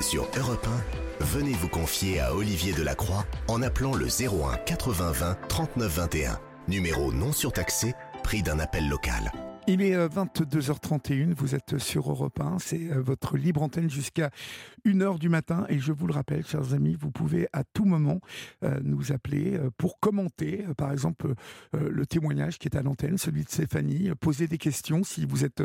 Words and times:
Sur 0.00 0.28
Europe 0.36 0.66
1, 1.20 1.24
venez 1.24 1.52
vous 1.52 1.68
confier 1.68 2.20
à 2.20 2.34
Olivier 2.34 2.72
Delacroix 2.72 3.24
en 3.48 3.62
appelant 3.62 3.94
le 3.94 4.06
01 4.06 4.56
80 4.66 5.12
20 5.12 5.38
39 5.48 5.96
21. 5.96 6.40
Numéro 6.68 7.12
non 7.12 7.32
surtaxé, 7.32 7.94
prix 8.22 8.42
d'un 8.42 8.58
appel 8.58 8.88
local. 8.88 9.30
Il 9.66 9.80
est 9.80 9.96
22h31, 9.96 11.30
euh, 11.30 11.34
vous 11.34 11.54
êtes 11.54 11.78
sur 11.78 12.10
Europe 12.10 12.38
1, 12.38 12.58
c'est 12.58 12.90
euh, 12.90 13.00
votre 13.00 13.38
libre 13.38 13.62
antenne 13.62 13.88
jusqu'à 13.88 14.28
1h 14.84 15.18
du 15.18 15.30
matin 15.30 15.64
et 15.70 15.78
je 15.78 15.90
vous 15.90 16.06
le 16.06 16.12
rappelle, 16.12 16.44
chers 16.46 16.74
amis, 16.74 16.96
vous 17.00 17.10
pouvez 17.10 17.48
à 17.54 17.64
tout 17.64 17.86
moment 17.86 18.20
euh, 18.62 18.78
nous 18.82 19.10
appeler 19.12 19.58
pour 19.78 20.00
commenter, 20.00 20.66
par 20.76 20.92
exemple, 20.92 21.32
le 21.72 22.04
témoignage 22.04 22.58
qui 22.58 22.68
est 22.68 22.76
à 22.76 22.82
l'antenne, 22.82 23.16
celui 23.16 23.44
de 23.44 23.48
Stéphanie, 23.48 24.10
poser 24.20 24.48
des 24.48 24.58
questions 24.58 25.02
si 25.02 25.24
vous 25.24 25.44
êtes 25.44 25.62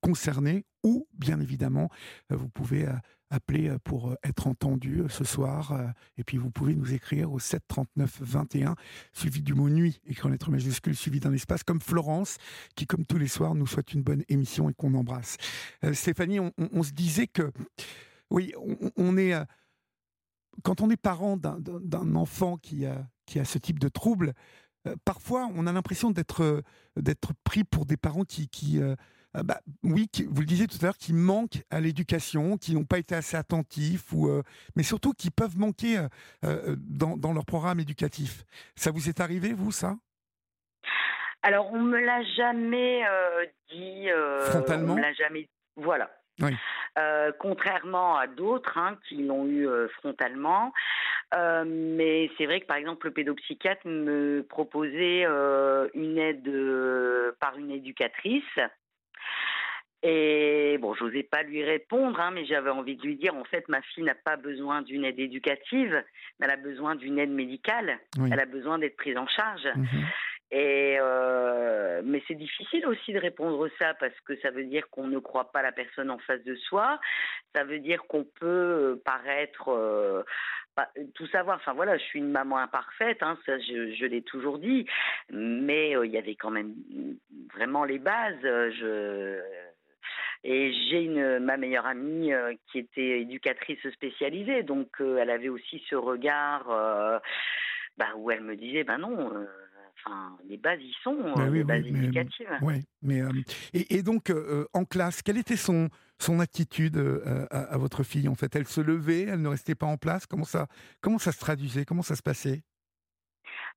concerné 0.00 0.64
ou, 0.82 1.06
bien 1.12 1.38
évidemment, 1.38 1.90
vous 2.30 2.48
pouvez 2.48 2.86
appeler 3.32 3.68
euh, 3.68 3.78
pour 3.82 4.10
euh, 4.10 4.16
être 4.22 4.46
entendu 4.46 5.00
euh, 5.00 5.08
ce 5.08 5.24
soir. 5.24 5.72
Et 6.18 6.24
puis 6.24 6.36
vous 6.36 6.50
pouvez 6.50 6.74
nous 6.74 6.92
écrire 6.92 7.32
au 7.32 7.38
739 7.38 8.18
21, 8.20 8.76
suivi 9.12 9.42
du 9.42 9.54
mot 9.54 9.68
nuit, 9.68 10.00
écrit 10.06 10.28
en 10.28 10.30
lettres 10.30 10.50
majuscules, 10.50 10.94
suivi 10.94 11.18
d'un 11.18 11.32
espace, 11.32 11.64
comme 11.64 11.80
Florence, 11.80 12.36
qui, 12.76 12.86
comme 12.86 13.04
tous 13.04 13.18
les 13.18 13.28
soirs, 13.28 13.54
nous 13.54 13.66
souhaite 13.66 13.94
une 13.94 14.02
bonne 14.02 14.22
émission 14.28 14.68
et 14.68 14.74
qu'on 14.74 14.94
embrasse. 14.94 15.36
Stéphanie, 15.92 16.38
on, 16.40 16.82
se 16.82 16.92
disait 16.92 17.26
que, 17.26 17.50
oui, 18.30 18.52
on, 18.96 19.16
est. 19.16 19.34
Quand 20.62 20.80
on 20.80 20.90
est 20.90 20.96
parent 20.96 21.36
d'un 21.36 22.14
enfant 22.14 22.56
qui 22.58 22.86
a, 22.86 23.06
qui 23.26 23.38
a 23.40 23.44
ce 23.44 23.58
type 23.58 23.78
de 23.78 23.88
trouble, 23.88 24.34
parfois 25.04 25.48
on 25.54 25.66
a 25.66 25.72
l'impression 25.72 26.10
d'être 26.10 26.62
d'être 26.96 27.32
pris 27.44 27.64
pour 27.64 27.86
des 27.86 27.96
parents 27.96 28.24
qui, 28.24 28.48
qui 28.48 28.80
euh, 29.36 29.42
bah, 29.42 29.60
oui, 29.82 30.08
vous 30.28 30.40
le 30.40 30.46
disiez 30.46 30.66
tout 30.66 30.76
à 30.82 30.86
l'heure, 30.86 30.98
qui 30.98 31.12
manquent 31.12 31.62
à 31.70 31.80
l'éducation, 31.80 32.56
qui 32.56 32.74
n'ont 32.74 32.84
pas 32.84 32.98
été 32.98 33.14
assez 33.14 33.36
attentifs, 33.36 34.12
ou, 34.12 34.28
euh, 34.28 34.42
mais 34.76 34.82
surtout 34.82 35.12
qui 35.12 35.30
peuvent 35.30 35.58
manquer 35.58 36.06
euh, 36.44 36.76
dans, 36.78 37.32
leur 37.32 37.46
programme 37.46 37.80
éducatif. 37.80 38.44
Ça 38.76 38.90
vous 38.90 39.08
est 39.08 39.20
arrivé, 39.20 39.52
vous, 39.52 39.72
ça? 39.72 39.94
Alors, 41.42 41.72
on 41.72 41.80
me 41.80 41.98
l'a 41.98 42.22
jamais 42.36 43.02
dit. 43.70 44.06
Frontalement 44.50 44.92
On 44.92 44.96
me 44.96 45.02
l'a 45.02 45.12
jamais. 45.14 45.48
Voilà. 45.76 46.10
contrairement 47.38 48.16
à 48.16 48.26
d'autres 48.26 48.76
hein, 48.76 48.98
qui 49.08 49.16
l'ont 49.24 49.46
eu 49.46 49.66
frontalement. 49.96 50.72
mais 51.34 52.30
c'est 52.36 52.44
vrai 52.44 52.60
que 52.60 52.66
par 52.66 52.76
exemple 52.76 53.06
le 53.06 53.12
pédopsychiatre 53.12 53.86
me 53.86 54.46
proposait 54.48 55.24
une 55.94 56.18
aide 56.18 57.34
par 57.40 57.56
une 57.56 57.70
éducatrice 57.72 58.44
et 60.02 60.78
bon, 60.80 60.94
j'osais 60.94 61.22
pas 61.22 61.42
lui 61.42 61.62
répondre, 61.62 62.18
hein, 62.18 62.32
mais 62.32 62.44
j'avais 62.44 62.70
envie 62.70 62.96
de 62.96 63.02
lui 63.02 63.16
dire, 63.16 63.36
en 63.36 63.44
fait, 63.44 63.68
ma 63.68 63.80
fille 63.82 64.02
n'a 64.02 64.16
pas 64.16 64.36
besoin 64.36 64.82
d'une 64.82 65.04
aide 65.04 65.20
éducative, 65.20 66.02
mais 66.40 66.46
elle 66.46 66.52
a 66.52 66.56
besoin 66.56 66.96
d'une 66.96 67.20
aide 67.20 67.30
médicale. 67.30 67.98
Elle 68.30 68.40
a 68.40 68.46
besoin 68.46 68.78
d'être 68.78 68.96
prise 68.96 69.16
en 69.16 69.28
charge. 69.28 69.66
Mhm. 69.76 69.86
Et 70.54 70.98
euh, 71.00 72.02
mais 72.04 72.22
c'est 72.28 72.34
difficile 72.34 72.86
aussi 72.86 73.14
de 73.14 73.18
répondre 73.18 73.66
ça 73.78 73.94
parce 73.94 74.18
que 74.26 74.38
ça 74.40 74.50
veut 74.50 74.64
dire 74.64 74.90
qu'on 74.90 75.06
ne 75.06 75.18
croit 75.18 75.50
pas 75.50 75.62
la 75.62 75.72
personne 75.72 76.10
en 76.10 76.18
face 76.18 76.42
de 76.44 76.54
soi. 76.56 77.00
Ça 77.54 77.64
veut 77.64 77.78
dire 77.78 78.02
qu'on 78.06 78.24
peut 78.24 79.00
paraître 79.02 79.68
euh, 79.68 80.22
tout 81.14 81.26
savoir. 81.28 81.56
Enfin 81.56 81.72
voilà, 81.72 81.96
je 81.96 82.02
suis 82.02 82.18
une 82.18 82.30
maman 82.30 82.58
imparfaite, 82.58 83.22
hein, 83.22 83.38
ça 83.46 83.58
je, 83.60 83.94
je 83.94 84.04
l'ai 84.04 84.20
toujours 84.20 84.58
dit. 84.58 84.84
Mais 85.30 85.96
euh, 85.96 86.04
il 86.04 86.12
y 86.12 86.18
avait 86.18 86.34
quand 86.34 86.50
même 86.50 86.74
vraiment 87.54 87.84
les 87.84 87.98
bases. 87.98 88.36
Je 88.42 89.40
et 90.44 90.72
j'ai 90.72 91.02
une 91.02 91.38
ma 91.38 91.56
meilleure 91.56 91.86
amie 91.86 92.32
euh, 92.32 92.54
qui 92.70 92.78
était 92.78 93.20
éducatrice 93.20 93.78
spécialisée, 93.92 94.62
donc 94.62 94.88
euh, 95.00 95.18
elle 95.18 95.30
avait 95.30 95.48
aussi 95.48 95.82
ce 95.88 95.94
regard 95.94 96.68
euh, 96.70 97.18
bah, 97.96 98.08
où 98.16 98.30
elle 98.30 98.42
me 98.42 98.56
disait 98.56 98.84
ben 98.84 98.98
non. 98.98 99.32
Enfin, 100.04 100.36
les 100.48 100.56
bases 100.56 100.80
y 100.80 100.92
sont, 101.04 101.16
les 101.52 101.62
bases 101.62 101.86
éducatives. 101.86 102.48
Oui, 102.60 102.82
mais 103.02 103.20
et, 103.72 103.98
et, 103.98 104.02
donc 104.02 104.32
en 104.72 104.84
classe, 104.84 105.22
quelle 105.22 105.38
était 105.38 105.56
son 105.56 105.90
son 106.18 106.40
attitude 106.40 106.96
à, 107.52 107.60
à, 107.60 107.78
votre 107.78 108.02
fille 108.02 108.26
en 108.26 108.34
fait? 108.34 108.56
Elle 108.56 108.66
se 108.66 108.80
levait, 108.80 109.22
elle 109.22 109.42
ne 109.42 109.48
restait 109.48 109.76
pas 109.76 109.86
en 109.86 109.98
place? 109.98 110.26
Comment 110.26 110.44
ça 110.44 110.66
comment 111.00 111.18
ça 111.18 111.30
se 111.30 111.38
traduisait? 111.38 111.84
Comment 111.84 112.02
ça 112.02 112.16
se 112.16 112.22
passait? 112.22 112.62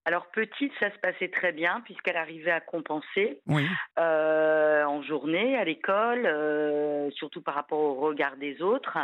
Alors 0.05 0.27
petite, 0.27 0.71
ça 0.79 0.91
se 0.91 0.99
passait 0.99 1.29
très 1.29 1.51
bien 1.51 1.81
puisqu'elle 1.83 2.15
arrivait 2.15 2.51
à 2.51 2.59
compenser 2.59 3.39
euh, 3.97 4.83
en 4.85 5.01
journée 5.01 5.57
à 5.57 5.63
l'école, 5.63 6.27
euh, 6.27 7.09
surtout 7.11 7.41
par 7.41 7.55
rapport 7.55 7.79
au 7.79 7.95
regard 7.95 8.37
des 8.37 8.61
autres. 8.61 8.97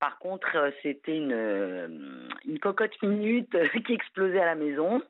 Par 0.00 0.18
contre, 0.18 0.56
euh, 0.56 0.70
c'était 0.82 1.16
une, 1.16 2.30
une 2.48 2.58
cocotte 2.58 3.00
minute 3.00 3.56
qui 3.86 3.92
explosait 3.92 4.40
à 4.40 4.46
la 4.46 4.56
maison. 4.56 5.00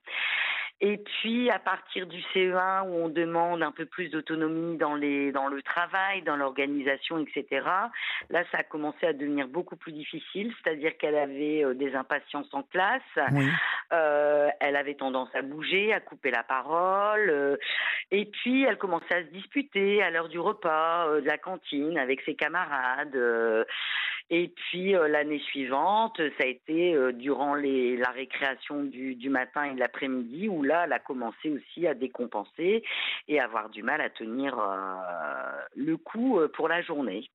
Et 0.82 0.96
puis 0.96 1.50
à 1.50 1.58
partir 1.58 2.06
du 2.06 2.20
CE1 2.34 2.88
où 2.88 3.04
on 3.04 3.08
demande 3.10 3.62
un 3.62 3.70
peu 3.70 3.84
plus 3.84 4.08
d'autonomie 4.08 4.78
dans 4.78 4.94
les 4.94 5.30
dans 5.30 5.48
le 5.48 5.60
travail, 5.60 6.22
dans 6.22 6.36
l'organisation, 6.36 7.18
etc. 7.18 7.66
Là, 8.30 8.44
ça 8.50 8.58
a 8.58 8.62
commencé 8.62 9.06
à 9.06 9.12
devenir 9.12 9.46
beaucoup 9.46 9.76
plus 9.76 9.92
difficile, 9.92 10.54
c'est-à-dire 10.62 10.96
qu'elle 10.96 11.16
avait 11.16 11.64
euh, 11.64 11.74
des 11.74 11.94
impatiences 11.94 12.48
en 12.52 12.62
classe, 12.62 13.02
euh, 13.92 14.48
elle 14.60 14.76
avait 14.76 14.94
tendance 14.94 15.28
à 15.34 15.42
bouger, 15.42 15.92
à 15.92 16.00
couper 16.00 16.30
la 16.30 16.42
parole, 16.42 17.28
euh, 17.28 17.56
et 18.10 18.24
puis 18.24 18.64
elle 18.64 18.78
commençait 18.78 19.14
à 19.14 19.22
se 19.22 19.30
disputer 19.30 20.02
à 20.02 20.10
l'heure 20.10 20.30
du 20.30 20.38
repas, 20.38 21.20
de 21.20 21.26
la 21.26 21.36
cantine 21.36 21.98
avec 21.98 22.22
ses 22.22 22.34
camarades. 22.34 23.16
Et 24.30 24.48
puis 24.48 24.94
euh, 24.94 25.08
l'année 25.08 25.40
suivante, 25.40 26.18
ça 26.38 26.44
a 26.44 26.46
été 26.46 26.94
euh, 26.94 27.12
durant 27.12 27.56
la 27.56 28.10
récréation 28.10 28.84
du, 28.84 29.28
matin 29.28 29.64
et 29.64 29.74
de 29.74 29.80
l'après-midi 29.80 30.48
où 30.48 30.62
là, 30.62 30.84
elle 30.86 30.92
a 30.92 31.00
commencé 31.00 31.50
aussi 31.50 31.86
à 31.86 31.94
décompenser 31.94 32.84
et 33.26 33.40
avoir 33.40 33.70
du 33.70 33.82
mal 33.82 34.00
à 34.00 34.08
tenir 34.08 34.56
euh, 34.56 35.50
le 35.76 35.96
coup 35.96 36.38
pour 36.54 36.68
la 36.68 36.80
journée. 36.80 37.28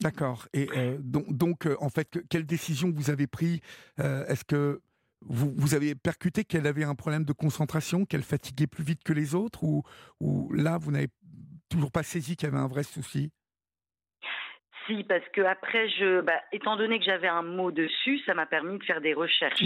D'accord. 0.00 0.46
Et 0.52 0.68
donc, 0.98 1.66
en 1.80 1.88
fait, 1.88 2.18
quelle 2.28 2.44
décision 2.44 2.92
vous 2.94 3.10
avez 3.10 3.26
prise 3.26 3.60
Est-ce 3.98 4.44
que 4.44 4.80
vous, 5.22 5.52
vous, 5.56 5.74
avez 5.74 5.94
percuté 5.94 6.44
qu'elle 6.44 6.66
avait 6.66 6.84
un 6.84 6.94
problème 6.94 7.24
de 7.24 7.32
concentration, 7.32 8.04
qu'elle 8.04 8.22
fatiguait 8.22 8.66
plus 8.66 8.84
vite 8.84 9.02
que 9.02 9.14
les 9.14 9.34
autres, 9.34 9.64
ou, 9.64 9.82
ou 10.20 10.52
là, 10.52 10.76
vous 10.76 10.90
n'avez 10.90 11.08
toujours 11.70 11.90
pas 11.90 12.02
saisi 12.02 12.36
qu'il 12.36 12.46
y 12.46 12.52
avait 12.52 12.62
un 12.62 12.68
vrai 12.68 12.82
souci? 12.82 13.32
Si, 14.86 15.04
parce 15.04 15.26
que 15.32 15.40
après, 15.42 15.88
je, 15.88 16.20
bah, 16.20 16.40
étant 16.52 16.76
donné 16.76 16.98
que 16.98 17.04
j'avais 17.04 17.28
un 17.28 17.42
mot 17.42 17.70
dessus, 17.70 18.20
ça 18.26 18.34
m'a 18.34 18.46
permis 18.46 18.78
de 18.78 18.84
faire 18.84 19.00
des 19.00 19.14
recherches. 19.14 19.62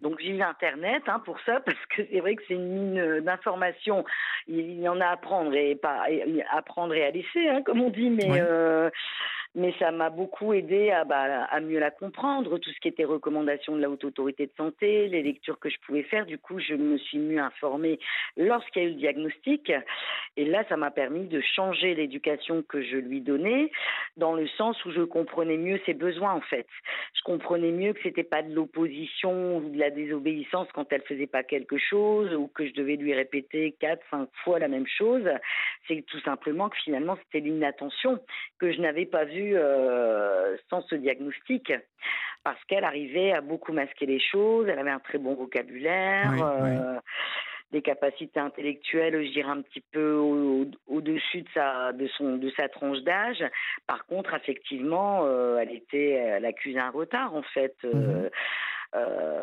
Donc 0.00 0.18
j'ai 0.20 0.30
eu 0.30 0.42
Internet 0.42 1.02
hein, 1.06 1.20
pour 1.24 1.38
ça, 1.40 1.60
parce 1.66 1.78
que 1.90 2.02
c'est 2.10 2.20
vrai 2.20 2.36
que 2.36 2.42
c'est 2.48 2.54
une 2.54 2.68
mine 2.68 3.20
d'informations. 3.20 4.04
Il 4.48 4.80
y 4.80 4.88
en 4.88 5.00
a 5.00 5.06
à 5.06 5.16
prendre 5.16 5.54
et 5.54 5.74
pas 5.74 6.04
à 6.50 6.62
prendre 6.62 6.94
et 6.94 7.04
à 7.04 7.10
laisser, 7.10 7.48
hein, 7.48 7.62
comme 7.64 7.80
on 7.80 7.90
dit, 7.90 8.10
mais 8.10 8.40
euh, 8.40 8.90
mais 9.54 9.74
ça 9.78 9.90
m'a 9.90 10.08
beaucoup 10.08 10.54
aidé 10.54 10.90
à, 10.90 11.04
bah, 11.04 11.44
à 11.44 11.60
mieux 11.60 11.78
la 11.78 11.90
comprendre, 11.90 12.58
tout 12.58 12.70
ce 12.70 12.80
qui 12.80 12.88
était 12.88 13.04
recommandations 13.04 13.76
de 13.76 13.82
la 13.82 13.90
haute 13.90 14.04
autorité 14.04 14.46
de 14.46 14.52
santé, 14.56 15.08
les 15.08 15.22
lectures 15.22 15.58
que 15.58 15.68
je 15.68 15.76
pouvais 15.84 16.04
faire. 16.04 16.24
Du 16.24 16.38
coup, 16.38 16.58
je 16.58 16.74
me 16.74 16.96
suis 16.96 17.18
mieux 17.18 17.38
informée 17.38 17.98
lorsqu'il 18.38 18.82
y 18.82 18.84
a 18.86 18.88
eu 18.88 18.92
le 18.92 18.98
diagnostic. 18.98 19.70
Et 20.38 20.46
là, 20.46 20.64
ça 20.70 20.78
m'a 20.78 20.90
permis 20.90 21.26
de 21.26 21.42
changer 21.54 21.94
l'éducation 21.94 22.62
que 22.62 22.82
je 22.82 22.96
lui 22.96 23.20
donnais, 23.20 23.70
dans 24.16 24.32
le 24.32 24.48
sens 24.48 24.82
où 24.86 24.90
je 24.90 25.02
comprenais 25.02 25.58
mieux 25.58 25.80
ses 25.84 25.94
besoins, 25.94 26.32
en 26.32 26.40
fait. 26.40 26.66
Je 27.14 27.22
comprenais 27.22 27.72
mieux 27.72 27.92
que 27.92 28.00
c'était 28.02 28.22
pas 28.22 28.42
de 28.42 28.54
l'opposition 28.54 29.58
ou 29.58 29.68
de 29.68 29.78
la 29.78 29.90
désobéissance 29.90 30.68
quand 30.72 30.90
elle 30.92 31.02
faisait 31.02 31.26
pas 31.26 31.42
quelque 31.42 31.76
chose, 31.76 32.34
ou 32.34 32.46
que 32.46 32.66
je 32.66 32.72
devais 32.72 32.96
lui 32.96 33.12
répéter 33.12 33.74
quatre, 33.78 34.02
cinq 34.10 34.30
fois 34.44 34.58
la 34.58 34.68
même 34.68 34.86
chose. 34.86 35.28
C'est 35.88 36.02
tout 36.06 36.20
simplement 36.20 36.70
que 36.70 36.78
finalement, 36.78 37.18
c'était 37.24 37.40
l'inattention 37.40 38.18
que 38.58 38.72
je 38.72 38.80
n'avais 38.80 39.04
pas 39.04 39.24
vue 39.24 39.41
euh, 39.54 40.56
sans 40.70 40.82
ce 40.82 40.94
diagnostic 40.94 41.72
parce 42.44 42.62
qu'elle 42.64 42.84
arrivait 42.84 43.32
à 43.32 43.40
beaucoup 43.40 43.72
masquer 43.72 44.06
les 44.06 44.20
choses, 44.20 44.66
elle 44.68 44.78
avait 44.78 44.90
un 44.90 44.98
très 44.98 45.18
bon 45.18 45.34
vocabulaire, 45.34 46.32
euh, 46.42 46.98
des 47.70 47.82
capacités 47.82 48.40
intellectuelles, 48.40 49.24
je 49.24 49.32
dirais 49.32 49.50
un 49.50 49.62
petit 49.62 49.82
peu 49.92 50.16
au-dessus 50.16 51.42
de 51.42 51.48
sa 51.54 51.92
de 51.92 52.08
son 52.08 52.36
de 52.36 52.50
sa 52.56 52.68
tranche 52.68 52.98
d'âge. 53.02 53.44
Par 53.86 54.04
contre, 54.06 54.34
effectivement, 54.34 55.20
euh, 55.24 55.58
elle 55.58 55.70
était, 55.70 56.10
elle 56.10 56.44
accusait 56.44 56.80
un 56.80 56.90
retard 56.90 57.34
en 57.34 57.42
fait. 57.42 57.76
Mhm. 57.84 58.28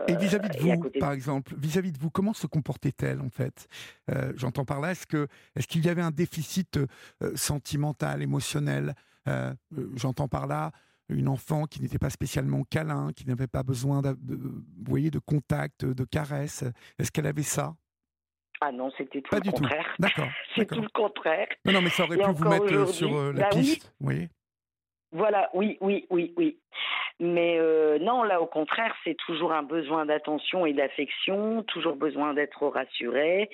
et 0.08 0.16
vis-à-vis 0.18 0.50
de 0.50 0.60
vous, 0.60 0.90
par 1.00 1.12
exemple, 1.12 1.54
vis-à-vis 1.58 1.92
de 1.92 1.98
vous, 1.98 2.12
comment 2.12 2.34
se 2.34 2.46
comportait-elle 2.48 3.22
en 3.22 3.30
fait? 3.30 3.68
J'entends 4.36 4.66
par 4.66 4.80
là, 4.82 4.92
est-ce 4.92 5.08
que 5.08 5.28
est-ce 5.56 5.68
qu'il 5.68 5.86
y 5.86 5.90
avait 5.90 6.04
un 6.04 6.12
déficit 6.12 6.80
sentimental, 7.36 8.22
émotionnel? 8.22 8.94
Euh, 9.30 9.54
euh, 9.78 9.90
j'entends 9.96 10.28
par 10.28 10.48
là 10.48 10.72
une 11.10 11.28
enfant 11.28 11.66
qui 11.66 11.82
n'était 11.82 11.98
pas 11.98 12.12
spécialement 12.12 12.64
câlin, 12.70 13.12
qui 13.16 13.26
n'avait 13.28 13.48
pas 13.48 13.64
besoin 13.64 14.02
de, 14.02 14.16
vous 14.36 14.62
voyez, 14.86 15.10
de 15.10 15.18
contact, 15.18 15.84
de 15.84 16.04
caresses. 16.04 16.64
Est-ce 17.00 17.12
qu'elle 17.12 17.26
avait 17.26 17.42
ça? 17.42 17.74
Ah 18.62 18.72
non, 18.72 18.92
c'était 18.96 19.22
tout 19.22 19.34
le 19.34 19.52
contraire. 19.52 19.96
D'accord. 19.98 20.28
C'est 20.56 20.68
tout 20.68 20.82
le 20.82 20.90
contraire. 20.90 21.48
Non, 21.66 21.82
mais 21.82 21.90
ça 21.90 22.04
aurait 22.04 22.18
pu 22.18 22.32
vous 22.32 22.48
mettre 22.48 22.90
sur 22.90 23.16
euh, 23.16 23.34
la 23.34 23.44
bah 23.44 23.50
piste. 23.50 23.92
Oui. 24.02 24.28
Voilà, 25.12 25.50
oui, 25.56 25.78
oui, 25.82 26.06
oui, 26.12 26.34
oui. 26.38 26.60
Mais 27.20 27.58
non, 28.00 28.22
là, 28.24 28.40
au 28.40 28.46
contraire, 28.46 28.94
c'est 29.04 29.18
toujours 29.26 29.52
un 29.52 29.64
besoin 29.64 30.06
d'attention 30.06 30.66
et 30.68 30.74
d'affection, 30.74 31.64
toujours 31.64 31.96
besoin 31.96 32.36
d'être 32.36 32.68
rassuré. 32.68 33.50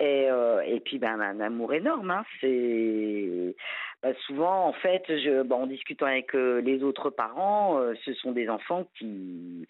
Et, 0.00 0.28
euh, 0.28 0.60
et 0.62 0.80
puis, 0.80 0.98
ben, 0.98 1.20
un 1.20 1.40
amour 1.40 1.72
énorme. 1.72 2.10
Hein. 2.10 2.24
C'est 2.40 3.54
bah, 4.04 4.10
souvent, 4.26 4.68
en 4.68 4.74
fait, 4.74 5.02
je, 5.08 5.42
bon, 5.42 5.62
en 5.62 5.66
discutant 5.66 6.04
avec 6.04 6.34
euh, 6.34 6.60
les 6.60 6.82
autres 6.82 7.08
parents, 7.08 7.78
euh, 7.78 7.94
ce 8.04 8.12
sont 8.12 8.32
des 8.32 8.50
enfants 8.50 8.86
qui, 8.98 9.66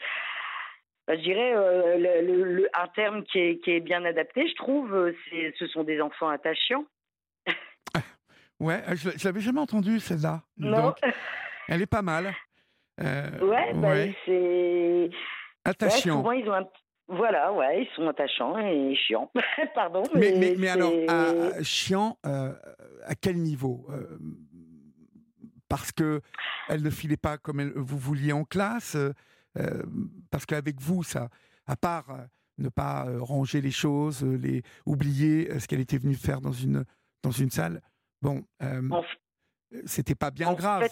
bah, 1.06 1.16
je 1.16 1.22
dirais, 1.22 1.52
le, 1.52 2.68
un 2.74 2.88
terme 2.88 3.22
qui 3.22 3.38
est, 3.38 3.58
qui 3.62 3.70
est 3.70 3.80
bien 3.80 4.04
adapté, 4.04 4.48
je 4.48 4.56
trouve, 4.56 5.14
c'est, 5.30 5.54
ce 5.56 5.68
sont 5.68 5.84
des 5.84 6.00
enfants 6.00 6.28
attachants. 6.28 6.84
ouais, 8.58 8.82
je, 8.96 9.10
je 9.16 9.24
l'avais 9.24 9.40
jamais 9.40 9.60
entendu 9.60 10.00
celle-là. 10.00 10.42
Non. 10.58 10.92
elle 11.68 11.82
est 11.82 11.86
pas 11.86 12.02
mal. 12.02 12.34
ouais, 13.00 13.72
bah, 13.74 13.94
c'est 14.26 15.10
attachant. 15.64 16.16
souvent, 16.18 16.32
ils 16.32 16.48
ont 16.50 16.54
un 16.54 16.68
voilà, 17.08 17.52
ouais, 17.52 17.82
ils 17.82 17.94
sont 17.94 18.08
attachants 18.08 18.56
et 18.58 18.94
chiants. 18.94 19.30
Pardon. 19.74 20.02
Mais, 20.14 20.34
mais, 20.38 20.54
mais, 20.56 20.68
alors, 20.68 20.92
à, 21.08 21.62
chiant, 21.62 22.18
euh, 22.24 22.54
à 23.04 23.14
quel 23.14 23.36
niveau 23.36 23.86
euh, 23.90 24.18
Parce 25.68 25.92
que 25.92 26.22
elle 26.68 26.82
ne 26.82 26.90
filait 26.90 27.18
pas 27.18 27.36
comme 27.36 27.60
elle, 27.60 27.72
vous 27.76 27.98
vouliez 27.98 28.32
en 28.32 28.44
classe 28.44 28.96
euh, 28.96 29.82
Parce 30.30 30.46
qu'avec 30.46 30.80
vous, 30.80 31.02
ça, 31.02 31.28
à 31.66 31.76
part 31.76 32.06
ne 32.56 32.68
pas 32.70 33.06
ranger 33.18 33.60
les 33.60 33.72
choses, 33.72 34.24
les 34.24 34.62
oublier 34.86 35.58
ce 35.58 35.66
qu'elle 35.66 35.80
était 35.80 35.98
venue 35.98 36.14
faire 36.14 36.40
dans 36.40 36.52
une, 36.52 36.84
dans 37.22 37.32
une 37.32 37.50
salle, 37.50 37.82
bon, 38.22 38.44
c'était 39.84 40.14
pas 40.14 40.30
bien 40.30 40.54
grave. 40.54 40.88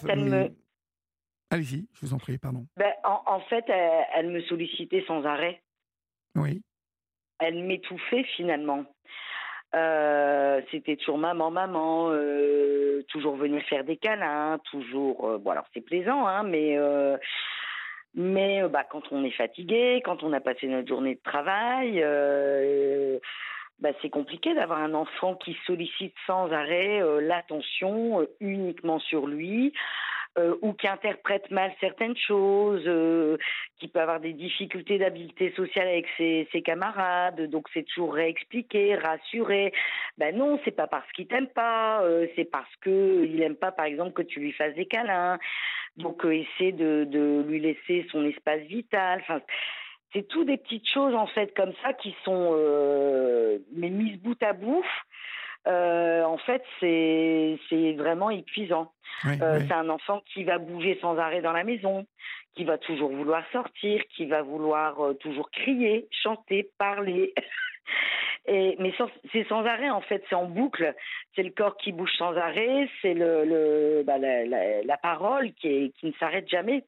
Allez-y, 1.49 1.87
je 1.93 2.05
vous 2.05 2.13
en 2.13 2.17
prie, 2.17 2.37
pardon. 2.37 2.67
Ben, 2.77 2.91
en, 3.03 3.39
fait, 3.41 3.65
elle 3.67 4.29
me 4.29 4.41
sollicitait 4.41 5.03
sans 5.07 5.23
arrêt. 5.23 5.61
Oui. 6.35 6.61
Elle 7.39 7.63
m'étouffait 7.63 8.23
finalement. 8.35 8.85
Euh, 9.75 10.61
c'était 10.69 10.95
toujours 10.97 11.17
maman, 11.17 11.49
maman, 11.49 12.09
euh, 12.11 13.03
toujours 13.09 13.35
venir 13.35 13.63
faire 13.63 13.83
des 13.83 13.97
câlins, 13.97 14.59
toujours. 14.69 15.27
Euh, 15.27 15.37
bon, 15.39 15.51
alors 15.51 15.65
c'est 15.73 15.81
plaisant, 15.81 16.27
hein, 16.27 16.43
mais 16.43 16.77
mais 18.15 18.61
bah, 18.69 18.83
quand 18.83 19.11
on 19.11 19.23
est 19.23 19.31
fatigué, 19.31 20.01
quand 20.05 20.21
on 20.21 20.33
a 20.33 20.39
passé 20.39 20.67
notre 20.67 20.87
journée 20.87 21.15
de 21.15 21.21
travail, 21.23 21.99
bah, 23.79 23.89
c'est 24.01 24.11
compliqué 24.11 24.53
d'avoir 24.53 24.79
un 24.79 24.93
enfant 24.93 25.33
qui 25.33 25.57
sollicite 25.65 26.13
sans 26.27 26.51
arrêt 26.51 27.01
l'attention 27.21 28.27
uniquement 28.39 28.99
sur 28.99 29.25
lui. 29.25 29.73
Euh, 30.39 30.55
ou 30.63 30.73
qui 30.73 30.87
interprète 30.87 31.51
mal 31.51 31.71
certaines 31.79 32.17
choses, 32.17 32.81
euh, 32.87 33.37
qui 33.77 33.87
peut 33.87 33.99
avoir 33.99 34.19
des 34.19 34.33
difficultés 34.33 34.97
d'habileté 34.97 35.53
sociale 35.55 35.87
avec 35.87 36.07
ses, 36.17 36.47
ses 36.51 36.63
camarades, 36.63 37.51
donc 37.51 37.67
c'est 37.71 37.83
toujours 37.83 38.15
réexpliquer, 38.15 38.95
rassurer. 38.95 39.71
Ben 40.17 40.35
non, 40.35 40.59
c'est 40.65 40.71
pas 40.71 40.87
parce 40.87 41.05
qu'il 41.11 41.27
t'aime 41.27 41.49
pas, 41.49 42.01
euh, 42.01 42.25
c'est 42.35 42.49
parce 42.49 42.75
que 42.81 43.23
il 43.25 43.43
aime 43.43 43.55
pas, 43.55 43.71
par 43.71 43.85
exemple, 43.85 44.13
que 44.13 44.23
tu 44.23 44.39
lui 44.39 44.53
fasses 44.53 44.73
des 44.73 44.87
câlins. 44.87 45.37
Donc 45.97 46.25
essaie 46.25 46.71
de, 46.71 47.03
de 47.03 47.45
lui 47.47 47.59
laisser 47.59 48.07
son 48.11 48.25
espace 48.25 48.61
vital. 48.61 49.19
Enfin, 49.21 49.39
c'est 50.13 50.27
tout 50.27 50.45
des 50.45 50.57
petites 50.57 50.89
choses 50.89 51.13
en 51.13 51.27
fait 51.27 51.55
comme 51.55 51.73
ça 51.83 51.93
qui 51.93 52.15
sont 52.25 52.57
mais 53.71 53.91
mises 53.91 54.19
bout 54.19 54.41
à 54.41 54.53
bout 54.53 54.83
euh, 55.67 56.23
en 56.23 56.37
fait, 56.37 56.63
c'est 56.79 57.93
vraiment 57.97 58.29
épuisant. 58.29 58.91
euh, 59.25 59.59
C'est 59.67 59.73
un 59.73 59.89
enfant 59.89 60.21
qui 60.33 60.43
va 60.43 60.57
bouger 60.57 60.97
sans 61.01 61.17
arrêt 61.17 61.41
dans 61.41 61.53
la 61.53 61.63
maison, 61.63 62.05
qui 62.55 62.63
va 62.65 62.77
toujours 62.77 63.11
vouloir 63.11 63.43
sortir, 63.51 64.01
qui 64.15 64.25
va 64.25 64.41
vouloir 64.41 64.99
euh, 64.99 65.13
toujours 65.13 65.49
crier, 65.51 66.07
chanter, 66.11 66.69
parler. 66.77 67.33
Et, 68.45 68.75
mais 68.77 68.93
c'est 69.31 69.47
sans 69.47 69.65
arrêt 69.65 69.89
en 69.89 70.01
fait, 70.01 70.21
c'est 70.27 70.35
en 70.35 70.45
boucle. 70.45 70.93
C'est 71.33 71.43
le 71.43 71.51
corps 71.51 71.77
qui 71.77 71.93
bouge 71.93 72.11
sans 72.17 72.35
arrêt, 72.35 72.89
c'est 73.01 73.13
le, 73.13 73.45
le 73.45 74.03
bah, 74.05 74.17
la, 74.17 74.45
la, 74.45 74.83
la, 74.83 74.97
parole 74.97 75.53
qui, 75.53 75.67
est, 75.69 75.89
qui 75.97 76.07
ne 76.07 76.11
s'arrête 76.19 76.49
jamais. 76.49 76.83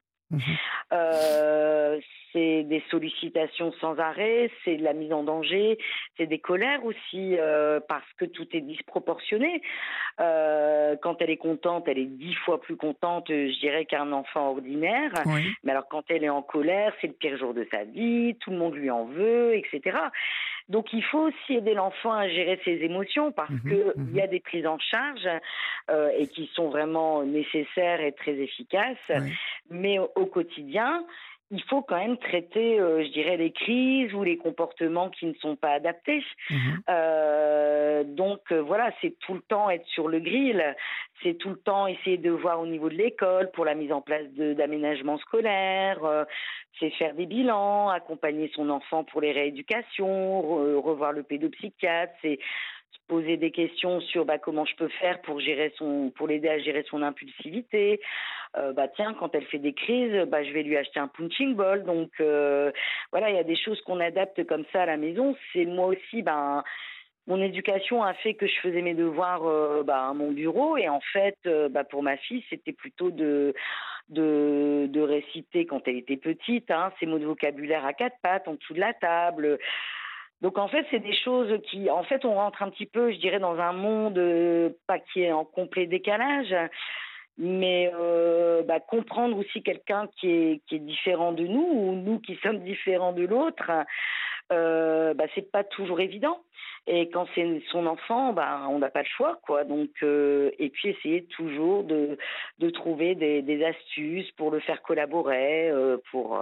Euh, 0.91 1.97
c'est 2.35 2.63
des 2.63 2.83
sollicitations 2.91 3.71
sans 3.79 3.97
arrêt, 3.97 4.51
c'est 4.63 4.75
de 4.75 4.83
la 4.83 4.91
mise 4.91 5.13
en 5.13 5.23
danger, 5.23 5.77
c'est 6.17 6.27
des 6.27 6.39
colères 6.39 6.83
aussi 6.83 7.37
euh, 7.37 7.79
parce 7.87 8.11
que 8.17 8.25
tout 8.25 8.47
est 8.51 8.61
disproportionné. 8.61 9.61
Euh, 10.19 10.97
quand 11.01 11.21
elle 11.21 11.29
est 11.29 11.37
contente, 11.37 11.87
elle 11.87 11.97
est 11.97 12.05
dix 12.05 12.35
fois 12.35 12.59
plus 12.59 12.75
contente, 12.75 13.27
je 13.29 13.59
dirais, 13.59 13.85
qu'un 13.85 14.11
enfant 14.11 14.49
ordinaire. 14.49 15.11
Mais 15.63 15.71
alors 15.71 15.87
quand 15.87 16.03
elle 16.09 16.25
est 16.25 16.29
en 16.29 16.41
colère, 16.41 16.93
c'est 16.99 17.07
le 17.07 17.13
pire 17.13 17.37
jour 17.37 17.53
de 17.53 17.65
sa 17.71 17.85
vie, 17.85 18.35
tout 18.41 18.51
le 18.51 18.57
monde 18.57 18.75
lui 18.75 18.91
en 18.91 19.05
veut, 19.05 19.55
etc. 19.55 19.97
Donc 20.67 20.91
il 20.93 21.03
faut 21.03 21.29
aussi 21.29 21.53
aider 21.53 21.73
l'enfant 21.73 22.11
à 22.11 22.27
gérer 22.27 22.59
ses 22.65 22.83
émotions 22.83 23.31
parce 23.31 23.51
mhm, 23.51 23.61
que 23.63 23.93
il 23.97 24.15
y 24.15 24.21
a 24.21 24.25
mhm. 24.25 24.31
des 24.31 24.39
prises 24.39 24.65
en 24.65 24.79
charge 24.79 25.27
euh, 25.89 26.09
et 26.17 26.27
qui 26.27 26.49
sont 26.53 26.69
vraiment 26.69 27.23
nécessaires 27.23 28.01
et 28.01 28.11
très 28.11 28.33
efficaces. 28.33 28.97
Mais 29.69 29.99
au 29.99 30.25
quotidien, 30.25 31.05
il 31.51 31.61
faut 31.63 31.81
quand 31.81 31.97
même 31.97 32.17
traiter, 32.17 32.79
euh, 32.79 33.03
je 33.03 33.09
dirais, 33.09 33.37
les 33.37 33.51
crises 33.51 34.13
ou 34.13 34.23
les 34.23 34.37
comportements 34.37 35.09
qui 35.09 35.27
ne 35.27 35.33
sont 35.35 35.55
pas 35.55 35.71
adaptés. 35.71 36.23
Mhm. 36.49 36.81
Euh, 36.89 38.03
donc 38.03 38.39
euh, 38.51 38.61
voilà, 38.61 38.91
c'est 39.01 39.17
tout 39.19 39.35
le 39.35 39.41
temps 39.41 39.69
être 39.69 39.85
sur 39.87 40.07
le 40.07 40.19
grill, 40.19 40.75
c'est 41.21 41.35
tout 41.35 41.49
le 41.49 41.57
temps 41.57 41.87
essayer 41.87 42.17
de 42.17 42.31
voir 42.31 42.59
au 42.59 42.65
niveau 42.65 42.89
de 42.89 42.95
l'école 42.95 43.51
pour 43.51 43.63
la 43.63 43.75
mise 43.75 43.91
en 43.91 44.01
place 44.01 44.25
d'aménagements 44.33 45.17
scolaires, 45.19 46.25
c'est 46.79 46.89
faire 46.91 47.13
des 47.13 47.25
bilans, 47.25 47.89
accompagner 47.89 48.51
son 48.53 48.69
enfant 48.69 49.03
pour 49.03 49.21
les 49.21 49.31
rééducations, 49.31 50.41
revoir 50.81 51.13
le 51.13 51.23
pédopsychiatre, 51.23 52.13
c'est 52.21 52.39
poser 53.07 53.37
des 53.37 53.51
questions 53.51 53.99
sur 54.01 54.25
bah, 54.25 54.37
comment 54.37 54.65
je 54.65 54.75
peux 54.75 54.87
faire 54.87 55.21
pour 55.21 55.39
gérer 55.39 55.73
son, 55.77 56.11
pour 56.15 56.27
l'aider 56.27 56.49
à 56.49 56.59
gérer 56.59 56.83
son 56.89 57.01
impulsivité. 57.01 57.99
Euh, 58.57 58.73
bah 58.73 58.87
tiens, 58.87 59.13
quand 59.19 59.35
elle 59.35 59.45
fait 59.45 59.59
des 59.59 59.73
crises, 59.73 60.25
bah 60.27 60.43
je 60.43 60.51
vais 60.51 60.63
lui 60.63 60.77
acheter 60.77 60.99
un 60.99 61.07
punching 61.07 61.55
ball. 61.55 61.83
Donc 61.83 62.11
euh, 62.19 62.71
voilà, 63.11 63.29
il 63.29 63.35
y 63.35 63.39
a 63.39 63.43
des 63.43 63.55
choses 63.55 63.81
qu'on 63.81 63.99
adapte 63.99 64.45
comme 64.45 64.65
ça 64.71 64.83
à 64.83 64.85
la 64.85 64.97
maison. 64.97 65.35
C'est 65.53 65.65
moi 65.65 65.87
aussi, 65.87 66.21
ben 66.21 66.63
mon 67.27 67.41
éducation 67.41 68.03
a 68.03 68.13
fait 68.13 68.35
que 68.35 68.47
je 68.47 68.59
faisais 68.61 68.81
mes 68.81 68.93
devoirs 68.93 69.45
euh, 69.47 69.83
bah, 69.83 70.09
à 70.09 70.13
mon 70.13 70.31
bureau 70.31 70.77
et 70.77 70.87
en 70.87 71.01
fait, 71.01 71.37
bah, 71.71 71.83
pour 71.83 72.03
ma 72.03 72.17
fille, 72.17 72.43
c'était 72.49 72.73
plutôt 72.73 73.11
de, 73.11 73.53
de, 74.09 74.85
de 74.89 75.01
réciter 75.01 75.65
quand 75.65 75.87
elle 75.87 75.97
était 75.97 76.17
petite, 76.17 76.69
hein, 76.71 76.91
ses 76.99 77.05
mots 77.05 77.19
de 77.19 77.25
vocabulaire 77.25 77.85
à 77.85 77.93
quatre 77.93 78.17
pattes 78.21 78.47
en 78.47 78.53
dessous 78.53 78.73
de 78.73 78.79
la 78.79 78.93
table. 78.93 79.57
Donc 80.45 80.59
en 80.59 80.67
fait, 80.67 80.85
c'est 80.91 80.99
des 80.99 81.15
choses 81.15 81.59
qui, 81.71 81.89
en 81.89 82.03
fait, 82.03 82.23
on 82.23 82.35
rentre 82.35 82.61
un 82.61 82.69
petit 82.69 82.85
peu, 82.85 83.11
je 83.11 83.17
dirais, 83.17 83.39
dans 83.39 83.57
un 83.57 83.73
monde 83.73 84.19
euh, 84.19 84.69
pas 84.85 84.99
qui 84.99 85.23
est 85.23 85.31
en 85.31 85.43
complet 85.43 85.87
décalage, 85.87 86.55
mais 87.39 87.91
euh, 87.99 88.61
bah, 88.61 88.79
comprendre 88.79 89.39
aussi 89.39 89.63
quelqu'un 89.63 90.07
qui 90.17 90.29
est 90.29 90.61
qui 90.67 90.75
est 90.75 90.85
différent 90.93 91.31
de 91.31 91.47
nous 91.47 91.67
ou 91.67 91.95
nous 91.95 92.19
qui 92.19 92.35
sommes 92.43 92.59
différents 92.59 93.11
de 93.11 93.25
l'autre, 93.25 93.71
euh, 94.51 95.15
bah, 95.15 95.23
c'est 95.33 95.51
pas 95.51 95.63
toujours 95.63 95.99
évident. 95.99 96.37
Et 96.85 97.09
quand 97.09 97.25
c'est 97.33 97.63
son 97.71 97.87
enfant, 97.87 98.31
bah, 98.31 98.67
on 98.69 98.77
n'a 98.77 98.91
pas 98.91 99.01
le 99.01 99.07
choix, 99.17 99.39
quoi. 99.47 99.63
Donc, 99.63 99.89
euh, 100.03 100.51
et 100.59 100.69
puis 100.69 100.89
essayer 100.89 101.25
toujours 101.25 101.83
de 101.85 102.19
de 102.59 102.69
trouver 102.69 103.15
des, 103.15 103.41
des 103.41 103.65
astuces 103.65 104.29
pour 104.33 104.51
le 104.51 104.59
faire 104.59 104.83
collaborer, 104.83 105.71
pour 106.11 106.39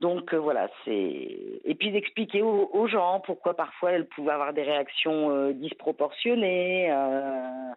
donc 0.00 0.32
euh, 0.32 0.38
voilà, 0.38 0.68
c'est 0.84 0.90
et 1.64 1.74
puis 1.74 1.90
d'expliquer 1.90 2.42
aux, 2.42 2.86
gens 2.86 3.20
pourquoi 3.20 3.54
parfois 3.54 3.92
elles 3.92 4.06
pouvaient 4.06 4.32
avoir 4.32 4.52
des 4.52 4.62
réactions 4.62 5.30
euh, 5.30 5.52
disproportionnées. 5.52 6.90
Euh, 6.92 7.72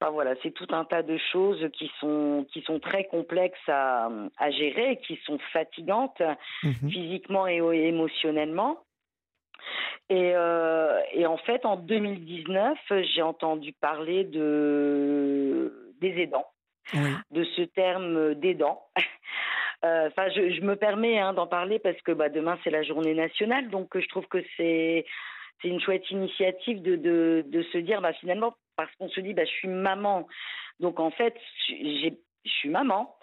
enfin 0.00 0.12
voilà, 0.12 0.34
c'est 0.42 0.52
tout 0.52 0.68
un 0.70 0.84
tas 0.84 1.02
de 1.02 1.18
choses 1.32 1.68
qui 1.72 1.90
sont 1.98 2.46
qui 2.52 2.62
sont 2.62 2.78
très 2.78 3.04
complexes 3.04 3.58
à, 3.68 4.10
à 4.36 4.50
gérer, 4.52 5.00
qui 5.06 5.18
sont 5.24 5.38
fatigantes 5.52 6.22
mhm. 6.62 6.90
physiquement 6.90 7.48
et 7.48 7.56
émotionnellement. 7.56 8.78
Et, 10.10 10.32
et 11.12 11.26
en 11.26 11.36
fait, 11.36 11.66
en 11.66 11.76
2019, 11.76 12.78
j'ai 13.02 13.20
entendu 13.20 13.74
parler 13.74 14.24
de 14.24 15.92
des 16.00 16.22
aidants, 16.22 16.46
de 17.30 17.44
ce 17.44 17.62
terme 17.62 18.34
d'aidant. 18.36 18.86
Euh, 19.84 20.08
enfin, 20.08 20.28
je, 20.30 20.60
me 20.60 20.74
permets 20.74 21.18
hein, 21.18 21.32
d'en 21.32 21.46
parler 21.46 21.78
parce 21.78 22.00
que 22.02 22.12
bah, 22.12 22.28
demain 22.28 22.58
c'est 22.64 22.70
la 22.70 22.82
journée 22.82 23.14
nationale, 23.14 23.68
donc 23.70 23.96
je 23.98 24.08
trouve 24.08 24.26
que 24.26 24.42
c'est 24.56 25.04
une 25.62 25.80
chouette 25.80 26.10
initiative 26.10 26.82
de, 26.82 27.44
se 27.72 27.78
dire 27.78 28.00
bah, 28.00 28.12
finalement 28.14 28.54
parce 28.76 28.90
qu'on 28.96 29.08
se 29.08 29.20
dit 29.20 29.34
bah, 29.34 29.44
je 29.44 29.50
suis 29.50 29.68
maman, 29.68 30.26
donc 30.80 30.98
en 30.98 31.10
fait 31.10 31.36
je 31.68 32.10
suis 32.44 32.68
maman, 32.68 33.16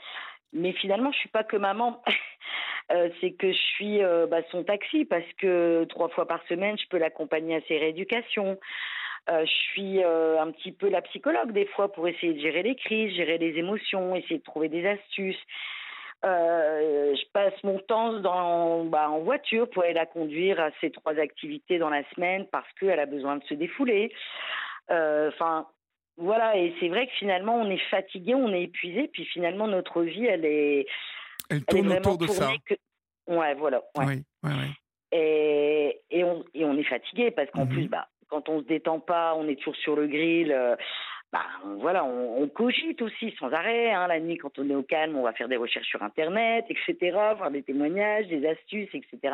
mais 0.54 0.72
finalement 0.74 1.12
je 1.12 1.18
suis 1.18 1.30
pas 1.30 1.44
que 1.44 1.58
maman. 1.58 2.02
Euh, 2.92 3.10
c'est 3.20 3.32
que 3.32 3.52
je 3.52 3.58
suis 3.58 4.04
euh, 4.04 4.28
son 4.52 4.64
taxi 4.64 5.06
parce 5.06 5.26
que 5.40 5.86
trois 5.86 6.10
fois 6.10 6.28
par 6.28 6.46
semaine, 6.46 6.78
je 6.78 6.88
peux 6.88 7.00
l'accompagner 7.00 7.56
à 7.56 7.62
ses 7.62 7.80
rééducations. 7.80 8.60
Euh, 9.28 9.44
je 9.44 9.52
suis 9.52 10.04
euh, 10.04 10.40
un 10.40 10.52
petit 10.52 10.72
peu 10.72 10.88
la 10.90 11.02
psychologue 11.02 11.52
des 11.52 11.66
fois 11.66 11.92
pour 11.92 12.08
essayer 12.08 12.34
de 12.34 12.40
gérer 12.40 12.62
les 12.62 12.76
crises, 12.76 13.16
gérer 13.16 13.40
les 13.40 13.58
émotions, 13.58 14.16
essayer 14.16 14.38
de 14.38 14.44
trouver 14.44 14.70
des 14.70 14.86
astuces. 14.86 15.42
Je 16.26 17.32
passe 17.32 17.54
mon 17.64 17.80
temps 17.80 18.14
dans, 18.20 18.86
bah, 18.86 19.10
en 19.10 19.20
voiture 19.20 19.70
pour 19.70 19.84
aller 19.84 19.94
la 19.94 20.06
conduire 20.06 20.60
à 20.60 20.72
ces 20.82 20.92
trois 20.92 21.18
activités 21.20 21.78
dans 21.78 21.90
la 21.90 22.04
semaine 22.16 22.48
parce 22.52 22.68
qu'elle 22.80 23.00
a 23.00 23.06
besoin 23.06 23.38
de 23.38 23.44
se 23.44 23.54
défouler. 23.54 24.12
Enfin, 24.90 25.68
voilà, 26.18 26.58
et 26.58 26.74
c'est 26.80 26.88
vrai 26.88 27.08
que 27.08 27.14
finalement, 27.14 27.56
on 27.56 27.70
est 27.70 27.90
fatigué, 27.90 28.36
on 28.36 28.54
est 28.54 28.64
épuisé, 28.64 29.10
puis 29.10 29.26
finalement, 29.26 29.68
notre 29.68 30.02
vie, 30.02 30.26
elle 30.26 30.46
est. 30.46 30.88
Elle 31.50 31.66
tourne 31.66 31.92
autour 31.92 32.18
de 32.18 32.28
ça. 32.28 32.52
Ouais, 33.28 33.54
voilà. 33.56 33.82
Oui. 33.98 34.24
Et, 35.12 36.02
et, 36.10 36.24
on, 36.24 36.44
et 36.54 36.66
on 36.66 36.78
est 36.78 36.84
fatigué 36.84 37.32
parce 37.32 37.50
qu'en 37.52 37.68
plus, 37.68 37.84
mhm. 37.84 37.90
bah, 37.90 38.08
quand 38.30 38.50
on 38.50 38.62
se 38.62 38.66
détend 38.66 39.00
pas, 39.00 39.36
on 39.36 39.48
est 39.48 39.56
toujours 39.56 39.76
sur 39.76 39.96
le 39.96 40.08
grill. 40.08 40.52
Euh, 40.52 40.76
bah, 41.32 41.46
voilà, 41.80 42.06
on, 42.06 42.48
cogite 42.48 43.02
aussi 43.02 43.36
sans 43.40 43.52
arrêt. 43.52 43.92
Hein. 43.92 44.08
La 44.08 44.20
nuit, 44.20 44.38
quand 44.38 44.58
on 44.58 44.70
est 44.70 44.76
au 44.76 44.84
calme, 44.84 45.18
on 45.18 45.24
va 45.24 45.34
faire 45.34 45.50
des 45.50 45.58
recherches 45.58 45.88
sur 45.88 46.02
Internet, 46.02 46.66
etc., 46.70 46.96
voir 47.36 47.52
des 47.52 47.64
témoignages, 47.64 48.28
des 48.28 48.48
astuces, 48.48 48.94
etc. 48.94 49.34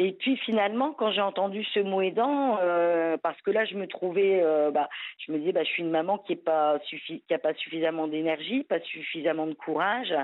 Et 0.00 0.12
puis 0.12 0.36
finalement, 0.36 0.92
quand 0.92 1.10
j'ai 1.10 1.20
entendu 1.20 1.64
ce 1.74 1.80
mot 1.80 2.00
aidant, 2.00 2.58
euh, 2.62 3.16
parce 3.16 3.40
que 3.42 3.50
là, 3.50 3.64
je 3.64 3.74
me 3.74 3.88
trouvais, 3.88 4.40
euh, 4.40 4.70
bah, 4.70 4.88
je 5.18 5.32
me 5.32 5.38
disais, 5.38 5.50
bah, 5.50 5.64
je 5.64 5.70
suis 5.70 5.82
une 5.82 5.90
maman 5.90 6.18
qui 6.18 6.36
n'a 6.36 6.42
pas, 6.44 6.78
suffi 6.84 7.22
pas 7.42 7.54
suffisamment 7.54 8.06
d'énergie, 8.06 8.62
pas 8.62 8.78
suffisamment 8.80 9.48
de 9.48 9.54
courage, 9.54 10.14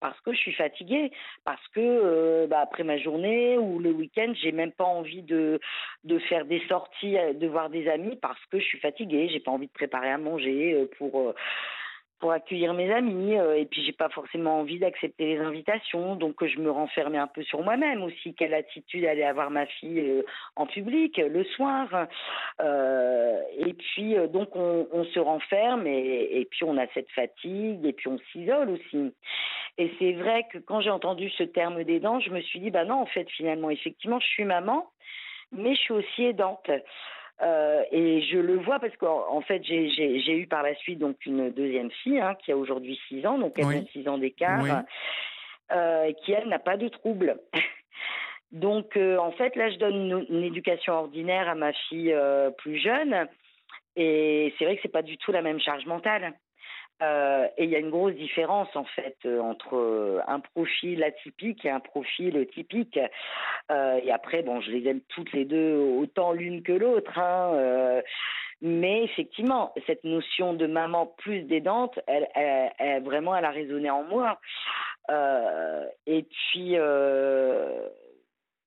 parce 0.00 0.20
que 0.20 0.32
je 0.34 0.38
suis 0.38 0.52
fatiguée, 0.52 1.10
parce 1.46 1.66
que 1.68 1.80
euh, 1.80 2.46
bah, 2.46 2.60
après 2.60 2.84
ma 2.84 2.98
journée 2.98 3.56
ou 3.56 3.78
le 3.78 3.92
week-end, 3.92 4.30
j'ai 4.42 4.52
même 4.52 4.72
pas 4.72 4.84
envie 4.84 5.22
de, 5.22 5.58
de 6.04 6.18
faire 6.18 6.44
des 6.44 6.60
sorties, 6.68 7.16
de 7.34 7.46
voir 7.46 7.70
des 7.70 7.88
amis, 7.88 8.16
parce 8.20 8.44
que 8.50 8.58
je 8.58 8.64
suis 8.64 8.78
fatiguée, 8.78 9.30
j'ai 9.32 9.40
pas 9.40 9.52
envie 9.52 9.68
de 9.68 9.72
préparer 9.72 10.10
à 10.10 10.18
manger 10.18 10.86
pour 10.98 11.32
pour 12.20 12.32
accueillir 12.32 12.74
mes 12.74 12.92
amis 12.92 13.36
euh, 13.36 13.56
et 13.56 13.66
puis 13.66 13.84
j'ai 13.84 13.92
pas 13.92 14.08
forcément 14.08 14.60
envie 14.60 14.78
d'accepter 14.78 15.34
les 15.34 15.38
invitations 15.38 16.16
donc 16.16 16.44
je 16.44 16.58
me 16.58 16.70
renfermais 16.70 17.18
un 17.18 17.26
peu 17.26 17.42
sur 17.42 17.62
moi-même 17.62 18.02
aussi 18.02 18.34
quelle 18.34 18.54
attitude 18.54 19.04
aller 19.04 19.24
avoir 19.24 19.50
ma 19.50 19.66
fille 19.66 20.00
euh, 20.00 20.22
en 20.56 20.66
public 20.66 21.18
le 21.18 21.44
soir 21.44 22.06
euh, 22.60 23.40
et 23.58 23.74
puis 23.74 24.14
donc 24.32 24.54
on, 24.54 25.04
se 25.12 25.18
renferme 25.18 25.86
et, 25.86 26.40
et, 26.40 26.44
puis 26.46 26.64
on 26.64 26.78
a 26.78 26.86
cette 26.94 27.10
fatigue 27.10 27.84
et 27.84 27.92
puis 27.92 28.08
on 28.08 28.18
s'isole 28.32 28.70
aussi. 28.70 29.12
Et 29.76 29.92
c'est 29.98 30.12
vrai 30.12 30.46
que 30.50 30.58
quand 30.58 30.80
j'ai 30.80 30.90
entendu 30.90 31.28
ce 31.30 31.42
terme 31.42 31.82
d'aidant 31.84 32.20
je 32.20 32.30
me 32.30 32.40
suis 32.40 32.60
dit 32.60 32.70
bah 32.70 32.84
non 32.84 33.02
en 33.02 33.06
fait 33.06 33.28
finalement 33.30 33.70
effectivement 33.70 34.20
je 34.20 34.26
suis 34.26 34.44
maman 34.44 34.88
mais 35.52 35.74
je 35.74 35.80
suis 35.80 35.92
aussi 35.92 36.24
aidante 36.24 36.70
euh, 37.42 37.82
et 37.90 38.22
je 38.22 38.38
le 38.38 38.56
vois 38.56 38.78
parce 38.78 38.96
qu'en 38.96 39.40
fait, 39.40 39.62
j'ai 39.64 40.38
eu 40.38 40.46
par 40.46 40.62
la 40.62 40.74
suite 40.76 40.98
donc 40.98 41.16
une 41.26 41.50
deuxième 41.50 41.90
fille 41.90 42.20
hein, 42.20 42.36
qui 42.44 42.52
a 42.52 42.56
aujourd'hui 42.56 42.98
6 43.08 43.26
ans, 43.26 43.38
donc 43.38 43.54
elle 43.58 43.66
a 43.66 43.84
6 43.92 44.08
ans 44.08 44.18
d'écart, 44.18 44.84
euh, 45.72 46.12
qui 46.24 46.32
elle 46.32 46.48
n'a 46.48 46.60
pas 46.60 46.76
de 46.76 46.88
trouble. 46.88 47.40
donc 48.52 48.96
euh, 48.96 49.18
en 49.18 49.32
fait, 49.32 49.56
là, 49.56 49.70
je 49.70 49.78
donne 49.78 50.24
une, 50.28 50.44
éducation 50.44 50.92
ordinaire 50.92 51.48
à 51.48 51.54
ma 51.54 51.72
fille 51.72 52.14
plus 52.58 52.78
jeune, 52.78 53.26
et 53.96 54.54
c'est 54.56 54.64
vrai 54.64 54.76
que 54.76 54.82
c'est 54.82 54.88
pas 54.88 55.02
du 55.02 55.18
tout 55.18 55.32
la 55.32 55.42
même 55.42 55.60
charge 55.60 55.86
mentale. 55.86 56.34
Euh, 57.02 57.48
et 57.56 57.64
il 57.64 57.70
y 57.70 57.76
a 57.76 57.80
une 57.80 57.90
grosse 57.90 58.14
différence 58.14 58.68
en 58.76 58.84
fait 58.84 59.16
euh, 59.26 59.40
entre 59.40 59.76
euh, 59.76 60.20
un 60.28 60.38
profil 60.38 61.02
atypique 61.02 61.64
et 61.64 61.70
un 61.70 61.80
profil 61.80 62.46
typique. 62.54 62.98
et 63.70 64.12
après, 64.12 64.42
bon, 64.42 64.60
je 64.60 64.70
les 64.70 64.88
aime 64.88 65.00
toutes 65.08 65.32
les 65.32 65.44
deux 65.44 65.74
autant 65.74 66.32
l'une 66.32 66.62
que 66.62 66.72
l'autre. 66.72 67.18
Hein, 67.18 68.02
mais 68.60 69.02
effectivement, 69.02 69.74
cette 69.86 70.04
notion 70.04 70.54
de 70.54 70.66
maman 70.66 71.06
plus 71.06 71.42
d'aidante, 71.42 71.98
elle, 72.06 72.28
elle, 72.78 73.02
vraiment, 73.02 73.36
elle 73.36 73.44
a 73.44 73.50
résonné 73.50 73.90
en 73.90 74.04
moi. 74.04 74.38
et 76.06 76.22
puis, 76.22 76.76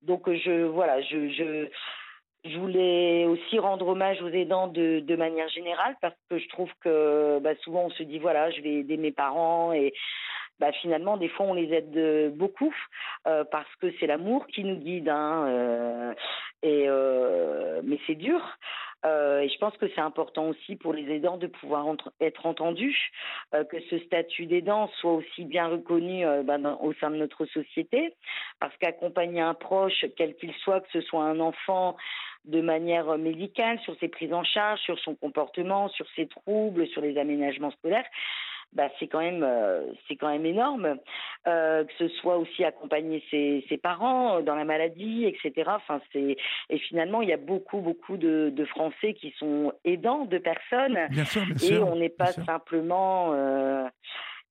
donc 0.02 0.30
je 0.30 0.64
voilà, 0.66 1.02
je, 1.02 1.30
je 1.30 1.70
je 2.46 2.58
voulais 2.58 3.26
aussi 3.26 3.60
rendre 3.60 3.88
hommage 3.88 4.22
aux 4.22 4.30
aidants 4.30 4.68
de, 4.68 5.00
de 5.00 5.16
manière 5.16 5.50
générale 5.50 5.96
parce 6.02 6.16
que 6.30 6.38
je 6.38 6.48
trouve 6.50 6.70
que 6.82 7.40
bah, 7.40 7.56
souvent 7.64 7.86
on 7.86 7.90
se 7.90 8.04
dit 8.04 8.20
voilà 8.20 8.52
je 8.52 8.62
vais 8.62 8.76
aider 8.76 8.98
mes 8.98 9.12
parents 9.12 9.74
et 9.74 9.94
bah, 10.60 10.72
finalement 10.72 11.18
des 11.18 11.30
fois 11.30 11.46
on 11.48 11.54
les 11.54 11.72
aide 11.74 12.36
beaucoup 12.36 12.74
euh, 13.28 13.44
parce 13.52 13.74
que 13.82 13.92
c'est 14.00 14.08
l'amour 14.08 14.48
qui 14.48 14.64
nous 14.64 14.78
guide 14.78 15.10
hein, 15.10 15.46
euh, 15.48 16.14
et 16.64 16.86
euh, 16.88 17.82
mais 17.84 18.00
c'est 18.08 18.16
dur 18.16 18.42
euh, 19.06 19.42
et 19.42 19.50
je 19.50 19.58
pense 19.60 19.76
que 19.78 19.88
c'est 19.94 20.02
important 20.02 20.48
aussi 20.48 20.76
pour 20.76 20.94
les 20.94 21.10
aidants 21.14 21.38
de 21.38 21.48
pouvoir 21.48 21.86
être 22.20 22.46
entendus, 22.46 22.98
euh, 23.54 23.64
que 23.64 23.80
ce 23.90 24.00
statut 24.00 24.48
d'aidant 24.48 24.90
soit 25.00 25.14
aussi 25.14 25.46
bien 25.46 25.68
reconnu 25.68 26.26
euh, 26.26 26.44
ben, 26.44 26.78
au 26.82 26.94
sein 26.94 27.12
de 27.12 27.18
notre 27.18 27.46
société, 27.46 28.14
parce 28.60 28.76
qu'accompagner 28.78 29.42
un 29.42 29.54
proche, 29.54 30.06
quel 30.16 30.36
qu'il 30.36 30.54
soit, 30.56 30.82
que 30.82 30.92
ce 30.92 31.02
soit 31.02 31.24
un 31.24 31.40
enfant, 31.40 31.96
de 32.46 32.62
manière 32.62 33.18
médicale 33.18 33.80
sur 33.82 33.98
ses 34.00 34.08
prises 34.08 34.34
en 34.34 34.44
charge, 34.44 34.80
sur 34.80 34.98
son 35.00 35.16
comportement, 35.16 35.90
sur 35.90 36.08
ses 36.16 36.28
troubles, 36.28 36.88
sur 36.88 37.02
les 37.02 37.18
aménagements 37.18 37.72
scolaires, 37.72 38.06
bah, 38.74 38.90
c'est 39.00 39.08
quand 39.08 39.20
même 39.20 39.44
euh, 39.44 39.86
c'est 40.08 40.16
quand 40.16 40.30
même 40.30 40.46
énorme. 40.46 40.98
Euh, 41.48 41.84
que 41.86 41.94
ce 41.98 42.08
soit 42.20 42.38
aussi 42.38 42.64
accompagner 42.64 43.24
ses, 43.32 43.66
ses, 43.70 43.78
parents 43.78 44.42
dans 44.42 44.56
la 44.56 44.66
maladie 44.66 45.26
etc 45.26 45.70
enfin 45.76 46.02
c'est 46.12 46.36
et 46.70 46.78
finalement 46.78 47.22
il 47.22 47.30
y 47.30 47.34
a 47.34 47.38
beaucoup 47.38 47.80
beaucoup 47.80 48.18
de, 48.18 48.52
de 48.54 48.66
Français 48.66 49.14
qui 49.14 49.34
sont 49.38 49.72
aidants 49.86 50.26
de 50.26 50.38
personnes. 50.38 50.98
Et 51.64 51.78
on 51.78 51.96
n'est 51.96 52.10
pas 52.10 52.34
simplement 52.34 53.34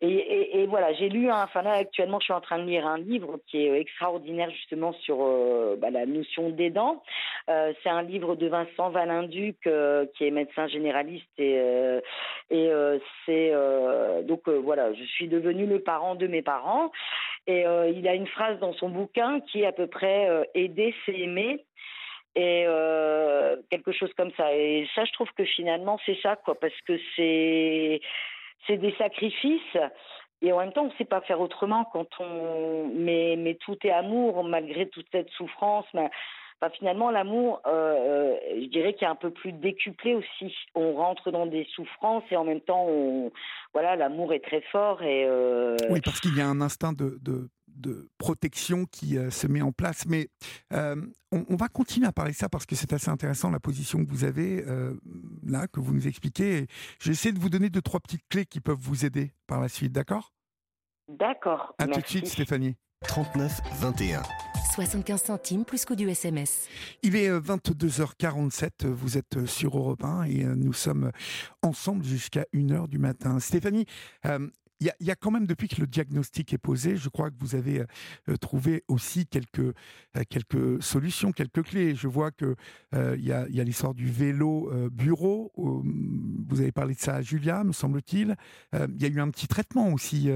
euh, 0.02 0.06
et, 0.08 0.60
et, 0.60 0.66
voilà, 0.66 0.92
j'ai 0.94 1.08
lu, 1.08 1.30
un, 1.30 1.42
enfin 1.42 1.62
là 1.62 1.72
actuellement, 1.72 2.20
je 2.20 2.24
suis 2.24 2.32
en 2.32 2.40
train 2.40 2.58
de 2.58 2.64
lire 2.64 2.86
un 2.86 2.98
livre 2.98 3.38
qui 3.46 3.66
est 3.66 3.80
extraordinaire 3.80 4.50
justement 4.50 4.92
sur 4.92 5.18
euh, 5.20 5.76
bah, 5.78 5.90
la 5.90 6.04
notion 6.04 6.50
d'aidant. 6.50 7.02
Euh, 7.48 7.72
c'est 7.82 7.88
un 7.88 8.02
livre 8.02 8.34
de 8.36 8.46
Vincent 8.46 8.90
Valinduc 8.90 9.66
euh, 9.66 10.04
qui 10.14 10.26
est 10.26 10.30
médecin 10.30 10.66
généraliste 10.68 11.26
et 11.38 11.56
et 12.50 12.70
c'est 13.24 13.52
donc 14.24 14.48
voilà, 14.48 14.92
je 14.92 15.04
suis 15.04 15.28
devenue 15.28 15.66
le 15.66 15.80
parent 15.80 16.14
de 16.14 16.26
mes 16.26 16.42
parents 16.42 16.90
et 17.46 17.64
il 17.94 18.06
a 18.08 18.14
une 18.14 18.26
phrase 18.26 18.58
dans 18.60 18.72
son 18.74 18.88
bouquin 18.88 19.40
qui 19.40 19.62
est 19.62 19.66
à 19.66 19.72
peu 19.72 19.86
près 19.86 20.48
aider, 20.54 20.94
c'est 21.04 21.18
aimer 21.18 21.64
et 22.34 22.66
quelque 23.70 23.92
chose 23.92 24.12
comme 24.16 24.30
ça. 24.36 24.54
Et 24.54 24.86
ça, 24.94 25.04
je 25.04 25.12
trouve 25.12 25.30
que 25.36 25.44
finalement, 25.44 25.98
c'est 26.06 26.18
ça, 26.22 26.36
quoi, 26.36 26.54
parce 26.58 26.78
que 26.86 26.98
c'est 27.16 28.00
c'est 28.66 28.78
des 28.78 28.94
sacrifices. 28.96 29.78
Et 30.42 30.52
en 30.52 30.58
même 30.58 30.72
temps, 30.72 30.82
on 30.82 30.86
ne 30.86 30.98
sait 30.98 31.04
pas 31.04 31.22
faire 31.22 31.40
autrement 31.40 31.84
quand 31.84 32.08
on. 32.20 32.88
Mais, 32.94 33.56
tout 33.64 33.76
est 33.84 33.90
amour, 33.90 34.44
malgré 34.44 34.88
toute 34.88 35.06
cette 35.10 35.30
souffrance. 35.30 35.86
Mais... 35.94 36.10
Enfin, 36.60 36.72
finalement, 36.78 37.10
l'amour, 37.10 37.60
euh, 37.66 37.70
euh, 37.70 38.36
je 38.62 38.66
dirais 38.68 38.94
qu'il 38.94 39.06
est 39.06 39.10
un 39.10 39.14
peu 39.14 39.30
plus 39.30 39.52
décuplé 39.52 40.14
aussi. 40.14 40.54
On 40.74 40.94
rentre 40.94 41.30
dans 41.30 41.46
des 41.46 41.66
souffrances 41.74 42.24
et 42.30 42.36
en 42.36 42.44
même 42.44 42.62
temps, 42.62 42.86
on, 42.88 43.30
voilà, 43.74 43.94
l'amour 43.96 44.32
est 44.32 44.44
très 44.44 44.62
fort. 44.72 45.02
Et, 45.02 45.24
euh, 45.26 45.76
Oui, 45.90 46.00
parce 46.02 46.20
qu'il 46.20 46.36
y 46.36 46.40
a 46.40 46.46
un 46.46 46.60
instinct 46.60 46.94
de, 46.94 47.18
de 47.20 47.48
de 47.76 48.08
protection 48.18 48.86
qui 48.86 49.18
euh, 49.18 49.30
se 49.30 49.46
met 49.46 49.62
en 49.62 49.72
place. 49.72 50.06
Mais 50.06 50.28
euh, 50.72 50.96
on, 51.30 51.56
va 51.56 51.68
continuer 51.68 52.06
à 52.06 52.12
parler 52.12 52.32
de 52.32 52.36
ça 52.36 52.48
parce 52.48 52.66
que 52.66 52.74
c'est 52.74 52.92
assez 52.92 53.10
intéressant 53.10 53.50
la 53.50 53.60
position 53.60 54.04
que 54.04 54.10
vous 54.10 54.24
avez 54.24 54.64
euh, 54.66 54.94
là, 55.46 55.66
que 55.68 55.80
vous 55.80 55.94
nous 55.94 56.08
expliquez. 56.08 56.66
J'essaie 57.00 57.32
de 57.32 57.38
vous 57.38 57.50
donner 57.50 57.70
deux, 57.70 57.82
trois 57.82 58.00
petites 58.00 58.26
clés 58.28 58.46
qui 58.46 58.60
peuvent 58.60 58.78
vous 58.78 59.04
aider 59.04 59.32
par 59.46 59.60
la 59.60 59.68
suite, 59.68 59.92
d'accord? 59.92 60.32
D'accord. 61.08 61.74
À 61.78 61.86
tout 61.86 62.00
de 62.00 62.06
suite, 62.06 62.26
Stéphanie. 62.26 62.76
39 63.02 63.60
21. 63.80 64.22
75 64.76 65.22
centimes 65.22 65.64
plus 65.64 65.86
coût 65.86 65.96
du 65.96 66.06
SMS. 66.10 66.68
Il 67.02 67.16
est 67.16 67.30
22h47, 67.30 68.86
vous 68.88 69.16
êtes 69.16 69.46
sur 69.46 69.78
Europe 69.78 70.04
1 70.04 70.24
et 70.24 70.44
nous 70.44 70.74
sommes 70.74 71.12
ensemble 71.62 72.04
jusqu'à 72.04 72.44
1h 72.52 72.86
du 72.86 72.98
matin. 72.98 73.40
Stéphanie, 73.40 73.86
il 74.80 74.92
y, 75.00 75.10
a 75.10 75.16
quand 75.16 75.30
même, 75.30 75.46
depuis 75.46 75.68
que 75.68 75.80
le 75.80 75.86
diagnostic 75.86 76.52
est 76.52 76.58
posé, 76.58 76.96
je 76.96 77.08
crois 77.08 77.30
que 77.30 77.36
vous 77.38 77.54
avez 77.54 77.80
euh, 77.80 77.86
euh, 78.28 78.36
trouvé 78.36 78.84
aussi 78.88 79.26
quelques, 79.26 79.58
euh, 79.58 79.72
quelques 80.28 80.82
solutions, 80.82 81.32
quelques 81.32 81.62
clés. 81.62 81.94
Je 81.94 82.08
vois 82.08 82.30
qu'il 82.30 82.54
il 82.92 83.24
y 83.24 83.32
a, 83.32 83.46
l'histoire 83.64 83.94
du 83.94 84.10
vélo 84.10 84.70
bureau. 84.90 85.52
vous 85.56 86.60
avez 86.60 86.72
parlé 86.72 86.94
de 86.94 87.00
ça 87.00 87.16
à 87.16 87.22
Julia, 87.22 87.64
me 87.64 87.72
semble-t-il. 87.72 88.36
Il 88.72 89.02
y 89.02 89.04
a 89.04 89.08
eu 89.08 89.20
un 89.20 89.30
petit 89.30 89.48
traitement 89.48 89.92
aussi 89.92 90.30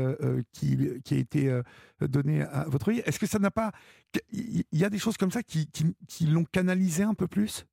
qui, 0.53 0.79
qui, 1.05 1.15
a 1.15 1.19
été 1.19 1.61
donné 2.01 2.43
à 2.43 2.67
votre 2.69 2.91
vie. 2.91 3.01
Est-ce 3.05 3.19
que 3.19 3.27
ça 3.27 3.39
n'a 3.39 3.51
pas. 3.51 3.73
Il 4.33 4.65
y 4.73 4.85
a 4.85 4.91
des 4.91 4.99
choses 4.99 5.17
comme 5.17 5.31
ça 5.31 5.43
qui, 5.43 5.69
qui 5.69 6.27
l'ont 6.27 6.45
canalisé 6.45 7.03
un 7.03 7.15
peu 7.15 7.29
plus? 7.29 7.67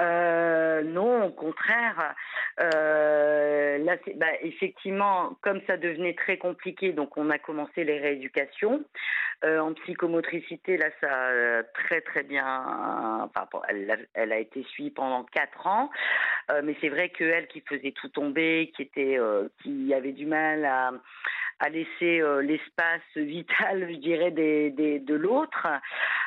Euh, 0.00 0.82
non, 0.82 1.26
au 1.26 1.30
contraire. 1.30 2.14
Euh, 2.60 3.78
là, 3.78 3.96
bah, 4.16 4.26
effectivement, 4.42 5.36
comme 5.42 5.60
ça 5.66 5.76
devenait 5.76 6.14
très 6.14 6.38
compliqué, 6.38 6.92
donc 6.92 7.16
on 7.16 7.30
a 7.30 7.38
commencé 7.38 7.84
les 7.84 7.98
rééducations. 7.98 8.84
Euh, 9.44 9.58
en 9.58 9.72
psychomotricité, 9.72 10.76
là, 10.76 10.90
ça 11.00 11.08
a 11.10 11.62
très 11.62 12.00
très 12.02 12.22
bien. 12.22 12.44
Enfin, 13.24 13.48
elle, 14.14 14.32
a, 14.32 14.38
été 14.38 14.62
suivie 14.64 14.90
pendant 14.90 15.24
quatre 15.24 15.66
ans, 15.66 15.90
mais 16.62 16.76
c'est 16.80 16.88
vrai 16.90 17.08
que 17.08 17.24
elle 17.24 17.46
qui 17.46 17.62
faisait 17.62 17.92
tout 17.92 18.08
tomber, 18.08 18.70
qui 18.76 18.82
était, 18.82 19.18
qui 19.62 19.94
avait 19.94 20.12
du 20.12 20.26
mal 20.26 20.64
à 20.64 20.92
à 21.60 21.68
laisser 21.68 22.22
l'espace 22.42 23.02
vital, 23.16 23.86
je 23.90 23.96
dirais, 23.96 24.30
de 24.30 25.14
l'autre. 25.14 25.66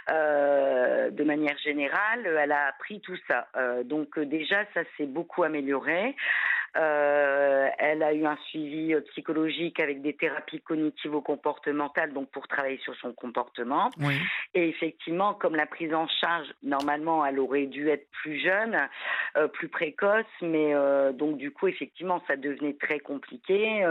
de 0.07 1.23
manière 1.23 1.57
générale, 1.57 2.25
elle 2.25 2.51
a 2.51 2.67
appris 2.67 3.01
tout 3.01 3.17
ça. 3.27 3.47
donc 3.83 4.19
déjà, 4.19 4.63
ça 4.73 4.81
s'est 4.97 5.07
beaucoup 5.07 5.43
amélioré. 5.43 6.15
Euh, 6.75 7.67
elle 7.77 8.01
a 8.01 8.13
eu 8.13 8.25
un 8.25 8.37
suivi 8.49 8.93
euh, 8.93 9.01
psychologique 9.11 9.79
avec 9.79 10.01
des 10.01 10.13
thérapies 10.13 10.59
cognitivo-comportementales, 10.61 12.13
donc 12.13 12.29
pour 12.31 12.47
travailler 12.47 12.79
sur 12.79 12.95
son 12.95 13.13
comportement. 13.13 13.91
Et 14.55 14.69
effectivement, 14.69 15.35
comme 15.35 15.55
la 15.55 15.67
prise 15.67 15.93
en 15.93 16.07
charge, 16.07 16.47
normalement, 16.63 17.25
elle 17.25 17.39
aurait 17.39 17.67
dû 17.67 17.89
être 17.89 18.09
plus 18.11 18.39
jeune, 18.39 18.75
euh, 19.37 19.47
plus 19.47 19.67
précoce, 19.67 20.25
mais 20.41 20.73
donc 21.13 21.37
du 21.37 21.51
coup, 21.51 21.67
effectivement, 21.67 22.21
ça 22.27 22.35
devenait 22.35 22.73
très 22.73 22.99
compliqué 22.99 23.85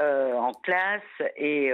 en 0.00 0.52
classe 0.62 1.02
et 1.36 1.72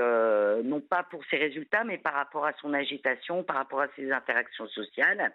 non 0.65 0.81
pas 0.81 1.05
pour 1.11 1.25
ses 1.31 1.37
résultats, 1.37 1.85
mais 1.85 1.99
par 1.99 2.15
rapport 2.15 2.47
à 2.47 2.53
son 2.61 2.75
agitation, 2.75 3.43
par 3.43 3.57
rapport 3.57 3.81
à 3.81 3.89
ses 3.97 4.11
interactions 4.11 4.67
sociales. 4.69 5.33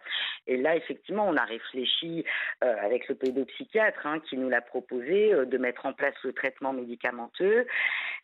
Et 0.48 0.58
là, 0.58 0.76
effectivement, 0.76 1.28
on 1.28 1.38
a 1.38 1.44
réfléchi 1.46 2.26
avec 2.62 3.08
le 3.08 3.16
pédopsychiatre 3.16 4.06
hein, 4.06 4.20
qui 4.20 4.38
nous 4.38 4.50
l'a 4.50 4.62
proposé 4.74 5.34
euh, 5.34 5.46
de 5.46 5.58
mettre 5.60 5.86
en 5.86 5.94
place 5.94 6.16
le 6.24 6.34
traitement 6.34 6.74
médicamenteux. 6.74 7.68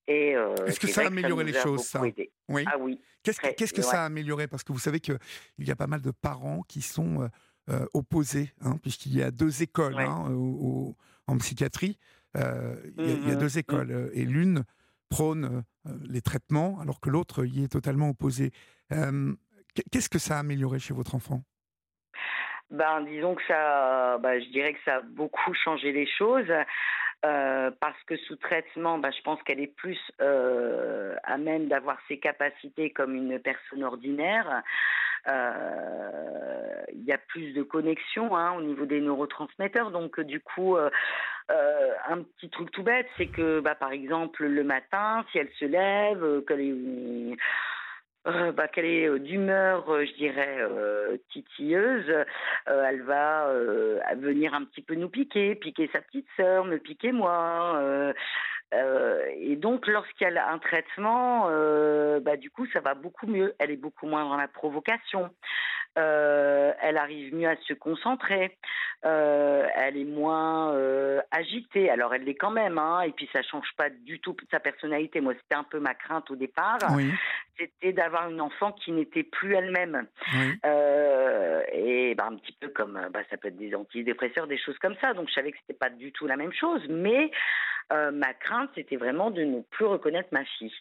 Et 0.08 0.36
euh, 0.36 0.56
Est-ce 0.66 0.80
que 0.80 0.88
ça 0.88 1.02
a 1.02 1.08
amélioré 1.08 1.44
les 1.44 1.54
choses, 1.54 1.84
ça 1.84 2.02
Oui. 2.02 2.66
Ah 2.66 2.78
oui. 2.80 3.00
Qu'est-ce 3.22 3.74
que, 3.74 3.82
ça 3.84 4.02
a 4.02 4.06
amélioré? 4.06 4.48
Parce 4.48 4.64
que 4.64 4.72
vous 4.72 4.80
savez 4.80 5.00
qu'il 5.00 5.20
y 5.60 5.70
a 5.70 5.76
pas 5.76 5.86
mal 5.86 6.02
de 6.02 6.10
parents 6.10 6.64
qui 6.68 6.82
sont 6.82 7.30
euh, 7.70 7.86
opposés, 7.94 8.52
hein, 8.62 8.78
puisqu'il 8.82 9.16
y 9.16 9.22
a 9.22 9.30
deux 9.30 9.62
écoles 9.62 10.00
hein, 10.00 10.34
en 11.28 11.38
psychiatrie. 11.38 12.00
il, 12.36 12.42
y 12.42 12.44
a, 12.44 13.36
mmh 13.36 13.36
deux 13.36 13.56
mmh. 13.56 13.60
écoles. 13.60 14.12
Et 14.14 14.26
l'une 14.26 14.64
prône 15.10 15.64
les 16.10 16.22
traitements, 16.22 16.80
alors 16.80 17.00
que 17.00 17.12
l'autre 17.12 17.46
y 17.46 17.64
est 17.64 17.68
totalement 17.68 18.10
opposé. 18.10 18.52
Qu'est-ce 18.90 20.10
que 20.10 20.20
ça 20.20 20.38
a 20.38 20.40
amélioré 20.40 20.80
chez 20.80 20.96
votre 20.96 21.14
enfant? 21.14 21.44
Ben, 22.72 23.02
disons 23.02 23.36
que 23.36 23.44
ça, 23.48 24.18
ben, 24.20 24.40
je 24.42 24.50
dirais 24.50 24.74
que 24.74 24.80
ça 24.86 24.98
a 24.98 25.02
beaucoup 25.02 25.54
changé 25.54 25.92
les 25.92 26.08
choses. 26.08 26.52
Euh, 27.26 27.70
parce 27.82 28.02
que 28.04 28.16
sous 28.16 28.38
traitement, 28.38 28.98
ben, 28.98 29.12
je 29.12 29.22
pense 29.24 29.44
qu'elle 29.44 29.60
est 29.60 29.76
plus 29.76 30.00
euh, 30.22 31.16
à 31.24 31.38
même 31.38 31.68
d'avoir 31.68 31.98
ses 32.08 32.18
capacités 32.18 32.92
comme 32.92 33.14
une 33.14 33.40
personne 33.40 33.84
ordinaire. 33.84 34.64
Euh, 35.30 36.82
il 36.94 37.04
y 37.04 37.12
a 37.12 37.18
plus 37.18 37.52
de 37.52 37.62
connexion 37.62 38.38
hein, 38.38 38.54
au 38.54 38.62
niveau 38.62 38.86
des 38.86 39.02
neurotransmetteurs. 39.02 39.92
Donc, 39.92 40.22
du 40.22 40.40
coup, 40.40 40.78
euh, 40.78 40.90
un 42.08 42.22
petit 42.22 42.50
truc 42.50 42.72
tout 42.72 42.84
bête, 42.84 43.08
c'est 43.18 43.28
que, 43.28 43.60
bah, 43.60 43.76
par 43.76 43.92
exemple, 43.92 44.46
le 44.46 44.64
matin, 44.64 45.26
si 45.32 45.40
elle 45.40 45.52
se 45.60 45.66
lève, 45.66 46.46
qu'elle 46.46 46.62
est 46.62 47.36
euh, 48.28 48.52
bah, 48.52 48.68
qu'elle 48.68 48.86
est 48.86 49.08
euh, 49.08 49.18
d'humeur, 49.18 49.90
euh, 49.90 50.06
je 50.06 50.14
dirais, 50.14 50.58
titilleuse, 51.32 52.26
elle 52.66 53.02
va 53.04 53.52
venir 54.16 54.54
un 54.54 54.66
petit 54.66 54.82
peu 54.82 54.96
nous 54.96 55.10
piquer, 55.10 55.56
piquer 55.56 55.90
sa 55.94 56.02
petite 56.02 56.28
sœur, 56.36 56.66
me 56.66 56.78
piquer 56.78 57.12
moi. 57.12 57.82
et 58.74 59.56
donc, 59.56 59.88
lorsqu'elle 59.88 60.38
a 60.38 60.52
un 60.52 60.60
traitement, 60.60 61.50
bah, 62.22 62.38
du 62.38 62.50
coup, 62.52 62.68
ça 62.68 62.82
va 62.82 62.94
beaucoup 62.94 63.28
mieux. 63.28 63.56
Elle 63.60 63.72
est 63.72 63.78
beaucoup 63.78 64.08
moins 64.08 64.26
dans 64.26 64.38
la 64.38 64.48
provocation. 64.48 65.30
Euh, 65.98 66.72
elle 66.82 66.98
arrive 66.98 67.34
mieux 67.34 67.50
à 67.50 67.56
se 67.68 67.74
concentrer, 67.74 68.56
euh, 69.06 69.68
elle 69.76 69.98
est 69.98 70.06
moins 70.06 70.74
euh, 70.74 71.20
agitée. 71.32 71.90
Alors 71.90 72.14
elle 72.14 72.24
l'est 72.24 72.36
quand 72.36 72.52
même, 72.52 72.78
hein, 72.78 73.02
et 73.02 73.12
puis 73.12 73.28
ça 73.34 73.42
change 73.42 73.68
pas 73.76 73.90
du 73.90 74.20
tout 74.20 74.36
sa 74.52 74.60
personnalité. 74.60 75.20
Moi, 75.20 75.34
c'était 75.42 75.56
un 75.56 75.64
peu 75.64 75.80
ma 75.80 75.96
crainte 75.96 76.30
au 76.30 76.36
départ, 76.36 76.78
c'était 77.58 77.92
d'avoir 77.92 78.30
une 78.30 78.40
enfant 78.40 78.72
qui 78.72 78.92
n'était 78.92 79.24
plus 79.24 79.56
elle-même. 79.56 80.06
et 81.74 82.16
bah, 82.16 82.28
un 82.30 82.36
petit 82.36 82.56
peu 82.60 82.70
comme, 82.70 83.00
bah, 83.12 83.22
ça 83.30 83.38
peut 83.38 83.48
être 83.50 83.58
des 83.58 83.76
antidépresseurs, 83.76 84.48
des 84.48 84.58
choses 84.58 84.78
comme 84.78 84.96
ça. 85.02 85.14
Donc 85.14 85.28
je 85.30 85.34
savais 85.34 85.52
que 85.52 85.58
c'était 85.62 85.78
pas 85.78 85.90
du 85.90 86.12
tout 86.12 86.28
la 86.28 86.38
même 86.38 86.54
chose, 86.54 86.82
mais 86.88 87.32
ma 87.92 88.34
crainte, 88.36 88.70
c'était 88.76 88.98
vraiment 88.98 89.32
de 89.32 89.42
ne 89.42 89.62
plus 89.62 89.86
reconnaître 89.86 90.30
ma 90.32 90.46
fille. 90.46 90.74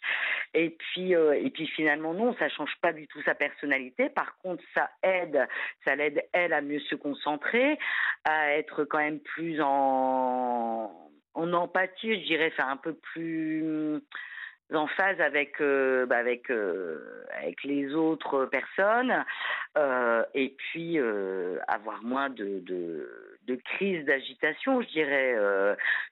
Et 0.53 0.69
puis, 0.69 1.13
et 1.13 1.49
puis 1.49 1.67
finalement, 1.67 2.13
non, 2.13 2.35
ça 2.37 2.47
change 2.49 2.75
pas 2.81 2.93
du 2.93 3.07
tout 3.07 3.21
sa 3.23 3.33
personnalité. 3.33 4.09
Par 4.09 4.37
contre, 4.37 4.63
ça 4.75 4.89
aide, 5.03 5.47
ça 5.85 5.95
l'aide 5.95 6.23
elle 6.33 6.53
à 6.53 6.61
mieux 6.61 6.79
se 6.79 6.95
concentrer, 6.95 7.77
à 8.23 8.53
être 8.53 8.83
quand 8.85 8.99
même 8.99 9.19
plus 9.19 9.61
en, 9.61 10.91
empathie, 11.35 12.21
je 12.21 12.25
dirais, 12.27 12.51
faire 12.51 12.67
un 12.67 12.77
peu 12.77 12.93
plus 12.93 14.01
en 14.73 14.87
phase 14.87 15.19
avec 15.19 15.59
euh, 15.61 16.05
bah 16.05 16.17
avec 16.17 16.51
euh, 16.51 17.25
avec 17.37 17.63
les 17.63 17.93
autres 17.95 18.45
personnes 18.45 19.25
euh, 19.77 20.23
et 20.33 20.55
puis 20.57 20.99
avoir 21.67 22.03
moins 22.03 22.29
de 22.29 22.59
de, 22.65 23.37
de 23.47 24.03
d'agitation 24.03 24.81
je 24.81 24.87
dirais 24.89 25.35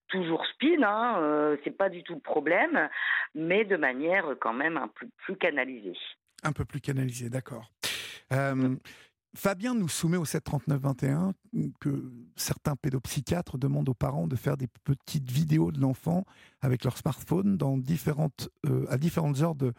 toujours 0.08 0.45
spin 0.47 0.82
hein, 0.84 1.56
c'est 1.63 1.78
pas 1.78 1.89
du 1.89 2.04
tout 2.04 2.15
le 2.15 2.19
problème 2.19 2.89
mais 3.36 3.63
de 3.63 3.78
manière 3.78 4.36
quand 4.39 4.54
même 4.54 4.78
un 4.78 4.88
peu 4.88 5.08
plus 5.17 5.36
canalisée. 5.36 5.97
Un 6.43 6.52
peu 6.52 6.65
plus 6.65 6.82
canalisée 6.82 7.30
d'accord 7.30 7.71
Fabien 9.38 9.76
nous 9.76 9.88
soumet 9.88 10.18
au 10.18 10.24
739-21 10.24 11.34
que 11.80 12.12
certains 12.36 12.76
pédopsychiatres 12.76 13.60
demandent 13.60 13.88
aux 13.88 13.94
parents 13.94 14.28
de 14.28 14.36
faire 14.36 14.58
des 14.58 14.68
petites 14.84 15.30
vidéos 15.30 15.72
de 15.72 15.80
l'enfant 15.80 16.26
avec 16.62 16.84
leur 16.84 16.98
smartphone 16.98 17.56
dans 17.56 17.78
différentes, 17.78 18.50
euh, 18.66 18.86
à 18.90 18.98
différentes 18.98 19.42
heures 19.42 19.54
de 19.54 19.74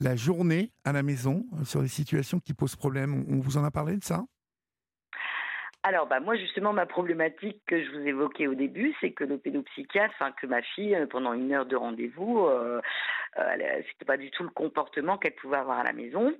la 0.00 0.16
journée 0.16 0.72
à 0.86 0.92
la 0.92 1.02
maison 1.02 1.44
euh, 1.52 1.64
sur 1.64 1.82
des 1.82 1.88
situations 1.88 2.40
qui 2.40 2.54
posent 2.54 2.76
problème. 2.76 3.26
On 3.28 3.40
vous 3.40 3.58
en 3.58 3.64
a 3.64 3.70
parlé 3.70 3.96
de 3.96 4.04
ça? 4.04 4.24
Alors, 5.86 6.06
bah, 6.06 6.18
moi, 6.18 6.34
justement, 6.36 6.72
ma 6.72 6.86
problématique 6.86 7.60
que 7.66 7.84
je 7.84 7.90
vous 7.90 8.06
évoquais 8.06 8.46
au 8.46 8.54
début, 8.54 8.94
c'est 9.02 9.10
que 9.10 9.22
le 9.22 9.36
pédopsychiatre, 9.36 10.14
enfin, 10.18 10.32
que 10.32 10.46
ma 10.46 10.62
fille, 10.62 10.94
euh, 10.94 11.06
pendant 11.06 11.34
une 11.34 11.52
heure 11.52 11.66
de 11.66 11.76
rendez-vous, 11.76 12.46
euh, 12.46 12.80
euh, 13.38 13.82
c'était 13.90 14.04
pas 14.04 14.16
du 14.16 14.30
tout 14.30 14.42
le 14.42 14.50
comportement 14.50 15.18
qu'elle 15.18 15.34
pouvait 15.34 15.56
avoir 15.56 15.78
à 15.78 15.84
la 15.84 15.92
maison. 15.92 16.34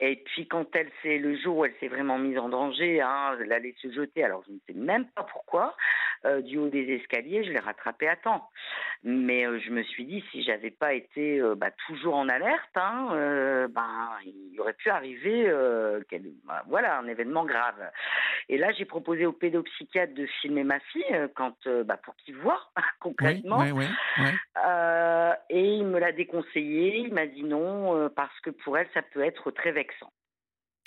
Et 0.00 0.16
puis, 0.16 0.48
quand 0.48 0.74
elle 0.74 0.90
s'est, 1.02 1.18
le 1.18 1.36
jour 1.36 1.58
où 1.58 1.64
elle 1.64 1.74
s'est 1.78 1.88
vraiment 1.88 2.18
mise 2.18 2.38
en 2.38 2.48
danger, 2.48 3.00
hein, 3.00 3.36
elle 3.40 3.52
allait 3.52 3.74
se 3.80 3.92
jeter, 3.92 4.24
alors 4.24 4.42
je 4.46 4.52
ne 4.52 4.58
sais 4.66 4.74
même 4.74 5.06
pas 5.14 5.22
pourquoi, 5.22 5.76
euh, 6.24 6.40
du 6.40 6.58
haut 6.58 6.68
des 6.68 6.92
escaliers, 6.94 7.44
je 7.44 7.52
l'ai 7.52 7.60
rattrapée 7.60 8.08
à 8.08 8.16
temps. 8.16 8.48
Mais 9.04 9.44
je 9.60 9.70
me 9.70 9.82
suis 9.82 10.04
dit, 10.04 10.24
si 10.30 10.42
j'avais 10.42 10.70
pas 10.70 10.94
été 10.94 11.40
bah, 11.56 11.70
toujours 11.86 12.14
en 12.14 12.28
alerte, 12.28 12.76
hein, 12.76 13.68
ben, 13.70 14.10
il 14.24 14.60
aurait 14.60 14.74
pu 14.74 14.90
arriver, 14.90 15.50
bah, 16.44 16.62
voilà, 16.68 16.98
un 16.98 17.08
événement 17.08 17.44
grave. 17.44 17.90
Et 18.48 18.58
là, 18.58 18.72
j'ai 18.72 18.84
proposé 18.84 19.26
au 19.26 19.32
pédopsychiatre 19.32 20.14
de 20.14 20.26
filmer 20.40 20.64
ma 20.64 20.80
fille 20.80 21.02
euh, 21.12 21.28
quand, 21.34 21.54
euh, 21.66 21.84
bah, 21.84 21.96
pour 22.02 22.14
qu'il 22.16 22.36
voit 22.36 22.60
concrètement. 23.00 23.64
Euh, 24.66 25.32
et 25.50 25.64
il 25.64 25.86
me 25.86 25.98
l'a 25.98 26.12
déconseillé. 26.24 26.98
Il 26.98 27.14
m'a 27.14 27.26
dit 27.26 27.44
non 27.44 28.10
parce 28.10 28.38
que 28.40 28.50
pour 28.50 28.78
elle, 28.78 28.88
ça 28.94 29.02
peut 29.02 29.24
être 29.24 29.50
très 29.50 29.72
vexant. 29.72 30.12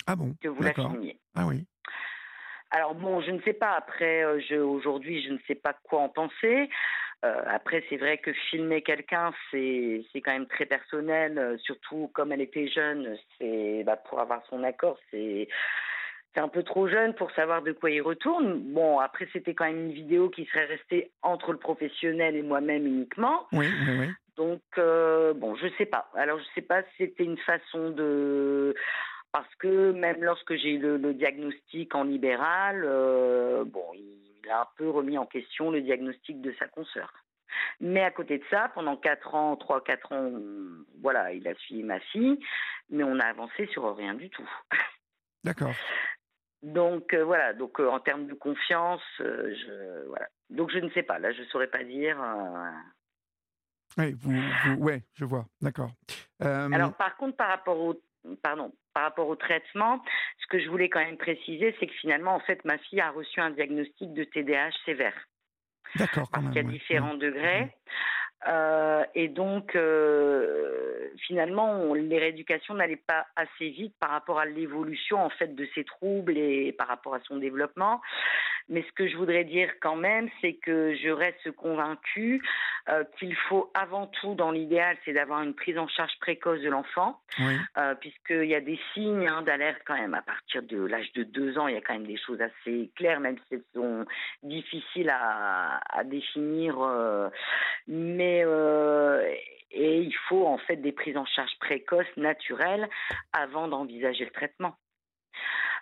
Ah 0.06 0.16
bon 0.16 0.34
Que 0.40 0.48
vous 0.48 0.62
la 0.62 0.74
filmiez. 0.74 1.18
Ah 1.34 1.46
oui. 1.46 1.64
Alors 2.70 2.94
bon, 2.94 3.20
je 3.20 3.30
ne 3.30 3.40
sais 3.42 3.52
pas. 3.52 3.72
Après, 3.72 4.24
aujourd'hui, 4.24 5.22
je 5.22 5.32
ne 5.32 5.38
sais 5.46 5.54
pas 5.54 5.74
quoi 5.84 6.00
en 6.00 6.08
penser. 6.08 6.68
après, 7.22 7.84
c'est 7.88 7.96
vrai 7.96 8.18
que 8.18 8.32
filmer 8.50 8.82
quelqu'un, 8.82 9.32
c'est 9.50 10.04
quand 10.16 10.32
même 10.32 10.46
très 10.46 10.66
personnel. 10.66 11.58
surtout 11.62 12.10
comme 12.14 12.32
elle 12.32 12.40
était 12.40 12.68
jeune, 12.68 13.16
c'est 13.38 13.82
bah, 13.84 13.96
pour 13.96 14.20
avoir 14.20 14.44
son 14.46 14.62
accord, 14.64 14.98
c'est 15.10 15.48
c'est 16.36 16.42
un 16.42 16.48
peu 16.48 16.62
trop 16.62 16.86
jeune 16.86 17.14
pour 17.14 17.30
savoir 17.30 17.62
de 17.62 17.72
quoi 17.72 17.90
il 17.90 18.02
retourne. 18.02 18.60
Bon, 18.74 18.98
après, 18.98 19.26
c'était 19.32 19.54
quand 19.54 19.64
même 19.64 19.86
une 19.86 19.92
vidéo 19.92 20.28
qui 20.28 20.44
serait 20.44 20.66
restée 20.66 21.10
entre 21.22 21.52
le 21.52 21.58
professionnel 21.58 22.36
et 22.36 22.42
moi-même 22.42 22.86
uniquement. 22.86 23.46
Oui, 23.52 23.66
oui, 23.66 23.94
oui. 24.00 24.06
Donc, 24.36 24.62
euh, 24.78 25.34
bon, 25.34 25.54
je 25.56 25.66
sais 25.78 25.86
pas. 25.86 26.10
Alors, 26.14 26.38
je 26.38 26.44
sais 26.54 26.62
pas 26.62 26.82
si 26.82 26.88
c'était 26.98 27.24
une 27.24 27.38
façon 27.38 27.90
de. 27.90 28.74
Parce 29.32 29.54
que 29.56 29.92
même 29.92 30.22
lorsque 30.22 30.54
j'ai 30.56 30.70
eu 30.74 30.78
le, 30.78 31.14
diagnostic 31.14 31.94
en 31.94 32.04
libéral, 32.04 32.84
euh, 32.84 33.64
bon, 33.64 33.84
il 33.94 34.50
a 34.50 34.62
un 34.62 34.68
peu 34.76 34.88
remis 34.88 35.18
en 35.18 35.26
question 35.26 35.70
le 35.70 35.80
diagnostic 35.82 36.40
de 36.40 36.54
sa 36.58 36.68
consoeur. 36.68 37.12
Mais 37.80 38.02
à 38.02 38.10
côté 38.10 38.38
de 38.38 38.44
ça, 38.50 38.70
pendant 38.74 38.96
4 38.96 39.34
ans, 39.34 39.54
3-4 39.54 40.14
ans, 40.14 40.32
voilà, 41.02 41.32
il 41.32 41.46
a 41.48 41.54
suivi 41.54 41.82
ma 41.82 42.00
fille, 42.00 42.38
mais 42.90 43.04
on 43.04 43.18
a 43.18 43.24
avancé 43.24 43.66
sur 43.66 43.94
rien 43.94 44.14
du 44.14 44.30
tout. 44.30 44.48
D'accord. 45.44 45.74
Donc 46.62 47.14
euh, 47.14 47.22
voilà, 47.24 47.52
donc 47.52 47.78
euh, 47.78 47.88
en 47.88 48.00
termes 48.00 48.26
de 48.26 48.34
confiance, 48.34 49.02
euh, 49.20 49.54
je 49.54 50.08
voilà. 50.08 50.26
Donc 50.50 50.70
je 50.70 50.78
ne 50.78 50.90
sais 50.90 51.02
pas, 51.02 51.18
là 51.18 51.32
je 51.32 51.42
saurais 51.44 51.68
pas 51.68 51.84
dire. 51.84 52.18
Oui, 53.98 54.14
vous, 54.20 54.74
ouais, 54.78 55.02
je 55.14 55.24
vois, 55.24 55.46
d'accord. 55.60 55.90
Alors 56.40 56.94
par 56.94 57.16
contre, 57.16 57.36
par 57.36 57.48
rapport 57.48 57.78
au 57.78 58.00
pardon, 58.42 58.72
par 58.92 59.04
rapport 59.04 59.28
au 59.28 59.36
traitement, 59.36 60.02
ce 60.38 60.46
que 60.48 60.58
je 60.58 60.68
voulais 60.68 60.88
quand 60.88 61.00
même 61.00 61.16
préciser, 61.16 61.76
c'est 61.78 61.86
que 61.86 61.92
finalement, 61.94 62.34
en 62.34 62.40
fait, 62.40 62.64
ma 62.64 62.78
fille 62.78 63.00
a 63.00 63.10
reçu 63.10 63.40
un 63.40 63.50
diagnostic 63.50 64.12
de 64.12 64.24
TDAH 64.24 64.72
sévère. 64.84 65.14
D'accord. 65.96 66.28
Parce 66.30 66.46
qu'il 66.46 66.56
y 66.56 66.58
a 66.58 66.62
différents 66.62 67.14
degrés. 67.14 67.70
Euh, 68.46 69.04
et 69.14 69.28
donc, 69.28 69.74
euh, 69.74 71.08
finalement, 71.26 71.94
les 71.94 72.18
rééducations 72.18 72.74
n'allaient 72.74 72.96
pas 72.96 73.26
assez 73.34 73.70
vite 73.70 73.94
par 73.98 74.10
rapport 74.10 74.38
à 74.38 74.44
l'évolution 74.44 75.18
en 75.18 75.30
fait 75.30 75.54
de 75.54 75.66
ces 75.74 75.84
troubles 75.84 76.36
et 76.36 76.72
par 76.72 76.86
rapport 76.86 77.14
à 77.14 77.20
son 77.20 77.38
développement. 77.38 78.00
Mais 78.68 78.82
ce 78.82 78.92
que 78.92 79.06
je 79.06 79.16
voudrais 79.16 79.44
dire 79.44 79.70
quand 79.80 79.94
même, 79.94 80.28
c'est 80.40 80.54
que 80.54 80.94
je 80.96 81.08
reste 81.08 81.52
convaincue 81.52 82.42
euh, 82.88 83.04
qu'il 83.18 83.34
faut 83.48 83.70
avant 83.74 84.08
tout, 84.08 84.34
dans 84.34 84.50
l'idéal, 84.50 84.96
c'est 85.04 85.12
d'avoir 85.12 85.42
une 85.42 85.54
prise 85.54 85.78
en 85.78 85.86
charge 85.86 86.12
précoce 86.20 86.60
de 86.60 86.68
l'enfant, 86.68 87.20
puisqu'il 88.00 88.46
y 88.46 88.54
a 88.56 88.60
des 88.60 88.78
signes 88.92 89.28
hein, 89.28 89.42
d'alerte 89.42 89.80
quand 89.86 89.96
même 89.96 90.14
à 90.14 90.22
partir 90.22 90.62
de 90.62 90.84
l'âge 90.84 91.12
de 91.12 91.22
deux 91.22 91.58
ans. 91.58 91.68
Il 91.68 91.74
y 91.74 91.78
a 91.78 91.80
quand 91.80 91.94
même 91.94 92.06
des 92.06 92.18
choses 92.18 92.40
assez 92.40 92.90
claires, 92.96 93.20
même 93.20 93.36
si 93.46 93.54
elles 93.54 93.64
sont 93.72 94.04
difficiles 94.42 95.10
à, 95.10 95.80
à 95.88 96.02
définir. 96.02 96.76
mais 97.86 98.25
euh, 98.44 99.34
et 99.70 100.00
il 100.00 100.14
faut 100.28 100.46
en 100.46 100.58
fait 100.58 100.76
des 100.76 100.92
prises 100.92 101.16
en 101.16 101.26
charge 101.26 101.56
précoces, 101.60 102.16
naturelles, 102.16 102.88
avant 103.32 103.68
d'envisager 103.68 104.24
le 104.24 104.30
traitement. 104.30 104.76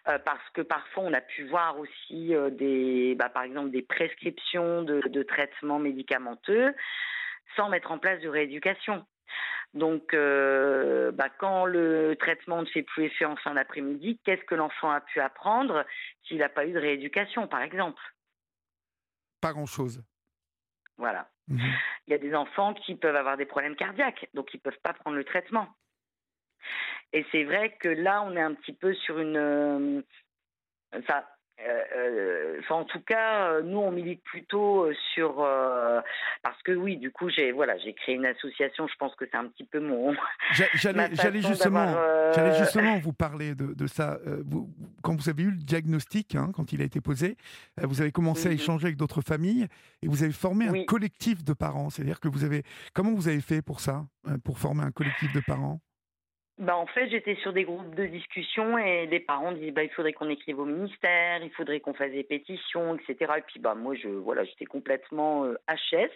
Euh, 0.08 0.18
parce 0.18 0.46
que 0.52 0.60
parfois 0.60 1.04
on 1.04 1.14
a 1.14 1.22
pu 1.22 1.44
voir 1.44 1.78
aussi 1.78 2.34
euh, 2.34 3.14
bah, 3.16 3.30
par 3.30 3.44
exemple 3.44 3.70
des 3.70 3.80
prescriptions 3.82 4.82
de, 4.82 5.22
traitements 5.22 5.78
médicamenteux 5.78 6.74
sans 7.56 7.70
mettre 7.70 7.90
en 7.90 7.98
place 7.98 8.20
de 8.20 8.28
rééducation. 8.28 9.06
Donc, 9.72 10.14
bah, 10.14 11.28
quand 11.38 11.64
le 11.64 12.14
traitement 12.16 12.60
ne 12.60 12.66
fait 12.66 12.84
plus 12.84 13.06
effet 13.06 13.24
en 13.24 13.34
fin 13.36 13.54
d'après-midi, 13.54 14.20
qu'est-ce 14.24 14.44
que 14.44 14.54
l'enfant 14.54 14.90
a 14.90 15.00
pu 15.00 15.20
apprendre 15.20 15.84
s'il 16.22 16.38
n'a 16.38 16.48
pas 16.48 16.64
eu 16.64 16.72
de 16.72 16.78
rééducation, 16.78 17.48
par 17.48 17.62
exemple? 17.62 18.00
Pas 19.40 19.52
grand-chose. 19.52 20.00
Voilà. 20.96 21.28
Mhm. 21.48 21.60
Il 22.06 22.10
y 22.12 22.14
a 22.14 22.18
des 22.18 22.34
enfants 22.34 22.74
qui 22.74 22.94
peuvent 22.94 23.16
avoir 23.16 23.36
des 23.36 23.46
problèmes 23.46 23.76
cardiaques, 23.76 24.28
donc 24.34 24.52
ils 24.54 24.58
ne 24.58 24.62
peuvent 24.62 24.80
pas 24.82 24.94
prendre 24.94 25.16
le 25.16 25.24
traitement. 25.24 25.68
Et 27.12 27.24
c'est 27.30 27.44
vrai 27.44 27.76
que 27.78 27.88
là, 27.88 28.22
on 28.22 28.36
est 28.36 28.42
un 28.42 28.54
petit 28.54 28.72
peu 28.72 28.94
sur 28.94 29.18
une. 29.18 29.36
Euh, 29.36 30.02
euh, 31.60 32.56
enfin, 32.60 32.76
en 32.76 32.84
tout 32.84 33.00
cas, 33.00 33.48
euh, 33.48 33.62
nous 33.62 33.78
on 33.78 33.92
milite 33.92 34.22
plutôt 34.24 34.88
sur 35.14 35.46
parce 36.42 36.60
que 36.62 36.72
oui, 36.72 36.96
du 36.96 37.10
coup 37.10 37.28
j'ai 37.30 37.52
voilà 37.52 37.78
j'ai 37.78 37.94
créé 37.94 38.16
une 38.16 38.26
association. 38.26 38.86
Je 38.88 38.94
pense 38.98 39.14
que 39.14 39.24
c'est 39.30 39.36
un 39.36 39.46
petit 39.46 39.64
peu 39.64 39.80
mon. 39.80 40.14
J'allais 40.74 41.08
justement 41.42 41.94
j'allais 42.34 42.58
justement 42.58 42.98
vous 42.98 43.12
parler 43.12 43.54
de, 43.54 43.72
de 43.74 43.86
ça. 43.86 44.18
Vous, 44.46 44.68
quand 45.02 45.14
vous 45.14 45.28
avez 45.28 45.44
eu 45.44 45.50
le 45.50 45.62
diagnostic, 45.62 46.34
hein, 46.34 46.50
quand 46.54 46.72
il 46.72 46.82
a 46.82 46.84
été 46.84 47.00
posé, 47.00 47.36
vous 47.80 48.00
avez 48.00 48.12
commencé 48.12 48.46
à 48.46 48.50
mhm. 48.50 48.56
échanger 48.56 48.86
avec 48.86 48.96
d'autres 48.96 49.22
familles 49.22 49.66
et 50.02 50.08
vous 50.08 50.22
avez 50.22 50.32
formé 50.32 50.66
un 50.66 50.84
collectif 50.84 51.44
de 51.44 51.52
parents. 51.52 51.90
C'est-à-dire 51.90 52.20
que 52.20 52.28
vous 52.28 52.44
avez 52.44 52.62
comment 52.92 53.12
vous 53.12 53.28
avez 53.28 53.40
fait 53.40 53.62
pour 53.62 53.80
ça, 53.80 54.04
pour 54.44 54.58
former 54.58 54.82
un 54.82 54.92
collectif 54.92 55.32
de 55.32 55.40
parents? 55.40 55.80
Bah 56.58 56.76
en 56.76 56.86
fait, 56.86 57.08
j'étais 57.10 57.34
sur 57.36 57.52
des 57.52 57.64
groupes 57.64 57.96
de 57.96 58.06
discussion 58.06 58.78
et 58.78 59.08
des 59.08 59.18
parents 59.18 59.50
disaient 59.50 59.72
bah 59.72 59.82
il 59.82 59.90
faudrait 59.90 60.12
qu'on 60.12 60.28
écrive 60.28 60.60
au 60.60 60.64
ministère, 60.64 61.42
il 61.42 61.50
faudrait 61.50 61.80
qu'on 61.80 61.94
fasse 61.94 62.12
des 62.12 62.22
pétitions, 62.22 62.94
etc. 62.94 63.32
Et 63.38 63.40
puis 63.40 63.58
bah 63.58 63.74
moi 63.74 63.96
je 63.96 64.06
voilà 64.06 64.44
j'étais 64.44 64.64
complètement 64.64 65.44
euh, 65.46 65.56
HS. 65.68 66.10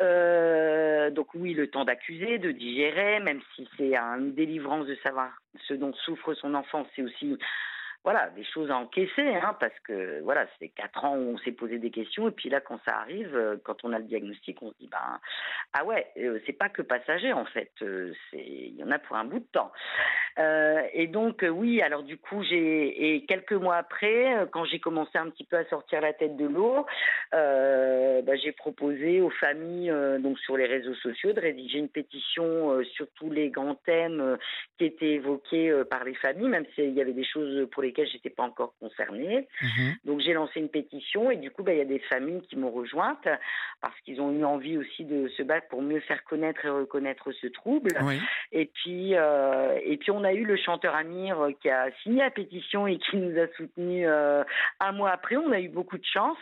Euh, 0.00 1.10
donc 1.10 1.34
oui 1.34 1.54
le 1.54 1.66
temps 1.66 1.84
d'accuser, 1.84 2.38
de 2.38 2.52
digérer, 2.52 3.18
même 3.18 3.40
si 3.56 3.68
c'est 3.76 3.96
une 3.96 4.32
délivrance 4.32 4.86
de 4.86 4.94
savoir 5.02 5.30
ce 5.66 5.74
dont 5.74 5.92
souffre 5.92 6.34
son 6.34 6.54
enfant, 6.54 6.86
c'est 6.94 7.02
aussi 7.02 7.36
voilà, 8.04 8.30
des 8.30 8.44
choses 8.44 8.70
à 8.70 8.76
encaisser, 8.76 9.28
hein, 9.28 9.56
parce 9.60 9.78
que 9.84 10.20
voilà, 10.22 10.46
c'est 10.58 10.68
quatre 10.70 11.04
ans 11.04 11.16
où 11.16 11.34
on 11.34 11.38
s'est 11.38 11.52
posé 11.52 11.78
des 11.78 11.90
questions, 11.90 12.28
et 12.28 12.32
puis 12.32 12.48
là, 12.48 12.60
quand 12.60 12.80
ça 12.84 12.96
arrive, 12.96 13.36
euh, 13.36 13.56
quand 13.62 13.84
on 13.84 13.92
a 13.92 13.98
le 13.98 14.04
diagnostic, 14.04 14.60
on 14.60 14.72
se 14.72 14.78
dit, 14.78 14.88
ben, 14.88 15.20
ah 15.72 15.84
ouais, 15.84 16.08
euh, 16.18 16.40
c'est 16.44 16.52
pas 16.52 16.68
que 16.68 16.82
passager, 16.82 17.32
en 17.32 17.44
fait, 17.44 17.70
euh, 17.82 18.12
c'est, 18.30 18.44
il 18.44 18.74
y 18.74 18.82
en 18.82 18.90
a 18.90 18.98
pour 18.98 19.16
un 19.16 19.24
bout 19.24 19.38
de 19.38 19.46
temps. 19.52 19.70
et 20.94 21.06
donc, 21.06 21.44
oui, 21.48 21.80
alors 21.80 22.02
du 22.02 22.18
coup, 22.18 22.42
j'ai, 22.42 23.14
et 23.14 23.24
quelques 23.26 23.52
mois 23.52 23.76
après, 23.76 24.48
quand 24.50 24.64
j'ai 24.64 24.80
commencé 24.80 25.16
un 25.16 25.30
petit 25.30 25.44
peu 25.44 25.56
à 25.56 25.64
sortir 25.66 26.00
la 26.00 26.12
tête 26.12 26.36
de 26.36 26.46
l'eau, 26.46 26.86
ben, 27.32 28.36
j'ai 28.42 28.52
proposé 28.52 29.20
aux 29.20 29.30
familles, 29.30 29.92
donc 30.20 30.38
sur 30.40 30.56
les 30.56 30.66
réseaux 30.66 30.94
sociaux, 30.94 31.32
de 31.32 31.40
rédiger 31.40 31.78
une 31.78 31.88
pétition 31.88 32.82
sur 32.84 33.06
tous 33.14 33.30
les 33.30 33.50
grands 33.50 33.74
thèmes 33.74 34.38
qui 34.78 34.86
étaient 34.86 35.12
évoqués 35.12 35.82
par 35.90 36.04
les 36.04 36.14
familles, 36.14 36.48
même 36.48 36.66
s'il 36.74 36.94
y 36.94 37.00
avait 37.00 37.12
des 37.12 37.24
choses 37.24 37.68
pour 37.70 37.82
les 37.82 37.91
lesquelles 37.92 38.08
j'étais 38.12 38.30
pas 38.30 38.42
encore 38.42 38.74
concernée. 38.80 39.46
Mhm. 39.60 39.94
Donc 40.04 40.20
j'ai 40.20 40.32
lancé 40.32 40.60
une 40.60 40.68
pétition 40.68 41.30
et 41.30 41.36
du 41.36 41.50
coup, 41.50 41.62
bah, 41.62 41.72
il 41.72 41.78
y 41.78 41.82
a 41.82 41.86
des 41.86 41.98
familles 42.00 42.42
qui 42.42 42.56
m'ont 42.56 42.70
rejointe 42.70 43.28
parce 43.80 43.98
qu'ils 44.00 44.20
ont 44.20 44.32
eu 44.32 44.44
envie 44.44 44.76
aussi 44.76 45.04
de 45.04 45.28
se 45.28 45.42
battre 45.42 45.68
pour 45.68 45.82
mieux 45.82 46.00
faire 46.00 46.24
connaître 46.24 46.64
et 46.64 46.70
reconnaître 46.70 47.32
ce 47.32 47.46
trouble. 47.46 47.90
Et 48.52 48.66
puis, 48.66 49.14
euh, 49.14 49.78
et 49.84 49.96
puis 49.96 50.10
on 50.10 50.24
a 50.24 50.32
eu 50.32 50.44
le 50.44 50.56
chanteur 50.56 50.94
Amir 50.94 51.48
qui 51.60 51.68
a 51.68 51.90
signé 52.02 52.20
la 52.20 52.30
pétition 52.30 52.86
et 52.86 52.98
qui 52.98 53.16
nous 53.16 53.38
a 53.40 53.46
soutenus 53.56 54.06
euh, 54.08 54.44
un 54.80 54.92
mois 54.92 55.10
après. 55.10 55.36
On 55.36 55.52
a 55.52 55.60
eu 55.60 55.68
beaucoup 55.68 55.98
de 55.98 56.04
chance 56.04 56.38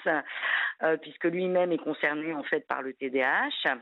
euh, 0.82 0.96
puisque 0.98 1.24
lui-même 1.24 1.72
est 1.72 1.78
concerné 1.78 2.32
en 2.32 2.42
fait 2.42 2.66
par 2.66 2.82
le 2.82 2.92
TDAH. 2.92 3.76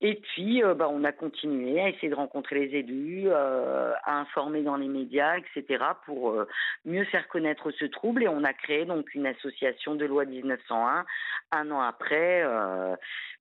Et 0.00 0.16
puis, 0.16 0.62
euh, 0.62 0.74
bah, 0.74 0.88
on 0.90 1.04
a 1.04 1.12
continué 1.12 1.80
à 1.80 1.88
essayer 1.88 2.08
de 2.08 2.14
rencontrer 2.14 2.66
les 2.66 2.78
élus, 2.78 3.28
euh, 3.28 3.92
à 4.04 4.18
informer 4.18 4.62
dans 4.62 4.76
les 4.76 4.88
médias, 4.88 5.38
etc., 5.38 5.84
pour 6.04 6.30
euh, 6.30 6.48
mieux 6.84 7.04
faire 7.04 7.28
connaître 7.28 7.70
ce 7.70 7.84
trouble. 7.84 8.24
Et 8.24 8.28
on 8.28 8.44
a 8.44 8.52
créé 8.52 8.84
donc 8.84 9.14
une 9.14 9.26
association 9.26 9.94
de 9.94 10.04
loi 10.04 10.24
1901 10.24 11.06
un 11.52 11.70
an 11.70 11.80
après 11.80 12.42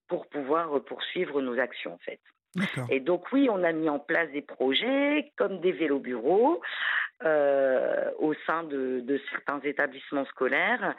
pour 0.07 0.27
pouvoir 0.27 0.83
poursuivre 0.85 1.41
nos 1.41 1.59
actions, 1.59 1.93
en 1.93 1.97
fait. 1.97 2.19
Et 2.89 2.99
donc 2.99 3.31
oui, 3.31 3.47
on 3.51 3.63
a 3.63 3.71
mis 3.71 3.89
en 3.89 3.99
place 3.99 4.29
des 4.31 4.41
projets 4.41 5.31
comme 5.37 5.59
des 5.59 5.71
vélos 5.71 5.99
bureaux 5.99 6.61
euh, 7.25 8.11
au 8.19 8.33
sein 8.45 8.63
de, 8.63 9.19
certains 9.31 9.59
établissements 9.61 10.25
scolaires. 10.25 10.93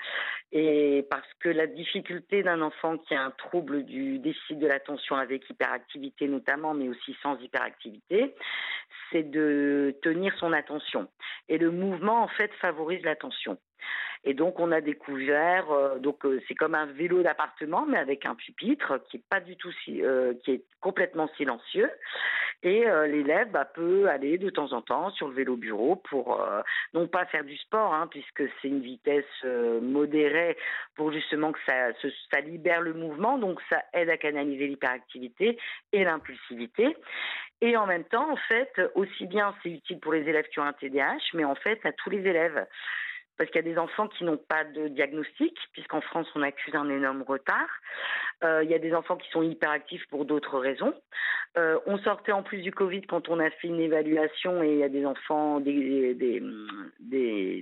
Et 0.53 1.07
parce 1.11 1.29
que 1.41 1.49
la 1.49 1.67
difficulté 1.67 2.43
d'un 2.43 2.63
enfant 2.63 2.97
qui 2.99 3.15
a 3.15 3.23
un 3.23 3.31
trouble 3.31 3.85
du 3.85 4.19
déficit 4.19 4.59
de 4.59 4.67
l'attention 4.67 5.17
avec 5.17 5.49
hyperactivité 5.51 6.27
notamment, 6.29 6.73
mais 6.73 6.89
aussi 6.89 7.17
sans 7.23 7.39
hyperactivité, 7.41 8.35
c'est 9.11 9.31
de 9.31 9.97
tenir 10.03 10.35
son 10.39 10.53
attention. 10.53 11.09
Et 11.49 11.59
le 11.59 11.71
mouvement, 11.71 12.23
en 12.23 12.29
fait, 12.29 12.53
favorise 12.55 13.03
l'attention. 13.05 13.59
Et 14.27 14.33
donc 14.33 14.59
on 14.59 14.73
a 14.73 14.81
découvert, 14.81 15.71
euh, 15.71 15.99
donc 15.99 16.25
euh, 16.25 16.41
c'est 16.49 16.55
comme 16.55 16.75
un 16.75 16.87
vélo 16.87 17.23
d'appartement, 17.23 17.85
mais 17.87 17.99
avec 17.99 18.25
un 18.25 18.35
pupitre 18.35 19.03
qui 19.05 19.19
est 19.19 19.25
pas 19.29 19.41
du 19.41 19.57
tout, 19.57 19.71
euh, 19.89 20.33
qui 20.43 20.53
est 20.53 20.65
complètement 20.81 21.29
silencieux. 21.37 21.91
Et 22.63 22.87
l'élève 23.09 23.51
bah, 23.51 23.67
peut 23.67 24.09
aller 24.09 24.39
de 24.39 24.49
temps 24.49 24.73
en 24.73 24.81
temps 24.81 25.11
sur 25.11 25.29
le 25.29 25.35
vélo 25.35 25.55
bureau 25.55 25.97
pour 25.97 26.43
non 26.95 27.07
pas 27.09 27.27
faire 27.27 27.45
du 27.45 27.59
sport, 27.59 27.93
hein, 27.93 28.07
puisque 28.11 28.43
c'est 28.63 28.69
une 28.69 28.81
vitesse 28.81 29.45
modérée 29.83 30.57
pour 30.95 31.13
justement 31.13 31.53
que 31.53 31.59
ça, 31.67 31.93
ça 32.33 32.41
libère 32.41 32.81
le 32.81 32.95
mouvement, 32.95 33.37
donc 33.37 33.61
ça 33.69 33.83
aide 33.93 34.09
à 34.09 34.17
canaliser 34.17 34.67
l'hyperactivité 34.67 35.59
et 35.93 36.05
l'impulsivité. 36.05 36.97
Et 37.61 37.77
en 37.77 37.87
même 37.87 38.05
temps, 38.05 38.33
en 38.33 38.37
fait, 38.49 38.81
aussi 38.95 39.27
bien 39.27 39.55
c'est 39.63 39.69
utile 39.69 40.01
pour 40.01 40.15
les 40.15 40.27
élèves 40.27 40.49
qui 40.49 40.59
ont 40.59 40.65
un 40.65 40.73
TDAH, 40.73 41.21
mais 41.35 41.45
en 41.45 41.57
fait 41.57 41.85
à 41.85 41.93
tous 41.93 42.09
les 42.09 42.27
élèves 42.27 42.67
parce 43.37 43.51
qu'il 43.51 43.65
y 43.65 43.69
a 43.69 43.73
des 43.73 43.79
enfants 43.79 44.09
qui 44.09 44.25
n'ont 44.25 44.37
pas 44.37 44.65
de 44.65 44.89
diagnostic, 44.89 45.57
puisqu'en 45.73 46.01
France 46.01 46.27
on 46.35 46.43
accuse 46.43 46.75
un 46.75 46.89
énorme 46.89 47.23
retard. 47.23 47.69
Euh, 48.43 48.63
il 48.65 48.71
y 48.71 48.75
a 48.75 48.79
des 48.79 48.95
enfants 48.95 49.17
qui 49.17 49.29
sont 49.31 49.43
hyperactifs 49.43 50.07
pour 50.09 50.25
d'autres 50.25 50.59
raisons. 50.59 50.95
Euh, 51.57 51.79
on 51.87 51.99
sortait 51.99 52.33
en 52.33 52.43
plus 52.43 52.63
du 52.63 52.73
Covid 52.73 53.03
quand 53.03 53.29
on 53.29 53.39
a 53.39 53.51
fait 53.51 53.69
une 53.69 53.81
évaluation 53.81 54.63
et 54.63 54.73
il 54.73 54.79
y 54.79 54.85
a 54.85 54.89
des 54.89 55.07
enfants, 55.07 55.61
des, 55.61 56.15
des, 56.15 56.43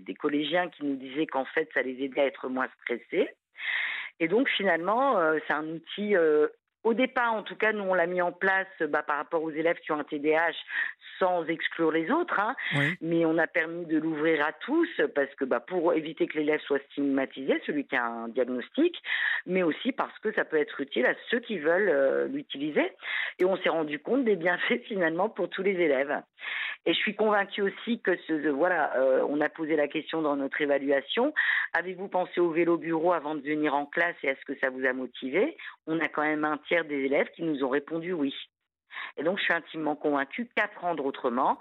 des, 0.01 0.15
collégiens 0.15 0.69
qui 0.69 0.85
nous 0.85 0.97
disaient 0.97 1.27
qu'en 1.27 1.45
fait 1.45 1.69
ça 1.75 1.83
les 1.83 2.03
aidait 2.03 2.21
à 2.21 2.27
être 2.27 2.49
moins 2.49 2.69
stressés. 2.83 3.29
Et 4.21 4.29
donc 4.29 4.49
finalement, 4.51 5.19
euh, 5.19 5.39
c'est 5.47 5.55
un 5.55 5.67
outil 5.67 6.15
au 6.85 6.95
départ, 6.95 7.35
en 7.35 7.43
tout 7.43 7.57
cas, 7.57 7.73
nous, 7.73 7.85
on 7.85 7.95
l'a 7.95 8.07
mis 8.07 8.21
en 8.23 8.33
place 8.33 8.67
bah, 8.89 9.03
par 9.03 9.17
rapport 9.17 9.43
aux 9.43 9.51
élèves 9.51 9.79
qui 9.81 9.93
ont 9.93 9.99
un 9.99 10.05
TDAH 10.05 10.53
sans 11.19 11.45
exclure 11.47 11.93
les 11.93 12.11
autres, 12.11 12.41
hein. 12.41 12.57
mais 13.01 13.25
on 13.25 13.39
a 13.39 13.47
permis 13.47 13.87
de 13.87 13.99
l'ouvrir 13.99 14.45
à 14.45 14.53
tous 14.53 14.89
parce 15.15 15.33
que 15.37 15.45
bah, 15.45 15.61
pour 15.61 15.95
éviter 15.95 16.27
que 16.27 16.39
l'élève 16.39 16.61
soit 16.63 16.81
stigmatisé, 16.91 17.63
celui 17.67 17.85
qui 17.85 17.95
a 17.95 18.05
un 18.05 18.29
diagnostic, 18.29 19.01
mais 19.47 19.63
aussi 19.63 19.93
parce 19.93 20.19
que 20.19 20.33
ça 20.33 20.45
peut 20.45 20.57
être 20.57 20.81
utile 20.81 21.07
à 21.07 21.15
ceux 21.31 21.39
qui 21.39 21.59
veulent 21.59 21.89
euh, 21.89 22.27
l'utiliser. 22.27 22.91
Et 23.39 23.45
on 23.45 23.57
s'est 23.59 23.69
rendu 23.69 23.99
compte 24.01 24.25
des 24.25 24.37
bienfaits 24.37 24.83
finalement 24.89 25.29
pour 25.29 25.49
tous 25.49 25.63
les 25.63 25.73
élèves. 25.73 26.23
Et 26.85 26.95
je 26.95 26.99
suis 26.99 27.15
convaincue 27.15 27.63
aussi 27.63 28.01
que 28.01 28.17
ce, 28.27 28.49
voilà, 28.49 28.97
euh, 28.97 29.25
on 29.29 29.41
a 29.41 29.49
posé 29.49 29.77
la 29.77 29.87
question 29.87 30.21
dans 30.21 30.35
notre 30.35 30.61
évaluation. 30.61 31.33
Avez-vous 31.75 32.09
pensé 32.09 32.41
au 32.41 32.51
vélo 32.51 32.77
bureau 32.77 33.13
avant 33.13 33.37
de 33.37 33.41
venir 33.41 33.75
en 33.75 33.87
classe 33.87 34.17
et 34.25 34.29
est-ce 34.29 34.45
que 34.45 34.59
ça 34.59 34.71
vous 34.71 34.85
a 34.85 34.93
motivé? 34.93 35.57
On 35.87 36.01
a 36.01 36.09
quand 36.09 36.23
même 36.23 36.45
un 36.45 36.59
tiers 36.67 36.72
des 36.81 37.05
élèves 37.05 37.29
qui 37.35 37.43
nous 37.43 37.63
ont 37.65 37.69
répondu 37.69 38.13
oui. 38.13 38.35
Et 39.17 39.23
donc, 39.23 39.39
je 39.39 39.45
suis 39.45 39.55
intimement 39.55 39.97
convaincue 39.97 40.49
qu'apprendre 40.55 41.05
autrement, 41.05 41.59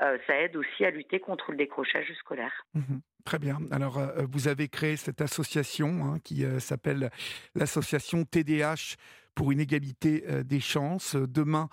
euh, 0.00 0.18
ça 0.26 0.40
aide 0.40 0.56
aussi 0.56 0.84
à 0.84 0.90
lutter 0.90 1.20
contre 1.20 1.50
le 1.50 1.56
décrochage 1.56 2.12
scolaire. 2.18 2.52
Mmh 2.74 2.98
Très 3.24 3.38
bien. 3.38 3.58
Alors, 3.70 3.98
euh, 3.98 4.24
vous 4.28 4.48
avez 4.48 4.66
créé 4.66 4.96
cette 4.96 5.20
association 5.20 6.04
hein, 6.04 6.18
qui 6.24 6.44
s'appelle 6.58 7.10
l'association 7.54 8.24
TDH 8.24 8.96
pour 9.36 9.52
une 9.52 9.60
égalité 9.60 10.24
des 10.44 10.58
chances. 10.58 11.14
Demain, 11.14 11.68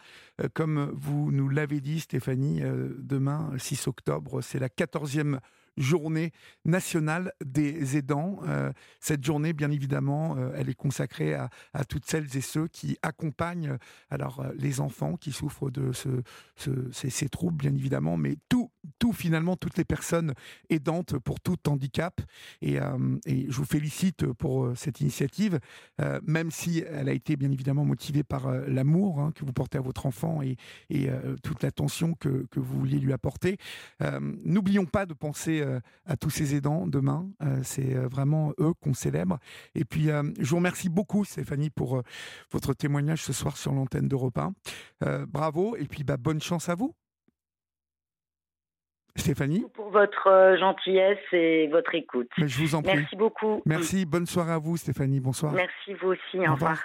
comme 0.53 0.91
vous 0.93 1.31
nous 1.31 1.49
l'avez 1.49 1.81
dit, 1.81 2.01
Stéphanie, 2.01 2.61
demain, 2.61 3.49
6 3.57 3.87
octobre, 3.87 4.41
c'est 4.41 4.59
la 4.59 4.69
14e 4.69 5.39
journée 5.79 6.31
nationale 6.65 7.33
des 7.43 7.97
aidants. 7.97 8.39
Euh, 8.47 8.71
cette 8.99 9.23
journée, 9.23 9.53
bien 9.53 9.71
évidemment, 9.71 10.35
euh, 10.37 10.51
elle 10.55 10.69
est 10.69 10.75
consacrée 10.75 11.33
à, 11.33 11.49
toutes 11.87 12.05
celles 12.05 12.37
et 12.37 12.41
ceux 12.41 12.67
qui 12.67 12.97
accompagnent 13.01 13.77
alors 14.09 14.41
euh, 14.41 14.51
les 14.57 14.81
enfants 14.81 15.15
qui 15.15 15.31
souffrent 15.31 15.71
de 15.71 15.91
ce, 15.93 16.09
ces, 16.91 17.29
troubles, 17.29 17.57
bien 17.57 17.73
évidemment, 17.73 18.17
mais 18.17 18.35
tout, 18.49 18.69
tout 18.99 19.13
finalement, 19.13 19.55
toutes 19.55 19.77
les 19.77 19.85
personnes 19.85 20.33
aidantes 20.69 21.17
pour 21.17 21.39
tout 21.39 21.57
handicap. 21.67 22.21
Et, 22.61 22.77
je 23.25 23.55
vous 23.55 23.65
félicite 23.65 24.25
pour 24.33 24.71
cette 24.75 24.99
initiative, 24.99 25.59
même 26.23 26.51
si 26.51 26.79
elle 26.79 27.07
a 27.07 27.13
été 27.13 27.35
bien 27.35 27.51
évidemment 27.51 27.85
motivée 27.85 28.23
par 28.23 28.51
l'amour 28.51 29.19
hein, 29.19 29.31
que 29.33 29.45
vous 29.45 29.53
portez 29.53 29.77
à 29.77 29.81
votre 29.81 30.05
enfant 30.05 30.41
et, 30.41 30.57
toute 31.43 31.63
l'attention 31.63 32.13
que, 32.13 32.45
vous 32.55 32.79
vouliez 32.79 32.99
lui 32.99 33.13
apporter. 33.13 33.57
N'oublions 34.43 34.85
pas 34.85 35.05
de 35.05 35.13
penser 35.13 35.63
à 36.05 36.17
tous 36.17 36.29
ces 36.29 36.55
aidants 36.55 36.87
demain. 36.87 37.29
Euh, 37.41 37.59
c'est 37.63 37.95
euh, 37.95 38.07
vraiment 38.07 38.53
eux 38.59 38.73
qu'on 38.81 38.93
célèbre. 38.93 39.39
Et 39.75 39.85
puis, 39.85 40.09
je 40.39 40.49
vous 40.49 40.57
remercie 40.57 40.89
beaucoup, 40.89 41.25
Stéphanie, 41.25 41.69
pour 41.69 42.01
votre 42.51 42.73
témoignage 42.73 43.23
ce 43.23 43.33
soir 43.33 43.57
sur 43.57 43.73
l'antenne 43.73 44.07
d'Europe 44.07 44.37
1. 44.37 45.25
bravo, 45.27 45.75
et 45.75 45.85
puis 45.85 46.03
bah, 46.03 46.17
bonne 46.17 46.41
chance 46.41 46.69
à 46.69 46.75
vous. 46.75 46.93
Stéphanie? 49.15 49.65
Pour 49.73 49.89
votre 49.89 50.55
gentillesse 50.59 51.17
et 51.33 51.67
votre 51.67 51.93
écoute. 51.95 52.29
Mais 52.37 52.47
je 52.47 52.59
vous 52.59 52.75
en 52.75 52.81
prie. 52.81 52.95
Merci 52.95 53.15
beaucoup. 53.15 53.61
Merci, 53.65 54.05
bonne 54.05 54.25
soirée 54.25 54.53
à 54.53 54.59
vous, 54.59 54.77
Stéphanie. 54.77 55.19
Bonsoir. 55.19 55.53
Merci, 55.53 55.93
vous 56.01 56.09
aussi. 56.09 56.47
Au, 56.47 56.53
revoir. 56.53 56.79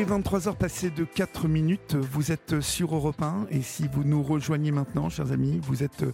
Est 0.00 0.04
23h 0.04 0.56
passé 0.56 0.88
de 0.88 1.04
4 1.04 1.46
minutes, 1.46 1.94
vous 1.94 2.32
êtes 2.32 2.60
sur 2.60 2.94
Europe 2.94 3.20
1 3.20 3.48
et 3.50 3.60
si 3.60 3.86
vous 3.92 4.02
nous 4.02 4.22
rejoignez 4.22 4.70
maintenant, 4.70 5.10
chers 5.10 5.30
amis, 5.30 5.60
vous 5.62 5.82
êtes 5.82 6.04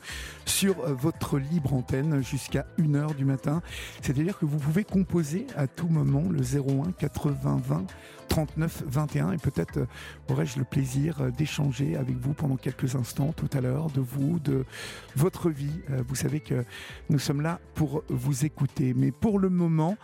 sur 0.45 0.75
votre 0.97 1.39
libre 1.39 1.73
antenne 1.73 2.21
jusqu'à 2.21 2.67
1h 2.81 3.15
du 3.15 3.25
matin. 3.25 3.63
C'est-à-dire 4.03 4.39
que 4.39 4.45
vous 4.45 4.59
pouvez 4.59 4.83
composer 4.83 5.47
à 5.57 5.69
tout 5.69 5.87
moment 5.87 6.25
le 6.29 6.41
01 6.41 6.93
80 6.99 7.61
20 7.65 7.87
39 8.29 8.85
21 8.87 9.33
et 9.33 9.39
peut-être 9.39 9.79
euh, 9.79 9.87
aurais-je 10.31 10.59
le 10.59 10.65
plaisir 10.65 11.21
euh, 11.21 11.31
d'échanger 11.31 11.97
avec 11.97 12.17
vous 12.17 12.35
pendant 12.35 12.57
quelques 12.57 12.95
instants 12.95 13.33
tout 13.33 13.49
à 13.53 13.61
l'heure 13.61 13.91
de 13.91 14.01
vous, 14.01 14.39
de 14.39 14.65
votre 15.15 15.51
vie. 15.51 15.81
Euh, 15.91 16.03
vous 16.07 16.15
savez 16.15 16.41
que 16.41 16.65
nous 17.11 17.19
sommes 17.19 17.41
là 17.41 17.61
pour 17.75 18.03
vous 18.09 18.45
écouter. 18.45 18.95
Mais 18.95 19.11
pour 19.11 19.39
le 19.39 19.49
moment, 19.51 19.97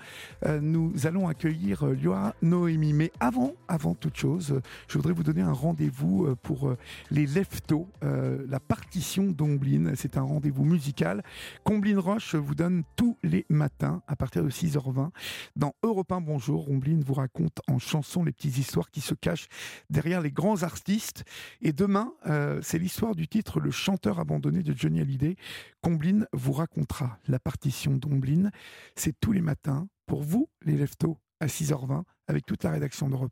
nous 0.60 0.92
allons 1.04 1.28
accueillir 1.28 1.86
Lioa 1.86 2.34
Noémie. 2.42 2.92
Mais 2.92 3.12
avant, 3.20 3.52
avant 3.68 3.94
toute 3.94 4.16
chose, 4.16 4.60
je 4.88 4.98
voudrais 4.98 5.12
vous 5.12 5.22
donner 5.22 5.40
un 5.40 5.52
rendez-vous 5.52 6.34
pour 6.42 6.74
les 7.10 7.26
Leftos, 7.26 7.88
la 8.02 8.60
partition 8.60 9.24
d'Omblin. 9.30 9.92
C'est 9.94 10.16
un 10.16 10.22
rendez-vous 10.22 10.64
musical. 10.64 11.22
Combline 11.64 11.98
Roche 11.98 12.34
vous 12.34 12.54
donne 12.54 12.82
tous 12.96 13.16
les 13.22 13.46
matins 13.48 14.02
à 14.06 14.16
partir 14.16 14.44
de 14.44 14.50
6h20 14.50 15.10
dans 15.56 15.74
Europe 15.82 16.12
1 16.12 16.20
Bonjour. 16.20 16.68
Omblin 16.70 17.00
vous 17.04 17.14
raconte 17.14 17.60
en 17.68 17.78
chanson 17.78 18.11
sont 18.12 18.24
les 18.24 18.32
petites 18.32 18.58
histoires 18.58 18.90
qui 18.90 19.00
se 19.00 19.14
cachent 19.14 19.48
derrière 19.90 20.20
les 20.20 20.30
grands 20.30 20.62
artistes. 20.62 21.24
Et 21.60 21.72
demain, 21.72 22.12
euh, 22.26 22.60
c'est 22.62 22.78
l'histoire 22.78 23.14
du 23.14 23.26
titre 23.26 23.60
Le 23.60 23.70
chanteur 23.70 24.20
abandonné 24.20 24.62
de 24.62 24.76
Johnny 24.76 25.00
Hallyday. 25.00 25.36
Combline 25.80 26.26
vous 26.32 26.52
racontera 26.52 27.18
la 27.28 27.38
partition 27.38 27.92
d'Omblin. 27.92 28.50
C'est 28.96 29.18
tous 29.20 29.32
les 29.32 29.40
matins 29.40 29.88
pour 30.06 30.22
vous, 30.22 30.48
les 30.62 30.76
Leftos, 30.76 31.18
à 31.40 31.46
6h20, 31.46 32.04
avec 32.28 32.46
toute 32.46 32.64
la 32.64 32.70
rédaction 32.70 33.08
de 33.08 33.16
1. 33.16 33.28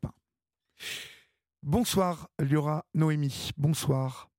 Bonsoir, 1.63 2.27
Liora 2.39 2.85
Noémie. 2.95 3.51
Bonsoir. 3.57 4.29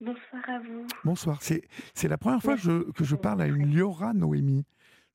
Bonsoir 0.00 0.42
à 0.48 0.58
vous. 0.58 0.86
Bonsoir. 1.04 1.42
C'est 1.42 2.08
la 2.08 2.18
première 2.18 2.42
fois 2.42 2.56
que 2.56 3.04
je 3.04 3.16
parle 3.16 3.42
à 3.42 3.46
une 3.46 3.74
Liora 3.74 4.14
Noémie. 4.14 4.64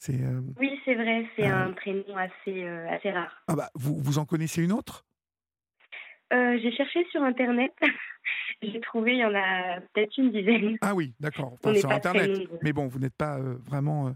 Euh, 0.09 0.41
oui, 0.59 0.79
c'est 0.83 0.95
vrai, 0.95 1.27
c'est 1.35 1.47
euh, 1.47 1.65
un 1.67 1.71
prénom 1.73 2.17
assez, 2.17 2.63
euh, 2.63 2.89
assez 2.89 3.11
rare. 3.11 3.43
Ah 3.47 3.55
bah, 3.55 3.69
vous, 3.75 3.97
vous 3.99 4.17
en 4.17 4.25
connaissez 4.25 4.63
une 4.63 4.71
autre? 4.71 5.05
J'ai 6.31 6.71
cherché 6.71 7.05
sur 7.11 7.21
Internet. 7.23 7.73
J'ai 8.61 8.79
trouvé, 8.79 9.13
il 9.13 9.19
y 9.19 9.25
en 9.25 9.35
a 9.35 9.81
peut-être 9.93 10.17
une 10.17 10.31
dizaine. 10.31 10.77
Ah 10.81 10.95
oui, 10.95 11.13
d'accord. 11.19 11.57
sur 11.75 11.91
Internet. 11.91 12.47
Mais 12.61 12.71
bon, 12.71 12.87
vous 12.87 12.99
n'êtes 12.99 13.15
pas 13.15 13.37
vraiment 13.39 14.13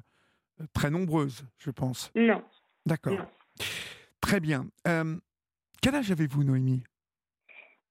très 0.73 0.89
nombreuses, 0.89 1.45
je 1.57 1.71
pense. 1.71 2.11
Non. 2.15 2.41
D'accord. 2.85 3.17
Très 4.21 4.39
bien. 4.39 4.65
quel 5.81 5.95
âge 5.95 6.11
avez-vous, 6.11 6.43
Noémie? 6.43 6.83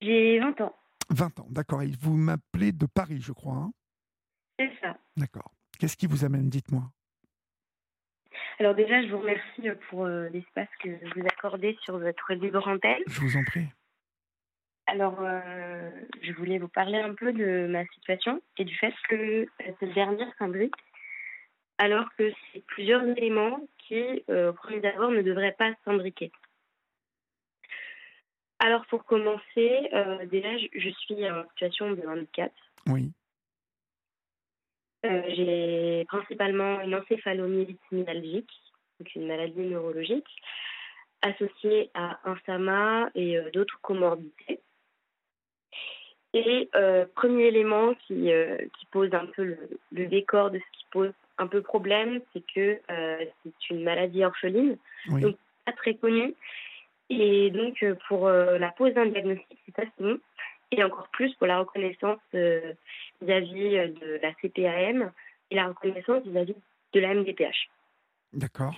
J'ai 0.00 0.38
20 0.40 0.60
ans. 0.62 0.74
20 1.10 1.40
ans, 1.40 1.46
d'accord. 1.50 1.82
Et 1.82 1.90
vous 2.00 2.16
m'appelez 2.16 2.72
de 2.72 2.86
Paris, 2.86 3.20
je 3.20 3.32
crois. 3.32 3.56
Hein? 3.56 3.72
C'est 4.58 4.72
ça. 4.80 4.96
D'accord. 5.16 5.52
Qu'est-ce 5.78 5.96
qui 5.96 6.06
vous 6.06 6.24
amène? 6.24 6.48
Dites-moi. 6.48 6.90
Alors 8.60 8.74
déjà, 8.74 9.02
je 9.02 9.08
vous 9.08 9.18
remercie 9.18 9.68
pour 9.90 10.04
euh, 10.04 10.28
l'espace 10.28 10.68
que 10.80 10.88
vous 10.88 11.26
accordez 11.26 11.76
sur 11.82 11.98
votre 11.98 12.32
libre 12.34 12.66
antenne. 12.68 13.02
Je 13.08 13.20
vous 13.20 13.36
en 13.36 13.44
prie. 13.44 13.66
Alors, 14.86 15.18
euh, 15.20 15.90
je 16.22 16.32
voulais 16.32 16.58
vous 16.58 16.68
parler 16.68 16.98
un 16.98 17.14
peu 17.14 17.32
de 17.32 17.66
ma 17.68 17.84
situation 17.86 18.40
et 18.58 18.64
du 18.64 18.74
fait 18.76 18.94
que 19.08 19.14
euh, 19.14 19.46
cette 19.80 19.94
dernière 19.94 20.32
s'imbrique, 20.38 20.74
alors 21.78 22.06
que 22.16 22.32
c'est 22.52 22.64
plusieurs 22.66 23.02
éléments 23.02 23.60
qui, 23.78 24.22
au 24.28 24.52
premier 24.52 24.86
abord, 24.86 25.10
ne 25.10 25.22
devraient 25.22 25.56
pas 25.58 25.72
s'imbriquer. 25.84 26.30
Alors, 28.60 28.86
pour 28.86 29.04
commencer, 29.04 29.90
déjà, 30.30 30.56
je 30.56 30.90
suis 30.90 31.28
en 31.28 31.42
situation 31.50 31.90
de 31.90 32.06
handicap. 32.06 32.52
Oui. 32.86 33.12
Euh, 35.04 35.22
j'ai 35.28 36.04
principalement 36.08 36.80
une 36.80 36.94
encéphalomyélite 36.94 37.80
myalgique, 37.92 38.50
donc 38.98 39.14
une 39.14 39.26
maladie 39.26 39.60
neurologique, 39.60 40.28
associée 41.20 41.90
à 41.94 42.18
un 42.24 42.36
SAMA 42.46 43.10
et 43.14 43.36
euh, 43.36 43.50
d'autres 43.50 43.78
comorbidités. 43.82 44.60
Et 46.32 46.68
euh, 46.74 47.04
premier 47.14 47.44
élément 47.48 47.94
qui, 48.06 48.30
qui 48.78 48.86
pose 48.90 49.12
un 49.14 49.26
peu 49.26 49.56
le, 49.92 50.06
décor 50.06 50.50
de 50.50 50.58
ce 50.58 50.78
qui 50.78 50.86
pose 50.90 51.12
un 51.38 51.46
peu 51.46 51.62
problème, 51.62 52.20
c'est 52.32 52.42
que 52.52 52.80
c'est 52.88 53.70
une 53.70 53.84
maladie 53.84 54.24
orpheline, 54.24 54.76
donc 55.08 55.36
pas 55.64 55.72
très 55.72 55.94
connue. 55.94 56.34
Et 57.08 57.50
donc, 57.50 57.84
pour 58.08 58.28
la 58.28 58.70
pose 58.72 58.94
d'un 58.94 59.06
diagnostic, 59.06 59.58
c'est 59.66 59.78
assez 59.78 59.92
long. 60.00 60.18
Et 60.70 60.82
encore 60.82 61.08
plus 61.08 61.32
pour 61.34 61.46
la 61.46 61.58
reconnaissance 61.58 62.18
vis-à-vis 62.32 63.76
euh, 63.76 63.88
de 63.88 64.20
la 64.22 64.32
CPAM 64.34 65.12
et 65.50 65.54
la 65.54 65.68
reconnaissance 65.68 66.22
vis-à-vis 66.24 66.56
de 66.92 67.00
la 67.00 67.14
MDPH. 67.14 67.68
D'accord. 68.32 68.74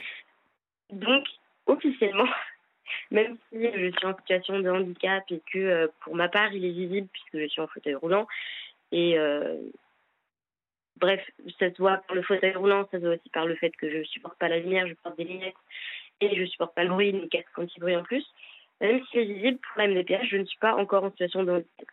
Donc, 0.91 1.27
officiellement, 1.67 2.29
même 3.11 3.37
si 3.51 3.63
je 3.63 3.91
suis 3.91 4.07
en 4.07 4.17
situation 4.17 4.61
de 4.61 4.71
handicap 4.71 5.25
et 5.31 5.43
que 5.53 5.59
euh, 5.59 5.89
pour 6.01 6.15
ma 6.15 6.29
part, 6.29 6.53
il 6.53 6.65
est 6.65 6.71
visible 6.71 7.09
puisque 7.13 7.39
je 7.39 7.49
suis 7.49 7.61
en 7.61 7.67
fauteuil 7.67 7.95
roulant, 7.95 8.27
et 8.93 9.19
euh, 9.19 9.57
bref, 10.97 11.21
ça 11.59 11.71
se 11.71 11.79
voit 11.79 11.99
par 11.99 12.15
le 12.15 12.23
fauteuil 12.23 12.55
roulant, 12.55 12.87
ça 12.91 12.99
se 12.99 13.05
voit 13.05 13.15
aussi 13.15 13.31
par 13.31 13.47
le 13.47 13.57
fait 13.57 13.71
que 13.77 13.91
je 13.91 13.99
ne 13.99 14.05
supporte 14.05 14.39
pas 14.39 14.49
la 14.49 14.59
lumière, 14.59 14.87
je 14.87 14.95
porte 14.95 15.17
des 15.17 15.25
lunettes 15.25 15.55
et 16.21 16.35
je 16.35 16.41
ne 16.41 16.47
supporte 16.47 16.75
pas 16.75 16.85
le 16.85 16.91
bruit, 16.91 17.13
ni 17.13 17.29
casque 17.29 17.59
anti-bruit 17.59 17.97
en 17.97 18.05
plus. 18.05 18.25
Même 18.81 19.01
si 19.01 19.07
c'est 19.13 19.25
visible, 19.25 19.59
pour 19.59 19.83
la 19.83 19.89
MDPH, 19.89 20.29
je 20.29 20.37
ne 20.37 20.45
suis 20.45 20.59
pas 20.59 20.75
encore 20.75 21.05
en 21.05 21.11
situation 21.11 21.45
de 21.45 21.53
handicap. 21.53 21.89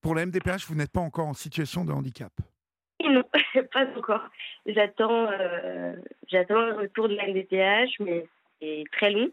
Pour 0.00 0.14
la 0.14 0.26
MDPH, 0.26 0.66
vous 0.68 0.74
n'êtes 0.74 0.92
pas 0.92 1.00
encore 1.00 1.26
en 1.26 1.34
situation 1.34 1.84
de 1.84 1.92
handicap 1.92 2.32
Non, 3.02 3.24
pas 3.72 3.86
encore. 3.96 4.28
J'attends, 4.66 5.30
euh, 5.30 5.94
j'attends 6.28 6.60
le 6.60 6.74
retour 6.74 7.08
de 7.08 7.14
la 7.14 7.28
MDPH, 7.28 8.00
mais 8.00 8.26
c'est 8.60 8.84
très 8.92 9.10
long. 9.10 9.30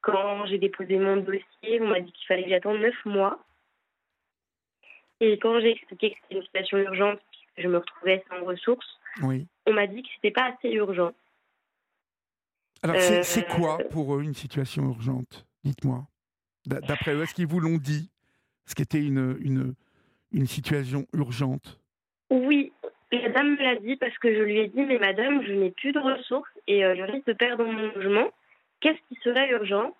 Quand 0.00 0.46
j'ai 0.46 0.58
déposé 0.58 0.98
mon 0.98 1.16
dossier, 1.16 1.80
on 1.80 1.88
m'a 1.88 2.00
dit 2.00 2.12
qu'il 2.12 2.26
fallait 2.26 2.44
que 2.44 2.50
j'attende 2.50 2.78
neuf 2.78 3.04
mois. 3.04 3.44
Et 5.20 5.38
quand 5.38 5.60
j'ai 5.60 5.72
expliqué 5.72 6.10
que 6.10 6.16
c'était 6.22 6.36
une 6.36 6.44
situation 6.44 6.78
urgente, 6.78 7.18
que 7.56 7.62
je 7.62 7.68
me 7.68 7.78
retrouvais 7.78 8.24
sans 8.28 8.44
ressources, 8.44 9.00
oui. 9.22 9.46
on 9.66 9.72
m'a 9.72 9.86
dit 9.86 10.02
que 10.02 10.08
c'était 10.14 10.30
pas 10.30 10.52
assez 10.52 10.70
urgent. 10.70 11.12
Alors, 12.82 13.00
c'est 13.00 13.48
quoi 13.48 13.78
pour 13.90 14.14
eux 14.14 14.22
une 14.22 14.34
situation 14.34 14.88
urgente? 14.88 15.47
Dites-moi. 15.64 16.06
D'après 16.66 17.14
eux, 17.14 17.22
est-ce 17.22 17.34
qu'ils 17.34 17.46
vous 17.46 17.60
l'ont 17.60 17.78
dit 17.78 18.10
Ce 18.66 18.74
qu'était 18.74 19.02
une, 19.02 19.36
une, 19.40 19.74
une 20.32 20.46
situation 20.46 21.06
urgente? 21.14 21.80
Oui, 22.30 22.72
la 23.10 23.30
dame 23.30 23.52
me 23.52 23.62
l'a 23.62 23.76
dit 23.76 23.96
parce 23.96 24.16
que 24.18 24.34
je 24.34 24.42
lui 24.42 24.58
ai 24.58 24.68
dit 24.68 24.82
Mais 24.82 24.98
madame, 24.98 25.42
je 25.44 25.52
n'ai 25.52 25.70
plus 25.70 25.92
de 25.92 25.98
ressources 25.98 26.50
et 26.66 26.80
je 26.80 27.02
risque 27.02 27.26
de 27.26 27.32
perdre 27.32 27.64
mon 27.64 27.90
logement. 27.94 28.30
Qu'est-ce 28.80 28.98
qui 29.08 29.18
serait 29.22 29.50
urgent? 29.50 29.94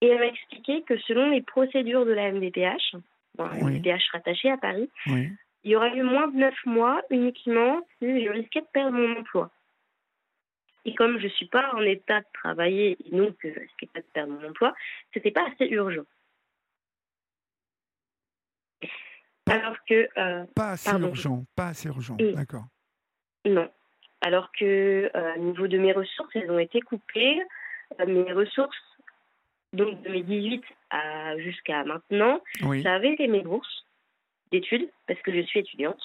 Et 0.00 0.08
elle 0.08 0.18
m'a 0.18 0.26
expliqué 0.26 0.82
que 0.82 0.98
selon 0.98 1.30
les 1.30 1.42
procédures 1.42 2.04
de 2.04 2.12
la 2.12 2.32
MDPH, 2.32 2.96
bon, 3.36 3.44
la 3.46 3.56
MDPH 3.56 4.10
rattachée 4.12 4.50
à 4.50 4.56
Paris, 4.56 4.90
il 5.06 5.70
y 5.70 5.76
aurait 5.76 5.96
eu 5.96 6.02
moins 6.02 6.28
de 6.28 6.36
9 6.36 6.54
mois 6.66 7.00
uniquement 7.10 7.80
si 7.98 8.24
je 8.24 8.30
risquais 8.30 8.60
de 8.60 8.66
perdre 8.72 8.96
mon 8.96 9.20
emploi. 9.20 9.50
Et 10.84 10.94
comme 10.94 11.18
je 11.18 11.24
ne 11.24 11.30
suis 11.30 11.46
pas 11.46 11.72
en 11.74 11.82
état 11.82 12.20
de 12.20 12.26
travailler 12.34 12.96
et 13.04 13.16
donc 13.16 13.36
je 13.42 13.48
risquais 13.48 13.88
pas 13.92 14.00
de 14.00 14.06
perdre 14.12 14.32
mon 14.32 14.48
emploi, 14.48 14.74
c'était 15.12 15.30
pas 15.30 15.46
assez 15.48 15.66
urgent. 15.66 16.04
Alors 19.46 19.76
que. 19.88 20.08
Euh, 20.18 20.44
pas 20.54 20.70
assez 20.70 20.90
urgent, 20.90 21.44
pas 21.54 21.68
assez 21.68 21.88
urgent, 21.88 22.16
d'accord. 22.18 22.64
Non. 23.44 23.70
Alors 24.20 24.50
que, 24.52 25.10
euh, 25.14 25.34
au 25.36 25.38
niveau 25.38 25.66
de 25.66 25.76
mes 25.76 25.92
ressources, 25.92 26.34
elles 26.34 26.50
ont 26.50 26.58
été 26.58 26.80
coupées. 26.80 27.42
Euh, 28.00 28.06
mes 28.06 28.32
ressources, 28.32 28.76
donc 29.74 30.00
de 30.02 30.08
mes 30.08 30.22
18 30.22 30.64
à 30.90 31.36
jusqu'à 31.38 31.84
maintenant, 31.84 32.40
ça 32.82 32.94
avait 32.94 33.12
été 33.12 33.26
mes 33.26 33.42
bourses 33.42 33.86
d'études, 34.50 34.88
parce 35.06 35.20
que 35.20 35.32
je 35.34 35.42
suis 35.42 35.60
étudiante. 35.60 36.00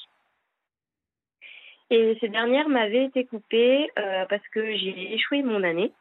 Et 1.92 2.18
ces 2.22 2.30
dernières 2.30 2.70
m'avaient 2.70 3.06
été 3.06 3.26
coupées 3.26 3.90
parce 4.30 4.48
que 4.50 4.76
j'ai 4.76 5.14
échoué 5.14 5.42
mon 5.42 5.64
année. 5.64 5.92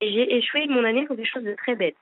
Et 0.00 0.12
j'ai 0.12 0.36
échoué 0.36 0.66
mon 0.66 0.84
année 0.84 1.06
pour 1.06 1.16
quelque 1.16 1.30
chose 1.32 1.44
de 1.44 1.54
très 1.54 1.74
bête. 1.74 1.96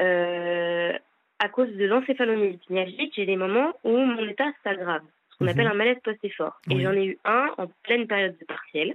Euh, 0.00 0.92
à 1.38 1.48
cause 1.48 1.70
de 1.70 1.84
l'encéphalomyélite 1.84 2.68
myalgique, 2.70 3.14
j'ai 3.16 3.26
des 3.26 3.36
moments 3.36 3.72
où 3.84 3.96
mon 3.96 4.28
état 4.28 4.50
s'aggrave, 4.62 5.02
ce 5.30 5.36
qu'on 5.36 5.44
mhm. 5.44 5.50
appelle 5.50 5.66
un 5.66 5.74
malaise 5.74 5.98
post-effort. 6.04 6.60
Et 6.70 6.80
j'en 6.80 6.92
ai 6.92 7.06
eu 7.06 7.18
un 7.24 7.52
en 7.58 7.66
pleine 7.82 8.06
période 8.06 8.36
de 8.38 8.44
partiel. 8.44 8.94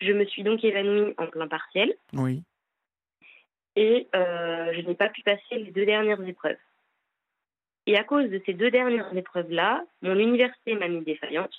Je 0.00 0.12
me 0.12 0.26
suis 0.26 0.42
donc 0.42 0.62
évanouie 0.62 1.14
en 1.16 1.26
plein 1.26 1.48
partiel. 1.48 1.94
Oui. 2.12 2.42
Et 3.74 4.06
euh, 4.14 4.72
je 4.74 4.80
n'ai 4.82 4.94
pas 4.94 5.08
pu 5.08 5.22
passer 5.22 5.52
les 5.52 5.70
deux 5.70 5.86
dernières 5.86 6.22
épreuves. 6.26 6.58
Et 7.86 7.96
à 7.96 8.04
cause 8.04 8.28
de 8.28 8.42
ces 8.44 8.52
deux 8.52 8.70
dernières 8.70 9.14
épreuves-là, 9.16 9.84
mon 10.02 10.18
université 10.18 10.74
m'a 10.74 10.88
mis 10.88 11.02
défaillante, 11.02 11.54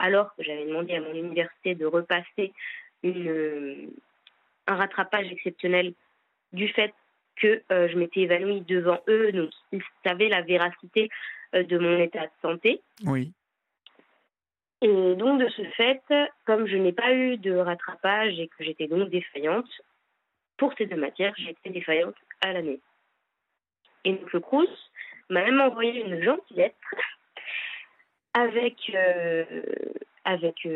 alors 0.00 0.34
que 0.34 0.42
j'avais 0.42 0.66
demandé 0.66 0.94
à 0.94 1.00
mon 1.00 1.14
université 1.14 1.74
de 1.76 1.86
repasser 1.86 2.52
une, 3.02 3.28
euh, 3.28 3.86
un 4.66 4.76
rattrapage 4.76 5.30
exceptionnel 5.30 5.92
du 6.52 6.68
fait 6.68 6.92
que 7.36 7.62
euh, 7.70 7.88
je 7.88 7.96
m'étais 7.96 8.20
évanouie 8.20 8.62
devant 8.62 9.00
eux, 9.08 9.30
donc 9.32 9.50
ils 9.72 9.82
savaient 10.04 10.28
la 10.28 10.42
véracité 10.42 11.08
euh, 11.54 11.62
de 11.62 11.78
mon 11.78 11.98
état 11.98 12.26
de 12.26 12.32
santé. 12.42 12.80
Oui. 13.04 13.32
Et 14.82 15.14
donc, 15.14 15.40
de 15.40 15.48
ce 15.50 15.62
fait, 15.76 16.02
comme 16.46 16.66
je 16.66 16.76
n'ai 16.76 16.92
pas 16.92 17.12
eu 17.12 17.36
de 17.36 17.54
rattrapage 17.54 18.38
et 18.38 18.48
que 18.48 18.64
j'étais 18.64 18.88
donc 18.88 19.10
défaillante, 19.10 19.68
pour 20.56 20.72
ces 20.76 20.86
deux 20.86 20.96
matières, 20.96 21.34
j'étais 21.36 21.70
défaillante 21.70 22.14
à 22.40 22.52
l'année. 22.52 22.80
Et 24.04 24.12
donc, 24.12 24.32
le 24.32 24.40
CRUS 24.40 24.68
m'a 25.28 25.44
même 25.44 25.60
envoyé 25.60 26.02
une 26.02 26.22
gentille 26.22 26.56
lettre 26.56 26.76
avec, 28.34 28.76
euh, 28.94 29.44
avec 30.24 30.66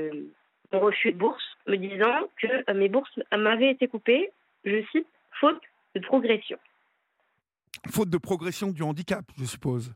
mon 0.73 0.81
refus 0.81 1.13
de 1.13 1.19
bourse, 1.19 1.45
me 1.67 1.77
disant 1.77 2.29
que 2.41 2.73
mes 2.73 2.89
bourses 2.89 3.19
m'avaient 3.37 3.71
été 3.71 3.89
coupées, 3.89 4.31
je 4.65 4.83
cite, 4.93 5.07
faute 5.41 5.61
de 5.95 6.01
progression. 6.01 6.59
Faute 7.91 8.11
de 8.11 8.19
progression 8.19 8.71
du 8.71 8.83
handicap, 8.83 9.25
je 9.39 9.45
suppose. 9.45 9.95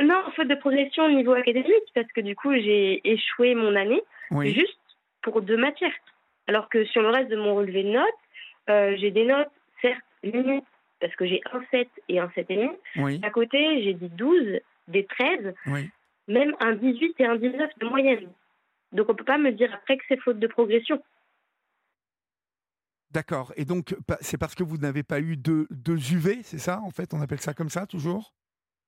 Non, 0.00 0.22
faute 0.36 0.48
de 0.48 0.54
progression 0.54 1.04
au 1.06 1.10
niveau 1.10 1.32
académique, 1.32 1.88
parce 1.94 2.10
que 2.12 2.20
du 2.20 2.36
coup, 2.36 2.52
j'ai 2.52 3.00
échoué 3.08 3.54
mon 3.54 3.74
année 3.74 4.02
juste 4.44 4.78
pour 5.22 5.42
deux 5.42 5.56
matières. 5.56 5.94
Alors 6.46 6.68
que 6.68 6.84
sur 6.86 7.02
le 7.02 7.08
reste 7.08 7.30
de 7.30 7.36
mon 7.36 7.54
relevé 7.54 7.82
de 7.82 7.90
notes, 7.90 8.04
euh, 8.68 8.96
j'ai 8.98 9.10
des 9.10 9.24
notes, 9.24 9.50
certes, 9.80 10.00
limites, 10.22 10.64
parce 11.00 11.14
que 11.16 11.26
j'ai 11.26 11.40
un 11.52 11.62
7 11.70 11.88
et 12.08 12.20
un 12.20 12.28
7,5. 12.28 12.70
Oui. 12.96 13.20
À 13.22 13.30
côté, 13.30 13.82
j'ai 13.82 13.94
des 13.94 14.08
12, 14.08 14.60
des 14.88 15.04
13, 15.06 15.54
même 16.30 16.54
un 16.60 16.74
18 16.74 17.14
et 17.18 17.26
un 17.26 17.36
19 17.36 17.70
de 17.78 17.86
moyenne. 17.86 18.28
Donc 18.92 19.08
on 19.08 19.12
ne 19.12 19.18
peut 19.18 19.24
pas 19.24 19.38
me 19.38 19.52
dire 19.52 19.72
après 19.74 19.96
que 19.98 20.04
c'est 20.08 20.20
faute 20.20 20.38
de 20.38 20.46
progression. 20.46 21.02
D'accord. 23.10 23.52
Et 23.56 23.64
donc, 23.64 23.96
c'est 24.20 24.38
parce 24.38 24.54
que 24.54 24.62
vous 24.62 24.76
n'avez 24.76 25.02
pas 25.02 25.20
eu 25.20 25.36
de, 25.36 25.66
UV, 25.88 26.42
c'est 26.44 26.58
ça, 26.58 26.80
en 26.80 26.90
fait? 26.90 27.12
On 27.12 27.20
appelle 27.20 27.40
ça 27.40 27.54
comme 27.54 27.68
ça, 27.68 27.86
toujours? 27.86 28.32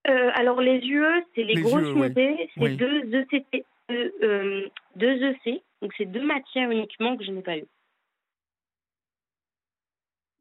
Euh, 0.09 0.31
Alors, 0.35 0.61
les 0.61 0.79
UE, 0.79 1.25
c'est 1.35 1.43
les, 1.43 1.61
grosses 1.61 1.89
unités, 1.89 2.49
c'est 2.55 2.77
deux, 2.77 3.03
ECT, 3.13 3.67
euh, 3.91 4.69
deux 4.95 5.23
EC. 5.25 5.63
Donc, 5.81 5.93
c'est 5.99 6.05
deux 6.05 6.25
matières 6.25 6.71
uniquement 6.71 7.17
que 7.17 7.25
je 7.25 7.33
n'ai 7.33 7.43
pas 7.43 7.59
eu. 7.59 7.65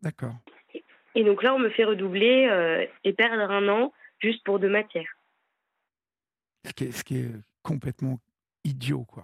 D'accord. 0.03 0.35
Et 1.15 1.23
donc 1.23 1.43
là, 1.43 1.53
on 1.53 1.59
me 1.59 1.69
fait 1.69 1.83
redoubler 1.83 2.47
euh, 2.49 2.85
et 3.03 3.13
perdre 3.13 3.51
un 3.51 3.67
an 3.67 3.93
juste 4.19 4.43
pour 4.43 4.59
deux 4.59 4.69
matières. 4.69 5.09
Ce 6.65 6.73
qui 6.73 6.83
est, 6.85 6.91
ce 6.91 7.03
qui 7.03 7.17
est 7.17 7.31
complètement 7.63 8.19
idiot, 8.63 9.05
quoi. 9.05 9.23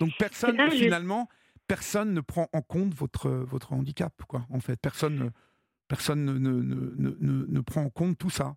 Donc 0.00 0.10
personne, 0.18 0.58
finalement, 0.70 1.28
personne 1.68 2.12
ne 2.12 2.20
prend 2.20 2.48
en 2.52 2.62
compte 2.62 2.94
votre, 2.94 3.28
votre 3.28 3.72
handicap, 3.72 4.12
quoi, 4.28 4.46
en 4.50 4.60
fait. 4.60 4.76
Personne, 4.80 5.30
personne 5.88 6.24
ne, 6.24 6.32
ne, 6.32 7.14
ne, 7.20 7.46
ne, 7.46 7.60
prend 7.60 7.82
en 7.82 7.90
compte 7.90 8.18
tout 8.18 8.30
ça. 8.30 8.54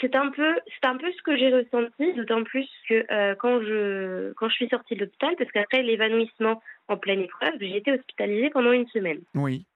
C'est 0.00 0.14
un 0.14 0.30
peu, 0.30 0.54
c'est 0.66 0.86
un 0.86 0.96
peu 0.96 1.10
ce 1.10 1.22
que 1.22 1.36
j'ai 1.36 1.52
ressenti, 1.52 2.12
d'autant 2.14 2.44
plus 2.44 2.68
que 2.88 3.12
euh, 3.12 3.34
quand 3.36 3.60
je 3.60 4.32
quand 4.34 4.48
je 4.48 4.54
suis 4.54 4.68
sortie 4.68 4.94
de 4.94 5.00
l'hôpital, 5.00 5.34
parce 5.36 5.50
qu'après 5.50 5.82
l'évanouissement 5.82 6.62
en 6.86 6.96
pleine 6.96 7.20
épreuve, 7.20 7.54
j'ai 7.60 7.76
été 7.76 7.92
hospitalisée 7.92 8.50
pendant 8.50 8.72
une 8.72 8.86
semaine. 8.88 9.20
Oui. 9.34 9.66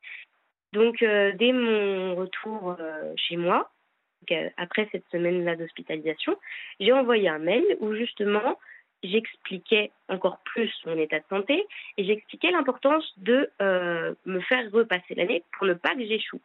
Donc 0.72 1.02
euh, 1.02 1.32
dès 1.36 1.52
mon 1.52 2.14
retour 2.14 2.76
euh, 2.78 3.12
chez 3.16 3.36
moi, 3.36 3.72
après 4.56 4.88
cette 4.92 5.08
semaine-là 5.10 5.56
d'hospitalisation, 5.56 6.36
j'ai 6.80 6.92
envoyé 6.92 7.28
un 7.28 7.38
mail 7.38 7.64
où 7.80 7.94
justement 7.94 8.58
j'expliquais 9.02 9.90
encore 10.08 10.38
plus 10.44 10.72
mon 10.86 10.96
état 10.98 11.18
de 11.18 11.24
santé 11.28 11.66
et 11.96 12.04
j'expliquais 12.04 12.50
l'importance 12.50 13.12
de 13.18 13.50
euh, 13.60 14.14
me 14.24 14.40
faire 14.40 14.70
repasser 14.72 15.14
l'année 15.14 15.42
pour 15.52 15.66
ne 15.66 15.74
pas 15.74 15.94
que 15.94 16.06
j'échoue. 16.06 16.40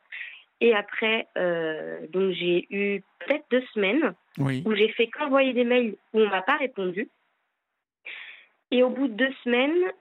Et 0.61 0.75
après, 0.75 1.27
euh, 1.37 2.05
donc 2.09 2.33
j'ai 2.33 2.67
eu 2.69 3.01
peut-être 3.19 3.45
deux 3.49 3.63
semaines 3.73 4.13
où 4.37 4.75
j'ai 4.75 4.89
fait 4.89 5.07
qu'envoyer 5.07 5.53
des 5.53 5.63
mails 5.63 5.95
où 6.13 6.19
on 6.19 6.29
m'a 6.29 6.41
pas 6.41 6.57
répondu. 6.57 7.09
Et 8.71 8.83
au 8.83 8.89
bout 8.89 9.07
de 9.07 9.13
deux 9.13 9.33
semaines, 9.43 9.91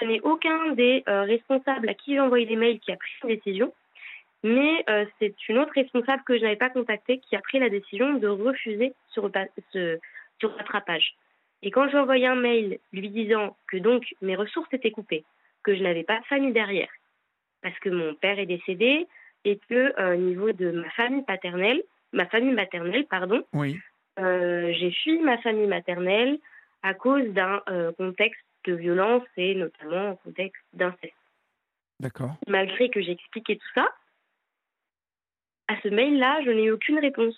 ce 0.00 0.04
n'est 0.06 0.20
aucun 0.20 0.72
des 0.72 1.04
euh, 1.08 1.22
responsables 1.22 1.88
à 1.88 1.94
qui 1.94 2.14
j'ai 2.14 2.20
envoyé 2.20 2.46
des 2.46 2.56
mails 2.56 2.80
qui 2.80 2.92
a 2.92 2.96
pris 2.96 3.10
une 3.22 3.36
décision, 3.36 3.72
mais 4.46 4.84
c'est 5.18 5.34
une 5.48 5.58
autre 5.58 5.72
responsable 5.74 6.22
que 6.24 6.36
je 6.36 6.42
n'avais 6.42 6.56
pas 6.56 6.70
contactée 6.70 7.18
qui 7.18 7.36
a 7.36 7.40
pris 7.40 7.58
la 7.58 7.68
décision 7.68 8.14
de 8.14 8.28
refuser 8.28 8.94
ce, 9.08 9.20
ce, 9.72 9.98
ce 10.40 10.46
rattrapage. 10.46 11.14
Et 11.62 11.70
quand 11.70 11.88
j'ai 11.88 11.98
envoyé 11.98 12.26
un 12.26 12.36
mail 12.36 12.78
lui 12.92 13.08
disant 13.10 13.56
que 13.68 13.76
donc 13.76 14.04
mes 14.22 14.36
ressources 14.36 14.72
étaient 14.72 14.90
coupées, 14.90 15.24
que 15.62 15.74
je 15.74 15.82
n'avais 15.82 16.04
pas 16.04 16.20
de 16.20 16.24
famille 16.26 16.52
derrière, 16.52 16.90
parce 17.62 17.78
que 17.80 17.88
mon 17.88 18.14
père 18.14 18.38
est 18.38 18.46
décédé 18.46 19.06
et 19.44 19.58
que 19.68 20.00
euh, 20.00 20.14
au 20.14 20.18
niveau 20.18 20.52
de 20.52 20.70
ma 20.70 20.90
famille 20.90 21.22
paternelle, 21.22 21.82
ma 22.12 22.26
famille 22.26 22.54
maternelle, 22.54 23.06
pardon, 23.06 23.44
oui. 23.52 23.78
Euh, 24.18 24.72
j'ai 24.72 24.92
fui 24.92 25.18
ma 25.18 25.36
famille 25.38 25.66
maternelle 25.66 26.38
à 26.82 26.94
cause 26.94 27.28
d'un 27.34 27.60
euh, 27.68 27.92
contexte 27.92 28.40
de 28.64 28.72
violence 28.74 29.22
et 29.36 29.54
notamment 29.54 30.10
un 30.10 30.16
contexte 30.16 30.62
d'inceste. 30.72 31.12
D'accord. 32.00 32.36
Malgré 32.46 32.88
que 32.88 33.00
j'ai 33.02 33.12
expliqué 33.12 33.56
tout 33.56 33.68
ça, 33.74 33.88
à 35.68 35.80
ce 35.82 35.88
mail-là, 35.88 36.42
je 36.44 36.50
n'ai 36.50 36.64
eu 36.64 36.72
aucune 36.72 36.98
réponse. 36.98 37.34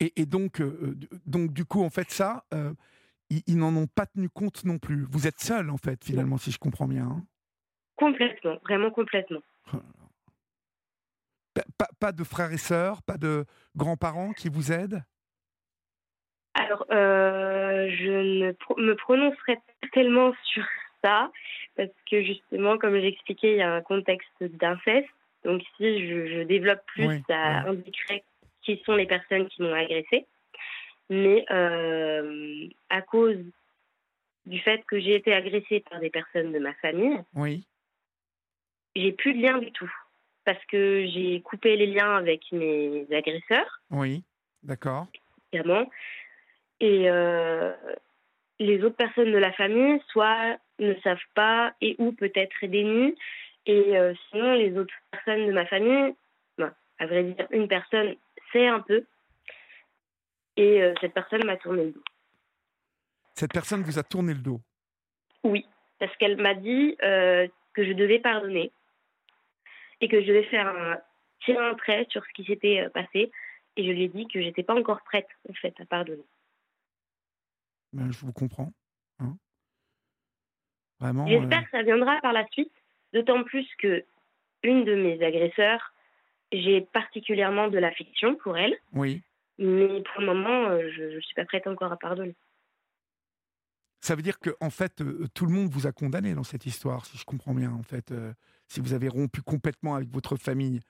Et, 0.00 0.26
donc, 0.26 0.60
euh, 0.60 0.98
donc, 1.24 1.52
du 1.52 1.64
coup, 1.64 1.82
en 1.82 1.88
fait, 1.88 2.10
ça, 2.10 2.44
euh, 2.52 2.74
ils, 3.30 3.56
n'en 3.56 3.74
ont 3.76 3.86
pas 3.86 4.06
tenu 4.06 4.28
compte 4.28 4.64
non 4.64 4.78
plus. 4.78 5.06
Vous 5.08 5.26
êtes 5.26 5.40
seul, 5.40 5.70
en 5.70 5.78
fait, 5.78 6.04
finalement, 6.04 6.36
si 6.36 6.50
je 6.50 6.58
comprends 6.58 6.88
bien. 6.88 7.04
Hein. 7.04 7.24
complètement, 7.96 8.56
vraiment 8.64 8.90
complètement. 8.90 9.40
Oh 9.72 9.78
pas, 12.00 12.12
de 12.12 12.24
frères 12.24 12.52
et 12.52 12.58
sœurs, 12.58 13.02
pas 13.02 13.16
de 13.16 13.44
grands-parents 13.76 14.32
qui 14.32 14.48
vous 14.48 14.72
aident? 14.72 15.02
Alors, 16.54 16.84
euh, 16.90 17.88
je 17.90 18.46
ne 18.46 18.82
me 18.82 18.94
prononcerai 18.94 19.56
pas 19.56 19.88
tellement 19.92 20.32
sur 20.44 20.64
ça, 21.02 21.30
parce 21.76 21.90
que 22.10 22.22
justement, 22.22 22.78
comme 22.78 22.98
j'expliquais, 23.00 23.52
il 23.52 23.58
y 23.58 23.62
a 23.62 23.74
un 23.74 23.82
contexte 23.82 24.42
d'inceste. 24.42 25.08
Donc, 25.44 25.62
si 25.76 26.08
je, 26.08 26.42
développe 26.44 26.84
plus, 26.86 27.22
ça 27.28 27.60
indiquerait 27.68 28.24
qui 28.62 28.80
sont 28.84 28.94
les 28.94 29.06
personnes 29.06 29.48
qui 29.48 29.62
m'ont 29.62 29.74
agressé. 29.74 30.26
mais 31.10 31.44
à 32.90 33.02
cause 33.02 33.38
du 34.46 34.58
fait 34.60 34.84
que 34.86 35.00
j'ai 35.00 35.14
été 35.14 35.32
agressée 35.32 35.80
par 35.80 36.00
des 36.00 36.10
personnes 36.10 36.52
de 36.52 36.58
ma 36.58 36.74
famille, 36.74 37.18
oui. 37.34 37.64
j'ai 38.94 39.12
plus 39.12 39.34
de 39.34 39.42
lien 39.42 39.58
du 39.58 39.72
tout. 39.72 39.92
Parce 40.44 40.62
que 40.66 41.06
j'ai 41.06 41.40
coupé 41.40 41.76
les 41.76 41.86
liens 41.86 42.16
avec 42.16 42.42
mes 42.52 43.06
agresseurs. 43.10 43.80
Oui, 43.90 44.22
d'accord. 44.62 45.06
Évidemment. 45.52 45.88
Et 46.80 47.08
euh, 47.08 47.72
les 48.58 48.82
autres 48.84 48.96
personnes 48.96 49.32
de 49.32 49.38
la 49.38 49.52
famille, 49.52 50.00
soit 50.08 50.58
ne 50.78 50.94
savent 51.02 51.16
pas 51.34 51.72
et 51.80 51.96
ou 51.98 52.12
peut-être 52.12 52.66
dénient. 52.66 53.14
Et 53.66 53.96
euh, 53.96 54.14
sinon, 54.30 54.54
les 54.54 54.76
autres 54.76 54.94
personnes 55.10 55.46
de 55.46 55.52
ma 55.52 55.66
famille, 55.66 56.14
à 56.98 57.06
vrai 57.06 57.24
dire, 57.24 57.46
une 57.50 57.68
personne 57.68 58.14
sait 58.52 58.66
un 58.66 58.80
peu. 58.80 59.04
Et 60.56 60.82
euh, 60.82 60.94
cette 61.00 61.12
personne 61.12 61.44
m'a 61.44 61.56
tourné 61.56 61.86
le 61.86 61.92
dos. 61.92 62.04
Cette 63.34 63.52
personne 63.52 63.82
vous 63.82 63.98
a 63.98 64.04
tourné 64.04 64.32
le 64.32 64.40
dos? 64.40 64.60
Oui, 65.42 65.66
parce 65.98 66.14
qu'elle 66.16 66.40
m'a 66.40 66.54
dit 66.54 66.96
euh, 67.02 67.48
que 67.72 67.84
je 67.84 67.92
devais 67.92 68.20
pardonner 68.20 68.70
et 70.00 70.08
que 70.08 70.20
je 70.20 70.26
devais 70.26 70.44
faire 70.44 70.68
un, 70.68 70.98
tirer 71.44 71.66
un 71.66 71.74
trait 71.74 72.06
sur 72.10 72.24
ce 72.24 72.32
qui 72.34 72.44
s'était 72.44 72.88
passé. 72.90 73.32
Et 73.76 73.84
je 73.84 73.90
lui 73.90 74.04
ai 74.04 74.08
dit 74.08 74.28
que 74.28 74.40
j'étais 74.40 74.62
pas 74.62 74.78
encore 74.78 75.02
prête, 75.02 75.26
en 75.48 75.54
fait, 75.54 75.74
à 75.80 75.84
pardonner. 75.84 76.24
Ben, 77.92 78.12
je 78.12 78.24
vous 78.24 78.32
comprends. 78.32 78.72
Hein. 79.18 79.36
Vraiment. 81.00 81.26
J'espère 81.26 81.64
que 81.64 81.70
ça 81.70 81.82
viendra 81.82 82.20
par 82.20 82.32
la 82.32 82.46
suite, 82.48 82.72
d'autant 83.14 83.44
plus 83.44 83.66
que 83.78 84.04
une 84.62 84.84
de 84.84 84.94
mes 84.94 85.22
agresseurs, 85.24 85.94
j'ai 86.52 86.80
particulièrement 86.80 87.68
de 87.68 87.78
l'affection 87.78 88.34
pour 88.36 88.58
elle. 88.58 88.76
Oui. 88.92 89.22
Mais 89.58 90.02
pour 90.02 90.20
le 90.20 90.26
moment, 90.26 90.78
je 90.90 91.14
ne 91.14 91.20
suis 91.20 91.34
pas 91.34 91.44
prête 91.44 91.66
encore 91.66 91.92
à 91.92 91.96
pardonner. 91.96 92.34
Ça 94.00 94.16
veut 94.16 94.22
dire 94.22 94.38
que 94.38 94.50
en 94.60 94.70
fait, 94.70 95.00
euh, 95.00 95.26
tout 95.32 95.46
le 95.46 95.52
monde 95.52 95.70
vous 95.70 95.86
a 95.86 95.92
condamné 95.92 96.34
dans 96.34 96.42
cette 96.42 96.66
histoire, 96.66 97.06
si 97.06 97.16
je 97.16 97.24
comprends 97.24 97.54
bien, 97.54 97.72
en 97.72 97.82
fait, 97.82 98.10
euh, 98.10 98.32
si 98.68 98.80
vous 98.80 98.92
avez 98.92 99.08
rompu 99.08 99.40
complètement 99.40 99.94
avec 99.94 100.10
votre 100.10 100.36
famille. 100.36 100.80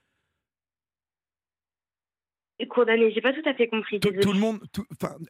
Condamné, 2.69 3.13
j'ai 3.13 3.21
pas 3.21 3.33
tout 3.33 3.47
à 3.49 3.55
fait 3.55 3.69
compris. 3.69 4.01
Tout, 4.01 4.11
le 4.11 4.39
monde, 4.39 4.59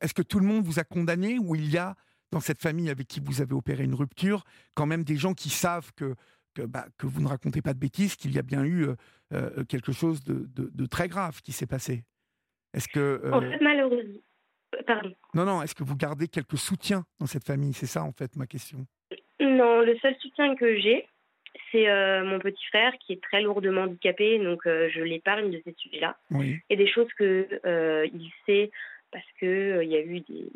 est-ce 0.01 0.14
que 0.14 0.22
tout 0.22 0.38
le 0.38 0.47
monde 0.47 0.64
vous 0.64 0.78
a 0.78 0.84
condamné 0.84 1.38
ou 1.38 1.57
il 1.57 1.68
y 1.68 1.76
a 1.76 1.97
dans 2.30 2.40
cette 2.40 2.61
famille 2.61 2.90
avec 2.90 3.07
qui 3.09 3.20
vous 3.20 3.40
avez 3.40 3.55
opéré 3.55 3.84
une 3.84 3.95
rupture 3.95 4.45
quand 4.74 4.86
même 4.86 5.05
des 5.05 5.16
gens 5.16 5.34
qui 5.34 5.51
savent 5.51 5.92
que 5.95 6.14
que, 6.55 6.62
bah, 6.62 6.86
que 6.98 7.07
vous 7.07 7.20
ne 7.20 7.28
racontez 7.28 7.62
pas 7.62 7.74
de 7.74 7.78
bêtises, 7.78 8.16
qu'il 8.16 8.32
y 8.32 8.38
a 8.38 8.42
bien 8.42 8.64
eu 8.64 8.86
euh, 9.32 9.64
quelque 9.64 9.92
chose 9.92 10.22
de, 10.24 10.46
de, 10.55 10.86
très 10.86 11.09
grave 11.09 11.40
qui 11.42 11.52
s'est 11.52 11.66
passé 11.66 12.05
Est-ce 12.72 12.88
que 12.88 13.20
en 13.32 13.40
fait, 13.40 13.59
malheureusement, 13.61 14.20
non, 15.34 15.44
non, 15.44 15.62
est-ce 15.62 15.74
que 15.74 15.84
vous 15.84 15.96
gardez 15.96 16.28
quelques 16.28 16.59
soutiens 16.59 17.05
dans 17.18 17.26
cette 17.26 17.44
famille? 17.44 17.72
C'est 17.72 17.86
ça, 17.86 18.02
en 18.02 18.12
fait, 18.12 18.36
ma 18.36 18.46
question. 18.46 18.86
Non, 19.40 19.80
le 19.80 19.96
seul 19.98 20.14
soutien 20.20 20.55
que 20.55 20.78
j'ai, 20.78 21.07
c'est 21.70 21.88
euh, 21.88 22.24
mon 22.24 22.38
petit 22.38 22.64
frère 22.66 22.92
qui 22.98 23.14
est 23.14 23.22
très 23.22 23.42
lourdement 23.42 23.82
handicapé, 23.82 24.38
donc 24.38 24.66
euh, 24.66 24.88
je 24.92 25.00
l'épargne 25.00 25.50
de 25.50 25.61
ces 25.64 25.74
sujets-là. 25.76 26.16
Oui. 26.30 26.59
Et 26.70 26.76
des 26.76 26.88
choses 26.88 27.12
que 27.18 27.48
euh, 27.64 28.07
il 28.12 28.30
sait 28.46 28.70
parce 29.11 29.26
que 29.40 29.82
il 29.82 29.90
y 29.90 29.96
a 29.96 30.00
eu 30.00 30.20
des, 30.20 30.50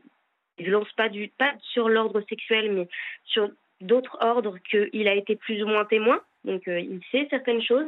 violences 0.59 0.93
pas 0.95 1.09
du 1.09 1.29
pas 1.29 1.55
sur 1.73 1.89
l'ordre 1.89 2.21
sexuel, 2.29 2.73
mais 2.73 2.89
sur 3.25 3.51
d'autres 3.81 4.17
ordres 4.21 4.59
qu'il 4.71 5.09
a 5.09 5.15
été 5.15 5.37
plus 5.37 5.63
ou 5.63 5.67
moins 5.67 5.85
témoin. 5.85 6.21
Donc 6.45 6.63
il 6.67 7.01
sait 7.11 7.27
certaines 7.31 7.63
choses, 7.63 7.87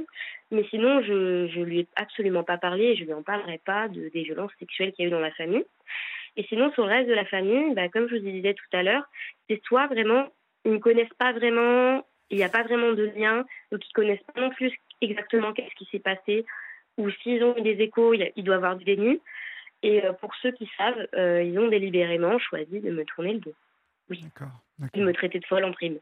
mais 0.50 0.64
sinon 0.70 1.00
je 1.02 1.46
je 1.46 1.60
lui 1.60 1.80
ai 1.80 1.88
absolument 1.96 2.42
pas 2.42 2.58
parlé 2.58 2.84
et 2.84 2.96
je 2.96 3.04
lui 3.04 3.14
en 3.14 3.22
parlerai 3.22 3.58
pas 3.64 3.88
de, 3.88 4.10
des 4.12 4.22
violences 4.22 4.52
sexuelles 4.58 4.92
qu'il 4.92 5.04
y 5.04 5.06
a 5.06 5.08
eu 5.08 5.12
dans 5.12 5.20
la 5.20 5.30
famille. 5.30 5.64
Et 6.36 6.44
sinon, 6.44 6.72
sur 6.72 6.84
le 6.84 6.90
reste 6.90 7.08
de 7.08 7.14
la 7.14 7.24
famille, 7.24 7.74
bah, 7.74 7.88
comme 7.88 8.08
je 8.08 8.16
vous 8.16 8.22
disais 8.22 8.54
tout 8.54 8.76
à 8.76 8.82
l'heure, 8.82 9.04
c'est 9.48 9.62
soit 9.64 9.86
vraiment, 9.86 10.28
ils 10.64 10.72
ne 10.72 10.78
connaissent 10.78 11.14
pas 11.18 11.32
vraiment, 11.32 12.04
il 12.30 12.36
n'y 12.36 12.44
a 12.44 12.48
pas 12.48 12.62
vraiment 12.62 12.92
de 12.92 13.04
lien, 13.16 13.44
donc 13.72 13.84
ils 13.84 13.90
ne 13.90 13.94
connaissent 13.94 14.24
pas 14.32 14.40
non 14.40 14.50
plus 14.50 14.72
exactement 15.00 15.52
qu'est-ce 15.52 15.74
qui 15.74 15.88
s'est 15.90 15.98
passé, 15.98 16.44
ou 16.98 17.10
s'ils 17.10 17.42
ont 17.42 17.56
eu 17.56 17.62
des 17.62 17.82
échos, 17.82 18.14
il 18.14 18.44
doit 18.44 18.56
avoir 18.56 18.76
du 18.76 18.84
déni. 18.84 19.20
Et 19.82 20.04
euh, 20.04 20.12
pour 20.12 20.34
ceux 20.36 20.52
qui 20.52 20.70
savent, 20.76 21.06
euh, 21.14 21.42
ils 21.42 21.58
ont 21.58 21.68
délibérément 21.68 22.38
choisi 22.38 22.80
de 22.80 22.90
me 22.90 23.04
tourner 23.04 23.34
le 23.34 23.40
dos. 23.40 23.54
Oui. 24.10 24.20
D'accord. 24.22 24.52
De 24.94 25.04
me 25.04 25.12
traiter 25.12 25.38
de 25.38 25.46
folle 25.46 25.64
en 25.64 25.72
prime. 25.72 25.98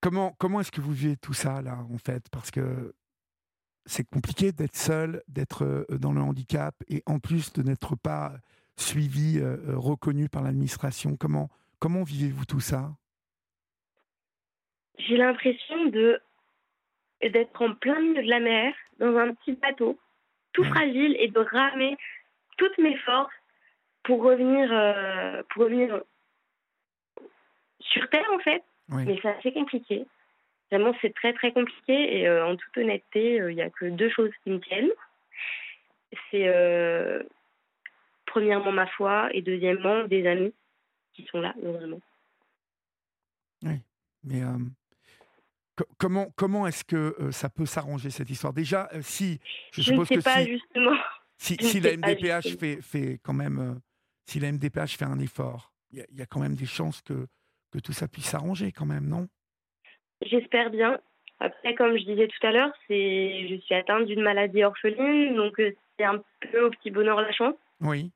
Comment, 0.00 0.32
comment 0.38 0.60
est-ce 0.60 0.72
que 0.72 0.80
vous 0.80 0.92
vivez 0.92 1.16
tout 1.16 1.34
ça, 1.34 1.62
là, 1.62 1.78
en 1.92 1.98
fait? 1.98 2.28
Parce 2.30 2.50
que 2.50 2.94
c'est 3.86 4.08
compliqué 4.08 4.52
d'être 4.52 4.76
seul, 4.76 5.22
d'être 5.28 5.64
euh, 5.64 5.84
dans 5.98 6.12
le 6.12 6.20
handicap 6.20 6.74
et 6.88 7.02
en 7.06 7.18
plus 7.18 7.52
de 7.52 7.62
n'être 7.62 7.96
pas 7.96 8.32
suivi, 8.76 9.38
euh, 9.38 9.56
euh, 9.68 9.76
reconnu 9.76 10.28
par 10.28 10.42
l'administration. 10.42 11.16
Comment, 11.16 11.50
comment 11.78 12.02
vivez-vous 12.02 12.46
tout 12.46 12.60
ça? 12.60 12.90
J'ai 14.98 15.16
l'impression 15.16 15.86
de 15.86 16.20
d'être 17.20 17.62
en 17.62 17.74
plein 17.74 18.00
milieu 18.00 18.22
de 18.24 18.28
la 18.28 18.40
mer, 18.40 18.74
dans 18.98 19.16
un 19.16 19.32
petit 19.34 19.52
bateau, 19.52 19.96
tout 20.52 20.64
fragile, 20.64 21.14
et 21.20 21.28
de 21.28 21.38
ramer 21.38 21.96
toutes 22.56 22.76
mes 22.78 22.96
forces 22.98 23.32
pour 24.04 24.22
revenir, 24.22 24.68
pour 25.50 25.64
revenir 25.64 26.00
sur 27.80 28.08
Terre, 28.10 28.30
en 28.34 28.38
fait. 28.38 28.62
Mais 28.88 29.18
c'est 29.22 29.28
assez 29.28 29.52
compliqué. 29.52 30.06
Vraiment, 30.70 30.94
c'est 31.02 31.14
très 31.14 31.34
très 31.34 31.52
compliqué 31.52 32.20
et 32.20 32.26
euh, 32.26 32.46
en 32.46 32.56
toute 32.56 32.76
honnêteté, 32.78 33.38
euh, 33.40 33.52
il 33.52 33.56
n'y 33.56 33.62
a 33.62 33.68
que 33.68 33.84
deux 33.86 34.08
choses 34.08 34.30
qui 34.42 34.50
me 34.50 34.58
tiennent. 34.58 34.90
C'est 36.30 36.48
euh, 36.48 37.22
premièrement 38.24 38.72
ma 38.72 38.86
foi 38.86 39.28
et 39.34 39.42
deuxièmement 39.42 40.04
des 40.04 40.26
amis 40.26 40.54
qui 41.12 41.26
sont 41.26 41.40
là, 41.40 41.54
heureusement. 41.62 42.00
Oui, 43.62 43.80
mais 44.24 44.40
comment, 45.98 46.32
comment 46.36 46.66
est-ce 46.66 46.84
que 46.84 47.30
ça 47.30 47.50
peut 47.50 47.66
s'arranger 47.66 48.08
cette 48.08 48.30
histoire? 48.30 48.54
Déjà, 48.54 48.88
si 49.02 49.40
je, 49.72 49.82
suppose 49.82 50.10
ne 50.10 50.16
sais 50.16 50.22
pas 50.22 50.42
si, 50.42 50.52
justement. 50.52 50.96
Si, 51.36 51.80
la 51.80 51.96
MDPH 51.96 52.56
fait, 52.58 52.80
fait 52.80 53.20
quand 53.22 53.34
même, 53.34 53.78
si 54.26 54.40
la 54.40 54.52
MDPH 54.52 54.96
fait 54.96 55.04
un 55.04 55.18
effort, 55.18 55.72
il 55.90 56.04
y, 56.10 56.18
y, 56.18 56.22
a 56.22 56.26
quand 56.26 56.40
même 56.40 56.54
des 56.54 56.66
chances 56.66 57.02
que, 57.02 57.26
que 57.70 57.78
tout 57.78 57.92
ça 57.92 58.08
puisse 58.08 58.26
s'arranger 58.26 58.72
quand 58.72 58.86
même, 58.86 59.08
non? 59.08 59.28
J'espère 60.22 60.70
bien. 60.70 61.00
Après, 61.40 61.74
comme 61.74 61.96
je 61.96 62.04
disais 62.04 62.28
tout 62.28 62.46
à 62.46 62.52
l'heure, 62.52 62.72
c'est 62.86 63.48
je 63.48 63.56
suis 63.56 63.74
atteinte 63.74 64.06
d'une 64.06 64.22
maladie 64.22 64.62
orpheline, 64.62 65.34
donc 65.34 65.58
euh, 65.58 65.74
c'est 65.98 66.04
un 66.04 66.22
peu 66.52 66.66
au 66.66 66.70
petit 66.70 66.90
bonheur 66.90 67.20
la 67.20 67.32
chance. 67.32 67.56
Oui. 67.80 68.12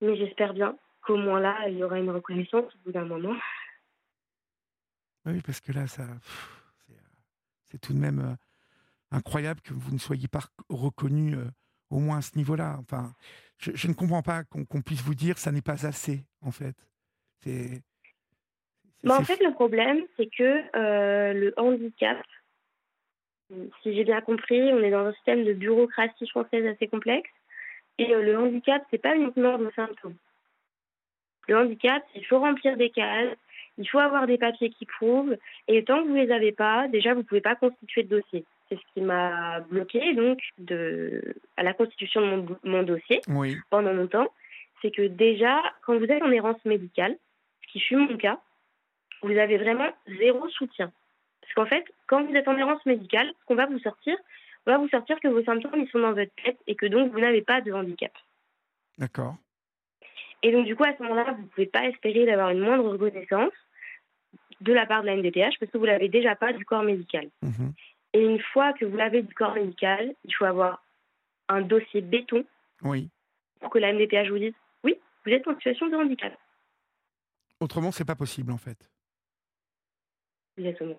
Mais 0.00 0.16
j'espère 0.16 0.52
bien 0.54 0.76
qu'au 1.02 1.16
moins 1.16 1.40
là, 1.40 1.68
il 1.68 1.78
y 1.78 1.84
aura 1.84 1.98
une 1.98 2.10
reconnaissance 2.10 2.74
au 2.74 2.78
bout 2.84 2.92
d'un 2.92 3.04
moment. 3.04 3.36
Oui, 5.26 5.40
parce 5.42 5.60
que 5.60 5.72
là, 5.72 5.86
ça, 5.86 6.04
c'est 7.66 7.78
tout 7.78 7.92
de 7.92 7.98
même 7.98 8.18
euh, 8.18 8.34
incroyable 9.10 9.60
que 9.60 9.74
vous 9.74 9.92
ne 9.92 9.98
soyez 9.98 10.28
pas 10.28 10.40
reconnu 10.68 11.36
euh, 11.36 11.44
au 11.90 11.98
moins 11.98 12.18
à 12.18 12.22
ce 12.22 12.36
niveau-là. 12.36 12.78
Enfin, 12.80 13.12
je, 13.58 13.88
ne 13.88 13.92
comprends 13.92 14.22
pas 14.22 14.44
qu'on 14.44 14.82
puisse 14.82 15.02
vous 15.02 15.14
dire 15.14 15.38
ça 15.38 15.52
n'est 15.52 15.62
pas 15.62 15.86
assez, 15.86 16.24
en 16.40 16.50
fait. 16.50 16.74
C'est 17.40 17.82
bah, 19.02 19.16
en 19.18 19.24
fait, 19.24 19.42
le 19.42 19.52
problème, 19.52 20.02
c'est 20.16 20.26
que 20.26 20.62
euh, 20.76 21.32
le 21.32 21.54
handicap, 21.56 22.18
si 23.82 23.94
j'ai 23.94 24.04
bien 24.04 24.20
compris, 24.20 24.60
on 24.72 24.82
est 24.82 24.90
dans 24.90 25.06
un 25.06 25.12
système 25.14 25.44
de 25.44 25.54
bureaucratie 25.54 26.28
française 26.28 26.66
assez 26.66 26.86
complexe. 26.86 27.30
Et 27.98 28.14
euh, 28.14 28.22
le 28.22 28.38
handicap, 28.38 28.82
c'est 28.90 29.00
pas 29.00 29.16
uniquement 29.16 29.58
des 29.58 29.70
symptômes. 29.74 30.16
Le 31.48 31.56
handicap, 31.56 32.02
il 32.14 32.24
faut 32.26 32.38
remplir 32.38 32.76
des 32.76 32.90
cases, 32.90 33.36
il 33.78 33.88
faut 33.88 33.98
avoir 33.98 34.26
des 34.26 34.38
papiers 34.38 34.70
qui 34.70 34.84
prouvent. 34.84 35.36
Et 35.66 35.82
tant 35.84 36.02
que 36.02 36.08
vous 36.08 36.14
les 36.14 36.30
avez 36.30 36.52
pas, 36.52 36.86
déjà, 36.88 37.14
vous 37.14 37.24
pouvez 37.24 37.40
pas 37.40 37.56
constituer 37.56 38.02
de 38.02 38.20
dossier. 38.20 38.44
C'est 38.70 38.76
ce 38.76 38.94
qui 38.94 39.00
m'a 39.00 39.60
bloqué 39.60 40.14
donc 40.14 40.38
de, 40.58 41.34
à 41.56 41.62
la 41.62 41.74
constitution 41.74 42.20
de 42.20 42.26
mon, 42.26 42.56
mon 42.62 42.82
dossier 42.84 43.20
pendant 43.68 43.92
longtemps. 43.92 44.28
C'est 44.80 44.90
que 44.90 45.02
déjà, 45.02 45.60
quand 45.82 45.98
vous 45.98 46.04
êtes 46.04 46.22
en 46.22 46.30
errance 46.30 46.64
médicale, 46.64 47.16
ce 47.66 47.72
qui 47.72 47.80
fut 47.80 47.96
mon 47.96 48.16
cas, 48.16 48.40
vous 49.22 49.36
avez 49.36 49.58
vraiment 49.58 49.90
zéro 50.18 50.48
soutien. 50.48 50.92
Parce 51.42 51.52
qu'en 51.54 51.66
fait, 51.66 51.84
quand 52.06 52.24
vous 52.24 52.34
êtes 52.34 52.48
en 52.48 52.56
errance 52.56 52.84
médicale, 52.86 53.30
ce 53.40 53.44
qu'on 53.46 53.56
va 53.56 53.66
vous 53.66 53.78
sortir, 53.80 54.16
on 54.66 54.70
va 54.70 54.78
vous 54.78 54.88
sortir 54.88 55.18
que 55.20 55.28
vos 55.28 55.42
symptômes 55.42 55.80
ils 55.80 55.88
sont 55.90 55.98
dans 55.98 56.12
votre 56.12 56.34
tête 56.44 56.58
et 56.66 56.74
que 56.74 56.86
donc 56.86 57.12
vous 57.12 57.20
n'avez 57.20 57.42
pas 57.42 57.60
de 57.60 57.72
handicap. 57.72 58.12
D'accord. 58.98 59.36
Et 60.42 60.52
donc 60.52 60.66
du 60.66 60.76
coup, 60.76 60.84
à 60.84 60.96
ce 60.96 61.02
moment-là, 61.02 61.32
vous 61.32 61.42
ne 61.42 61.48
pouvez 61.48 61.66
pas 61.66 61.84
espérer 61.86 62.24
d'avoir 62.24 62.50
une 62.50 62.60
moindre 62.60 62.88
reconnaissance 62.88 63.52
de 64.60 64.72
la 64.72 64.86
part 64.86 65.02
de 65.02 65.06
la 65.06 65.16
NDPH 65.16 65.58
parce 65.58 65.72
que 65.72 65.78
vous 65.78 65.84
l'avez 65.84 66.08
déjà 66.08 66.34
pas 66.34 66.52
du 66.52 66.64
corps 66.64 66.82
médical. 66.82 67.28
Mhm. 67.42 67.72
Et 68.12 68.20
une 68.20 68.40
fois 68.52 68.72
que 68.72 68.84
vous 68.84 68.96
l'avez 68.96 69.22
du 69.22 69.34
corps 69.34 69.54
médical, 69.54 70.14
il 70.24 70.34
faut 70.34 70.44
avoir 70.44 70.84
un 71.48 71.62
dossier 71.62 72.00
béton 72.00 72.44
oui. 72.82 73.08
pour 73.60 73.70
que 73.70 73.78
la 73.78 73.92
MDPH 73.92 74.30
vous 74.30 74.38
dise 74.38 74.54
oui, 74.84 74.96
vous 75.24 75.32
êtes 75.32 75.46
en 75.46 75.54
situation 75.54 75.88
de 75.88 75.96
handicap. 75.96 76.36
Autrement, 77.60 77.92
c'est 77.92 78.04
pas 78.04 78.16
possible 78.16 78.52
en 78.52 78.58
fait. 78.58 78.88
Exactement. 80.56 80.98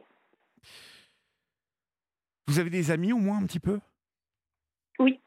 Vous 2.47 2.59
avez 2.59 2.69
des 2.69 2.91
amis 2.91 3.13
au 3.13 3.17
moins 3.17 3.37
un 3.37 3.45
petit 3.45 3.59
peu? 3.59 3.79
Oui. 4.99 5.19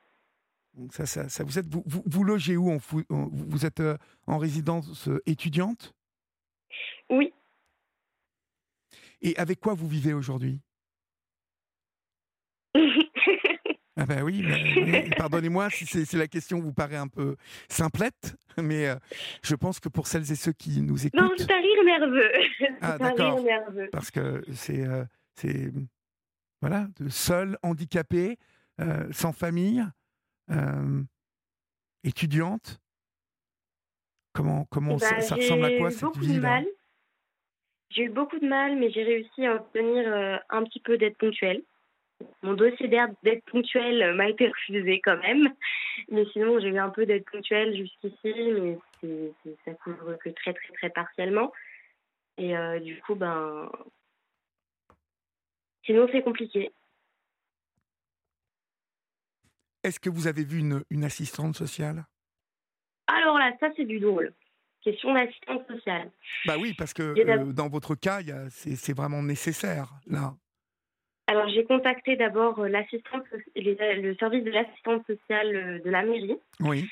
Donc 0.75 0.93
ça, 0.93 1.07
ça, 1.07 1.45
vous 1.45 1.59
êtes 1.59 1.67
vous, 1.67 1.85
vous, 1.87 2.25
logez 2.25 2.57
où 2.57 2.79
vous, 2.79 3.03
vous 3.09 3.67
êtes 3.67 3.83
en 4.27 4.39
résidence 4.39 5.09
étudiante? 5.27 5.95
Oui. 7.11 7.33
Et 9.23 9.37
avec 9.37 9.61
quoi 9.61 9.75
vous 9.75 9.89
vivez 9.89 10.13
aujourd'hui? 10.13 10.61
Ah 13.97 14.07
ben 14.07 14.25
oui, 14.25 14.45
pardonnez-moi 15.17 15.71
si 15.71 15.87
c'est 15.87 16.17
la 16.19 16.27
question 16.27 16.59
vous 16.59 16.73
paraît 16.73 16.97
un 16.97 17.07
peu 17.07 17.37
simplette, 17.69 18.37
mais 18.61 18.89
euh, 18.89 18.97
je 19.45 19.55
pense 19.55 19.79
que 19.79 19.89
pour 19.89 20.09
celles 20.09 20.33
et 20.33 20.35
ceux 20.35 20.53
qui 20.53 20.81
nous 20.81 21.07
écoutent... 21.07 21.21
Non, 21.21 21.31
c'est 21.37 21.53
un 21.53 21.61
rire 21.61 21.85
nerveux. 21.85 22.33
Ah 22.81 22.99
d'accord, 22.99 23.41
parce 23.93 24.11
que 24.11 24.43
c'est... 24.53 24.85
Euh, 24.85 25.05
c'est 25.37 25.73
voilà, 26.61 26.89
seul, 27.09 27.59
handicapé, 27.63 28.39
euh, 28.81 29.07
sans 29.13 29.33
famille, 29.33 29.85
étudiante. 32.03 32.81
Comment, 34.33 34.65
comment 34.71 34.99
ça, 34.99 35.11
bah, 35.11 35.37
ressemble 35.37 35.65
à 35.67 35.77
quoi 35.77 35.91
cette 35.91 36.17
vie 36.17 36.41
là 36.41 36.63
J'ai 37.91 38.05
eu 38.05 38.09
beaucoup 38.09 38.39
de 38.39 38.49
mal, 38.49 38.77
mais 38.77 38.91
j'ai 38.91 39.05
réussi 39.05 39.47
à 39.47 39.57
obtenir 39.57 40.41
un 40.49 40.65
petit 40.65 40.81
peu 40.81 40.97
d'aide 40.97 41.17
ponctuelle. 41.17 41.63
Mon 42.43 42.55
dossier 42.55 42.89
d'aide 42.89 43.43
ponctuelle 43.47 44.15
m'a 44.15 44.29
été 44.29 44.49
refusé 44.49 45.01
quand 45.01 45.17
même. 45.19 45.53
Mais 46.11 46.25
sinon, 46.33 46.61
j'ai 46.61 46.69
eu 46.69 46.79
un 46.79 46.91
peu 46.91 47.07
d'aide 47.07 47.25
ponctuelle 47.25 47.77
jusqu'ici, 47.77 48.35
mais 48.53 48.79
ça 49.65 49.75
couvre 49.75 50.15
que 50.17 50.31
très, 50.31 50.53
très, 50.53 50.73
très 50.75 50.91
partiellement. 50.91 51.53
Et 52.37 52.57
euh, 52.57 52.79
du 52.81 53.01
coup, 53.01 53.15
ben. 53.15 53.71
Sinon, 55.85 56.09
c'est 56.13 56.23
compliqué. 56.23 56.73
Est-ce 59.83 60.01
que 60.01 60.09
vous 60.09 60.27
avez 60.27 60.45
vu 60.45 60.59
une, 60.59 60.83
une 60.91 61.05
assistante 61.05 61.57
sociale? 61.57 62.05
Alors 63.07 63.39
là, 63.39 63.53
ça, 63.61 63.69
c'est 63.77 63.85
du 63.85 64.01
drôle. 64.01 64.33
Question 64.83 65.15
d'assistante 65.15 65.67
sociale. 65.67 66.11
Bah 66.47 66.57
oui, 66.59 66.75
parce 66.77 66.93
que 66.93 67.03
euh, 67.03 67.53
dans 67.53 67.69
votre 67.69 67.95
cas, 67.95 68.21
c'est 68.51 68.97
vraiment 68.97 69.23
nécessaire, 69.23 69.95
là. 70.07 70.35
Alors, 71.27 71.49
j'ai 71.49 71.65
contacté 71.65 72.17
d'abord 72.17 72.59
euh, 72.59 72.69
l'assistante, 72.69 73.25
le 73.57 74.15
service 74.17 74.45
de 74.45 74.51
l'assistante 74.51 75.07
sociale 75.07 75.57
euh, 75.57 75.79
de 75.81 75.91
la 75.91 76.03
mairie. 76.03 76.37
Oui. 76.61 76.89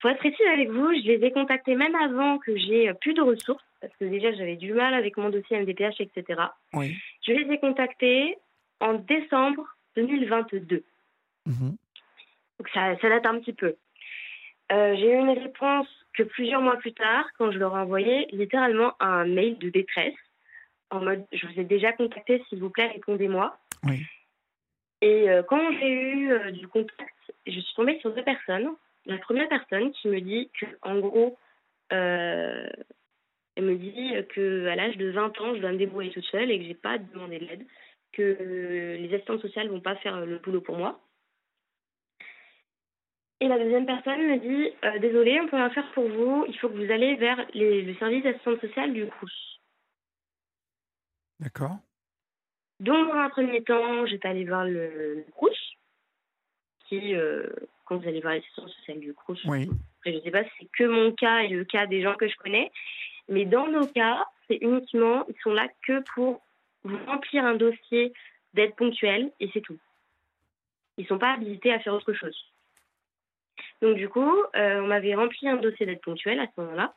Pour 0.00 0.10
être 0.10 0.18
précise 0.18 0.46
avec 0.52 0.70
vous, 0.70 0.92
je 0.94 1.06
les 1.06 1.26
ai 1.26 1.30
contactés 1.30 1.74
même 1.74 1.94
avant 1.94 2.38
que 2.38 2.56
j'ai 2.56 2.88
euh, 2.88 2.94
plus 2.94 3.12
de 3.12 3.20
ressources, 3.20 3.64
parce 3.80 3.94
que 3.96 4.06
déjà 4.06 4.32
j'avais 4.32 4.56
du 4.56 4.72
mal 4.72 4.94
avec 4.94 5.16
mon 5.18 5.28
dossier 5.28 5.60
MDPH, 5.60 6.00
etc. 6.00 6.40
Oui. 6.72 6.96
Je 7.26 7.32
les 7.32 7.52
ai 7.52 7.58
contactés 7.58 8.36
en 8.80 8.94
décembre 8.94 9.66
2022. 9.96 10.82
Mhm. 11.46 11.76
Donc 12.58 12.68
ça, 12.72 12.96
ça, 12.98 13.08
date 13.10 13.26
un 13.26 13.40
petit 13.40 13.52
peu. 13.52 13.74
j'ai 14.70 15.10
eu 15.10 15.18
une 15.18 15.38
réponse 15.38 15.88
que 16.14 16.22
plusieurs 16.22 16.62
mois 16.62 16.76
plus 16.76 16.92
tard, 16.94 17.26
quand 17.36 17.50
je 17.50 17.58
leur 17.58 17.76
ai 17.76 17.80
envoyé 17.80 18.26
littéralement 18.32 18.94
un 19.00 19.26
mail 19.26 19.58
de 19.58 19.68
détresse 19.68 20.14
en 20.90 21.00
mode 21.00 21.24
je 21.32 21.46
vous 21.46 21.60
ai 21.60 21.64
déjà 21.64 21.92
contacté, 21.92 22.42
s'il 22.48 22.60
vous 22.60 22.70
plaît, 22.70 22.88
répondez-moi. 22.88 23.56
Oui. 23.84 24.02
Et 25.04 25.28
euh, 25.28 25.42
quand 25.42 25.70
j'ai 25.78 25.90
eu 25.90 26.32
euh, 26.32 26.50
du 26.50 26.66
contact, 26.66 27.12
je 27.46 27.60
suis 27.60 27.74
tombée 27.74 27.98
sur 28.00 28.14
deux 28.14 28.24
personnes. 28.24 28.70
La 29.04 29.18
première 29.18 29.50
personne 29.50 29.92
qui 29.92 30.08
me 30.08 30.18
dit 30.20 30.50
que, 30.58 30.64
en 30.80 30.98
gros, 30.98 31.36
euh, 31.92 32.66
elle 33.54 33.64
me 33.64 33.76
dit 33.76 34.14
qu'à 34.34 34.74
l'âge 34.74 34.96
de 34.96 35.10
20 35.10 35.40
ans, 35.42 35.54
je 35.54 35.60
dois 35.60 35.72
me 35.72 35.76
débrouiller 35.76 36.10
toute 36.10 36.24
seule 36.24 36.50
et 36.50 36.58
que 36.58 36.64
j'ai 36.64 36.74
pas 36.74 36.96
demandé 36.96 37.38
de 37.38 37.44
l'aide, 37.44 37.66
que 38.12 38.96
les 38.98 39.14
assistantes 39.14 39.42
sociales 39.42 39.68
vont 39.68 39.80
pas 39.80 39.96
faire 39.96 40.24
le 40.24 40.38
boulot 40.38 40.62
pour 40.62 40.78
moi. 40.78 40.98
Et 43.40 43.48
la 43.48 43.58
deuxième 43.58 43.84
personne 43.84 44.26
me 44.26 44.38
dit 44.38 45.00
Désolée, 45.00 45.38
on 45.38 45.48
peut 45.48 45.56
rien 45.56 45.68
faire 45.68 45.92
pour 45.92 46.08
vous, 46.08 46.46
il 46.48 46.58
faut 46.58 46.70
que 46.70 46.82
vous 46.82 46.90
allez 46.90 47.16
vers 47.16 47.44
le 47.54 47.94
service 47.96 48.24
d'assistante 48.24 48.62
sociale 48.62 48.94
du 48.94 49.06
CRUS. 49.06 49.53
D'accord. 51.40 51.76
Donc, 52.80 53.08
dans 53.08 53.14
un 53.14 53.30
premier 53.30 53.62
temps, 53.62 54.06
j'étais 54.06 54.28
allée 54.28 54.44
voir 54.44 54.64
le, 54.64 55.14
le 55.14 55.24
qui, 56.88 57.14
euh, 57.14 57.48
quand 57.86 57.96
vous 57.96 58.08
allez 58.08 58.20
voir 58.20 58.34
l'assistance 58.34 58.72
sociale 58.74 59.00
du 59.00 59.14
Crous, 59.14 59.42
oui. 59.46 59.68
je 60.04 60.10
ne 60.10 60.20
sais 60.20 60.30
pas 60.30 60.44
si 60.44 60.50
c'est 60.60 60.68
que 60.76 60.84
mon 60.84 61.12
cas 61.12 61.40
et 61.40 61.48
le 61.48 61.64
cas 61.64 61.86
des 61.86 62.02
gens 62.02 62.14
que 62.14 62.28
je 62.28 62.36
connais, 62.36 62.70
mais 63.28 63.44
dans 63.46 63.68
nos 63.68 63.86
cas, 63.86 64.26
c'est 64.48 64.58
uniquement, 64.60 65.24
ils 65.28 65.40
sont 65.42 65.52
là 65.52 65.68
que 65.86 66.02
pour 66.14 66.42
vous 66.82 66.98
remplir 67.06 67.44
un 67.44 67.54
dossier 67.54 68.12
d'aide 68.52 68.74
ponctuelle 68.76 69.32
et 69.40 69.50
c'est 69.52 69.62
tout. 69.62 69.78
Ils 70.98 71.02
ne 71.02 71.08
sont 71.08 71.18
pas 71.18 71.32
habilités 71.32 71.72
à 71.72 71.80
faire 71.80 71.94
autre 71.94 72.12
chose. 72.12 72.36
Donc, 73.80 73.96
du 73.96 74.08
coup, 74.08 74.32
euh, 74.54 74.80
on 74.82 74.86
m'avait 74.86 75.14
rempli 75.14 75.48
un 75.48 75.56
dossier 75.56 75.86
d'aide 75.86 76.00
ponctuelle 76.00 76.40
à 76.40 76.46
ce 76.46 76.60
moment-là 76.60 76.94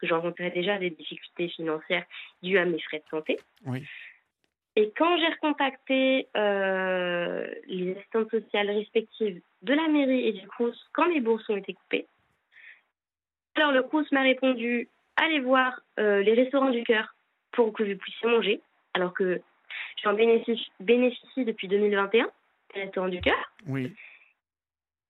que 0.00 0.06
je 0.06 0.14
rencontrais 0.14 0.50
déjà 0.50 0.78
des 0.78 0.90
difficultés 0.90 1.48
financières 1.48 2.04
dues 2.42 2.58
à 2.58 2.64
mes 2.64 2.80
frais 2.80 2.98
de 2.98 3.10
santé. 3.10 3.38
Oui. 3.66 3.84
Et 4.76 4.92
quand 4.96 5.18
j'ai 5.18 5.28
recontacté 5.28 6.28
euh, 6.36 7.46
les 7.66 7.96
assistantes 7.96 8.30
sociales 8.30 8.70
respectives 8.70 9.40
de 9.62 9.74
la 9.74 9.88
mairie 9.88 10.28
et 10.28 10.32
du 10.32 10.46
CRUS 10.46 10.76
quand 10.92 11.06
les 11.06 11.20
bourses 11.20 11.48
ont 11.50 11.56
été 11.56 11.74
coupées, 11.74 12.06
alors 13.56 13.72
le 13.72 13.82
CRUS 13.82 14.10
m'a 14.12 14.22
répondu 14.22 14.88
allez 15.16 15.40
voir 15.40 15.80
euh, 15.98 16.22
les 16.22 16.34
restaurants 16.34 16.70
du 16.70 16.82
cœur 16.82 17.14
pour 17.52 17.72
que 17.72 17.82
vous 17.82 17.96
puissiez 17.96 18.28
manger, 18.28 18.60
alors 18.94 19.12
que 19.12 19.40
j'en 20.02 20.14
bénéficie, 20.14 20.70
bénéficie 20.80 21.44
depuis 21.44 21.68
2021, 21.68 22.28
les 22.74 22.82
restaurants 22.82 23.08
du 23.08 23.20
cœur. 23.20 23.52
Oui. 23.66 23.92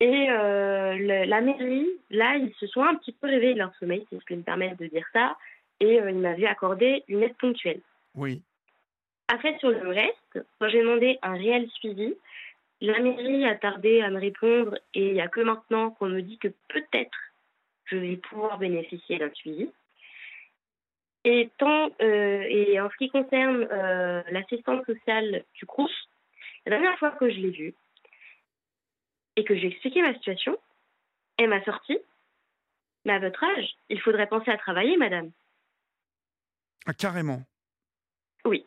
Et 0.00 0.30
euh, 0.30 1.26
la 1.26 1.40
mairie, 1.42 1.86
là, 2.08 2.36
ils 2.36 2.54
se 2.54 2.66
sont 2.66 2.82
un 2.82 2.94
petit 2.94 3.12
peu 3.12 3.26
réveillés 3.26 3.52
de 3.52 3.58
leur 3.58 3.74
sommeil, 3.76 4.06
si 4.08 4.18
je 4.18 4.24
peux 4.24 4.34
me 4.34 4.42
permettre 4.42 4.78
de 4.78 4.86
dire 4.86 5.06
ça, 5.12 5.36
et 5.78 6.00
euh, 6.00 6.10
ils 6.10 6.18
m'avaient 6.18 6.46
accordé 6.46 7.04
une 7.08 7.22
aide 7.22 7.36
ponctuelle. 7.36 7.82
Oui. 8.14 8.40
Après, 9.28 9.58
sur 9.58 9.70
le 9.70 9.88
reste, 9.88 10.46
quand 10.58 10.68
j'ai 10.70 10.80
demandé 10.80 11.18
un 11.22 11.34
réel 11.34 11.68
suivi, 11.70 12.14
la 12.80 12.98
mairie 12.98 13.44
a 13.44 13.54
tardé 13.56 14.00
à 14.00 14.08
me 14.08 14.18
répondre 14.18 14.74
et 14.94 15.08
il 15.08 15.12
n'y 15.12 15.20
a 15.20 15.28
que 15.28 15.42
maintenant 15.42 15.90
qu'on 15.90 16.08
me 16.08 16.22
dit 16.22 16.38
que 16.38 16.48
peut-être 16.68 17.18
je 17.84 17.96
vais 17.96 18.16
pouvoir 18.16 18.58
bénéficier 18.58 19.18
d'un 19.18 19.30
suivi. 19.34 19.70
Et, 21.24 21.50
tant, 21.58 21.90
euh, 22.00 22.42
et 22.48 22.80
en 22.80 22.88
ce 22.88 22.96
qui 22.96 23.10
concerne 23.10 23.68
l'assistance 24.30 24.86
sociale 24.86 25.44
du 25.54 25.66
CRUS, 25.66 25.92
la 26.64 26.78
dernière 26.78 26.98
fois 26.98 27.10
que 27.10 27.28
je 27.28 27.36
l'ai 27.36 27.50
vue, 27.50 27.74
et 29.36 29.44
que 29.44 29.56
j'ai 29.56 29.68
expliqué 29.68 30.02
ma 30.02 30.14
situation, 30.14 30.58
elle 31.38 31.48
m'a 31.48 31.64
sorti 31.64 31.98
Mais 33.04 33.12
à 33.12 33.18
votre 33.18 33.42
âge, 33.42 33.74
il 33.88 34.00
faudrait 34.00 34.26
penser 34.26 34.50
à 34.50 34.58
travailler, 34.58 34.96
madame. 34.96 35.30
Ah, 36.86 36.92
carrément. 36.92 37.42
Oui. 38.44 38.64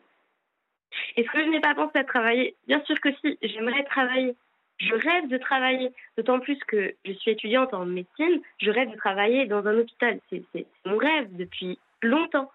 Est-ce 1.16 1.30
que 1.30 1.44
je 1.44 1.48
n'ai 1.48 1.60
pas 1.60 1.74
pensé 1.74 1.98
à 1.98 2.04
travailler? 2.04 2.56
Bien 2.66 2.82
sûr 2.84 3.00
que 3.00 3.12
si, 3.16 3.38
j'aimerais 3.42 3.84
travailler. 3.84 4.36
Je 4.78 4.94
rêve 4.94 5.28
de 5.28 5.38
travailler, 5.38 5.92
d'autant 6.16 6.40
plus 6.40 6.58
que 6.66 6.94
je 7.04 7.12
suis 7.12 7.30
étudiante 7.30 7.72
en 7.74 7.86
médecine, 7.86 8.40
je 8.60 8.70
rêve 8.70 8.90
de 8.90 8.96
travailler 8.96 9.46
dans 9.46 9.64
un 9.66 9.78
hôpital. 9.78 10.20
C'est 10.30 10.66
mon 10.84 10.96
rêve 10.96 11.28
depuis 11.36 11.78
longtemps. 12.02 12.50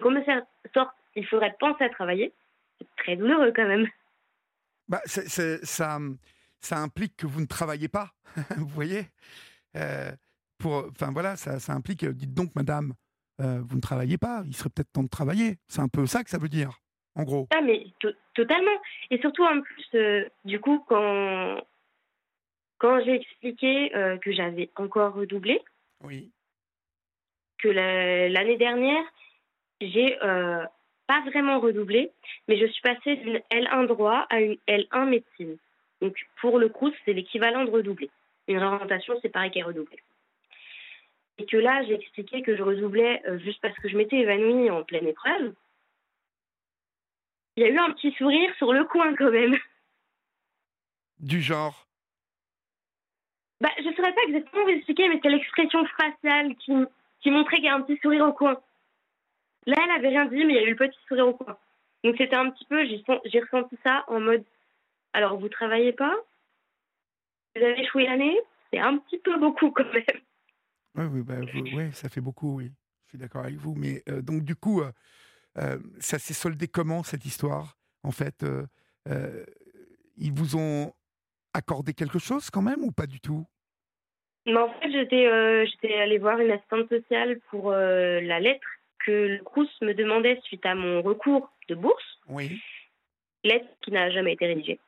Qu'on 0.00 0.12
me 0.12 0.22
sorte, 0.72 0.94
il 1.14 1.26
faudrait 1.26 1.54
penser 1.58 1.84
à 1.84 1.90
travailler. 1.90 2.32
C'est 2.78 2.86
très 2.96 3.16
douloureux 3.16 3.52
quand 3.54 3.66
même. 3.66 3.88
Bah, 4.88 5.02
c'est 5.04 5.28
ça 5.64 5.98
ça 6.60 6.78
implique 6.78 7.16
que 7.16 7.26
vous 7.26 7.40
ne 7.40 7.46
travaillez 7.46 7.88
pas, 7.88 8.10
vous 8.56 8.68
voyez? 8.68 9.06
Euh, 9.76 10.10
pour, 10.58 10.86
Enfin 10.90 11.12
voilà, 11.12 11.36
ça, 11.36 11.58
ça, 11.60 11.72
implique, 11.72 12.04
euh, 12.04 12.12
dites 12.12 12.34
donc 12.34 12.54
madame, 12.54 12.94
euh, 13.40 13.60
vous 13.62 13.76
ne 13.76 13.80
travaillez 13.80 14.18
pas, 14.18 14.42
il 14.46 14.54
serait 14.54 14.70
peut-être 14.70 14.92
temps 14.92 15.02
de 15.02 15.08
travailler. 15.08 15.56
C'est 15.68 15.80
un 15.80 15.88
peu 15.88 16.06
ça 16.06 16.24
que 16.24 16.30
ça 16.30 16.38
veut 16.38 16.48
dire, 16.48 16.78
en 17.14 17.22
gros. 17.22 17.46
Ah 17.50 17.60
mais 17.60 17.86
totalement. 18.34 18.80
Et 19.10 19.18
surtout 19.20 19.44
en 19.44 19.60
plus, 19.60 20.26
du 20.44 20.60
coup, 20.60 20.84
quand, 20.88 21.60
quand 22.78 23.04
j'ai 23.04 23.14
expliqué 23.14 23.90
que 24.22 24.32
j'avais 24.32 24.70
encore 24.76 25.14
redoublé, 25.14 25.60
oui. 26.02 26.32
que 27.58 27.68
l'année 27.68 28.56
dernière, 28.56 29.04
j'ai 29.80 30.18
pas 31.08 31.22
vraiment 31.26 31.60
redoublé, 31.60 32.10
mais 32.48 32.58
je 32.58 32.66
suis 32.66 32.82
passée 32.82 33.16
d'une 33.16 33.40
L1 33.50 33.86
droit 33.86 34.26
à 34.30 34.40
une 34.40 34.56
L1 34.68 35.08
médecine. 35.08 35.56
Donc 36.00 36.16
pour 36.40 36.58
le 36.58 36.68
CRUS, 36.68 36.94
c'est 37.04 37.12
l'équivalent 37.12 37.64
de 37.64 37.70
redoubler. 37.70 38.10
Une 38.46 38.58
réorientation, 38.58 39.14
c'est 39.20 39.28
pareil 39.28 39.50
qu'un 39.50 39.64
redoubler. 39.64 39.98
Et 41.38 41.46
que 41.46 41.56
là, 41.56 41.82
j'ai 41.84 41.94
expliqué 41.94 42.42
que 42.42 42.56
je 42.56 42.62
redoublais 42.62 43.22
euh, 43.26 43.38
juste 43.38 43.60
parce 43.60 43.76
que 43.78 43.88
je 43.88 43.96
m'étais 43.96 44.16
évanouie 44.16 44.70
en 44.70 44.82
pleine 44.82 45.06
épreuve. 45.06 45.54
Il 47.56 47.62
y 47.62 47.66
a 47.66 47.70
eu 47.70 47.78
un 47.78 47.92
petit 47.92 48.12
sourire 48.12 48.54
sur 48.56 48.72
le 48.72 48.84
coin 48.84 49.14
quand 49.14 49.30
même. 49.30 49.56
Du 51.20 51.40
genre? 51.40 51.86
Bah, 53.60 53.70
Je 53.78 53.88
ne 53.88 53.94
saurais 53.94 54.14
pas 54.14 54.22
exactement 54.28 54.64
vous 54.64 54.70
expliquer, 54.70 55.08
mais 55.08 55.18
c'est 55.22 55.30
l'expression 55.30 55.84
faciale 55.86 56.54
qui, 56.56 56.72
qui 57.20 57.30
montrait 57.30 57.56
qu'il 57.56 57.64
y 57.64 57.68
a 57.68 57.74
un 57.74 57.82
petit 57.82 57.98
sourire 58.00 58.26
au 58.26 58.32
coin. 58.32 58.60
Là, 59.66 59.76
elle 59.82 59.88
n'avait 59.88 60.08
rien 60.08 60.26
dit, 60.26 60.44
mais 60.44 60.54
il 60.54 60.56
y 60.56 60.58
a 60.58 60.62
eu 60.62 60.70
le 60.70 60.76
petit 60.76 60.98
sourire 61.08 61.28
au 61.28 61.34
coin. 61.34 61.58
Donc 62.04 62.14
c'était 62.16 62.36
un 62.36 62.50
petit 62.50 62.64
peu, 62.66 62.84
j'ai 62.86 63.40
ressenti 63.40 63.76
ça 63.82 64.04
en 64.06 64.20
mode 64.20 64.44
alors, 65.12 65.38
vous 65.38 65.48
travaillez 65.48 65.92
pas? 65.92 66.14
Vous 67.56 67.62
avez 67.62 67.80
échoué 67.80 68.04
l'année, 68.04 68.38
c'est 68.72 68.78
un 68.78 68.98
petit 68.98 69.18
peu 69.18 69.38
beaucoup 69.38 69.70
quand 69.70 69.92
même. 69.92 70.20
Oui, 70.94 71.04
oui, 71.06 71.22
bah, 71.22 71.40
ouais, 71.76 71.90
ça 71.92 72.08
fait 72.08 72.20
beaucoup, 72.20 72.56
oui. 72.56 72.72
Je 73.04 73.10
suis 73.10 73.18
d'accord 73.18 73.44
avec 73.44 73.56
vous. 73.56 73.74
Mais 73.74 74.02
donc, 74.22 74.42
du 74.42 74.54
coup, 74.54 74.82
ça 75.98 76.18
s'est 76.18 76.34
soldé 76.34 76.68
comment 76.68 77.02
cette 77.02 77.24
histoire? 77.24 77.76
En 78.02 78.10
fait, 78.10 78.44
ils 80.16 80.32
vous 80.32 80.56
ont 80.56 80.92
accordé 81.54 81.94
quelque 81.94 82.18
chose 82.18 82.50
quand 82.50 82.62
même 82.62 82.84
ou 82.84 82.92
pas 82.92 83.06
du 83.06 83.20
tout? 83.20 83.46
En 84.46 84.68
fait, 84.74 84.90
j'étais 84.90 85.66
j'étais 85.66 85.94
allée 85.94 86.18
voir 86.18 86.38
une 86.38 86.50
assistante 86.50 86.88
sociale 86.88 87.40
pour 87.50 87.72
la 87.72 88.40
lettre 88.40 88.66
que 89.04 89.10
le 89.10 89.44
CRUS 89.44 89.68
me 89.82 89.94
demandait 89.94 90.40
suite 90.44 90.66
à 90.66 90.74
mon 90.74 91.02
recours 91.02 91.50
de 91.68 91.74
bourse. 91.74 92.20
Oui. 92.28 92.60
Lettre 93.44 93.68
qui 93.82 93.90
n'a 93.90 94.10
jamais 94.10 94.32
été 94.34 94.46
rédigée 94.46 94.78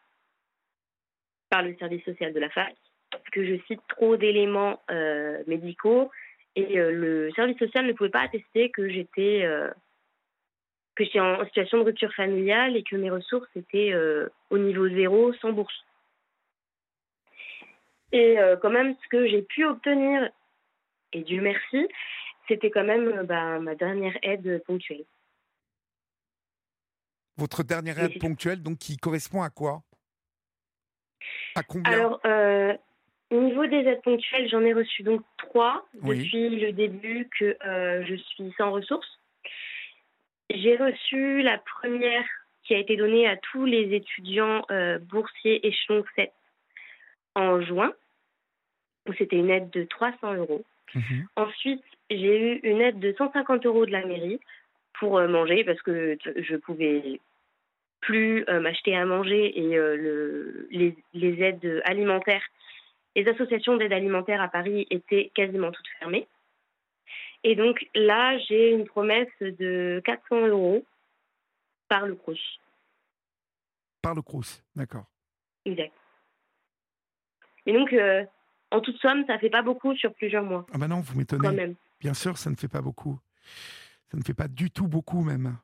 par 1.50 1.62
le 1.62 1.76
service 1.76 2.04
social 2.04 2.32
de 2.32 2.40
la 2.40 2.48
fac, 2.48 2.74
parce 3.10 3.28
que 3.30 3.44
je 3.44 3.60
cite 3.66 3.80
trop 3.88 4.16
d'éléments 4.16 4.80
euh, 4.90 5.42
médicaux 5.46 6.10
et 6.56 6.78
euh, 6.78 6.92
le 6.92 7.30
service 7.32 7.58
social 7.58 7.86
ne 7.86 7.92
pouvait 7.92 8.08
pas 8.08 8.22
attester 8.22 8.70
que 8.70 8.88
j'étais 8.88 9.42
euh, 9.44 9.70
que 10.94 11.04
j'étais 11.04 11.20
en 11.20 11.44
situation 11.46 11.78
de 11.78 11.84
rupture 11.84 12.12
familiale 12.14 12.76
et 12.76 12.82
que 12.82 12.96
mes 12.96 13.10
ressources 13.10 13.48
étaient 13.56 13.94
au 14.50 14.58
niveau 14.58 14.88
zéro 14.88 15.32
sans 15.34 15.52
bourse. 15.52 15.86
Et 18.12 18.36
quand 18.60 18.70
même, 18.70 18.96
ce 19.02 19.08
que 19.08 19.26
j'ai 19.26 19.40
pu 19.40 19.64
obtenir, 19.64 20.28
et 21.12 21.22
Dieu 21.22 21.40
merci, 21.40 21.86
c'était 22.48 22.70
quand 22.70 22.84
même 22.84 23.22
bah, 23.22 23.60
ma 23.60 23.76
dernière 23.76 24.18
aide 24.22 24.62
ponctuelle. 24.66 25.04
Votre 27.38 27.62
dernière 27.62 27.98
aide 28.00 28.18
ponctuelle, 28.18 28.62
donc 28.62 28.78
qui 28.78 28.98
correspond 28.98 29.42
à 29.42 29.48
quoi? 29.48 29.82
À 31.54 31.62
combien 31.62 31.92
Alors, 31.92 32.20
euh, 32.24 32.74
au 33.30 33.40
niveau 33.40 33.66
des 33.66 33.78
aides 33.78 34.02
ponctuelles, 34.02 34.48
j'en 34.48 34.62
ai 34.62 34.72
reçu 34.72 35.02
donc 35.02 35.22
trois 35.38 35.86
depuis 35.94 36.48
le 36.50 36.72
début 36.72 37.28
que 37.38 37.56
euh, 37.64 38.04
je 38.06 38.14
suis 38.14 38.52
sans 38.56 38.72
ressources. 38.72 39.18
J'ai 40.50 40.76
reçu 40.76 41.42
la 41.42 41.58
première 41.58 42.24
qui 42.64 42.74
a 42.74 42.78
été 42.78 42.96
donnée 42.96 43.26
à 43.26 43.36
tous 43.36 43.64
les 43.64 43.94
étudiants 43.94 44.64
euh, 44.70 44.98
boursiers 44.98 45.66
échelon 45.66 46.04
7 46.16 46.32
en 47.36 47.60
juin, 47.60 47.92
où 49.08 49.12
c'était 49.14 49.36
une 49.36 49.50
aide 49.50 49.70
de 49.70 49.84
300 49.84 50.34
euros. 50.34 50.64
Mhm. 50.94 51.26
Ensuite, 51.36 51.84
j'ai 52.10 52.54
eu 52.54 52.60
une 52.64 52.80
aide 52.80 52.98
de 52.98 53.14
150 53.16 53.64
euros 53.66 53.86
de 53.86 53.92
la 53.92 54.04
mairie 54.04 54.40
pour 54.98 55.20
manger 55.20 55.62
parce 55.64 55.80
que 55.82 56.18
je 56.36 56.56
pouvais 56.56 57.20
plus 58.00 58.44
euh, 58.48 58.60
m'acheter 58.60 58.96
à 58.96 59.04
manger 59.04 59.58
et 59.58 59.76
euh, 59.76 59.96
le, 59.96 60.68
les, 60.70 60.96
les, 61.12 61.42
aides 61.42 61.82
alimentaires, 61.84 62.42
les 63.14 63.28
associations 63.28 63.76
d'aide 63.76 63.92
alimentaire 63.92 64.40
à 64.40 64.48
Paris 64.48 64.86
étaient 64.90 65.30
quasiment 65.34 65.70
toutes 65.70 65.88
fermées. 65.98 66.26
Et 67.44 67.56
donc 67.56 67.86
là, 67.94 68.38
j'ai 68.38 68.72
une 68.72 68.86
promesse 68.86 69.28
de 69.40 70.02
400 70.04 70.48
euros 70.48 70.84
par 71.88 72.06
le 72.06 72.14
Crous. 72.14 72.60
Par 74.02 74.14
le 74.14 74.22
Crous, 74.22 74.62
d'accord. 74.74 75.06
Exact. 75.64 75.92
Et 77.66 77.72
donc, 77.72 77.92
euh, 77.92 78.24
en 78.70 78.80
toute 78.80 78.96
somme, 78.98 79.24
ça 79.26 79.34
ne 79.34 79.38
fait 79.38 79.50
pas 79.50 79.62
beaucoup 79.62 79.94
sur 79.94 80.14
plusieurs 80.14 80.44
mois. 80.44 80.66
Ah 80.72 80.78
ben 80.78 80.88
non, 80.88 81.00
vous 81.00 81.18
m'étonnez. 81.18 81.76
Bien 82.00 82.14
sûr, 82.14 82.38
ça 82.38 82.50
ne 82.50 82.56
fait 82.56 82.68
pas 82.68 82.80
beaucoup. 82.80 83.18
Ça 84.10 84.16
ne 84.16 84.22
fait 84.22 84.34
pas 84.34 84.48
du 84.48 84.70
tout 84.70 84.88
beaucoup 84.88 85.22
même 85.22 85.56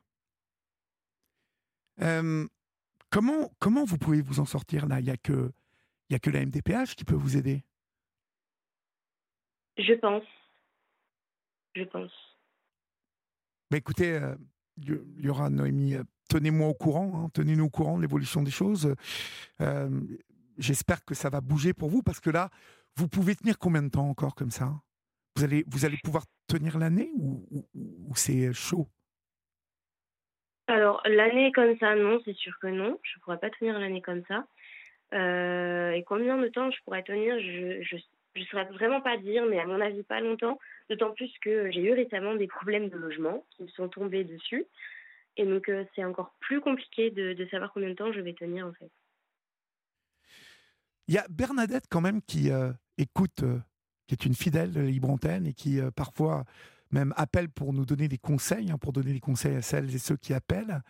comment, 1.99 3.51
comment 3.59 3.85
vous 3.85 3.97
pouvez 3.97 4.21
vous 4.21 4.39
en 4.39 4.45
sortir 4.45 4.87
là? 4.87 4.99
Il 4.99 5.05
n'y 5.05 5.11
a, 5.11 5.17
que, 5.17 5.51
a 6.11 6.19
que 6.19 6.29
la 6.29 6.45
MDPH 6.45 6.95
qui 6.95 7.05
peut 7.05 7.15
vous 7.15 7.37
aider 7.37 7.63
Je 9.77 9.93
pense. 9.93 10.23
Je 11.75 11.83
pense. 11.83 12.11
Bah 13.69 13.77
écoutez, 13.77 14.19
il 14.77 15.01
y 15.19 15.29
aura 15.29 15.49
Noémie, 15.49 15.97
tenez-moi 16.29 16.67
au 16.67 16.73
courant, 16.73 17.25
hein, 17.25 17.29
tenez-nous 17.33 17.65
au 17.65 17.69
courant 17.69 17.97
de 17.97 18.01
l'évolution 18.01 18.41
des 18.41 18.51
choses. 18.51 18.95
J'espère 20.57 21.05
que 21.05 21.13
ça 21.13 21.29
va 21.29 21.41
bouger 21.41 21.73
pour 21.73 21.89
vous 21.89 22.01
parce 22.01 22.19
que 22.19 22.29
là, 22.29 22.49
vous 22.95 23.07
pouvez 23.07 23.35
tenir 23.35 23.59
combien 23.59 23.83
de 23.83 23.89
temps 23.89 24.09
encore 24.09 24.33
comme 24.33 24.49
ça? 24.49 24.81
Vous 25.35 25.43
allez, 25.43 25.63
vous 25.67 25.85
allez 25.85 25.97
pouvoir 25.97 26.25
tenir 26.47 26.79
l'année 26.79 27.11
ou 27.19 28.15
c'est 28.15 28.51
chaud? 28.53 28.87
Alors, 30.67 31.01
l'année 31.05 31.51
comme 31.53 31.77
ça, 31.79 31.95
non, 31.95 32.21
c'est 32.25 32.35
sûr 32.35 32.57
que 32.59 32.67
non. 32.67 32.99
Je 33.01 33.17
ne 33.17 33.21
pourrais 33.21 33.39
pas 33.39 33.49
tenir 33.49 33.79
l'année 33.79 34.01
comme 34.01 34.23
ça. 34.27 34.45
Euh, 35.13 35.91
et 35.91 36.03
combien 36.03 36.37
de 36.37 36.47
temps 36.49 36.69
je 36.69 36.77
pourrais 36.83 37.03
tenir, 37.03 37.39
je 37.39 37.95
ne 37.95 38.45
saurais 38.45 38.65
vraiment 38.65 38.99
pas 38.99 39.17
dire, 39.17 39.45
mais 39.45 39.59
à 39.59 39.65
mon 39.65 39.79
avis, 39.79 40.03
pas 40.03 40.19
longtemps. 40.19 40.59
D'autant 40.89 41.11
plus 41.11 41.31
que 41.41 41.71
j'ai 41.71 41.81
eu 41.81 41.93
récemment 41.93 42.35
des 42.35 42.47
problèmes 42.47 42.89
de 42.89 42.97
logement 42.97 43.45
qui 43.51 43.63
me 43.63 43.67
sont 43.69 43.87
tombés 43.87 44.25
dessus. 44.25 44.65
Et 45.37 45.45
donc, 45.45 45.69
euh, 45.69 45.85
c'est 45.95 46.03
encore 46.03 46.33
plus 46.41 46.59
compliqué 46.59 47.11
de, 47.11 47.47
savoir 47.49 47.71
combien 47.71 47.89
de 47.89 47.95
temps 47.95 48.11
je 48.11 48.19
vais 48.19 48.33
tenir, 48.33 48.67
en 48.67 48.73
fait. 48.73 48.91
Il 51.07 51.13
y 51.13 51.17
a 51.17 51.25
Bernadette, 51.29 51.85
quand 51.89 52.01
même, 52.01 52.21
qui 52.21 52.51
euh, 52.51 52.73
écoute, 52.97 53.41
qui 54.07 54.15
est 54.15 54.25
une 54.25 54.33
fidèle 54.33 54.73
de 54.73 54.81
et 54.81 55.53
qui, 55.53 55.79
parfois, 55.95 56.43
même 56.91 57.13
appelle 57.17 57.49
pour 57.49 57.73
nous 57.73 57.85
donner 57.85 58.07
des 58.07 58.17
conseils, 58.17 58.71
hein, 58.71 58.77
pour 58.77 58.93
donner 58.93 59.13
des 59.13 59.19
conseils 59.19 59.55
à 59.55 59.61
celles 59.61 59.93
et 59.93 59.97
ceux 59.97 60.17
qui 60.17 60.33
appellent, 60.33 60.81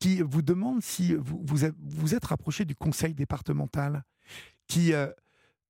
qui 0.00 0.20
vous 0.22 0.42
demande 0.42 0.82
si 0.82 1.14
vous 1.14 1.44
vous 1.44 2.14
êtes, 2.14 2.24
rapproché 2.24 2.64
du 2.64 2.74
conseil 2.74 3.14
départemental, 3.14 4.02
qui 4.66 4.92
euh, 4.92 5.08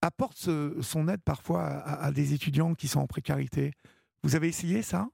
apporte 0.01 0.49
son 0.80 1.09
aide 1.09 1.22
parfois 1.22 1.64
à, 1.64 2.11
des 2.12 2.35
étudiants 2.35 2.74
qui 2.74 2.89
sont 2.89 3.01
en 3.01 3.07
précarité. 3.07 3.72
Vous 4.22 4.37
avez 4.37 4.49
essayé 4.49 4.82
ça? 4.82 5.09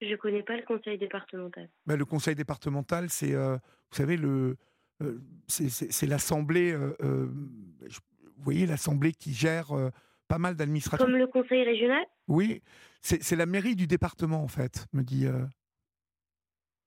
Je 0.00 0.08
ne 0.08 0.16
connais 0.16 0.42
pas 0.42 0.56
le 0.56 0.62
conseil 0.62 0.98
départemental. 0.98 1.68
Ben, 1.86 1.96
le 1.96 2.04
conseil 2.04 2.34
départemental, 2.34 3.08
c'est, 3.08 3.34
euh, 3.34 3.54
vous 3.54 3.96
savez, 3.96 4.16
le, 4.16 4.56
euh, 5.02 5.18
c'est, 5.46 6.06
l'assemblée, 6.06 6.74
vous 6.76 7.30
voyez, 8.42 8.66
l'assemblée 8.66 9.12
qui 9.12 9.32
gère 9.32 9.68
pas 10.28 10.38
mal 10.38 10.56
d'administrations. 10.56 11.06
Comme 11.06 11.16
le 11.16 11.26
conseil 11.26 11.62
régional? 11.62 12.04
Oui, 12.28 12.62
c'est 13.00 13.36
la 13.36 13.46
mairie 13.46 13.76
du 13.76 13.86
département, 13.86 14.42
en 14.42 14.48
fait, 14.48 14.86
me 14.92 15.02
dit. 15.02 15.26
Euh. 15.26 15.44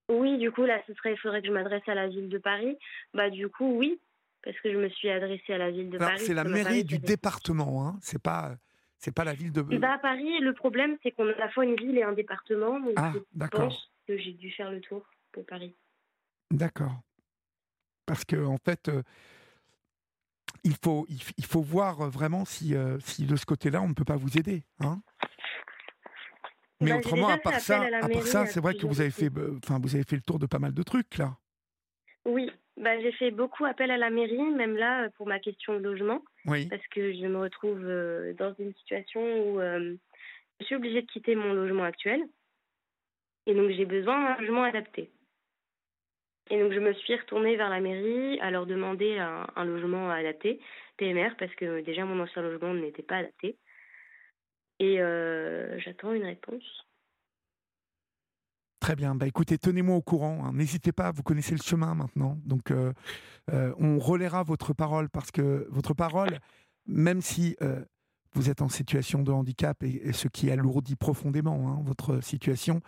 Oui, 0.09 0.37
du 0.37 0.51
coup, 0.51 0.65
là, 0.65 0.81
ce 0.87 0.93
serait, 0.95 1.13
il 1.13 1.17
faudrait 1.17 1.41
que 1.41 1.47
je 1.47 1.53
m'adresse 1.53 1.87
à 1.87 1.95
la 1.95 2.07
ville 2.07 2.29
de 2.29 2.37
Paris. 2.37 2.77
Bah, 3.13 3.29
du 3.29 3.49
coup, 3.49 3.77
oui, 3.77 3.99
parce 4.43 4.57
que 4.59 4.71
je 4.71 4.77
me 4.77 4.89
suis 4.89 5.09
adressée 5.09 5.53
à 5.53 5.57
la 5.57 5.71
ville 5.71 5.89
de 5.89 5.97
Paris. 5.97 6.19
C'est 6.19 6.33
la 6.33 6.43
mairie 6.43 6.83
du 6.83 6.97
département, 6.99 7.85
hein. 7.85 7.97
C'est 8.01 8.21
pas, 8.21 8.55
c'est 8.97 9.13
pas 9.13 9.23
la 9.23 9.33
ville 9.33 9.51
de. 9.51 9.61
Bah, 9.61 9.93
à 9.93 9.97
Paris, 9.99 10.39
le 10.39 10.53
problème, 10.53 10.97
c'est 11.03 11.11
qu'on 11.11 11.27
a 11.27 11.33
à 11.33 11.37
la 11.37 11.49
fois 11.49 11.65
une 11.65 11.75
ville 11.75 11.97
et 11.97 12.03
un 12.03 12.13
département. 12.13 12.79
Donc 12.79 12.93
ah, 12.95 13.13
d'accord. 13.33 13.91
que 14.07 14.17
j'ai 14.17 14.33
dû 14.33 14.51
faire 14.51 14.71
le 14.71 14.81
tour 14.81 15.05
pour 15.31 15.45
Paris. 15.45 15.75
D'accord. 16.51 17.01
Parce 18.05 18.25
que, 18.25 18.43
en 18.43 18.57
fait. 18.57 18.89
Euh, 18.89 19.03
il 20.63 20.75
faut, 20.75 21.05
il, 21.09 21.45
faut 21.45 21.61
voir 21.61 22.09
vraiment 22.09 22.43
si, 22.43 22.75
euh, 22.75 22.99
si 22.99 23.25
de 23.25 23.35
ce 23.35 23.45
côté-là, 23.45 23.81
on 23.81 23.89
ne 23.89 23.93
peut 23.93 24.03
pas 24.03 24.17
vous 24.17 24.37
aider. 24.37 24.63
Hein 24.79 25.01
mais 26.79 26.91
bah, 26.91 26.97
autrement, 26.97 27.29
à 27.29 27.37
part 27.37 27.59
ça, 27.59 27.81
à, 27.81 28.07
part 28.07 28.27
ça, 28.27 28.45
c'est 28.45 28.59
vrai 28.59 28.75
que 28.75 28.85
vous 28.85 29.01
avez 29.01 29.09
fait, 29.09 29.35
euh, 29.37 29.57
enfin, 29.63 29.79
vous 29.81 29.95
avez 29.95 30.03
fait 30.03 30.15
le 30.15 30.21
tour 30.21 30.39
de 30.39 30.45
pas 30.45 30.59
mal 30.59 30.73
de 30.73 30.83
trucs 30.83 31.17
là. 31.17 31.37
Oui, 32.25 32.51
bah, 32.77 32.99
j'ai 33.01 33.11
fait 33.13 33.31
beaucoup 33.31 33.65
appel 33.65 33.89
à 33.89 33.97
la 33.97 34.09
mairie, 34.09 34.41
même 34.51 34.77
là 34.77 35.09
pour 35.17 35.27
ma 35.27 35.39
question 35.39 35.75
de 35.75 35.79
logement, 35.79 36.21
oui. 36.45 36.67
parce 36.67 36.85
que 36.87 37.13
je 37.13 37.25
me 37.25 37.39
retrouve 37.39 37.81
euh, 37.83 38.33
dans 38.33 38.53
une 38.59 38.73
situation 38.75 39.21
où 39.21 39.59
euh, 39.59 39.95
je 40.59 40.65
suis 40.65 40.75
obligée 40.75 41.01
de 41.01 41.07
quitter 41.07 41.35
mon 41.35 41.53
logement 41.53 41.83
actuel, 41.83 42.21
et 43.47 43.55
donc 43.55 43.71
j'ai 43.71 43.85
besoin 43.85 44.21
d'un 44.21 44.41
logement 44.41 44.63
adapté. 44.63 45.09
Et 46.49 46.59
donc 46.59 46.71
je 46.71 46.79
me 46.79 46.93
suis 46.93 47.15
retournée 47.15 47.55
vers 47.55 47.69
la 47.69 47.79
mairie 47.79 48.39
à 48.39 48.51
leur 48.51 48.65
demander 48.65 49.17
un, 49.17 49.47
un 49.55 49.65
logement 49.65 50.11
adapté, 50.11 50.59
PMR, 50.97 51.35
parce 51.39 51.53
que 51.55 51.81
déjà 51.81 52.05
mon 52.05 52.21
ancien 52.21 52.41
logement 52.41 52.73
n'était 52.73 53.03
pas 53.03 53.17
adapté. 53.17 53.57
Et 54.79 55.01
euh, 55.01 55.79
j'attends 55.79 56.13
une 56.13 56.23
réponse. 56.23 56.85
Très 58.79 58.95
bien. 58.95 59.15
Bah, 59.15 59.27
écoutez, 59.27 59.57
tenez-moi 59.57 59.95
au 59.95 60.01
courant. 60.01 60.45
Hein. 60.45 60.53
N'hésitez 60.53 60.91
pas, 60.91 61.11
vous 61.11 61.23
connaissez 61.23 61.53
le 61.53 61.61
chemin 61.61 61.95
maintenant. 61.95 62.37
Donc, 62.45 62.71
euh, 62.71 62.93
euh, 63.51 63.73
on 63.79 63.97
relaiera 63.97 64.43
votre 64.43 64.73
parole 64.73 65.09
parce 65.09 65.31
que 65.31 65.67
votre 65.71 65.93
parole, 65.93 66.39
même 66.85 67.21
si 67.21 67.57
vous 68.33 68.49
êtes 68.51 68.61
en 68.61 68.69
situation 68.69 69.23
de 69.23 69.31
handicap 69.31 69.81
et, 69.81 70.13
ce 70.13 70.27
qui 70.27 70.51
alourdit 70.51 70.95
profondément 70.95 71.69
hein, 71.69 71.81
votre 71.83 72.21
situation, 72.21 72.81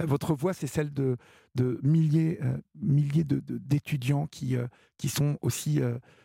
votre 0.00 0.34
voix, 0.34 0.52
c'est 0.52 0.66
celle 0.66 0.92
de, 0.92 1.16
de 1.54 1.78
milliers, 1.84 2.40
milliers 2.74 3.24
d'étudiants 3.24 4.24
de, 4.24 4.30
qui, 4.30 4.56
qui 4.98 5.08
sont 5.08 5.38
aussi 5.42 5.80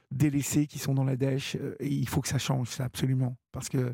délaissés, 0.09 0.65
qui 0.65 0.80
sont 0.80 0.95
dans 0.95 1.03
la 1.03 1.15
dèche. 1.15 1.55
et 1.80 1.88
il 1.88 2.09
faut 2.09 2.22
que 2.22 2.28
ça 2.28 2.39
change, 2.39 2.69
ça, 2.69 2.86
absolument. 2.86 3.38
Parce 3.51 3.69
que 3.69 3.93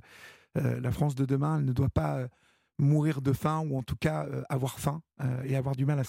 la 0.62 0.92
France 0.92 1.16
de 1.16 1.26
demain, 1.26 1.60
elle 1.60 1.66
ne 1.66 1.74
doit 1.74 1.90
pas 1.90 2.18
euh, 2.18 2.28
mourir 2.78 3.22
de 3.22 3.34
faim 3.34 3.64
ou 3.68 3.78
en 3.78 3.84
tout 3.84 3.96
cas 3.96 4.26
euh, 4.26 4.44
avoir 4.50 4.80
faim 4.80 5.02
et 5.44 5.56
avoir 5.56 5.76
du 5.76 5.86
mal 5.86 6.00
à 6.00 6.04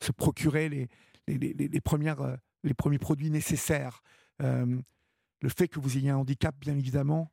se, 0.00 0.12
procurer 0.12 0.68
les, 0.68 0.88
les, 1.26 1.80
premières, 1.80 2.38
les 2.62 2.74
premiers 2.74 2.98
produits 2.98 3.30
nécessaires. 3.30 4.02
le 4.38 5.48
fait 5.48 5.68
que 5.68 5.80
vous 5.80 5.96
ayez 5.98 6.10
un 6.10 6.16
handicap, 6.16 6.54
bien 6.58 6.76
évidemment, 6.76 7.30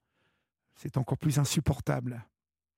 c'est 0.75 0.97
encore 0.97 1.17
plus 1.17 1.39
insupportable. 1.39 2.25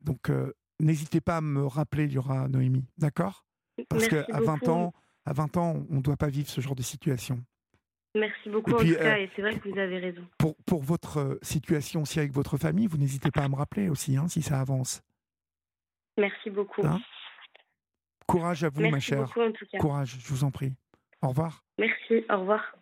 Donc, 0.01 0.29
euh, 0.29 0.53
n'hésitez 0.79 1.21
pas 1.21 1.37
à 1.37 1.41
me 1.41 1.65
rappeler, 1.65 2.05
il 2.05 2.13
y 2.13 2.17
aura 2.17 2.47
Noémie, 2.47 2.85
d'accord? 2.97 3.45
Parce 3.89 4.07
qu'à 4.07 4.25
20 4.29 4.67
ans, 4.67 4.93
à 5.25 5.33
20 5.33 5.57
ans, 5.57 5.85
on 5.89 5.95
ne 5.95 6.01
doit 6.01 6.17
pas 6.17 6.27
vivre 6.27 6.49
ce 6.49 6.61
genre 6.61 6.75
de 6.75 6.83
situation. 6.83 7.43
Merci 8.15 8.49
beaucoup 8.49 8.71
en 8.71 8.77
tout 8.77 8.93
cas, 8.93 9.17
et 9.17 9.29
c'est 9.35 9.41
vrai 9.41 9.57
que 9.57 9.67
vous 9.67 9.77
avez 9.77 9.97
raison. 9.97 10.21
Pour, 10.37 10.55
pour 10.65 10.83
votre 10.83 11.39
situation 11.41 12.03
aussi 12.03 12.19
avec 12.19 12.31
votre 12.31 12.57
famille, 12.57 12.85
vous 12.85 12.97
n'hésitez 12.97 13.31
pas 13.31 13.43
à 13.43 13.49
me 13.49 13.55
rappeler 13.55 13.89
aussi, 13.89 14.17
hein, 14.17 14.27
si 14.27 14.41
ça 14.41 14.59
avance. 14.59 15.01
Merci 16.17 16.51
beaucoup. 16.51 16.85
Hein? 16.85 17.01
Courage 18.27 18.63
à 18.63 18.69
vous, 18.69 18.87
ma 18.87 18.99
chère. 18.99 19.25
Beaucoup, 19.25 19.41
en 19.41 19.51
tout 19.51 19.65
cas. 19.71 19.77
Courage, 19.79 20.17
je 20.19 20.27
vous 20.27 20.43
en 20.43 20.51
prie. 20.51 20.73
Au 21.21 21.29
revoir. 21.29 21.63
Merci, 21.79 22.23
au 22.29 22.39
revoir. 22.39 22.75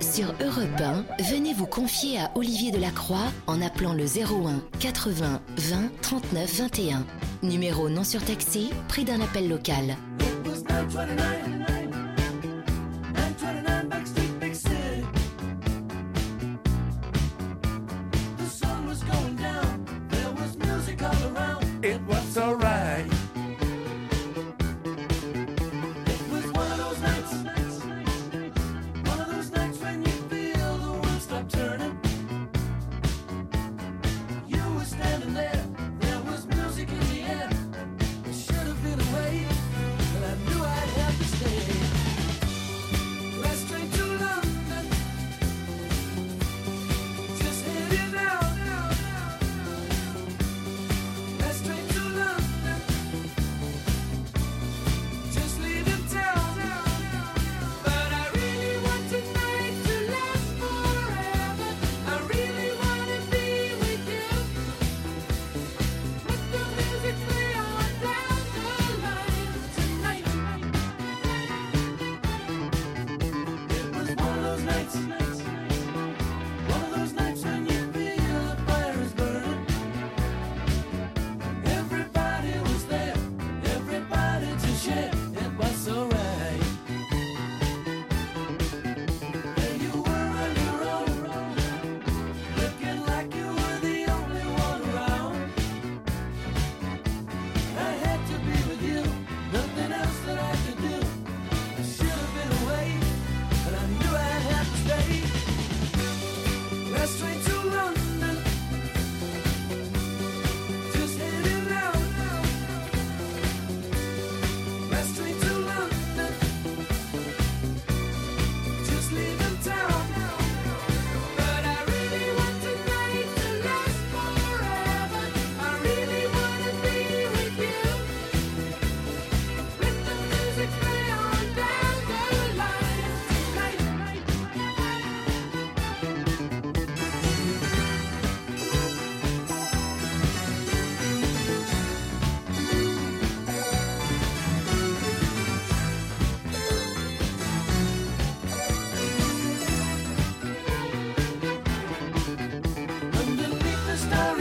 Sur 0.00 0.34
Europe 0.40 0.80
1, 0.80 1.04
venez 1.24 1.52
vous 1.52 1.66
confier 1.66 2.18
à 2.18 2.30
Olivier 2.34 2.70
Delacroix 2.70 3.30
en 3.46 3.60
appelant 3.60 3.92
le 3.92 4.04
01 4.04 4.60
80 4.80 5.40
20 5.56 5.90
39 6.00 6.60
21. 6.60 7.06
Numéro 7.42 7.88
non 7.88 8.02
surtaxé, 8.02 8.70
prix 8.88 9.04
d'un 9.04 9.20
appel 9.20 9.48
local. 9.48 9.96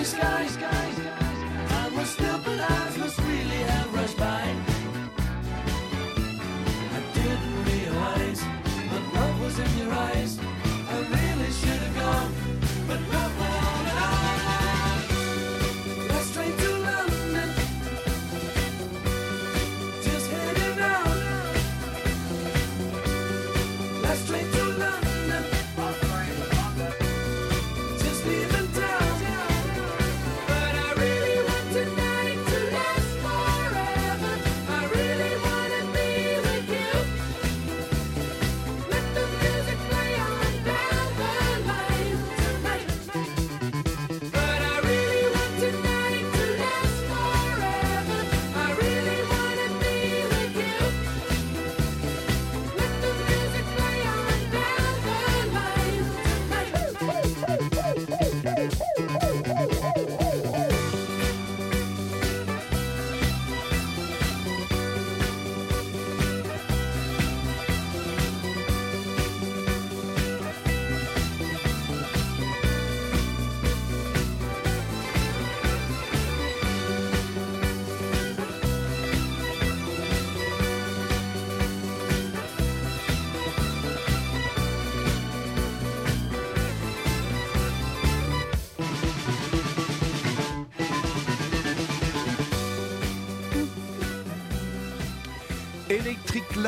sky. 0.03 0.47
sky. 0.47 0.78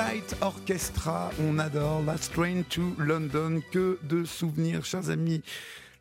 Light 0.04 0.36
Orchestra, 0.42 1.30
on 1.40 1.60
adore 1.60 2.02
Last 2.02 2.34
Train 2.34 2.64
to 2.64 2.96
London, 2.98 3.62
que 3.72 4.00
de 4.02 4.24
souvenirs, 4.24 4.84
chers 4.84 5.12
amis. 5.12 5.44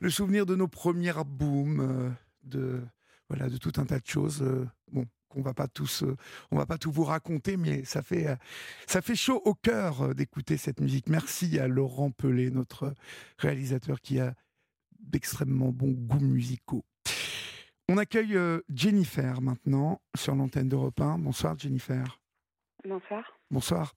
Le 0.01 0.09
souvenir 0.09 0.47
de 0.47 0.57
nos 0.57 0.69
premiers 0.69 1.13
booms, 1.27 1.81
euh, 1.81 2.11
de, 2.43 2.81
voilà, 3.29 3.51
de 3.51 3.59
tout 3.59 3.73
un 3.77 3.85
tas 3.85 3.99
de 3.99 4.07
choses. 4.07 4.41
Euh, 4.41 4.67
bon, 4.91 5.05
qu'on 5.29 5.43
va 5.43 5.53
pas 5.53 5.69
tous, 5.69 6.03
on 6.51 6.57
va 6.57 6.65
pas 6.65 6.79
tout 6.79 6.91
vous 6.91 7.05
raconter, 7.05 7.59
mais 7.59 7.85
ça 7.85 8.01
fait, 8.01 8.39
ça 8.87 9.03
fait 9.03 9.15
chaud 9.15 9.43
au 9.45 9.53
cœur 9.53 10.15
d'écouter 10.15 10.57
cette 10.57 10.81
musique. 10.81 11.11
Merci 11.11 11.59
à 11.59 11.69
Laurent 11.69 12.11
Pelé, 12.11 12.51
notre 12.51 12.95
réalisateur 13.37 14.01
qui 14.01 14.19
a 14.19 14.35
d'extrêmement 14.99 15.73
bons 15.73 15.93
goûts 15.93 16.25
musicaux. 16.25 16.87
On 17.91 17.99
accueille 17.99 18.39
Jennifer 18.75 19.43
maintenant 19.43 20.01
sur 20.17 20.35
l'antenne 20.35 20.71
d'Europe 20.71 21.01
1. 21.01 21.19
Bonsoir 21.19 21.59
Jennifer. 21.59 22.19
Bonsoir. 22.83 23.40
Bonsoir. 23.51 23.93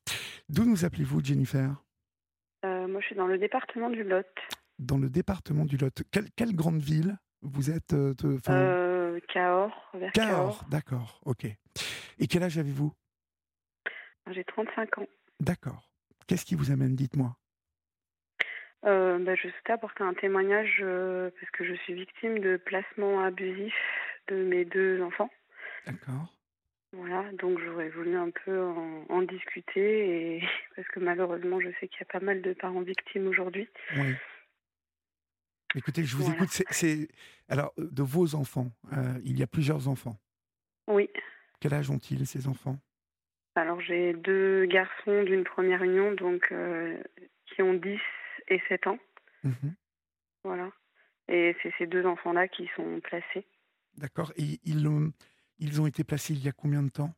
D'où 0.50 0.66
nous 0.66 0.86
appelez-vous 0.86 1.24
Jennifer? 1.24 1.76
Moi 2.64 3.02
je 3.02 3.06
suis 3.08 3.16
dans 3.16 3.28
le 3.28 3.38
département 3.38 3.90
du 3.90 4.04
Lot. 4.04 4.26
Dans 4.80 4.98
le 4.98 5.10
département 5.10 5.66
du 5.66 5.78
Lot. 5.78 6.04
Quelle, 6.12 6.56
grande 6.56 6.80
ville 6.80 7.18
vous 7.42 7.70
êtes 7.72 7.96
Cahors, 9.34 9.92
vers 9.94 10.12
Cahors. 10.12 10.64
d'accord, 10.70 11.20
ok. 11.26 11.46
Et 12.20 12.28
quel 12.28 12.44
âge 12.44 12.58
avez-vous? 12.58 12.94
J'ai 14.32 14.44
35 14.44 15.00
ans. 15.00 15.08
D'accord. 15.40 15.90
Qu'est-ce 16.28 16.46
qui 16.46 16.56
vous 16.56 16.72
amène, 16.72 16.96
dites-moi? 16.96 17.36
Euh, 18.86 19.18
bah, 19.20 19.36
Je 19.36 19.50
souhaitais 19.50 19.74
apporter 19.74 20.04
un 20.04 20.14
témoignage 20.14 20.80
euh, 20.82 21.30
parce 21.40 21.52
que 21.52 21.66
je 21.66 21.74
suis 21.82 21.94
victime 21.94 22.40
de 22.40 22.58
placement 22.58 23.22
abusif 23.24 23.74
de 24.28 24.44
mes 24.44 24.66
deux 24.66 25.02
enfants. 25.02 25.30
D'accord. 25.86 26.34
Voilà, 26.94 27.26
donc 27.34 27.60
j'aurais 27.60 27.90
voulu 27.90 28.16
un 28.16 28.30
peu 28.30 28.62
en, 29.10 29.22
discuter 29.24 30.36
et 30.38 30.44
parce 30.76 30.88
que 30.90 31.00
malheureusement 31.00 31.60
je 31.60 31.70
sais 31.80 31.88
qu'il 31.88 32.00
y 32.00 32.04
a 32.04 32.20
pas 32.20 32.24
mal 32.24 32.42
de 32.42 32.54
parents 32.54 32.82
victimes 32.82 33.28
aujourd'hui. 33.28 33.68
Oui. 33.98 34.14
Écoutez, 35.76 36.04
je 36.04 36.16
vous 36.16 36.32
écoute. 36.32 36.50
C'est 36.70 37.08
alors 37.50 37.74
de 37.78 38.04
vos 38.04 38.36
enfants. 38.36 38.72
Euh, 38.94 39.20
il 39.24 39.40
y 39.40 39.44
a 39.44 39.48
plusieurs 39.48 39.88
enfants. 39.88 40.20
Oui. 40.88 41.10
Quel 41.60 41.74
âge 41.74 41.90
ont-ils 41.90 42.28
ces 42.28 42.48
enfants? 42.48 42.78
Alors 43.56 43.82
j'ai 43.82 44.14
deux 44.14 44.66
garçons 44.66 45.24
d'une 45.24 45.44
première 45.44 45.82
union, 45.84 46.12
donc 46.14 46.52
euh, 46.52 47.02
qui 47.48 47.64
ont 47.64 47.74
10 47.74 48.00
et 48.50 48.62
7 48.70 48.88
ans. 48.88 49.00
Mhm. 49.44 49.74
Voilà. 50.44 50.72
Et 51.28 51.56
c'est 51.64 51.74
ces 51.80 51.88
deux 51.88 52.06
enfants-là 52.06 52.48
qui 52.48 52.70
sont 52.76 53.00
placés. 53.00 53.46
D'accord. 53.98 54.32
Et 54.38 54.60
ils 54.64 54.84
ils 55.64 55.82
ont 55.82 55.88
été 55.88 56.04
placés 56.04 56.34
il 56.34 56.44
y 56.44 56.50
a 56.50 56.52
combien 56.52 56.84
de 56.84 56.90
temps? 56.90 57.14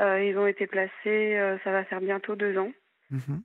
Euh, 0.00 0.22
Ils 0.24 0.38
ont 0.38 0.46
été 0.46 0.66
placés, 0.66 1.58
ça 1.64 1.72
va 1.72 1.84
faire 1.84 2.00
bientôt 2.00 2.36
deux 2.36 2.56
ans. 2.58 2.72
Mhm 3.10 3.42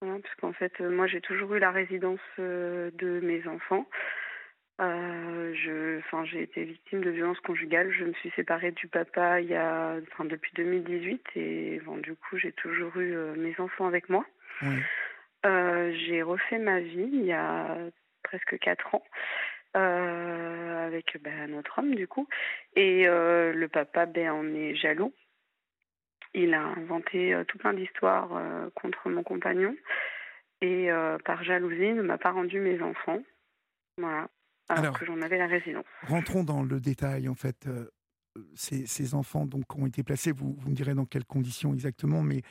parce 0.00 0.34
qu'en 0.36 0.52
fait, 0.52 0.72
euh, 0.80 0.90
moi, 0.90 1.06
j'ai 1.06 1.20
toujours 1.20 1.54
eu 1.54 1.58
la 1.58 1.70
résidence 1.70 2.20
euh, 2.38 2.90
de 2.94 3.20
mes 3.20 3.46
enfants. 3.46 3.86
Euh, 4.80 5.52
je, 5.54 5.98
enfin, 5.98 6.24
j'ai 6.24 6.42
été 6.42 6.64
victime 6.64 7.02
de 7.02 7.10
violences 7.10 7.40
conjugales. 7.40 7.92
Je 7.92 8.04
me 8.04 8.12
suis 8.14 8.30
séparée 8.30 8.72
du 8.72 8.88
papa 8.88 9.40
il 9.40 9.48
y 9.48 9.54
a, 9.54 9.96
enfin, 10.12 10.24
depuis 10.24 10.52
2018 10.54 11.22
et 11.36 11.80
bon, 11.84 11.98
du 11.98 12.14
coup, 12.14 12.38
j'ai 12.38 12.52
toujours 12.52 12.96
eu 12.96 13.14
mes 13.36 13.54
enfants 13.60 13.86
avec 13.86 14.08
moi. 14.08 14.24
j'ai 15.42 16.22
refait 16.22 16.58
ma 16.58 16.80
vie 16.80 17.10
il 17.12 17.24
y 17.26 17.32
a 17.32 17.76
presque 18.22 18.58
quatre 18.58 18.94
ans. 18.94 19.04
Avec 19.74 21.16
ben, 21.22 21.50
notre 21.50 21.78
homme 21.78 21.94
du 21.94 22.08
coup 22.08 22.26
et 22.74 23.04
le 23.04 23.66
papa 23.68 24.06
ben 24.06 24.30
en 24.30 24.46
est 24.54 24.74
jaloux 24.74 25.12
il 26.34 26.54
a 26.54 26.62
inventé 26.62 27.34
euh, 27.34 27.44
tout 27.44 27.58
plein 27.58 27.74
d'histoires 27.74 28.36
euh, 28.36 28.70
contre 28.74 29.08
mon 29.08 29.22
compagnon 29.22 29.74
et 30.60 30.90
euh, 30.90 31.18
par 31.24 31.42
jalousie 31.42 31.92
ne 31.92 32.02
m'a 32.02 32.18
pas 32.18 32.32
rendu 32.32 32.60
mes 32.60 32.80
enfants. 32.82 33.20
Voilà. 33.96 34.28
Alors, 34.68 34.98
que 34.98 35.04
j'en 35.04 35.20
avais 35.20 35.38
la 35.38 35.48
résidence. 35.48 35.84
Rentrons 36.02 36.44
dans 36.44 36.62
le 36.62 36.80
détail 36.80 37.28
en 37.28 37.34
fait. 37.34 37.68
Ces, 38.54 39.14
enfants 39.16 39.44
donc 39.44 39.74
ont 39.76 39.86
été 39.86 40.04
placés, 40.04 40.30
vous, 40.30 40.54
vous 40.56 40.70
me 40.70 40.74
direz 40.74 40.94
dans 40.94 41.04
quelles 41.04 41.24
conditions 41.24 41.74
exactement, 41.74 42.22
mais 42.22 42.42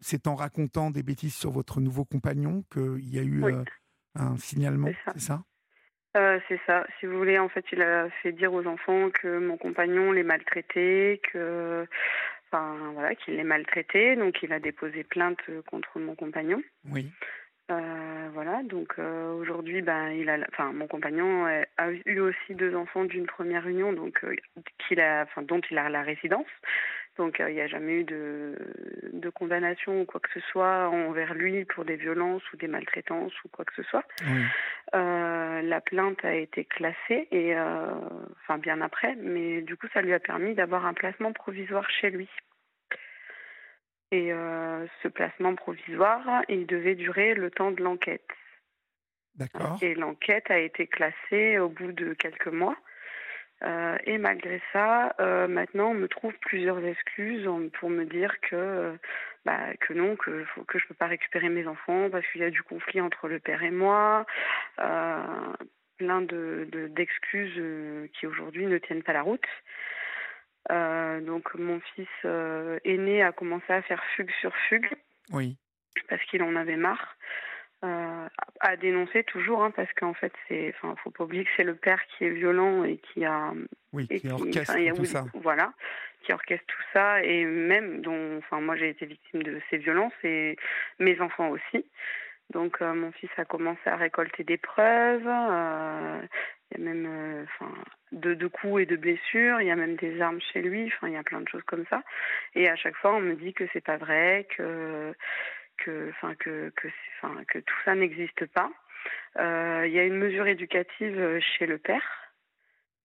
c'est 0.00 0.26
en 0.26 0.34
racontant 0.34 0.90
des 0.90 1.02
bêtises 1.02 1.34
sur 1.34 1.50
votre 1.50 1.80
nouveau 1.80 2.04
compagnon 2.04 2.62
qu'il 2.70 3.08
y 3.08 3.18
a 3.18 3.22
eu 3.22 3.42
un 4.14 4.36
signalement, 4.36 4.90
c'est 5.14 5.20
ça, 5.20 5.44
c'est 6.14 6.60
ça. 6.66 6.86
Si 6.98 7.06
vous 7.06 7.18
voulez, 7.18 7.38
en 7.38 7.48
fait, 7.48 7.64
il 7.72 7.82
a 7.82 8.08
fait 8.22 8.32
dire 8.32 8.52
aux 8.52 8.66
enfants 8.66 9.10
que 9.10 9.38
mon 9.38 9.56
compagnon 9.56 10.12
les 10.12 10.22
maltraitait, 10.22 11.20
que 11.32 11.86
voilà, 12.50 13.14
qu'il 13.14 13.36
les 13.36 13.44
maltraitait. 13.44 14.16
Donc, 14.16 14.42
il 14.42 14.52
a 14.52 14.60
déposé 14.60 15.04
plainte 15.04 15.40
contre 15.66 15.98
mon 15.98 16.14
compagnon. 16.14 16.62
Oui. 16.90 17.10
Euh, 17.70 18.28
voilà, 18.34 18.62
donc 18.62 18.94
euh, 18.98 19.32
aujourd'hui, 19.32 19.80
ben, 19.80 20.10
il 20.10 20.28
a, 20.28 20.36
enfin, 20.52 20.72
mon 20.74 20.86
compagnon 20.86 21.46
a 21.46 21.90
eu 22.04 22.20
aussi 22.20 22.54
deux 22.54 22.76
enfants 22.76 23.04
d'une 23.04 23.26
première 23.26 23.66
union, 23.66 23.94
donc 23.94 24.22
euh, 24.22 24.36
qu'il 24.86 25.00
a, 25.00 25.22
enfin, 25.22 25.40
dont 25.40 25.62
il 25.70 25.78
a 25.78 25.88
la 25.88 26.02
résidence. 26.02 26.46
Donc 27.16 27.36
il 27.38 27.54
n'y 27.54 27.60
a 27.60 27.68
jamais 27.68 28.00
eu 28.00 28.04
de, 28.04 28.54
de, 29.12 29.30
condamnation 29.30 30.00
ou 30.00 30.04
quoi 30.04 30.20
que 30.20 30.30
ce 30.32 30.40
soit 30.50 30.88
envers 30.88 31.34
lui 31.34 31.64
pour 31.64 31.84
des 31.84 31.96
violences 31.96 32.42
ou 32.52 32.56
des 32.56 32.66
maltraitances 32.66 33.32
ou 33.44 33.48
quoi 33.48 33.64
que 33.64 33.74
ce 33.76 33.82
soit. 33.84 34.04
la 34.92 35.80
plainte 35.80 36.24
a 36.24 36.34
été 36.34 36.64
classée 36.64 37.28
et 37.30 37.54
enfin 37.56 38.58
bien 38.58 38.80
après, 38.80 39.14
mais 39.16 39.62
du 39.62 39.76
coup 39.76 39.86
ça 39.92 40.02
lui 40.02 40.12
a 40.12 40.18
permis 40.18 40.54
d'avoir 40.54 40.86
un 40.86 40.94
placement 40.94 41.32
provisoire 41.32 41.88
chez 41.90 42.10
lui. 42.10 42.28
Et 44.14 44.32
euh, 44.32 44.86
ce 45.02 45.08
placement 45.08 45.56
provisoire, 45.56 46.44
il 46.48 46.66
devait 46.66 46.94
durer 46.94 47.34
le 47.34 47.50
temps 47.50 47.72
de 47.72 47.82
l'enquête. 47.82 48.28
D'accord. 49.34 49.76
Et 49.82 49.96
l'enquête 49.96 50.48
a 50.52 50.58
été 50.58 50.86
classée 50.86 51.58
au 51.58 51.68
bout 51.68 51.90
de 51.90 52.14
quelques 52.14 52.46
mois. 52.46 52.76
Euh, 53.62 53.96
et 54.04 54.18
malgré 54.18 54.60
ça, 54.72 55.14
euh, 55.20 55.46
maintenant, 55.48 55.90
on 55.90 55.94
me 55.94 56.08
trouve 56.08 56.34
plusieurs 56.40 56.84
excuses 56.84 57.48
pour 57.78 57.88
me 57.88 58.04
dire 58.04 58.40
que, 58.40 58.98
bah, 59.44 59.74
que 59.80 59.94
non, 59.94 60.16
que, 60.16 60.44
que 60.66 60.78
je 60.78 60.84
ne 60.84 60.88
peux 60.88 60.94
pas 60.94 61.06
récupérer 61.06 61.48
mes 61.48 61.66
enfants 61.66 62.10
parce 62.10 62.26
qu'il 62.28 62.40
y 62.40 62.44
a 62.44 62.50
du 62.50 62.62
conflit 62.62 63.00
entre 63.00 63.28
le 63.28 63.38
père 63.38 63.62
et 63.62 63.70
moi. 63.70 64.26
plein 64.76 66.22
de, 66.22 66.68
d'excuses 66.90 68.10
qui 68.12 68.26
aujourd'hui 68.26 68.66
ne 68.66 68.78
tiennent 68.78 69.04
pas 69.04 69.12
la 69.12 69.22
route. 69.22 69.46
Euh, 70.70 71.20
donc 71.20 71.54
mon 71.54 71.80
fils 71.94 72.08
euh, 72.24 72.78
aîné 72.84 73.22
a 73.22 73.32
commencé 73.32 73.70
à 73.72 73.82
faire 73.82 74.02
fugue 74.16 74.30
sur 74.40 74.54
fugue. 74.68 74.88
Oui. 75.30 75.56
Parce 76.08 76.22
qu'il 76.24 76.42
en 76.42 76.56
avait 76.56 76.76
marre. 76.76 77.16
Euh, 77.84 78.28
à 78.60 78.76
dénoncer 78.76 79.24
toujours, 79.24 79.62
hein, 79.62 79.70
parce 79.70 79.92
qu'en 79.92 80.14
fait, 80.14 80.32
c'est, 80.48 80.74
enfin, 80.74 80.94
faut 81.02 81.10
pas 81.10 81.24
oublier 81.24 81.44
que 81.44 81.50
c'est 81.54 81.64
le 81.64 81.74
père 81.74 82.00
qui 82.06 82.24
est 82.24 82.30
violent 82.30 82.82
et 82.82 82.96
qui 82.96 83.26
a, 83.26 83.52
oui, 83.92 84.08
qui, 84.08 84.26
orchestre 84.30 84.74
tout 84.96 85.04
ça. 85.04 85.26
Voilà, 85.34 85.74
qui 86.22 86.32
orchestre 86.32 86.64
tout 86.66 86.82
ça 86.94 87.22
et 87.22 87.44
même 87.44 88.00
dont, 88.00 88.38
enfin, 88.38 88.62
moi 88.62 88.76
j'ai 88.76 88.88
été 88.88 89.04
victime 89.04 89.42
de 89.42 89.60
ces 89.68 89.76
violences 89.76 90.14
et 90.22 90.56
mes 90.98 91.20
enfants 91.20 91.50
aussi. 91.50 91.84
Donc 92.54 92.80
euh, 92.80 92.94
mon 92.94 93.12
fils 93.12 93.28
a 93.36 93.44
commencé 93.44 93.82
à 93.84 93.96
récolter 93.96 94.44
des 94.44 94.56
preuves. 94.56 95.26
Euh, 95.26 96.20
il 96.70 96.78
y 96.78 96.80
a 96.80 96.84
même 96.84 97.44
enfin 97.44 97.70
de, 98.12 98.32
de, 98.32 98.46
coups 98.46 98.82
et 98.82 98.86
de 98.86 98.96
blessures. 98.96 99.60
Il 99.60 99.66
y 99.66 99.70
a 99.70 99.76
même 99.76 99.96
des 99.96 100.22
armes 100.22 100.40
chez 100.40 100.62
lui. 100.62 100.86
Enfin, 100.86 101.08
il 101.08 101.14
y 101.14 101.18
a 101.18 101.22
plein 101.22 101.42
de 101.42 101.48
choses 101.48 101.64
comme 101.64 101.84
ça. 101.90 102.02
Et 102.54 102.70
à 102.70 102.76
chaque 102.76 102.96
fois, 102.96 103.14
on 103.14 103.20
me 103.20 103.34
dit 103.34 103.52
que 103.52 103.64
c'est 103.74 103.84
pas 103.84 103.98
vrai, 103.98 104.46
que 104.56 105.14
que 105.78 106.10
enfin 106.10 106.34
que 106.36 106.72
que, 106.76 106.88
enfin, 107.22 107.42
que 107.44 107.58
tout 107.58 107.76
ça 107.84 107.94
n'existe 107.94 108.46
pas. 108.46 108.70
il 109.36 109.92
y 109.92 109.98
a 109.98 110.04
une 110.04 110.16
mesure 110.16 110.46
éducative 110.46 111.40
chez 111.40 111.66
le 111.66 111.78
père. 111.78 112.02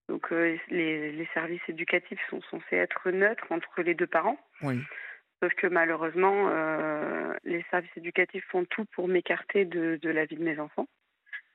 Donc 0.08 0.32
les, 0.32 0.60
les 1.12 1.30
services 1.34 1.62
éducatifs 1.68 2.20
sont 2.30 2.42
censés 2.50 2.78
être 2.78 3.12
neutres 3.12 3.46
entre 3.52 3.82
les 3.82 3.94
deux 3.94 4.08
parents. 4.08 4.40
Oui. 4.64 4.80
Sauf 5.42 5.54
que 5.54 5.68
malheureusement, 5.68 6.50
euh, 6.50 7.34
les 7.46 7.64
services 7.72 7.96
éducatifs 7.96 8.46
font 8.50 8.66
tout 8.66 8.86
pour 8.94 9.08
m'écarter 9.08 9.66
de, 9.66 9.98
de, 10.02 10.10
la 10.10 10.26
vie 10.26 10.36
de 10.36 10.44
mes 10.44 10.60
enfants. 10.60 10.88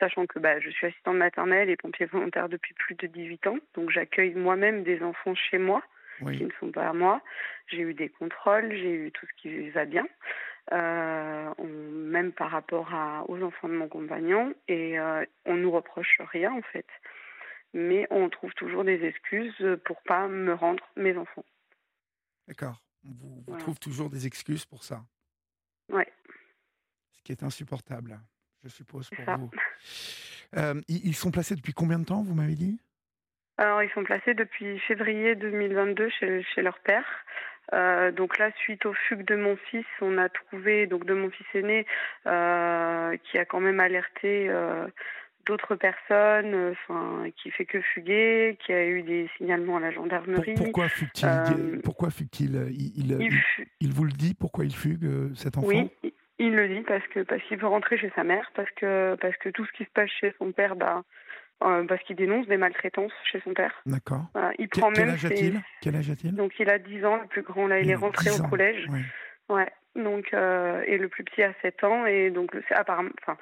Sachant 0.00 0.26
que 0.26 0.38
bah, 0.38 0.58
je 0.58 0.70
suis 0.70 0.86
assistante 0.86 1.16
maternelle 1.16 1.68
et 1.68 1.76
pompier 1.76 2.06
volontaire 2.06 2.48
depuis 2.48 2.74
plus 2.74 2.94
de 2.94 3.06
18 3.06 3.46
ans. 3.46 3.58
Donc 3.74 3.90
j'accueille 3.90 4.34
moi-même 4.34 4.84
des 4.84 5.02
enfants 5.02 5.34
chez 5.34 5.58
moi 5.58 5.82
qui 6.20 6.44
ne 6.44 6.50
sont 6.60 6.70
pas 6.70 6.88
à 6.88 6.92
moi. 6.92 7.20
J'ai 7.66 7.80
eu 7.80 7.92
des 7.92 8.08
contrôles, 8.08 8.70
j'ai 8.70 8.92
eu 8.92 9.12
tout 9.12 9.26
ce 9.26 9.42
qui 9.42 9.70
va 9.70 9.84
bien. 9.84 10.06
Euh, 10.72 11.52
même 11.60 12.32
par 12.32 12.50
rapport 12.50 12.94
à, 12.94 13.28
aux 13.28 13.42
enfants 13.42 13.68
de 13.68 13.74
mon 13.74 13.88
compagnon. 13.88 14.54
Et 14.66 14.98
euh, 14.98 15.24
on 15.44 15.56
nous 15.56 15.70
reproche 15.70 16.20
rien 16.32 16.52
en 16.52 16.62
fait. 16.62 16.86
Mais 17.74 18.06
on 18.10 18.30
trouve 18.30 18.54
toujours 18.54 18.84
des 18.84 19.04
excuses 19.04 19.78
pour 19.84 20.00
pas 20.02 20.26
me 20.28 20.54
rendre 20.54 20.84
mes 20.96 21.16
enfants. 21.16 21.44
D'accord. 22.48 22.80
On 23.04 23.10
vous, 23.10 23.58
trouve 23.58 23.78
toujours 23.78 24.08
des 24.08 24.26
excuses 24.26 24.64
pour 24.64 24.84
ça. 24.84 25.04
Oui. 25.90 26.04
Ce 27.12 27.22
qui 27.22 27.32
est 27.32 27.42
insupportable, 27.42 28.18
je 28.62 28.68
suppose, 28.68 29.10
pour 29.10 29.36
vous. 29.36 29.50
Euh, 30.56 30.80
ils 30.86 31.16
sont 31.16 31.32
placés 31.32 31.56
depuis 31.56 31.72
combien 31.72 31.98
de 31.98 32.04
temps, 32.04 32.22
vous 32.22 32.34
m'avez 32.34 32.54
dit? 32.54 32.78
Alors, 33.56 33.82
ils 33.82 33.90
sont 33.90 34.04
placés 34.04 34.34
depuis 34.34 34.78
février 34.80 35.34
2022 35.34 36.08
chez, 36.10 36.44
chez 36.44 36.62
leur 36.62 36.78
père. 36.78 37.04
Euh, 37.72 38.12
donc 38.12 38.38
là, 38.38 38.50
suite 38.56 38.84
aux 38.86 38.92
fugues 38.92 39.24
de 39.24 39.36
mon 39.36 39.56
fils, 39.56 39.86
on 40.00 40.18
a 40.18 40.28
trouvé, 40.28 40.86
donc 40.86 41.04
de 41.06 41.14
mon 41.14 41.30
fils 41.30 41.46
aîné, 41.54 41.86
euh, 42.26 43.16
qui 43.24 43.38
a 43.38 43.44
quand 43.44 43.60
même 43.60 43.80
alerté 43.80 44.50
d'autres 45.46 45.74
personnes, 45.74 46.72
enfin, 46.72 47.24
qui 47.36 47.50
fait 47.50 47.66
que 47.66 47.80
fuguer, 47.80 48.56
qui 48.64 48.72
a 48.72 48.86
eu 48.86 49.02
des 49.02 49.28
signalements 49.36 49.76
à 49.76 49.80
la 49.80 49.90
gendarmerie. 49.90 50.54
pourquoi 50.54 50.88
fugue-t-il 50.88 51.80
Pourquoi 51.82 52.10
fugue-t-il 52.10 52.68
il, 52.70 53.18
il, 53.80 53.92
vous 53.92 54.04
le 54.04 54.12
dit 54.12 54.34
Pourquoi 54.34 54.64
il 54.64 54.74
fugue 54.74 55.34
cet 55.34 55.58
enfant 55.58 55.66
Oui, 55.66 55.90
il 56.38 56.54
le 56.54 56.68
dit 56.68 56.80
parce 56.80 57.06
que 57.08 57.20
parce 57.20 57.42
qu'il 57.44 57.58
veut 57.58 57.66
rentrer 57.66 57.96
chez 57.96 58.10
sa 58.16 58.24
mère, 58.24 58.50
parce 58.54 58.70
que 58.72 59.16
parce 59.20 59.36
que 59.36 59.48
tout 59.50 59.64
ce 59.64 59.72
qui 59.72 59.84
se 59.84 59.90
passe 59.90 60.10
chez 60.10 60.34
son 60.38 60.52
père, 60.52 60.74
bah, 60.76 61.04
euh, 61.62 61.84
parce 61.86 62.02
qu'il 62.02 62.16
dénonce 62.16 62.46
des 62.46 62.56
maltraitances 62.56 63.12
chez 63.30 63.40
son 63.40 63.54
père. 63.54 63.72
D'accord. 63.86 64.26
il 64.58 64.68
prend 64.68 64.90
quel, 64.92 65.06
même 65.06 65.14
âge 65.14 65.24
a-t-il? 65.24 65.60
Quel 65.80 65.96
âge 65.96 66.10
a-t-il? 66.10 66.34
Donc 66.34 66.52
il 66.58 66.68
a 66.68 66.78
10 66.78 67.04
ans, 67.04 67.16
le 67.16 67.26
plus 67.26 67.42
grand 67.42 67.66
là, 67.66 67.80
il 67.80 67.90
est 67.90 67.94
rentré 67.94 68.30
au 68.30 68.42
collège. 68.48 68.86
Ouais. 69.48 69.70
Donc 69.94 70.34
euh, 70.34 70.82
et 70.86 70.98
le 70.98 71.08
plus 71.08 71.24
petit 71.24 71.42
a 71.42 71.54
7 71.62 71.84
ans 71.84 72.06
et 72.06 72.30
donc 72.30 72.56
c'est 72.68 72.74
apparemment, 72.74 73.10
enfin, 73.22 73.38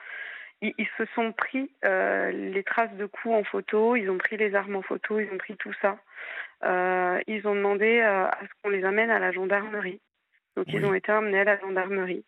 ils, 0.60 0.88
se 0.98 1.04
sont 1.14 1.32
pris 1.32 1.70
euh, 1.84 2.30
les 2.30 2.62
traces 2.62 2.94
de 2.94 3.06
coups 3.06 3.34
en 3.34 3.44
photo, 3.44 3.96
ils 3.96 4.10
ont 4.10 4.18
pris 4.18 4.36
les 4.36 4.54
armes 4.54 4.76
en 4.76 4.82
photo, 4.82 5.18
ils 5.18 5.30
ont 5.32 5.38
pris 5.38 5.56
tout 5.56 5.72
ça. 5.80 5.96
ils 7.26 7.42
ont 7.46 7.54
demandé 7.54 8.00
à 8.00 8.38
ce 8.42 8.62
qu'on 8.62 8.70
les 8.70 8.84
amène 8.84 9.10
à 9.10 9.18
la 9.18 9.32
gendarmerie. 9.32 10.00
Donc 10.56 10.66
ils 10.68 10.84
ont 10.84 10.94
été 10.94 11.10
amenés 11.10 11.40
à 11.40 11.44
la 11.44 11.58
gendarmerie. 11.58 12.24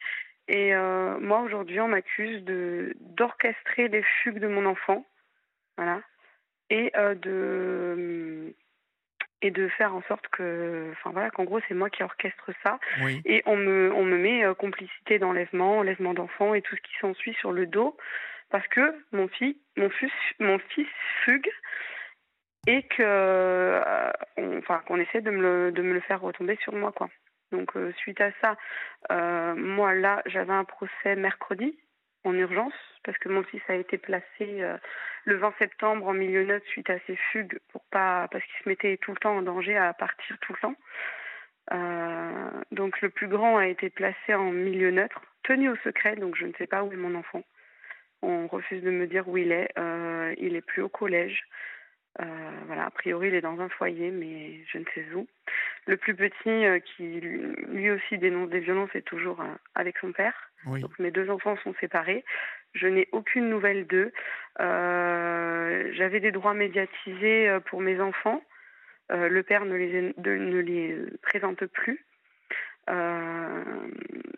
Et 0.49 0.74
moi, 1.20 1.41
aujourd'hui, 1.43 1.78
on 1.80 1.89
m'accuse 1.89 2.43
de 2.45 2.97
d'orchestrer 3.01 3.89
les 3.89 4.03
fugues 4.03 4.41
de 4.41 4.49
mon 4.49 4.66
enfant, 4.66 5.05
voilà, 5.77 6.01
et 6.70 6.93
euh, 6.97 7.14
de 7.14 8.55
et 9.43 9.51
de 9.51 9.68
faire 9.68 9.95
en 9.95 10.01
sorte 10.03 10.27
que, 10.29 10.91
enfin 10.93 11.11
voilà, 11.11 11.31
qu'en 11.31 11.45
gros, 11.45 11.61
c'est 11.68 11.75
moi 11.75 11.91
qui 11.91 12.03
orchestre 12.03 12.51
ça. 12.62 12.79
Et 13.25 13.43
on 13.47 13.57
me 13.57 13.93
on 13.95 14.05
me 14.05 14.16
met 14.16 14.45
euh, 14.45 14.55
complicité 14.55 15.18
d'enlèvement, 15.18 15.79
enlèvement 15.79 16.14
d'enfants 16.14 16.55
et 16.55 16.62
tout 16.62 16.77
ce 16.77 16.81
qui 16.81 16.95
s'ensuit 17.01 17.35
sur 17.35 17.53
le 17.53 17.66
dos, 17.66 17.97
parce 18.51 18.66
que 18.68 18.95
mon 19.12 19.29
fils, 19.29 19.57
mon 19.77 19.91
fils, 19.91 20.12
mon 20.39 20.59
fils 20.59 20.89
fugue 21.25 21.51
et 22.66 22.83
que, 22.85 23.81
enfin, 24.59 24.83
qu'on 24.87 24.99
essaie 24.99 25.20
de 25.20 25.31
me 25.31 25.43
le 25.43 25.72
de 25.72 25.83
me 25.83 25.93
le 25.93 26.01
faire 26.01 26.22
retomber 26.22 26.57
sur 26.62 26.72
moi, 26.75 26.93
quoi. 26.93 27.11
Donc 27.53 27.77
euh, 27.77 27.93
suite 27.99 28.20
à 28.20 28.31
ça, 28.41 28.57
euh, 29.12 29.55
moi 29.55 29.95
là, 29.95 30.22
j'avais 30.27 30.53
un 30.53 30.64
procès 30.64 31.16
mercredi 31.16 31.79
en 32.25 32.35
urgence 32.35 32.75
parce 33.05 33.18
que 33.18 33.29
mon 33.29 33.43
fils 33.43 33.62
a 33.68 33.75
été 33.75 33.99
placé 33.99 34.25
euh, 34.41 34.77
le 35.25 35.37
20 35.37 35.55
septembre 35.59 36.07
en 36.09 36.14
milieu 36.14 36.45
neutre 36.45 36.66
suite 36.66 36.91
à 36.91 36.99
ses 37.07 37.16
fugues 37.16 37.59
pour 37.70 37.85
pas 37.91 38.29
parce 38.31 38.45
qu'il 38.45 38.64
se 38.64 38.68
mettait 38.68 38.97
tout 38.99 39.12
le 39.12 39.18
temps 39.18 39.37
en 39.37 39.43
danger 39.43 39.77
à 39.77 39.93
partir 39.93 40.37
tout 40.41 40.55
le 40.55 40.59
temps. 40.61 40.77
donc 42.72 43.01
le 43.01 43.11
plus 43.11 43.29
grand 43.29 43.57
a 43.59 43.66
été 43.66 43.91
placé 43.91 44.35
en 44.35 44.51
milieu 44.51 44.91
neutre, 44.91 45.22
tenu 45.43 45.68
au 45.68 45.77
secret, 45.77 46.16
donc 46.16 46.37
je 46.37 46.47
ne 46.47 46.53
sais 46.55 46.66
pas 46.66 46.83
où 46.83 46.93
est 46.93 46.97
mon 46.97 47.14
enfant. 47.14 47.43
On 48.22 48.47
refuse 48.47 48.83
de 48.83 48.91
me 48.91 49.07
dire 49.07 49.29
où 49.29 49.37
il 49.37 49.53
est. 49.53 49.70
il 50.39 50.57
est 50.57 50.66
plus 50.66 50.83
au 50.83 50.89
collège. 50.89 51.45
Euh, 52.20 52.51
voilà, 52.66 52.87
a 52.87 52.91
priori, 52.91 53.29
il 53.29 53.35
est 53.35 53.41
dans 53.41 53.61
un 53.61 53.68
foyer, 53.68 54.11
mais 54.11 54.61
je 54.72 54.79
ne 54.79 54.85
sais 54.95 55.05
où. 55.14 55.27
Le 55.87 55.97
plus 55.97 56.14
petit, 56.14 56.49
euh, 56.49 56.78
qui 56.78 57.20
lui 57.20 57.91
aussi 57.91 58.18
dénonce 58.18 58.51
des 58.51 58.61
violences, 58.61 58.95
est 58.95 59.03
toujours 59.03 59.41
euh, 59.41 59.55
avec 59.74 59.99
son 59.99 60.12
père. 60.12 60.51
Donc 60.66 60.99
mes 60.99 61.11
deux 61.11 61.28
enfants 61.28 61.57
sont 61.62 61.74
séparés. 61.78 62.24
Je 62.72 62.87
n'ai 62.87 63.09
aucune 63.12 63.51
nouvelle 63.51 63.87
d'eux. 63.87 64.12
J'avais 64.59 66.20
des 66.20 66.32
droits 66.32 66.55
médiatisés 66.55 67.59
pour 67.66 67.82
mes 67.82 68.01
enfants. 68.01 68.43
le 69.11 69.43
père 69.43 69.66
ne 69.66 69.74
les, 69.74 70.14
ne 70.16 70.59
les 70.61 70.97
présente 71.20 71.66
plus. 71.66 72.03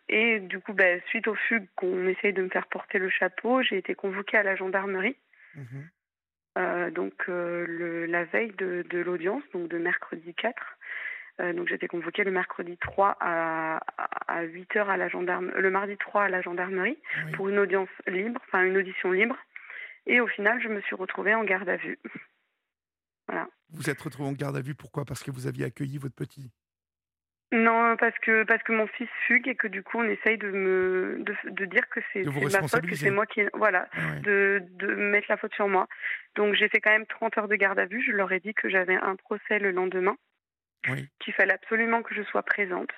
et 0.09 0.41
du 0.41 0.59
coup, 0.59 0.73
ben, 0.73 1.01
suite 1.07 1.29
aux 1.29 1.37
fugues 1.37 1.69
qu'on 1.77 2.09
essaye 2.09 2.33
de 2.33 2.43
me 2.43 2.49
faire 2.49 2.67
porter 2.67 2.99
le 2.99 3.09
chapeau, 3.09 3.63
j'ai 3.63 3.77
été 3.77 3.95
convoquée 3.95 4.37
à 4.39 4.43
la 4.43 4.57
gendarmerie. 4.57 5.17
Mhm. 5.55 5.89
Euh, 6.57 6.91
donc 6.91 7.13
euh, 7.29 7.67
le, 7.69 8.07
la 8.07 8.25
veille 8.25 8.53
de, 8.57 8.85
de 8.89 8.99
l'audience, 8.99 9.43
donc 9.53 9.69
de 9.69 9.79
mercredi 9.79 10.33
4. 10.35 10.55
Euh, 11.41 11.53
donc 11.53 11.69
j'étais 11.69 11.89
convoquée 11.89 12.25
le 12.25 12.31
mercredi 12.31 12.79
3 12.79 13.17
à, 13.21 13.81
à 14.27 14.43
8 14.43 14.77
heures 14.77 14.91
à 14.91 14.97
la 14.97 15.09
gendarme, 15.09 15.51
le 15.57 15.71
mardi 15.71 15.97
3 15.97 16.25
à 16.25 16.29
la 16.29 16.41
gendarmerie 16.41 16.99
pour 17.35 17.49
une 17.49 17.59
audience 17.59 17.91
libre, 18.07 18.41
enfin 18.47 18.65
une 18.65 18.77
audition 18.77 19.13
libre. 19.13 19.37
Et 20.07 20.21
au 20.21 20.27
final, 20.29 20.61
je 20.63 20.69
me 20.69 20.81
suis 20.83 20.95
retrouvée 20.95 21.35
en 21.35 21.45
garde 21.45 21.69
à 21.69 21.77
vue. 21.77 21.99
voilà. 23.29 23.49
Vous 23.71 23.91
êtes 23.91 24.01
retrouvée 24.01 24.29
en 24.29 24.33
garde 24.33 24.57
à 24.57 24.63
vue, 24.63 24.75
pourquoi? 24.75 25.05
Parce 25.05 25.23
que 25.23 25.31
vous 25.31 25.47
aviez 25.47 25.67
accueilli 25.67 25.99
votre 25.99 26.15
petit? 26.15 26.53
Non, 27.53 27.97
parce 27.97 28.19
que 28.19 28.43
parce 28.43 28.63
que 28.65 28.73
mon 28.73 28.89
fils 28.89 29.09
fugue 29.27 29.47
et 29.47 29.55
que 29.55 29.69
du 29.69 29.85
coup 29.85 29.99
on 29.99 30.09
essaye 30.09 30.37
de 30.37 30.51
me 30.51 31.23
de, 31.45 31.65
dire 31.65 31.89
que 31.91 32.01
c'est 32.13 32.25
ma 32.25 32.67
faute, 32.67 32.87
que 32.87 32.97
c'est 32.97 33.11
moi 33.11 33.25
qui 33.25 33.41
voilà, 33.55 33.89
ah 33.93 34.19
de, 34.25 34.61
de 34.73 34.87
mettre 34.95 35.29
la 35.29 35.37
faute 35.37 35.55
sur 35.55 35.69
moi. 35.69 35.87
Donc 36.35 36.55
j'ai 36.55 36.69
fait 36.69 36.81
quand 36.81 36.91
même 36.91 37.07
30 37.07 37.39
heures 37.39 37.49
de 37.49 37.55
garde 37.55 37.79
à 37.79 37.87
vue. 37.87 38.03
Je 38.03 38.11
leur 38.11 38.33
ai 38.33 38.41
dit 38.41 38.53
que 38.53 38.69
j'avais 38.69 38.97
un 38.97 39.15
procès 39.15 39.61
le 39.61 39.71
lendemain, 39.71 40.17
qu'il 41.21 41.35
fallait 41.35 41.55
absolument 41.55 42.03
que 42.03 42.15
je 42.15 42.23
sois 42.23 42.43
présente. 42.43 42.91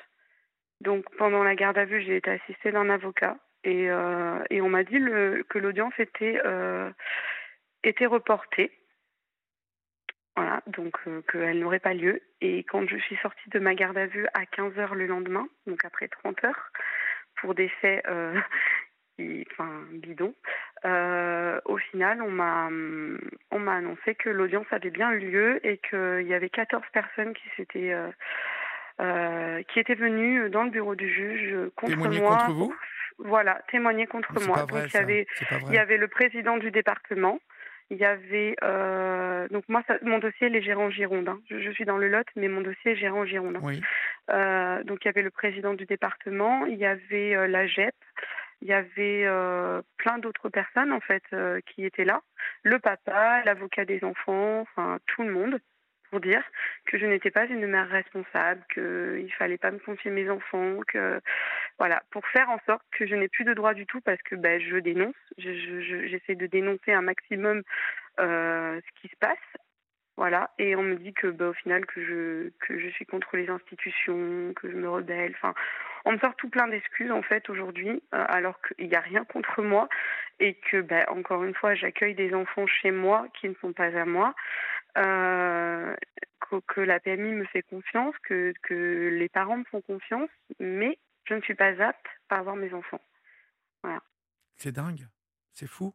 Donc 0.80 1.04
pendant 1.16 1.42
la 1.42 1.54
garde 1.54 1.78
à 1.78 1.84
vue, 1.84 2.02
j'ai 2.02 2.16
été 2.16 2.30
assistée 2.30 2.72
d'un 2.72 2.88
avocat 2.88 3.36
et 3.64 3.90
euh, 3.90 4.42
et 4.50 4.60
on 4.60 4.68
m'a 4.68 4.84
dit 4.84 4.98
le, 4.98 5.44
que 5.48 5.58
l'audience 5.58 5.94
était 5.98 6.40
euh, 6.44 6.90
était 7.82 8.06
reportée 8.06 8.72
voilà, 10.36 10.62
donc 10.68 10.96
euh, 11.08 11.20
qu'elle 11.22 11.58
n'aurait 11.58 11.80
pas 11.80 11.94
lieu. 11.94 12.22
Et 12.40 12.62
quand 12.62 12.88
je 12.88 12.96
suis 12.98 13.16
sortie 13.16 13.50
de 13.50 13.58
ma 13.58 13.74
garde 13.74 13.98
à 13.98 14.06
vue 14.06 14.28
à 14.34 14.46
15 14.46 14.78
heures 14.78 14.94
le 14.94 15.06
lendemain, 15.06 15.48
donc 15.66 15.84
après 15.84 16.06
30 16.06 16.44
heures, 16.44 16.70
pour 17.40 17.56
des 17.56 17.68
faits 17.80 18.06
euh, 19.20 19.44
enfin, 19.52 19.68
bidons, 19.92 20.34
euh, 20.84 21.60
au 21.64 21.76
final, 21.76 22.22
on 22.22 22.30
m'a, 22.30 22.68
on 23.50 23.58
m'a 23.58 23.74
annoncé 23.74 24.14
que 24.14 24.30
l'audience 24.30 24.66
avait 24.70 24.90
bien 24.90 25.10
eu 25.12 25.18
lieu 25.18 25.66
et 25.66 25.78
qu'il 25.78 26.26
y 26.26 26.34
avait 26.34 26.50
14 26.50 26.82
personnes 26.92 27.34
qui 27.34 27.48
s'étaient. 27.56 27.94
qui 29.68 29.80
étaient 29.80 29.94
venues 29.94 30.50
dans 30.50 30.64
le 30.64 30.70
bureau 30.70 30.94
du 30.94 31.12
juge 31.12 31.54
contre 31.76 31.92
témoigner 31.92 32.20
moi. 32.20 32.36
contre 32.36 32.52
vous 32.52 32.74
Voilà, 33.18 33.62
témoigner 33.70 34.06
contre 34.06 34.32
moi. 34.46 34.66
donc 34.66 34.80
il 34.86 34.94
y 34.94 34.96
avait, 34.96 35.26
il 35.68 35.74
y 35.74 35.78
avait 35.78 35.98
le 35.98 36.08
président 36.08 36.56
du 36.56 36.70
département, 36.70 37.38
il 37.90 37.96
y 37.96 38.04
avait 38.04 38.54
euh, 38.62 39.48
donc 39.48 39.64
moi 39.68 39.82
mon 40.02 40.18
dossier 40.18 40.54
est 40.54 40.62
gérant 40.62 40.90
Gironde. 40.90 41.28
Hein. 41.28 41.40
Je, 41.48 41.70
suis 41.70 41.86
dans 41.86 41.96
le 41.96 42.08
Lot, 42.08 42.26
mais 42.36 42.48
mon 42.48 42.60
dossier 42.60 42.92
est 42.92 42.96
gérant 42.96 43.24
Gironde. 43.24 43.56
Hein. 43.56 43.62
Oui. 43.62 43.80
Euh, 44.30 44.82
donc 44.84 44.98
il 45.04 45.06
y 45.06 45.08
avait 45.08 45.22
le 45.22 45.30
président 45.30 45.72
du 45.72 45.86
département, 45.86 46.66
il 46.66 46.76
y 46.76 46.84
avait 46.84 47.34
euh, 47.34 47.46
la 47.46 47.66
GEP, 47.66 47.94
il 48.60 48.68
y 48.68 48.72
avait 48.72 49.24
euh, 49.24 49.82
plein 49.96 50.18
d'autres 50.18 50.48
personnes 50.48 50.92
en 50.92 51.00
fait 51.00 51.22
euh, 51.32 51.60
qui 51.66 51.84
étaient 51.84 52.04
là, 52.04 52.22
le 52.62 52.78
papa, 52.78 53.42
l'avocat 53.44 53.84
des 53.84 54.02
enfants, 54.04 54.60
enfin 54.60 54.98
tout 55.06 55.22
le 55.22 55.32
monde 55.32 55.58
pour 56.10 56.20
dire 56.20 56.42
que 56.86 56.98
je 56.98 57.06
n'étais 57.06 57.30
pas 57.30 57.46
une 57.46 57.66
mère 57.66 57.88
responsable, 57.88 58.64
qu'il 58.72 59.32
fallait 59.38 59.58
pas 59.58 59.70
me 59.70 59.78
confier 59.78 60.10
mes 60.10 60.30
enfants, 60.30 60.78
que 60.86 61.20
voilà, 61.78 62.02
pour 62.10 62.26
faire 62.28 62.48
en 62.50 62.58
sorte 62.66 62.82
que 62.92 63.06
je 63.06 63.14
n'ai 63.14 63.28
plus 63.28 63.44
de 63.44 63.54
droit 63.54 63.74
du 63.74 63.86
tout 63.86 64.00
parce 64.00 64.20
que 64.22 64.34
ben, 64.34 64.60
je 64.60 64.76
dénonce, 64.76 65.14
j'essaie 65.36 66.34
de 66.34 66.46
dénoncer 66.46 66.92
un 66.92 67.02
maximum 67.02 67.62
euh, 68.20 68.80
ce 68.80 69.00
qui 69.00 69.08
se 69.08 69.16
passe. 69.20 69.36
Voilà, 70.16 70.50
et 70.58 70.74
on 70.74 70.82
me 70.82 70.96
dit 70.96 71.12
que 71.12 71.28
bah, 71.28 71.50
au 71.50 71.52
final 71.52 71.86
que 71.86 72.04
je 72.04 72.50
que 72.66 72.76
je 72.76 72.88
suis 72.88 73.06
contre 73.06 73.36
les 73.36 73.48
institutions, 73.48 74.52
que 74.54 74.68
je 74.68 74.76
me 74.76 74.88
rebelle. 74.88 75.32
Enfin, 75.36 75.54
on 76.08 76.12
me 76.12 76.18
sort 76.18 76.34
tout 76.36 76.48
plein 76.48 76.66
d'excuses 76.68 77.10
en 77.10 77.22
fait 77.22 77.50
aujourd'hui, 77.50 78.02
euh, 78.14 78.24
alors 78.28 78.58
qu'il 78.62 78.88
n'y 78.88 78.94
a 78.94 79.00
rien 79.00 79.26
contre 79.26 79.62
moi 79.62 79.90
et 80.40 80.54
que 80.54 80.80
ben, 80.80 81.04
encore 81.08 81.44
une 81.44 81.54
fois 81.54 81.74
j'accueille 81.74 82.14
des 82.14 82.32
enfants 82.32 82.66
chez 82.66 82.90
moi 82.90 83.28
qui 83.38 83.46
ne 83.48 83.54
sont 83.60 83.74
pas 83.74 83.94
à 83.94 84.04
moi. 84.06 84.34
Euh, 84.96 85.94
que, 86.66 86.80
la 86.80 86.98
PMI 86.98 87.32
me 87.32 87.44
fait 87.44 87.60
confiance, 87.62 88.14
que, 88.22 88.54
que 88.62 89.10
les 89.12 89.28
parents 89.28 89.58
me 89.58 89.64
font 89.64 89.82
confiance, 89.82 90.30
mais 90.58 90.98
je 91.24 91.34
ne 91.34 91.42
suis 91.42 91.54
pas 91.54 91.78
apte 91.82 92.06
à 92.30 92.36
avoir 92.36 92.56
mes 92.56 92.72
enfants. 92.72 93.02
Voilà. 93.82 94.00
C'est 94.56 94.72
dingue, 94.72 95.06
c'est 95.52 95.66
fou. 95.66 95.94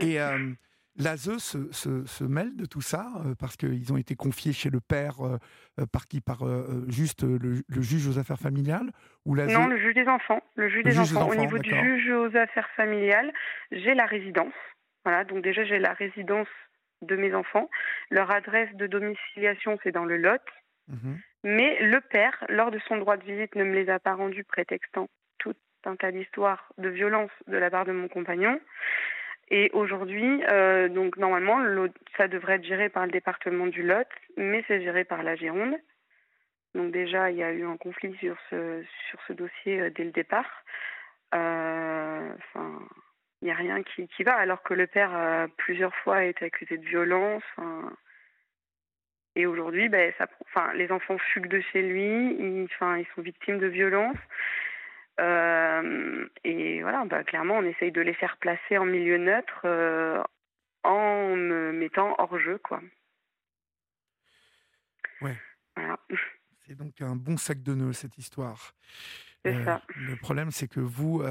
Et 0.00 0.18
euh, 0.18 0.52
l'ASE 0.98 1.38
se, 1.38 2.04
se, 2.06 2.24
mêle 2.24 2.56
de 2.56 2.66
tout 2.66 2.80
ça 2.80 3.06
euh, 3.24 3.34
parce 3.38 3.56
qu'ils 3.56 3.92
ont 3.92 3.96
été 3.96 4.14
confiés 4.14 4.52
chez 4.52 4.70
le 4.70 4.80
père 4.80 5.16
par 5.92 6.06
qui 6.06 6.20
Par 6.20 6.44
juste 6.88 7.22
le, 7.24 7.62
juge 7.68 8.06
aux 8.08 8.18
affaires 8.18 8.38
familiales 8.38 8.90
ou 9.24 9.36
Non, 9.36 9.66
le 9.66 9.78
juge 9.78 9.94
des 9.94 10.08
enfants. 10.08 10.42
Le 10.54 10.68
juge, 10.68 10.84
des, 10.84 10.98
enfants. 10.98 11.28
Au 11.28 11.34
niveau 11.34 11.58
du 11.58 11.70
juge 11.70 12.10
aux 12.10 12.36
affaires 12.36 12.68
familiales, 12.76 13.32
j'ai 13.70 13.94
la 13.94 14.06
résidence. 14.06 14.54
Voilà, 15.04 15.24
donc 15.24 15.42
déjà 15.42 15.64
j'ai 15.64 15.78
la 15.78 15.92
résidence 15.92 16.48
de 17.02 17.16
mes 17.16 17.34
enfants. 17.34 17.68
Leur 18.10 18.30
adresse 18.30 18.74
de 18.74 18.86
domiciliation, 18.86 19.78
c'est 19.82 19.92
dans 19.92 20.04
le 20.04 20.16
Lot. 20.16 20.42
Mhm. 20.88 21.18
Mais 21.44 21.78
le 21.80 22.00
père, 22.00 22.44
lors 22.48 22.70
de 22.70 22.78
son 22.88 22.96
droit 22.96 23.16
de 23.16 23.24
visite, 23.24 23.54
ne 23.54 23.64
me 23.64 23.74
les 23.74 23.88
a 23.88 23.98
pas 23.98 24.14
rendus, 24.14 24.44
prétextant 24.44 25.08
tout 25.38 25.54
un 25.84 25.96
tas 25.96 26.10
d'histoires 26.10 26.72
de 26.78 26.88
violence 26.88 27.30
de 27.46 27.56
la 27.56 27.70
part 27.70 27.84
de 27.84 27.92
mon 27.92 28.08
compagnon. 28.08 28.58
Et 29.48 29.70
aujourd'hui, 29.72 30.42
euh, 30.48 30.88
donc 30.88 31.16
normalement, 31.16 31.58
ça 32.16 32.26
devrait 32.26 32.54
être 32.54 32.64
géré 32.64 32.88
par 32.88 33.06
le 33.06 33.12
département 33.12 33.66
du 33.66 33.82
Lot, 33.82 34.08
mais 34.36 34.64
c'est 34.66 34.82
géré 34.82 35.04
par 35.04 35.22
la 35.22 35.36
Gironde. 35.36 35.76
Donc 36.74 36.90
déjà, 36.92 37.30
il 37.30 37.36
y 37.36 37.42
a 37.42 37.52
eu 37.52 37.64
un 37.64 37.76
conflit 37.76 38.14
sur 38.16 38.36
ce, 38.50 38.82
sur 39.08 39.20
ce 39.28 39.32
dossier 39.32 39.80
euh, 39.80 39.90
dès 39.90 40.04
le 40.04 40.10
départ. 40.10 40.64
Euh, 41.34 42.32
enfin, 42.38 42.80
n'y 43.42 43.50
a 43.50 43.54
rien 43.54 43.82
qui, 43.82 44.08
qui, 44.08 44.24
va, 44.24 44.34
alors 44.34 44.62
que 44.62 44.74
le 44.74 44.86
père 44.86 45.14
a 45.14 45.46
plusieurs 45.56 45.94
fois 45.96 46.24
été 46.24 46.44
accusé 46.44 46.76
de 46.76 46.84
violence. 46.84 47.44
et 49.36 49.46
aujourd'hui, 49.46 49.88
ben, 49.88 50.12
ça, 50.18 50.26
les 50.74 50.90
enfants 50.90 51.18
fuguent 51.18 51.48
de 51.48 51.60
chez 51.60 51.82
lui, 51.82 52.36
ils, 52.38 52.68
ils 52.80 53.06
sont 53.14 53.22
victimes 53.22 53.58
de 53.58 53.66
violences. 53.66 54.16
Euh, 55.18 56.28
et 56.44 56.82
voilà, 56.82 57.04
bah, 57.06 57.24
clairement, 57.24 57.54
on 57.54 57.64
essaye 57.64 57.92
de 57.92 58.00
les 58.00 58.14
faire 58.14 58.36
placer 58.36 58.78
en 58.78 58.84
milieu 58.84 59.16
neutre 59.16 59.62
euh, 59.64 60.22
en 60.82 61.34
me 61.34 61.72
mettant 61.72 62.14
hors 62.18 62.38
jeu, 62.38 62.58
quoi. 62.58 62.80
Ouais. 65.22 65.36
Voilà. 65.74 65.98
C'est 66.66 66.74
donc 66.74 67.00
un 67.00 67.16
bon 67.16 67.36
sac 67.36 67.62
de 67.62 67.74
nœuds, 67.74 67.92
cette 67.92 68.18
histoire. 68.18 68.74
C'est 69.44 69.64
ça. 69.64 69.80
Le 69.94 70.16
problème, 70.16 70.50
c'est 70.50 70.68
que 70.68 70.80
vous, 70.80 71.22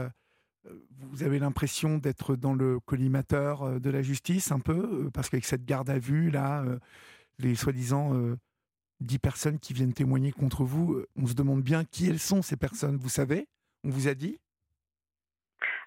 vous 0.63 1.23
avez 1.23 1.37
l'impression 1.37 1.97
d'être 1.97 2.35
dans 2.35 2.53
le 2.53 2.79
collimateur 2.79 3.79
de 3.79 3.89
la 3.89 4.01
justice, 4.01 4.51
un 4.51 4.59
peu, 4.59 5.09
parce 5.13 5.29
qu'avec 5.29 5.45
cette 5.45 5.65
garde 5.65 5.89
à 5.89 5.99
vue, 5.99 6.31
là, 6.31 6.63
les 7.39 7.55
soi-disant 7.55 8.37
dix 9.01 9.19
personnes 9.19 9.59
qui 9.59 9.73
viennent 9.73 9.93
témoigner 9.93 10.31
contre 10.31 10.63
vous, 10.63 11.03
on 11.17 11.27
se 11.27 11.33
demande 11.33 11.61
bien 11.61 11.83
qui 11.83 12.09
elles 12.09 12.19
sont, 12.19 12.41
ces 12.41 12.55
personnes, 12.55 12.95
vous 12.95 13.09
savez? 13.09 13.47
On 13.85 13.89
vous 13.89 14.07
a 14.07 14.15
dit? 14.15 14.39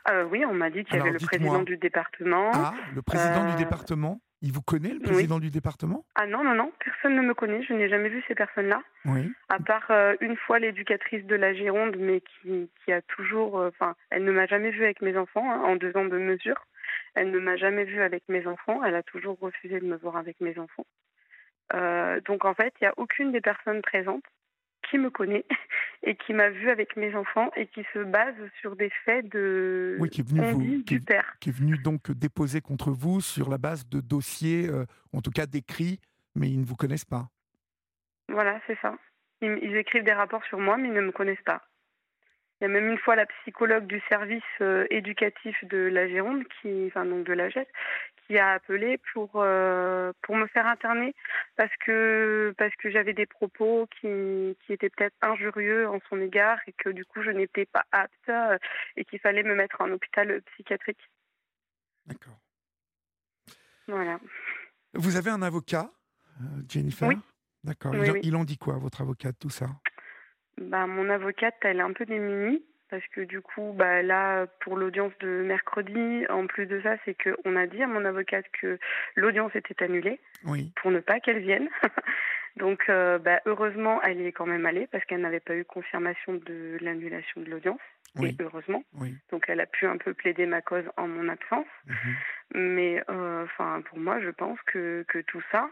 Euh, 0.09 0.25
Oui, 0.25 0.45
on 0.45 0.55
m'a 0.55 0.71
dit 0.71 0.85
qu'il 0.85 0.97
y 0.97 1.01
avait 1.01 1.11
le 1.11 1.19
président 1.19 1.63
du 1.63 1.77
département. 1.77 2.53
Ah, 2.55 2.73
le 2.95 3.03
président 3.03 3.45
du 3.47 3.55
euh, 3.55 3.57
département? 3.57 4.21
Il 4.41 4.53
vous 4.53 4.63
connaît, 4.63 4.95
le 4.95 5.01
président 5.01 5.41
du 5.41 5.51
département? 5.51 6.07
Ah 6.15 6.29
non, 6.29 6.45
non, 6.45 6.55
non, 6.55 6.73
personne 6.79 7.17
ne 7.17 7.23
me 7.23 7.35
connaît. 7.35 7.61
Je 7.65 7.73
n'ai 7.73 7.89
jamais 7.89 8.09
vu 8.09 8.23
ces 8.29 8.37
personnes-là. 8.37 8.85
Oui. 9.07 9.33
À 9.49 9.59
part 9.59 9.91
euh, 9.91 10.15
une 10.21 10.37
fois 10.37 10.61
l'éducatrice 10.61 11.25
de 11.25 11.35
la 11.35 11.53
Gironde, 11.55 11.97
mais 11.99 12.21
qui, 12.21 12.71
qui 12.85 12.93
a 12.93 13.03
toujours. 13.03 13.57
Enfin, 13.57 13.97
elle 14.11 14.23
ne 14.23 14.31
m'a 14.31 14.47
jamais 14.47 14.71
vue 14.71 14.85
avec 14.85 15.03
mes 15.03 15.17
enfants 15.17 15.51
hein, 15.51 15.61
en 15.65 15.75
deux 15.75 15.97
ans 15.97 16.05
de 16.05 16.19
mesure. 16.19 16.67
Elle 17.17 17.33
ne 17.33 17.41
m'a 17.41 17.57
jamais 17.57 17.83
vue 17.83 18.01
avec 18.01 18.23
mes 18.29 18.47
enfants. 18.47 18.85
Elle 18.85 18.95
a 18.95 19.03
toujours 19.03 19.37
refusé 19.41 19.81
de 19.81 19.87
me 19.87 19.97
voir 19.97 20.17
avec 20.17 20.41
mes 20.41 20.57
enfants. 20.57 20.87
Donc 22.27 22.45
en 22.45 22.55
fait, 22.55 22.73
il 22.81 22.85
n'y 22.85 22.89
a 22.89 22.95
aucune 22.97 23.33
des 23.33 23.41
personnes 23.41 23.83
présentes 23.83 24.25
qui 24.91 24.99
me 24.99 25.11
connaît 25.11 25.45
et 26.03 26.17
qui 26.17 26.33
m'a 26.33 26.51
vu 26.51 26.71
avec 26.71 26.97
mes 26.97 27.15
enfants 27.15 27.51
et 27.57 27.67
qui 27.67 27.85
se 27.93 28.01
base 28.01 28.35
sur 28.61 28.77
des 28.77 28.91
faits 29.05 29.29
de 29.29 29.97
oui, 30.01 30.11
qui 30.11 30.21
est 30.21 30.29
venu 30.29 30.41
vous, 30.53 30.85
qui, 30.85 31.01
père. 31.01 31.37
Qui 31.41 31.51
est 31.51 31.53
venu 31.53 31.77
donc 31.79 32.11
déposer 32.11 32.61
contre 32.61 32.91
vous 32.91 33.21
sur 33.21 33.49
la 33.49 33.59
base 33.59 33.89
de 33.89 34.01
dossiers, 34.01 34.69
euh, 34.69 34.85
en 35.13 35.21
tout 35.21 35.31
cas 35.31 35.47
d'écrits, 35.47 36.01
mais 36.35 36.49
ils 36.49 36.61
ne 36.61 36.67
vous 36.67 36.77
connaissent 36.77 37.05
pas. 37.05 37.29
Voilà, 38.29 38.61
c'est 38.67 38.79
ça. 38.81 38.97
ils, 39.41 39.77
écrivent 39.77 40.05
des 40.05 40.13
rapports 40.13 40.45
sur 40.45 40.59
moi, 40.59 40.77
mais 40.77 40.89
ils 40.89 40.95
ne 40.95 41.01
me 41.01 41.13
connaissent 41.13 41.45
pas. 41.45 41.63
Il 42.61 42.65
y 42.65 42.67
a 42.67 42.69
même 42.69 42.91
une 42.91 42.99
fois 42.99 43.15
la 43.15 43.27
psychologue 43.27 43.87
du 43.87 44.01
service 44.09 44.43
euh, 44.61 44.85
éducatif 44.91 45.57
de 45.65 45.79
la 45.79 46.09
Gironde, 46.09 46.43
qui, 46.61 46.87
enfin 46.89 47.05
donc 47.05 47.25
de 47.25 47.33
la 47.33 47.49
GET, 47.49 47.69
qui 48.29 48.39
a 48.39 48.53
appelé 48.53 48.99
pour 49.13 49.31
euh, 49.37 50.13
pour 50.23 50.37
me 50.37 50.47
faire 50.49 50.67
interner 50.67 51.15
parce 51.57 51.75
que 51.85 52.55
parce 52.59 52.75
que 52.77 52.91
j'avais 52.91 53.15
des 53.15 53.27
propos 53.27 53.89
qui 54.01 54.57
qui 54.65 54.73
étaient 54.73 54.91
peut-être 54.91 55.17
injurieux 55.23 55.89
en 55.89 55.99
son 56.09 56.21
égard 56.21 56.59
et 56.67 56.73
que 56.73 56.91
du 56.91 57.05
coup 57.05 57.23
je 57.23 57.31
n'étais 57.31 57.65
pas 57.65 57.85
apte 57.91 58.13
euh, 58.29 58.59
et 58.97 59.05
qu'il 59.05 59.19
fallait 59.19 59.43
me 59.43 59.55
mettre 59.55 59.81
en 59.81 59.91
hôpital 59.91 60.43
psychiatrique. 60.53 61.11
D'accord. 62.07 62.39
Voilà. 63.87 64.21
Vous 64.93 65.17
avez 65.17 65.31
un 65.31 65.43
avocat, 65.43 65.91
Jennifer? 66.69 67.09
Oui. 67.09 67.17
D'accord. 67.65 67.95
il, 68.23 68.37
en 68.37 68.45
dit 68.45 68.57
quoi, 68.57 68.79
votre 68.79 69.01
avocat, 69.01 69.33
tout 69.33 69.51
ça? 69.51 69.67
Bah, 70.59 70.87
Mon 70.87 71.11
avocate, 71.11 71.57
elle 71.63 71.79
est 71.79 71.83
un 71.83 71.93
peu 71.93 72.07
démunie 72.07 72.65
parce 72.91 73.07
que 73.09 73.21
du 73.21 73.41
coup, 73.41 73.75
bah, 73.77 74.03
là, 74.03 74.47
pour 74.61 74.77
l'audience 74.77 75.13
de 75.21 75.43
mercredi, 75.43 76.25
en 76.29 76.47
plus 76.47 76.67
de 76.67 76.81
ça, 76.81 76.97
c'est 77.05 77.17
qu'on 77.17 77.57
a 77.57 77.67
dit 77.67 77.83
à 77.83 77.87
mon 77.87 78.05
avocate 78.05 78.47
que 78.61 78.79
l'audience 79.17 79.55
était 79.55 79.83
annulée 79.83 80.21
oui. 80.45 80.73
pour 80.77 80.91
ne 80.91 81.01
pas 81.01 81.21
qu'elle 81.21 81.41
vienne. 81.41 81.69
Donc, 82.57 82.89
euh, 82.89 83.19
bah, 83.19 83.41
heureusement, 83.47 84.03
elle 84.03 84.21
y 84.21 84.27
est 84.27 84.33
quand 84.33 84.47
même 84.47 84.67
allée 84.67 84.89
parce 84.89 85.05
qu'elle 85.05 85.21
n'avait 85.21 85.41
pas 85.41 85.55
eu 85.55 85.65
confirmation 85.65 86.35
de 86.35 86.77
l'annulation 86.81 87.41
de 87.41 87.51
l'audience. 87.51 87.81
Oui. 88.17 88.37
Et 88.39 88.43
heureusement. 88.43 88.83
Oui. 88.95 89.15
Donc, 89.31 89.45
elle 89.49 89.61
a 89.61 89.67
pu 89.67 89.87
un 89.87 89.97
peu 89.97 90.15
plaider 90.15 90.47
ma 90.47 90.63
cause 90.63 90.85
en 90.97 91.07
mon 91.07 91.29
absence. 91.29 91.67
Mhm. 91.87 92.17
Mais, 92.55 93.03
euh, 93.11 93.47
pour 93.85 93.99
moi, 93.99 94.21
je 94.21 94.31
pense 94.31 94.59
que, 94.63 95.05
que 95.09 95.19
tout 95.19 95.43
ça, 95.53 95.71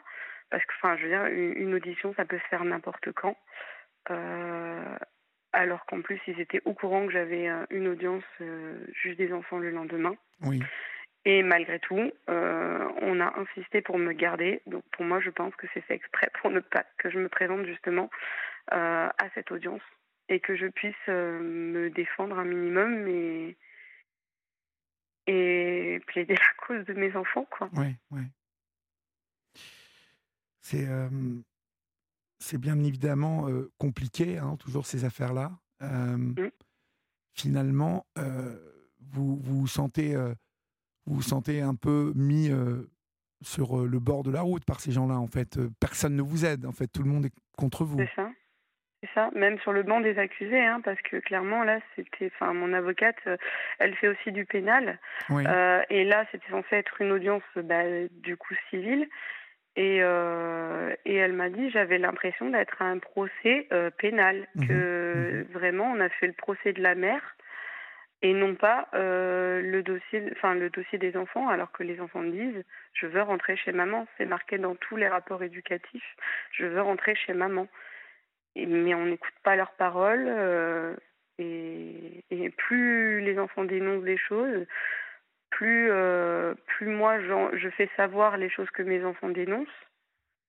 parce 0.50 0.64
que, 0.64 0.72
enfin, 0.76 0.96
je 0.96 1.02
veux 1.04 1.08
dire, 1.08 1.26
une, 1.26 1.74
audition, 1.74 2.14
ça 2.14 2.24
peut 2.24 2.38
se 2.38 2.48
faire 2.48 2.64
n'importe 2.64 3.10
quand. 3.12 3.36
Euh, 4.10 4.96
alors 5.56 5.86
qu'en 5.86 6.02
plus 6.02 6.20
ils 6.26 6.38
étaient 6.38 6.60
au 6.66 6.74
courant 6.74 7.06
que 7.06 7.12
j'avais 7.12 7.48
euh, 7.48 7.64
une 7.70 7.88
audience 7.88 8.24
euh, 8.42 8.78
juste 8.92 9.16
des 9.16 9.32
enfants 9.32 9.58
le 9.58 9.70
lendemain. 9.70 10.14
Oui. 10.42 10.62
Et 11.24 11.42
malgré 11.42 11.80
tout, 11.80 12.12
euh, 12.28 12.88
on 13.00 13.20
a 13.20 13.34
insisté 13.40 13.80
pour 13.80 13.98
me 13.98 14.12
garder. 14.12 14.60
Donc 14.66 14.84
pour 14.92 15.04
moi, 15.04 15.18
je 15.18 15.30
pense 15.30 15.56
que 15.56 15.66
c'est 15.74 15.80
fait 15.80 15.94
exprès 15.94 16.30
pour 16.40 16.50
ne 16.50 16.60
pas 16.60 16.84
que 16.98 17.10
je 17.10 17.18
me 17.18 17.28
présente 17.28 17.66
justement 17.66 18.10
à 18.68 19.28
cette 19.34 19.52
audience 19.52 19.82
et 20.28 20.40
que 20.40 20.56
je 20.56 20.66
puisse 20.66 20.94
me 21.08 21.88
défendre 21.88 22.36
un 22.38 22.44
minimum 22.44 23.06
et 23.06 23.56
et 25.28 26.00
plaider 26.06 26.34
la 26.34 26.66
cause 26.66 26.84
de 26.84 26.94
mes 26.94 27.14
enfants, 27.16 27.46
quoi. 27.50 27.68
Oui, 27.74 27.94
oui. 28.10 28.22
C'est 30.60 30.86
c'est 32.46 32.58
bien 32.58 32.78
évidemment 32.78 33.48
compliqué, 33.78 34.38
hein, 34.38 34.56
toujours 34.58 34.86
ces 34.86 35.04
affaires-là. 35.04 35.50
Mmh. 35.80 36.48
Finalement, 37.34 38.06
vous, 39.00 39.36
vous 39.36 39.66
sentez, 39.66 40.14
vous, 41.06 41.16
vous 41.16 41.22
sentez 41.22 41.60
un 41.60 41.74
peu 41.74 42.12
mis 42.14 42.50
sur 43.42 43.84
le 43.84 43.98
bord 43.98 44.22
de 44.22 44.30
la 44.30 44.42
route 44.42 44.64
par 44.64 44.80
ces 44.80 44.92
gens-là. 44.92 45.16
En 45.16 45.26
fait, 45.26 45.58
personne 45.80 46.14
ne 46.14 46.22
vous 46.22 46.44
aide. 46.44 46.64
En 46.66 46.72
fait, 46.72 46.86
tout 46.86 47.02
le 47.02 47.10
monde 47.10 47.26
est 47.26 47.34
contre 47.56 47.84
vous. 47.84 47.98
C'est 47.98 48.14
ça. 48.14 48.30
C'est 49.02 49.10
ça, 49.12 49.30
même 49.34 49.58
sur 49.58 49.72
le 49.72 49.82
banc 49.82 50.00
des 50.00 50.18
accusés, 50.18 50.64
hein, 50.64 50.80
parce 50.82 51.00
que 51.02 51.18
clairement 51.18 51.64
là, 51.64 51.80
c'était, 51.94 52.32
enfin, 52.34 52.54
mon 52.54 52.72
avocate, 52.72 53.18
elle 53.78 53.94
fait 53.96 54.08
aussi 54.08 54.32
du 54.32 54.46
pénal, 54.46 54.98
et 55.90 56.04
là, 56.04 56.24
c'était 56.32 56.48
censé 56.50 56.76
être 56.76 57.02
une 57.02 57.12
audience, 57.12 57.42
bah, 57.56 57.82
du 58.10 58.38
coup 58.38 58.54
civile, 58.70 59.06
et, 59.76 59.98
euh, 60.00 60.94
et 61.04 61.14
elle 61.16 61.34
m'a 61.34 61.50
dit 61.50 61.70
j'avais 61.70 61.98
l'impression 61.98 62.48
d'être 62.48 62.80
à 62.80 62.86
un 62.86 62.98
procès 62.98 63.68
euh, 63.72 63.90
pénal, 63.90 64.46
mmh 64.54 64.66
que 64.66 64.72
mmh 64.72 65.52
vraiment 65.52 65.92
on 65.92 66.00
a 66.00 66.08
fait 66.08 66.26
le 66.26 66.32
procès 66.32 66.72
de 66.72 66.82
la 66.82 66.94
mère 66.94 67.36
et 68.22 68.32
non 68.32 68.54
pas 68.54 68.88
euh, 68.94 69.60
le 69.60 69.82
dossier, 69.82 70.24
enfin 70.32 70.54
le 70.54 70.70
dossier 70.70 70.98
des 70.98 71.16
enfants, 71.16 71.48
alors 71.48 71.72
que 71.72 71.82
les 71.82 72.00
enfants 72.00 72.22
disent 72.22 72.64
je 72.94 73.06
veux 73.06 73.20
rentrer 73.20 73.56
chez 73.56 73.72
maman. 73.72 74.06
C'est 74.16 74.24
marqué 74.24 74.56
dans 74.56 74.74
tous 74.74 74.96
les 74.96 75.08
rapports 75.08 75.42
éducatifs, 75.42 76.16
je 76.52 76.64
veux 76.64 76.80
rentrer 76.80 77.14
chez 77.14 77.34
maman. 77.34 77.68
Et, 78.54 78.64
mais 78.64 78.94
on 78.94 79.04
n'écoute 79.04 79.34
pas 79.42 79.56
leurs 79.56 79.72
paroles 79.72 80.96
et, 81.38 82.24
et 82.30 82.48
plus 82.50 83.20
les 83.20 83.38
enfants 83.38 83.64
dénoncent 83.64 84.04
des 84.04 84.16
choses, 84.16 84.66
plus, 85.56 85.90
euh, 85.90 86.54
plus 86.66 86.86
moi 86.86 87.18
je 87.20 87.68
fais 87.76 87.88
savoir 87.96 88.36
les 88.36 88.50
choses 88.50 88.68
que 88.70 88.82
mes 88.82 89.02
enfants 89.04 89.30
dénoncent, 89.30 89.68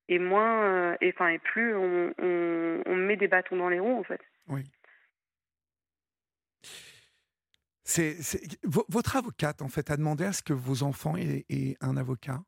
et 0.09 0.19
moins, 0.19 0.63
euh, 0.63 0.97
et, 0.99 1.13
enfin, 1.13 1.29
et 1.29 1.39
plus 1.39 1.75
on, 1.75 2.13
on, 2.17 2.95
met 2.95 3.15
des 3.15 3.29
bâtons 3.29 3.55
dans 3.55 3.69
les 3.69 3.79
roues 3.79 3.99
en 3.99 4.03
fait. 4.03 4.21
Oui. 4.47 4.63
C'est, 7.83 8.17
votre 8.63 9.15
avocate 9.15 9.61
en 9.61 9.69
fait 9.69 9.89
a 9.91 9.97
demandé 9.97 10.25
à 10.25 10.33
ce 10.33 10.43
que 10.43 10.53
vos 10.53 10.83
enfants 10.83 11.15
aient, 11.15 11.77
un 11.79 11.95
avocat? 11.95 12.41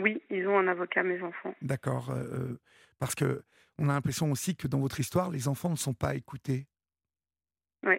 Oui, 0.00 0.22
ils 0.30 0.46
ont 0.48 0.58
un 0.58 0.68
avocat, 0.68 1.02
mes 1.02 1.20
enfants. 1.22 1.54
D'accord, 1.60 2.10
euh, 2.10 2.58
parce 2.98 3.14
que 3.14 3.42
on 3.78 3.90
a 3.90 3.92
l'impression 3.92 4.30
aussi 4.30 4.56
que 4.56 4.66
dans 4.66 4.80
votre 4.80 4.98
histoire, 4.98 5.30
les 5.30 5.46
enfants 5.46 5.70
ne 5.70 5.76
sont 5.76 5.92
pas 5.92 6.14
écoutés. 6.14 6.66
Oui 7.82 7.96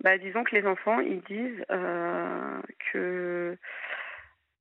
bah, 0.00 0.18
Disons 0.18 0.44
que 0.44 0.54
les 0.54 0.66
enfants, 0.66 1.00
ils 1.00 1.22
disent 1.22 1.64
euh, 1.70 2.60
que, 2.92 3.56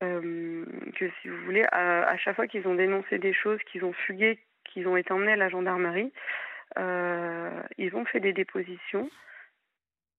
euh, 0.03 0.65
que, 0.95 1.09
si 1.21 1.27
vous 1.29 1.37
voulez, 1.45 1.65
à, 1.71 2.17
chaque 2.17 2.35
fois 2.35 2.47
qu'ils 2.47 2.67
ont 2.67 2.75
dénoncé 2.75 3.19
des 3.19 3.33
choses, 3.33 3.59
qu'ils 3.71 3.85
ont 3.85 3.93
fugué, 3.93 4.39
qu'ils 4.65 4.87
ont 4.87 4.97
été 4.97 5.11
emmenés 5.11 5.33
à 5.33 5.37
la 5.37 5.49
gendarmerie, 5.49 6.11
euh, 6.77 7.61
ils 7.77 7.95
ont 7.95 8.05
fait 8.05 8.19
des 8.19 8.33
dépositions. 8.33 9.09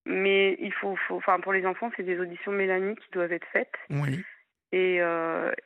Mais 0.07 0.57
il 0.61 0.73
faut, 0.73 0.97
faut 0.97 1.17
enfin 1.17 1.39
pour 1.41 1.53
les 1.53 1.67
enfants, 1.67 1.91
c'est 1.97 2.03
des 2.03 2.19
auditions 2.19 2.53
Mélanie 2.53 2.97
qui 2.97 3.11
doivent 3.13 3.33
être 3.33 3.47
faites. 3.53 3.75
Oui. 3.91 4.25
Et, 4.73 5.01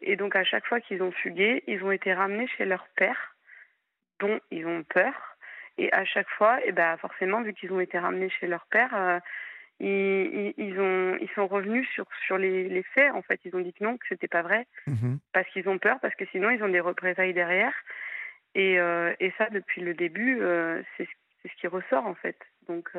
et 0.00 0.16
donc 0.16 0.34
à 0.34 0.44
chaque 0.44 0.66
fois 0.66 0.80
qu'ils 0.80 1.02
ont 1.02 1.12
fugué, 1.12 1.62
ils 1.66 1.84
ont 1.84 1.92
été 1.92 2.12
ramenés 2.12 2.48
chez 2.48 2.64
leur 2.64 2.86
père, 2.96 3.36
dont 4.18 4.40
ils 4.50 4.66
ont 4.66 4.82
peur. 4.84 5.31
Et 5.78 5.92
à 5.92 6.04
chaque 6.04 6.28
fois, 6.28 6.60
et 6.60 6.64
eh 6.68 6.72
ben 6.72 6.96
forcément, 6.98 7.42
vu 7.42 7.54
qu'ils 7.54 7.72
ont 7.72 7.80
été 7.80 7.98
ramenés 7.98 8.28
chez 8.28 8.46
leur 8.46 8.66
père, 8.66 8.94
euh, 8.94 9.18
ils, 9.80 10.52
ils, 10.58 10.78
ont, 10.78 11.16
ils 11.20 11.30
sont 11.34 11.46
revenus 11.46 11.88
sur, 11.94 12.06
sur 12.26 12.38
les, 12.38 12.68
les, 12.68 12.82
faits. 12.82 13.12
En 13.12 13.22
fait, 13.22 13.40
ils 13.44 13.56
ont 13.56 13.60
dit 13.60 13.72
que 13.72 13.82
non, 13.82 13.96
que 13.96 14.06
c'était 14.08 14.28
pas 14.28 14.42
vrai, 14.42 14.66
mhm. 14.86 15.18
parce 15.32 15.48
qu'ils 15.48 15.68
ont 15.68 15.78
peur, 15.78 15.98
parce 16.00 16.14
que 16.14 16.26
sinon 16.26 16.50
ils 16.50 16.62
ont 16.62 16.68
des 16.68 16.80
représailles 16.80 17.34
derrière. 17.34 17.74
Et, 18.54 18.78
euh, 18.78 19.14
et 19.18 19.32
ça, 19.38 19.48
depuis 19.48 19.80
le 19.80 19.94
début, 19.94 20.40
euh, 20.40 20.82
c'est 20.96 21.08
ce 21.44 21.60
qui 21.60 21.66
ressort 21.66 22.06
en 22.06 22.14
fait. 22.14 22.36
Donc 22.68 22.90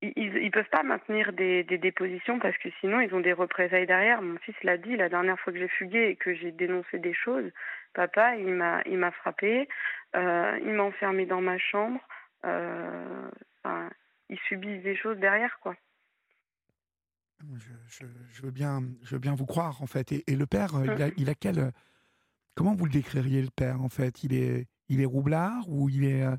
ils 0.00 0.32
ne 0.32 0.50
peuvent 0.50 0.68
pas 0.70 0.82
maintenir 0.82 1.32
des, 1.32 1.64
des, 1.64 1.78
dépositions 1.78 2.38
parce 2.38 2.56
que 2.58 2.68
sinon 2.80 3.00
ils 3.00 3.14
ont 3.14 3.20
des 3.20 3.32
représailles 3.32 3.86
derrière. 3.86 4.22
Mon 4.22 4.38
fils 4.38 4.54
l'a 4.62 4.76
dit 4.76 4.96
la 4.96 5.08
dernière 5.08 5.38
fois 5.40 5.52
que 5.52 5.58
j'ai 5.58 5.68
fugué 5.68 6.08
et 6.08 6.16
que 6.16 6.34
j'ai 6.34 6.52
dénoncé 6.52 6.98
des 6.98 7.14
choses. 7.14 7.50
Papa, 7.94 8.36
il 8.36 8.54
m'a, 8.54 8.82
il 8.86 8.98
m'a 8.98 9.10
frappé, 9.10 9.68
euh, 10.16 10.58
il 10.62 10.72
m'a 10.72 10.84
enfermé 10.84 11.26
dans 11.26 11.40
ma 11.40 11.58
chambre. 11.58 12.00
Euh, 12.44 13.30
enfin, 13.58 13.90
ils 14.28 14.38
subissent 14.48 14.82
des 14.82 14.96
choses 14.96 15.18
derrière, 15.18 15.58
quoi. 15.60 15.74
Je, 17.88 18.04
je, 18.32 18.42
veux 18.42 18.50
bien, 18.50 18.82
je 19.02 19.14
veux 19.14 19.20
bien 19.20 19.34
vous 19.34 19.46
croire 19.46 19.80
en 19.80 19.86
fait. 19.86 20.12
Et, 20.12 20.34
le 20.34 20.46
père, 20.46 20.70
il, 20.82 21.02
a, 21.02 21.06
hum. 21.06 21.12
il 21.16 21.30
a 21.30 21.34
quel 21.34 21.72
Comment 22.58 22.74
vous 22.74 22.86
le 22.86 22.90
décririez 22.90 23.40
le 23.40 23.50
père 23.54 23.80
en 23.82 23.88
fait? 23.88 24.24
Il 24.24 24.34
est, 24.34 24.66
il 24.88 25.00
est 25.00 25.04
roublard 25.04 25.68
ou 25.68 25.88
il 25.88 26.04
est, 26.04 26.24
euh, 26.24 26.36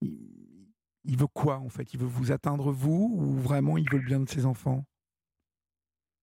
il 0.00 1.18
veut 1.18 1.26
quoi 1.26 1.58
en 1.58 1.68
fait? 1.68 1.92
Il 1.92 2.00
veut 2.00 2.06
vous 2.06 2.32
atteindre 2.32 2.72
vous 2.72 3.14
ou 3.14 3.34
vraiment 3.34 3.76
il 3.76 3.84
veut 3.90 3.98
le 3.98 4.06
bien 4.06 4.20
de 4.20 4.28
ses 4.30 4.46
enfants? 4.46 4.86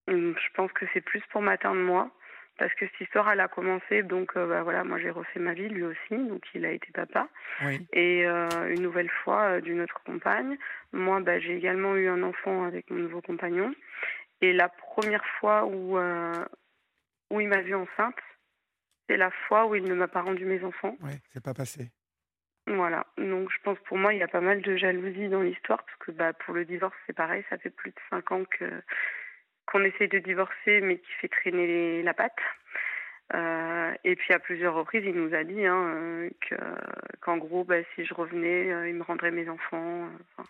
Hum, 0.08 0.34
Je 0.36 0.54
pense 0.54 0.72
que 0.72 0.86
c'est 0.92 1.02
plus 1.02 1.22
pour 1.30 1.40
m'atteindre 1.40 1.80
moi. 1.80 2.10
Parce 2.58 2.74
que 2.74 2.86
cette 2.86 3.00
histoire, 3.00 3.30
elle 3.30 3.40
a 3.40 3.46
commencé, 3.46 4.02
donc 4.02 4.36
euh, 4.36 4.46
bah, 4.48 4.62
voilà, 4.64 4.82
moi 4.82 4.98
j'ai 4.98 5.10
refait 5.10 5.38
ma 5.38 5.54
vie, 5.54 5.68
lui 5.68 5.84
aussi, 5.84 6.10
donc 6.10 6.42
il 6.54 6.64
a 6.64 6.72
été 6.72 6.90
papa. 6.92 7.28
Et 7.92 8.26
euh, 8.26 8.48
une 8.74 8.82
nouvelle 8.82 9.10
fois 9.22 9.42
euh, 9.42 9.60
d'une 9.60 9.80
autre 9.80 10.00
compagne. 10.04 10.58
Moi, 10.92 11.20
bah, 11.20 11.38
j'ai 11.38 11.56
également 11.56 11.94
eu 11.94 12.08
un 12.08 12.22
enfant 12.24 12.64
avec 12.64 12.90
mon 12.90 12.98
nouveau 12.98 13.22
compagnon. 13.22 13.72
Et 14.40 14.52
la 14.52 14.68
première 14.68 15.24
fois 15.38 15.66
où, 15.66 15.98
où 15.98 17.40
il 17.40 17.48
m'a 17.48 17.60
vue 17.60 17.74
enceinte, 17.74 18.18
c'est 19.08 19.16
la 19.16 19.30
fois 19.30 19.66
où 19.66 19.74
il 19.74 19.84
ne 19.84 19.94
m'a 19.94 20.08
pas 20.08 20.22
rendu 20.22 20.44
mes 20.44 20.62
enfants. 20.64 20.96
Oui, 21.00 21.12
c'est 21.32 21.42
pas 21.42 21.54
passé. 21.54 21.90
Voilà, 22.66 23.06
donc 23.16 23.50
je 23.50 23.56
pense 23.62 23.78
pour 23.86 23.96
moi 23.96 24.12
il 24.12 24.18
y 24.18 24.22
a 24.22 24.28
pas 24.28 24.42
mal 24.42 24.60
de 24.60 24.76
jalousie 24.76 25.28
dans 25.28 25.40
l'histoire 25.40 25.82
parce 25.84 25.98
que 26.00 26.10
bah, 26.10 26.34
pour 26.34 26.54
le 26.54 26.66
divorce 26.66 26.94
c'est 27.06 27.16
pareil, 27.16 27.42
ça 27.48 27.56
fait 27.56 27.70
plus 27.70 27.90
de 27.90 28.00
cinq 28.10 28.30
ans 28.30 28.44
que 28.44 28.66
qu'on 29.68 29.84
essaie 29.84 30.08
de 30.08 30.18
divorcer 30.18 30.80
mais 30.80 30.98
qui 30.98 31.12
fait 31.20 31.28
traîner 31.28 32.02
la 32.02 32.14
patte. 32.14 32.38
Euh, 33.34 33.94
et 34.04 34.16
puis 34.16 34.32
à 34.32 34.38
plusieurs 34.38 34.74
reprises 34.74 35.04
il 35.04 35.14
nous 35.14 35.34
a 35.34 35.44
dit 35.44 35.66
hein, 35.66 36.28
que 36.40 36.54
qu'en 37.20 37.36
gros 37.36 37.62
bah, 37.62 37.76
si 37.94 38.06
je 38.06 38.14
revenais 38.14 38.72
euh, 38.72 38.88
il 38.88 38.94
me 38.94 39.02
rendrait 39.02 39.30
mes 39.30 39.48
enfants. 39.48 40.08
Euh, 40.38 40.42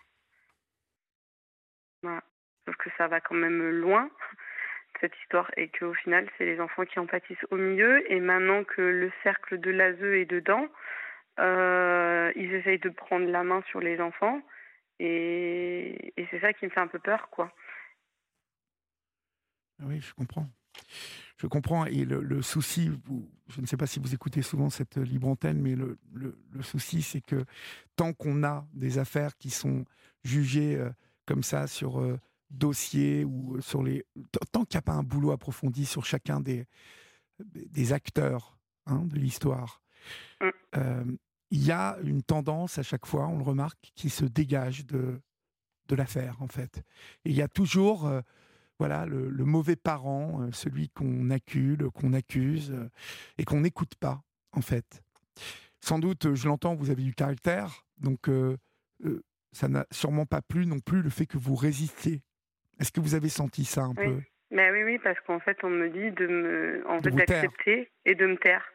voilà. 2.01 2.21
Sauf 2.65 2.77
que 2.77 2.89
ça 2.97 3.07
va 3.07 3.19
quand 3.19 3.35
même 3.35 3.69
loin 3.69 4.09
cette 5.01 5.17
histoire 5.23 5.51
et 5.57 5.67
qu'au 5.67 5.93
final 5.93 6.29
c'est 6.37 6.45
les 6.45 6.61
enfants 6.61 6.85
qui 6.85 6.99
en 6.99 7.05
pâtissent 7.05 7.45
au 7.51 7.57
milieu 7.57 8.09
et 8.11 8.21
maintenant 8.21 8.63
que 8.63 8.81
le 8.81 9.11
cercle 9.23 9.59
de 9.59 9.71
l'ASE 9.71 10.01
est 10.01 10.25
dedans 10.25 10.67
euh, 11.39 12.31
ils 12.35 12.53
essayent 12.53 12.79
de 12.79 12.89
prendre 12.89 13.29
la 13.29 13.43
main 13.43 13.61
sur 13.69 13.81
les 13.81 13.99
enfants 13.99 14.41
et, 14.99 16.13
c'est 16.29 16.39
ça 16.41 16.53
qui 16.53 16.65
me 16.65 16.69
fait 16.69 16.79
un 16.79 16.87
peu 16.87 16.99
peur, 16.99 17.29
quoi. 17.29 17.51
Ah 19.79 19.85
oui, 19.87 20.01
je 20.01 20.13
comprends. 20.13 20.47
Je 21.37 21.47
comprends. 21.47 21.85
Et 21.85 22.05
le, 22.05 22.41
souci, 22.41 22.89
je 23.47 23.61
ne 23.61 23.65
sais 23.65 23.77
pas 23.77 23.87
si 23.87 23.99
vous 23.99 24.13
écoutez 24.13 24.41
souvent 24.41 24.69
cette 24.69 24.97
libre 24.97 25.27
antenne, 25.27 25.61
mais 25.61 25.75
le, 25.75 25.97
souci, 26.61 27.01
c'est 27.01 27.21
que 27.21 27.45
tant 27.95 28.13
qu'on 28.13 28.43
a 28.43 28.67
des 28.73 28.97
affaires 28.97 29.37
qui 29.37 29.49
sont 29.49 29.85
jugées 30.23 30.75
euh, 30.75 30.89
comme 31.25 31.43
ça 31.43 31.67
sur 31.67 32.01
euh, 32.01 32.19
dossier 32.49 33.23
ou 33.23 33.61
sur 33.61 33.83
les. 33.83 34.05
Tant 34.51 34.65
qu'il 34.65 34.77
n'y 34.77 34.79
a 34.79 34.83
pas 34.83 34.93
un 34.93 35.03
boulot 35.03 35.31
approfondi 35.31 35.85
sur 35.85 36.05
chacun 36.05 36.41
des, 36.41 36.67
des 37.39 37.93
acteurs 37.93 38.57
hein, 38.85 39.05
de 39.05 39.15
l'histoire, 39.15 39.81
mmh 40.41 41.17
il 41.51 41.65
y 41.65 41.71
a 41.71 41.97
une 42.03 42.21
tendance 42.21 42.77
à 42.77 42.83
chaque 42.83 43.05
fois, 43.05 43.27
on 43.27 43.37
le 43.37 43.43
remarque, 43.43 43.91
qui 43.95 44.09
se 44.09 44.25
dégage 44.25 44.85
de, 44.85 45.19
de 45.87 45.95
l'affaire, 45.95 46.37
en 46.41 46.47
fait. 46.47 46.83
Et 47.25 47.31
il 47.31 47.35
y 47.35 47.41
a 47.41 47.47
toujours 47.47 48.05
euh, 48.05 48.21
voilà, 48.79 49.05
le, 49.05 49.29
mauvais 49.43 49.75
parent, 49.75 50.41
euh, 50.41 50.51
celui 50.51 50.89
qu'on 50.89 51.29
accule, 51.29 51.89
qu'on 51.91 52.13
accuse, 52.13 52.71
euh, 52.71 52.89
et 53.37 53.43
qu'on 53.43 53.59
n'écoute 53.59 53.95
pas, 53.95 54.21
en 54.53 54.61
fait. 54.61 55.03
Sans 55.81 55.99
doute, 55.99 56.33
je 56.33 56.47
l'entends, 56.47 56.75
vous 56.75 56.89
avez 56.89 57.03
du 57.03 57.13
caractère, 57.13 57.85
donc 57.97 58.29
ça 59.53 59.69
n'a 59.69 59.85
sûrement 59.91 60.25
pas 60.25 60.41
plu 60.41 60.65
non 60.65 60.79
plus 60.79 61.01
le 61.01 61.09
fait 61.09 61.25
que 61.25 61.37
vous 61.37 61.55
résistiez. 61.55 62.21
Est-ce 62.79 62.91
que 62.91 62.99
vous 62.99 63.15
avez 63.15 63.29
senti 63.29 63.63
ça 63.63 63.83
un 63.83 63.95
peu? 63.95 64.21
Mais 64.51 64.71
oui, 64.71 64.83
oui, 64.83 64.99
parce 64.99 65.19
qu'en 65.21 65.39
fait, 65.39 65.57
on 65.63 65.69
me 65.69 65.89
dit 65.89 66.11
de 66.11 66.27
me, 66.27 66.83
en 66.87 67.01
fait, 67.01 67.11
d'accepter 67.11 67.89
et 68.05 68.15
de 68.15 68.25
me 68.25 68.37
taire. 68.37 68.65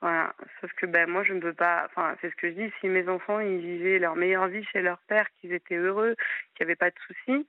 Voilà. 0.00 0.34
Sauf 0.60 0.72
que 0.74 0.86
ben, 0.86 1.08
moi, 1.08 1.24
je 1.24 1.32
ne 1.32 1.40
peux 1.40 1.54
pas. 1.54 1.86
Enfin, 1.86 2.16
c'est 2.20 2.30
ce 2.30 2.36
que 2.36 2.50
je 2.50 2.54
dis. 2.54 2.72
Si 2.80 2.88
mes 2.88 3.08
enfants, 3.08 3.40
ils 3.40 3.58
vivaient 3.58 3.98
leur 3.98 4.14
meilleure 4.14 4.48
vie 4.48 4.64
chez 4.72 4.82
leur 4.82 4.98
père, 5.08 5.26
qu'ils 5.40 5.52
étaient 5.52 5.76
heureux, 5.76 6.14
qu'il 6.54 6.64
n'y 6.64 6.70
avait 6.70 6.76
pas 6.76 6.90
de 6.90 6.96
soucis, 7.06 7.46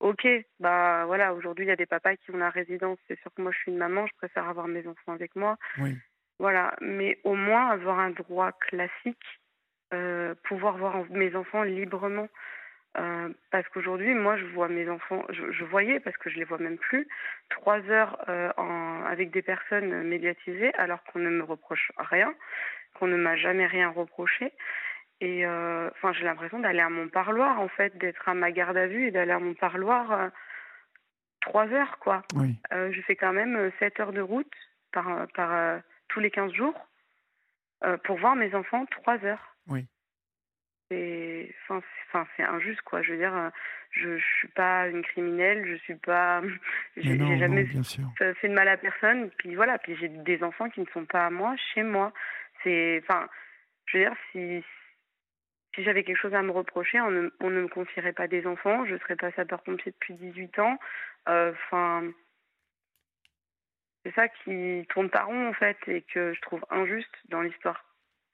ok. 0.00 0.26
Bah 0.60 1.04
voilà, 1.06 1.34
aujourd'hui, 1.34 1.64
il 1.64 1.68
y 1.68 1.72
a 1.72 1.76
des 1.76 1.86
papas 1.86 2.16
qui 2.16 2.30
ont 2.30 2.36
la 2.36 2.50
résidence. 2.50 2.98
C'est 3.08 3.18
sûr 3.20 3.32
que 3.34 3.42
moi, 3.42 3.52
je 3.52 3.58
suis 3.58 3.72
une 3.72 3.78
maman, 3.78 4.06
je 4.06 4.14
préfère 4.16 4.48
avoir 4.48 4.68
mes 4.68 4.86
enfants 4.86 5.12
avec 5.12 5.34
moi. 5.36 5.56
Oui. 5.78 5.96
Voilà. 6.38 6.74
Mais 6.80 7.18
au 7.24 7.34
moins, 7.34 7.68
avoir 7.68 7.98
un 7.98 8.10
droit 8.10 8.52
classique, 8.52 9.40
euh, 9.94 10.34
pouvoir 10.44 10.76
voir 10.76 11.04
mes 11.10 11.34
enfants 11.34 11.62
librement. 11.62 12.28
Euh, 12.96 13.28
parce 13.50 13.68
qu'aujourd'hui, 13.68 14.14
moi, 14.14 14.36
je 14.36 14.44
vois 14.46 14.68
mes 14.68 14.88
enfants, 14.88 15.24
je, 15.30 15.64
voyais, 15.64 16.00
parce 16.00 16.16
que 16.16 16.30
je 16.30 16.36
les 16.36 16.44
vois 16.44 16.58
même 16.58 16.78
plus, 16.78 17.06
trois 17.50 17.80
heures 17.90 18.18
euh, 18.28 18.50
en, 18.56 19.04
avec 19.04 19.30
des 19.30 19.42
personnes 19.42 20.02
médiatisées, 20.04 20.72
alors 20.74 21.02
qu'on 21.04 21.20
ne 21.20 21.30
me 21.30 21.44
reproche 21.44 21.92
rien, 21.98 22.34
qu'on 22.94 23.06
ne 23.06 23.16
m'a 23.16 23.36
jamais 23.36 23.66
rien 23.66 23.90
reproché. 23.90 24.52
Et 25.20 25.44
euh, 25.44 25.88
enfin, 25.90 26.12
j'ai 26.12 26.24
l'impression 26.24 26.60
d'aller 26.60 26.80
à 26.80 26.88
mon 26.88 27.08
parloir, 27.08 27.60
en 27.60 27.68
fait, 27.68 27.96
d'être 27.98 28.28
à 28.28 28.34
ma 28.34 28.52
garde 28.52 28.76
à 28.76 28.86
vue 28.86 29.08
et 29.08 29.10
d'aller 29.10 29.32
à 29.32 29.38
mon 29.38 29.54
parloir 29.54 30.30
trois 31.40 31.66
heures, 31.68 31.98
quoi. 31.98 32.22
Oui. 32.34 32.56
je 32.70 33.00
fais 33.02 33.16
quand 33.16 33.32
même 33.32 33.70
sept 33.78 33.98
heures 34.00 34.12
de 34.12 34.20
route 34.20 34.52
par, 34.92 35.26
par 35.34 35.80
tous 36.08 36.20
les 36.20 36.30
quinze 36.30 36.52
jours 36.52 36.86
pour 38.04 38.18
voir 38.18 38.36
mes 38.36 38.54
enfants 38.54 38.86
trois 38.86 39.22
heures. 39.24 39.56
Oui 39.66 39.86
c'est 40.90 41.54
enfin 41.68 42.26
c'est 42.36 42.42
injuste 42.42 42.80
quoi 42.82 43.02
je 43.02 43.12
veux 43.12 43.18
dire 43.18 43.34
euh, 43.34 43.50
je 43.90 44.16
je 44.16 44.24
suis 44.38 44.48
pas 44.48 44.88
une 44.88 45.02
criminelle 45.02 45.64
je 45.66 45.74
suis 45.82 45.94
pas 45.96 46.42
j'ai 46.96 47.38
jamais 47.38 47.66
fait 48.16 48.48
de 48.48 48.54
mal 48.54 48.68
à 48.68 48.76
personne 48.76 49.30
puis 49.38 49.54
voilà 49.54 49.78
puis 49.78 49.96
j'ai 49.96 50.08
des 50.08 50.42
enfants 50.42 50.70
qui 50.70 50.80
ne 50.80 50.86
sont 50.86 51.04
pas 51.04 51.26
à 51.26 51.30
moi 51.30 51.54
chez 51.74 51.82
moi 51.82 52.12
c'est 52.62 53.02
enfin 53.02 53.28
je 53.86 53.98
veux 53.98 54.04
dire 54.04 54.16
si 54.32 54.64
si 55.78 55.84
j'avais 55.84 56.02
quelque 56.02 56.18
chose 56.20 56.34
à 56.34 56.42
me 56.42 56.50
reprocher 56.50 57.00
on 57.00 57.10
ne, 57.10 57.30
on 57.40 57.50
ne 57.50 57.62
me 57.62 57.68
confierait 57.68 58.12
pas 58.12 58.26
des 58.26 58.46
enfants 58.46 58.84
je 58.84 58.96
serais 58.98 59.16
pas 59.16 59.30
sapeur-pompier 59.32 59.92
depuis 59.92 60.14
18 60.14 60.58
ans 60.58 60.78
euh, 61.28 61.52
enfin 61.52 62.04
c'est 64.04 64.14
ça 64.14 64.28
qui 64.28 64.84
tourne 64.88 65.08
par 65.08 65.28
rond 65.28 65.48
en 65.48 65.52
fait 65.52 65.78
et 65.86 66.02
que 66.02 66.34
je 66.34 66.40
trouve 66.40 66.64
injuste 66.70 67.14
dans 67.28 67.42
l'histoire 67.42 67.84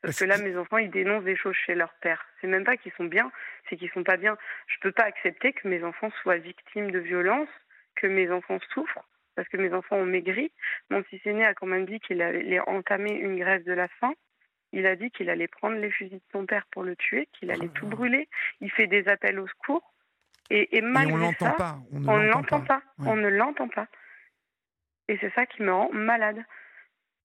parce 0.05 0.19
que 0.19 0.25
là, 0.27 0.37
mes 0.37 0.55
enfants, 0.55 0.77
ils 0.77 0.91
dénoncent 0.91 1.25
des 1.25 1.35
choses 1.35 1.57
chez 1.57 1.75
leur 1.75 1.95
père. 2.03 2.23
C'est 2.41 2.47
même 2.47 2.65
pas 2.65 2.77
qu'ils 2.77 2.93
sont 2.93 3.07
bien, 3.07 3.33
c'est 3.69 3.77
qu'ils 3.77 3.91
sont 3.93 4.05
pas 4.05 4.19
bien. 4.19 4.37
Je 4.67 4.77
peux 4.83 4.93
pas 4.93 5.05
accepter 5.05 5.55
que 5.55 5.67
mes 5.67 5.83
enfants 5.83 6.11
soient 6.21 6.37
victimes 6.37 6.91
de 6.91 6.99
violences, 6.99 7.49
que 7.97 8.07
mes 8.07 8.31
enfants 8.31 8.59
souffrent, 8.75 9.03
parce 9.35 9.49
que 9.49 9.57
mes 9.57 9.73
enfants 9.73 9.97
ont 9.97 10.05
maigri. 10.05 10.53
Mon 10.91 11.03
fils 11.05 11.25
aîné 11.25 11.47
a 11.47 11.55
quand 11.55 11.67
même 11.67 11.87
dit 11.87 12.01
qu'il 12.01 12.21
allait 12.21 12.61
entamer 12.61 13.13
une 13.13 13.39
grève 13.39 13.65
de 13.65 13.73
la 13.73 13.89
faim. 13.89 14.13
Il 14.77 14.87
a 14.87 14.97
dit 14.97 15.11
qu'il 15.13 15.31
allait 15.31 15.47
prendre 15.47 15.77
les 15.77 15.91
fusils 15.91 16.19
de 16.19 16.33
son 16.33 16.47
père 16.47 16.67
pour 16.73 16.83
le 16.83 16.97
tuer, 16.97 17.29
qu'il 17.33 17.53
allait 17.53 17.69
tout 17.69 17.87
brûler. 17.87 18.29
Il 18.61 18.73
fait 18.73 18.89
des 18.89 19.07
appels 19.07 19.39
au 19.39 19.47
secours. 19.47 19.95
Et, 20.51 20.77
et 20.77 20.81
malgré 20.81 21.27
on 21.27 21.33
ça, 21.35 21.53
pas. 21.53 21.79
on 21.93 22.19
ne 22.19 22.27
l'entend 22.27 22.61
pas. 22.61 22.83
On 22.99 23.15
ne 23.15 23.29
l'entend 23.29 23.69
pas. 23.69 23.87
Et 25.07 25.17
c'est 25.21 25.33
ça 25.35 25.47
qui 25.47 25.63
me 25.63 25.73
rend 25.73 25.91
malade. 25.93 26.43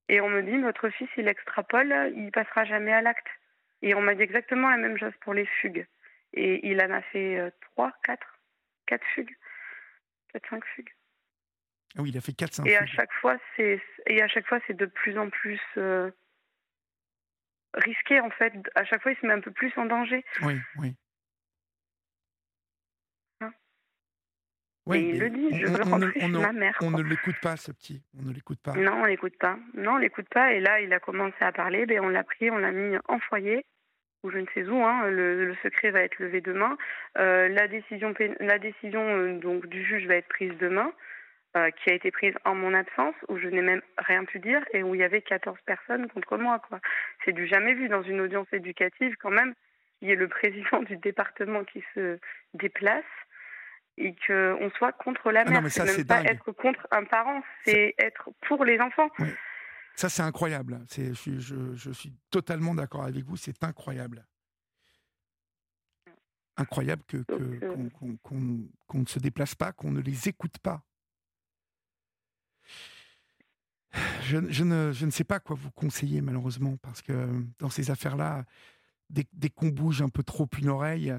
Et 0.09 0.21
on 0.21 0.29
me 0.29 0.43
dit, 0.43 0.57
votre 0.61 0.89
fils, 0.89 1.09
il 1.17 1.27
extrapole, 1.27 2.13
il 2.15 2.31
passera 2.31 2.65
jamais 2.65 2.93
à 2.93 3.01
l'acte. 3.01 3.27
Et 3.81 3.95
on 3.95 4.01
m'a 4.01 4.13
dit 4.13 4.21
exactement 4.21 4.69
la 4.69 4.77
même 4.77 4.99
chose 4.99 5.13
pour 5.21 5.33
les 5.33 5.47
fugues. 5.47 5.87
Et 6.33 6.69
il 6.69 6.79
en 6.83 6.91
a 6.91 7.01
fait 7.01 7.39
euh, 7.39 7.49
trois, 7.61 7.91
quatre, 8.03 8.39
quatre 8.85 9.05
fugues, 9.15 9.35
quatre, 10.31 10.47
cinq 10.51 10.63
fugues. 10.75 10.93
Ah 11.97 12.03
oui, 12.03 12.09
il 12.09 12.17
a 12.17 12.21
fait 12.21 12.33
quatre, 12.33 12.53
cinq. 12.53 12.67
Et 12.67 12.77
à 12.77 12.85
chaque 12.85 13.11
fois, 13.13 13.37
c'est 13.55 13.81
et 14.05 14.21
à 14.21 14.27
chaque 14.27 14.45
fois, 14.45 14.59
c'est 14.67 14.77
de 14.77 14.85
plus 14.85 15.17
en 15.17 15.31
plus 15.31 15.59
euh, 15.77 16.11
risqué 17.73 18.19
en 18.19 18.29
fait. 18.31 18.53
À 18.75 18.85
chaque 18.85 19.01
fois, 19.01 19.11
il 19.11 19.17
se 19.17 19.25
met 19.25 19.33
un 19.33 19.41
peu 19.41 19.51
plus 19.51 19.71
en 19.77 19.85
danger. 19.85 20.23
Oui, 20.41 20.59
oui. 20.77 20.95
il 24.95 25.19
le 25.19 25.29
dit, 25.29 25.59
je 25.59 25.67
veux 25.67 25.83
rentrer 25.83 26.19
chez 26.19 26.27
ma 26.27 26.51
mère. 26.51 26.77
On 26.81 26.91
ne 26.91 27.03
l'écoute 27.03 27.39
pas, 27.41 27.57
ce 27.57 27.71
petit. 27.71 28.01
On 28.17 28.23
ne 28.27 28.33
l'écoute 28.33 28.59
pas. 28.61 28.73
Non, 28.73 29.01
on 29.01 29.05
l'écoute 29.05 29.37
pas. 29.37 29.57
Non, 29.75 29.93
on 29.93 29.97
l'écoute 29.97 30.29
pas. 30.29 30.53
Et 30.53 30.59
là, 30.59 30.81
il 30.81 30.91
a 30.93 30.99
commencé 30.99 31.35
à 31.41 31.51
parler. 31.51 31.85
Ben, 31.85 31.99
on 32.01 32.09
l'a 32.09 32.23
pris, 32.23 32.49
on 32.49 32.57
l'a 32.57 32.71
mis 32.71 32.97
en 33.07 33.19
foyer, 33.19 33.65
ou 34.23 34.31
je 34.31 34.37
ne 34.37 34.45
sais 34.53 34.67
où. 34.67 34.83
Hein. 34.83 35.07
Le, 35.09 35.55
secret 35.63 35.91
va 35.91 36.01
être 36.01 36.17
levé 36.19 36.41
demain. 36.41 36.77
Euh, 37.17 37.49
la 37.49 37.67
décision, 37.67 38.13
la 38.39 38.59
décision 38.59 39.01
euh, 39.01 39.39
donc 39.39 39.67
du 39.67 39.83
juge 39.83 40.07
va 40.07 40.15
être 40.15 40.27
prise 40.27 40.53
demain, 40.59 40.91
euh, 41.57 41.71
qui 41.71 41.89
a 41.89 41.93
été 41.93 42.11
prise 42.11 42.35
en 42.45 42.53
mon 42.53 42.75
absence, 42.75 43.15
où 43.27 43.37
je 43.39 43.47
n'ai 43.47 43.61
même 43.61 43.81
rien 43.97 44.23
pu 44.23 44.39
dire 44.39 44.61
et 44.71 44.83
où 44.83 44.93
il 44.93 45.01
y 45.01 45.03
avait 45.03 45.21
14 45.21 45.57
personnes 45.65 46.07
contre 46.09 46.37
moi. 46.37 46.59
Quoi. 46.59 46.79
C'est 47.25 47.31
du 47.31 47.47
jamais 47.47 47.73
vu 47.73 47.89
dans 47.89 48.03
une 48.03 48.21
audience 48.21 48.47
éducative 48.53 49.15
quand 49.19 49.31
même. 49.31 49.55
Il 50.01 50.09
y 50.09 50.11
ait 50.11 50.15
le 50.15 50.27
président 50.39 50.83
du 50.83 50.97
département 50.97 51.63
qui 51.63 51.83
se 51.95 52.19
déplace 52.53 53.03
et 53.97 54.15
qu'on 54.27 54.69
soit 54.77 54.93
contre 54.93 55.31
la 55.31 55.41
ah 55.41 55.49
mère. 55.49 55.71
c'est 55.71 55.85
même 55.85 56.05
pas 56.05 56.23
être 56.23 56.51
contre 56.51 56.87
un 56.91 57.03
parent, 57.03 57.41
c'est 57.65 57.95
être 57.97 58.29
pour 58.41 58.63
les 58.63 58.79
enfants. 58.79 59.09
Ça, 59.95 60.07
c'est 60.07 60.21
incroyable. 60.21 60.79
Je, 60.95 61.39
je, 61.39 61.75
je, 61.75 61.91
suis 61.91 62.13
totalement 62.31 62.73
d'accord 62.73 63.03
avec 63.03 63.25
vous, 63.25 63.35
c'est 63.35 63.63
incroyable. 63.63 64.25
Incroyable 66.55 67.03
que, 67.07 67.17
euh, 67.31 67.89
qu'on, 68.23 68.99
ne 68.99 69.05
se 69.05 69.19
déplace 69.19 69.55
pas, 69.55 69.73
qu'on 69.73 69.91
ne 69.91 69.99
les 69.99 70.29
écoute 70.29 70.59
pas. 70.59 70.83
Je, 74.29 74.63
ne, 74.63 74.91
je, 74.91 75.05
ne, 75.05 75.11
sais 75.11 75.23
pas 75.23 75.39
quoi 75.39 75.55
vous 75.55 75.71
conseiller, 75.71 76.21
malheureusement, 76.21 76.75
parce 76.81 77.01
que 77.01 77.13
dans 77.59 77.69
ces 77.69 77.89
affaires-là, 77.89 78.45
dès, 79.09 79.23
dès 79.33 79.49
qu'on 79.49 79.69
bouge 79.69 80.01
un 80.01 80.09
peu 80.09 80.23
trop 80.23 80.47
une 80.59 80.69
oreille, 80.69 81.13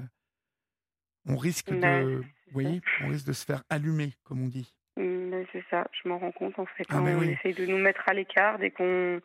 on 1.27 1.35
risque 1.35 1.71
de, 1.71 2.23
voyez, 2.51 2.81
on 3.03 3.09
risque 3.09 3.27
de 3.27 3.33
se 3.33 3.45
faire 3.45 3.63
allumer, 3.69 4.13
comme 4.23 4.41
on 4.43 4.47
dit. 4.47 4.73
Mmh, 4.97 5.43
c'est 5.51 5.63
ça, 5.69 5.87
je 5.91 6.07
m'en 6.07 6.19
rends 6.19 6.31
compte 6.31 6.57
en 6.59 6.65
fait. 6.65 6.85
Ah, 6.89 7.01
on 7.01 7.21
essaye 7.21 7.53
de 7.53 7.65
nous 7.65 7.77
mettre 7.77 8.07
à 8.07 8.13
l'écart 8.13 8.59
dès 8.59 8.71
qu'on 8.71 9.19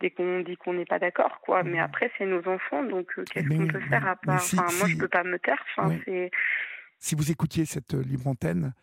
dès 0.00 0.10
qu'on 0.10 0.40
dit 0.40 0.56
qu'on 0.56 0.74
n'est 0.74 0.84
pas 0.84 0.98
d'accord, 0.98 1.40
quoi. 1.42 1.62
Mais 1.62 1.78
mmh. 1.78 1.84
après, 1.84 2.10
c'est 2.18 2.26
nos 2.26 2.46
enfants, 2.48 2.82
donc 2.82 3.06
euh, 3.18 3.24
qu'est-ce 3.30 3.48
qu'on 3.48 3.68
peut 3.68 3.80
faire 3.88 4.06
à 4.06 4.16
part? 4.16 4.42
Moi, 4.54 4.88
je 4.88 4.96
peux 4.96 5.08
pas 5.08 5.22
me 5.22 5.38
taire. 5.38 5.64
Si 6.98 7.14
vous 7.14 7.30
écoutiez 7.30 7.64
cette 7.64 7.94
euh, 7.94 8.02
libre 8.02 8.26
antenne, 8.26 8.74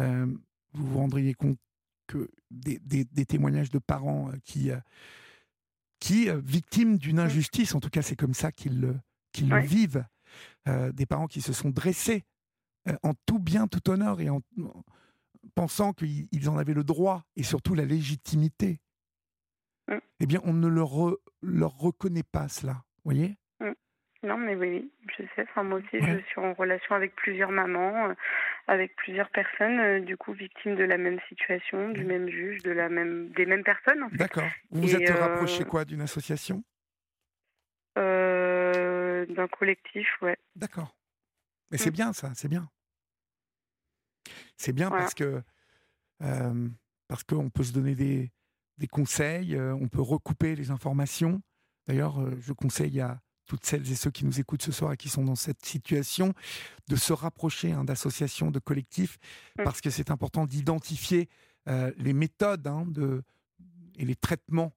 euh, 0.00 0.26
vous 0.72 0.86
vous 0.86 0.98
rendriez 0.98 1.34
compte 1.34 1.58
que 2.06 2.30
des, 2.50 2.78
des, 2.78 3.26
témoignages 3.26 3.70
de 3.70 3.78
parents 3.78 4.30
qui, 4.44 4.70
qui 6.00 6.28
victimes 6.42 6.98
d'une 6.98 7.16
mmh. 7.16 7.26
injustice, 7.26 7.74
en 7.74 7.80
tout 7.80 7.90
cas, 7.90 8.02
c'est 8.02 8.16
comme 8.16 8.34
ça 8.34 8.52
qu'ils 8.52 9.00
qu'ils 9.32 9.48
le 9.48 9.60
vivent, 9.60 10.04
des 10.66 11.06
parents 11.06 11.26
qui 11.26 11.40
se 11.40 11.52
sont 11.52 11.70
dressés 11.70 12.24
en 13.02 13.14
tout 13.26 13.38
bien, 13.38 13.66
tout 13.66 13.90
honneur 13.90 14.20
et 14.20 14.30
en, 14.30 14.40
pensant 15.54 15.92
qu'ils 15.92 16.48
en 16.48 16.58
avaient 16.58 16.74
le 16.74 16.84
droit 16.84 17.24
et 17.36 17.42
surtout 17.42 17.74
la 17.74 17.84
légitimité, 17.84 18.80
mm. 19.88 19.98
eh 20.20 20.26
bien, 20.26 20.40
on 20.44 20.52
ne 20.52 20.68
leur, 20.68 21.16
leur 21.42 21.76
reconnaît 21.76 22.22
pas 22.22 22.48
cela. 22.48 22.84
voyez? 23.04 23.36
Non, 24.24 24.38
mais 24.38 24.54
oui, 24.54 24.90
je 25.16 25.22
sais. 25.36 25.42
Enfin, 25.42 25.62
moi 25.62 25.78
aussi, 25.78 26.00
je 26.00 26.18
suis 26.28 26.40
en 26.40 26.54
relation 26.54 26.94
avec 26.94 27.14
plusieurs 27.14 27.50
mamans, 27.50 28.08
euh, 28.08 28.14
avec 28.66 28.96
plusieurs 28.96 29.28
personnes, 29.30 29.78
euh, 29.78 30.00
du 30.00 30.16
coup, 30.16 30.32
victimes 30.32 30.76
de 30.76 30.84
la 30.84 30.96
même 30.96 31.20
situation, 31.28 31.90
du 31.90 32.04
même 32.04 32.28
juge, 32.28 32.62
de 32.62 32.70
la 32.70 32.88
même, 32.88 33.28
des 33.30 33.44
mêmes 33.46 33.64
personnes. 33.64 34.08
D'accord. 34.12 34.48
Vous 34.70 34.82
vous 34.82 34.96
êtes 34.96 35.10
rapproché 35.10 35.62
euh, 35.62 35.66
quoi 35.66 35.84
d'une 35.84 36.00
association? 36.00 36.64
D'un 37.96 39.48
collectif, 39.48 40.06
ouais. 40.22 40.36
D'accord. 40.54 40.96
Mais 41.70 41.78
c'est 41.78 41.90
mm. 41.90 41.94
bien 41.94 42.12
ça, 42.12 42.30
c'est 42.34 42.48
bien. 42.48 42.68
C'est 44.56 44.72
bien 44.72 44.90
parce 44.90 45.14
que 45.14 45.42
euh, 46.22 46.68
parce 47.08 47.24
qu'on 47.24 47.50
peut 47.50 47.64
se 47.64 47.72
donner 47.72 47.94
des, 47.94 48.32
des 48.78 48.86
conseils, 48.86 49.56
euh, 49.56 49.74
on 49.74 49.88
peut 49.88 50.00
recouper 50.00 50.54
les 50.54 50.70
informations. 50.70 51.42
D'ailleurs, 51.86 52.20
euh, 52.20 52.34
je 52.38 52.52
conseille 52.52 53.00
à 53.00 53.20
toutes 53.46 53.64
celles 53.64 53.90
et 53.90 53.94
ceux 53.94 54.10
qui 54.10 54.24
nous 54.24 54.40
écoutent 54.40 54.62
ce 54.62 54.72
soir 54.72 54.92
et 54.92 54.96
qui 54.96 55.08
sont 55.08 55.24
dans 55.24 55.34
cette 55.34 55.64
situation 55.64 56.32
de 56.88 56.96
se 56.96 57.12
rapprocher 57.12 57.72
hein, 57.72 57.84
d'associations, 57.84 58.50
de 58.50 58.58
collectifs, 58.58 59.18
mmh. 59.58 59.64
parce 59.64 59.80
que 59.80 59.90
c'est 59.90 60.10
important 60.10 60.46
d'identifier 60.46 61.28
les 61.96 62.12
méthodes 62.12 62.66
hein, 62.66 62.84
de, 62.86 63.22
et 63.96 64.04
les 64.04 64.16
traitements 64.16 64.74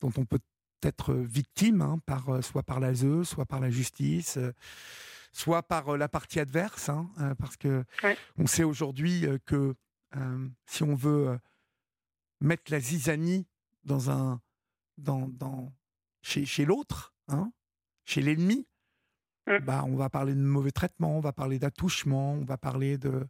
dont 0.00 0.12
on 0.18 0.26
peut 0.26 0.40
être 0.82 1.14
victime, 1.14 1.80
hein, 1.80 1.98
par, 2.04 2.44
soit 2.44 2.62
par 2.62 2.80
l'ASE, 2.80 3.22
soit 3.22 3.46
par 3.46 3.60
la 3.60 3.70
justice 3.70 4.38
soit 5.32 5.62
par 5.62 5.94
euh, 5.94 5.96
la 5.96 6.08
partie 6.08 6.40
adverse, 6.40 6.88
hein, 6.88 7.10
euh, 7.20 7.34
parce 7.34 7.56
que 7.56 7.84
on 8.36 8.46
sait 8.46 8.64
aujourd'hui 8.64 9.26
euh, 9.26 9.38
que 9.46 9.74
si 10.66 10.82
on 10.82 10.96
veut 10.96 11.38
mettre 12.40 12.72
la 12.72 12.80
zizanie 12.80 13.46
dans 13.84 14.10
un, 14.10 14.40
dans, 14.98 15.28
dans 15.28 15.72
chez, 16.20 16.44
chez 16.44 16.64
l'autre, 16.64 17.14
hein, 17.32 17.52
chez 18.04 18.20
l'ennemi, 18.20 18.66
mmh. 19.46 19.58
bah, 19.58 19.84
on 19.86 19.96
va 19.96 20.10
parler 20.10 20.34
de 20.34 20.40
mauvais 20.40 20.70
traitement, 20.70 21.16
on 21.16 21.20
va 21.20 21.32
parler 21.32 21.58
d'attouchement, 21.58 22.34
on 22.34 22.44
va 22.44 22.56
parler 22.56 22.98
de 22.98 23.26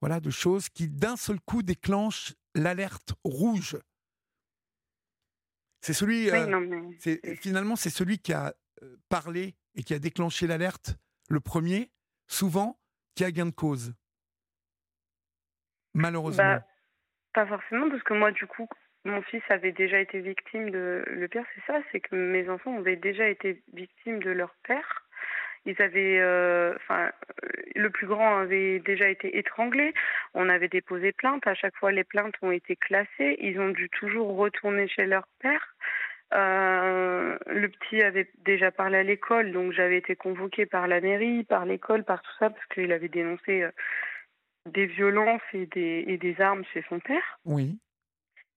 voilà 0.00 0.20
de 0.20 0.30
choses 0.30 0.68
qui 0.68 0.88
d'un 0.88 1.16
seul 1.16 1.40
coup 1.40 1.62
déclenchent 1.62 2.34
l'alerte 2.54 3.14
rouge. 3.24 3.76
C'est 5.80 5.92
celui, 5.92 6.28
finalement, 7.36 7.76
c'est 7.76 7.90
celui 7.90 8.18
qui 8.18 8.32
a 8.32 8.54
parlé 9.08 9.56
et 9.74 9.82
qui 9.82 9.94
a 9.94 9.98
déclenché 9.98 10.46
l'alerte 10.46 10.96
le 11.28 11.40
premier, 11.40 11.92
souvent, 12.26 12.80
qui 13.14 13.24
a 13.24 13.30
gain 13.30 13.46
de 13.46 13.50
cause 13.50 13.94
Malheureusement. 15.94 16.42
Bah, 16.42 16.66
pas 17.34 17.46
forcément, 17.46 17.88
parce 17.90 18.02
que 18.02 18.14
moi, 18.14 18.30
du 18.32 18.46
coup, 18.46 18.68
mon 19.08 19.22
fils 19.22 19.42
avait 19.48 19.72
déjà 19.72 19.98
été 19.98 20.20
victime 20.20 20.70
de. 20.70 21.02
Le 21.06 21.28
pire, 21.28 21.44
c'est 21.54 21.72
ça, 21.72 21.80
c'est 21.90 22.00
que 22.00 22.14
mes 22.14 22.48
enfants 22.48 22.76
avaient 22.78 22.96
déjà 22.96 23.28
été 23.28 23.62
victimes 23.72 24.22
de 24.22 24.30
leur 24.30 24.54
père. 24.64 25.04
Ils 25.66 25.80
avaient, 25.82 26.18
euh, 26.20 26.74
enfin, 26.76 27.10
le 27.74 27.90
plus 27.90 28.06
grand 28.06 28.38
avait 28.38 28.78
déjà 28.78 29.08
été 29.08 29.36
étranglé. 29.38 29.92
On 30.34 30.48
avait 30.48 30.68
déposé 30.68 31.12
plainte. 31.12 31.46
À 31.46 31.54
chaque 31.54 31.76
fois, 31.76 31.92
les 31.92 32.04
plaintes 32.04 32.36
ont 32.42 32.52
été 32.52 32.76
classées. 32.76 33.36
Ils 33.40 33.60
ont 33.60 33.70
dû 33.70 33.88
toujours 33.90 34.36
retourner 34.36 34.88
chez 34.88 35.06
leur 35.06 35.26
père. 35.40 35.74
Euh, 36.34 37.38
le 37.46 37.68
petit 37.68 38.02
avait 38.02 38.30
déjà 38.44 38.70
parlé 38.70 38.98
à 38.98 39.02
l'école, 39.02 39.50
donc 39.52 39.72
j'avais 39.72 39.96
été 39.96 40.14
convoquée 40.14 40.66
par 40.66 40.86
la 40.86 41.00
mairie, 41.00 41.44
par 41.44 41.64
l'école, 41.64 42.04
par 42.04 42.20
tout 42.22 42.34
ça, 42.38 42.50
parce 42.50 42.66
qu'il 42.66 42.92
avait 42.92 43.08
dénoncé 43.08 43.62
euh, 43.62 43.70
des 44.66 44.84
violences 44.86 45.40
et 45.54 45.66
des 45.66 46.36
armes 46.38 46.64
chez 46.72 46.84
son 46.90 47.00
père. 47.00 47.38
Oui. 47.46 47.78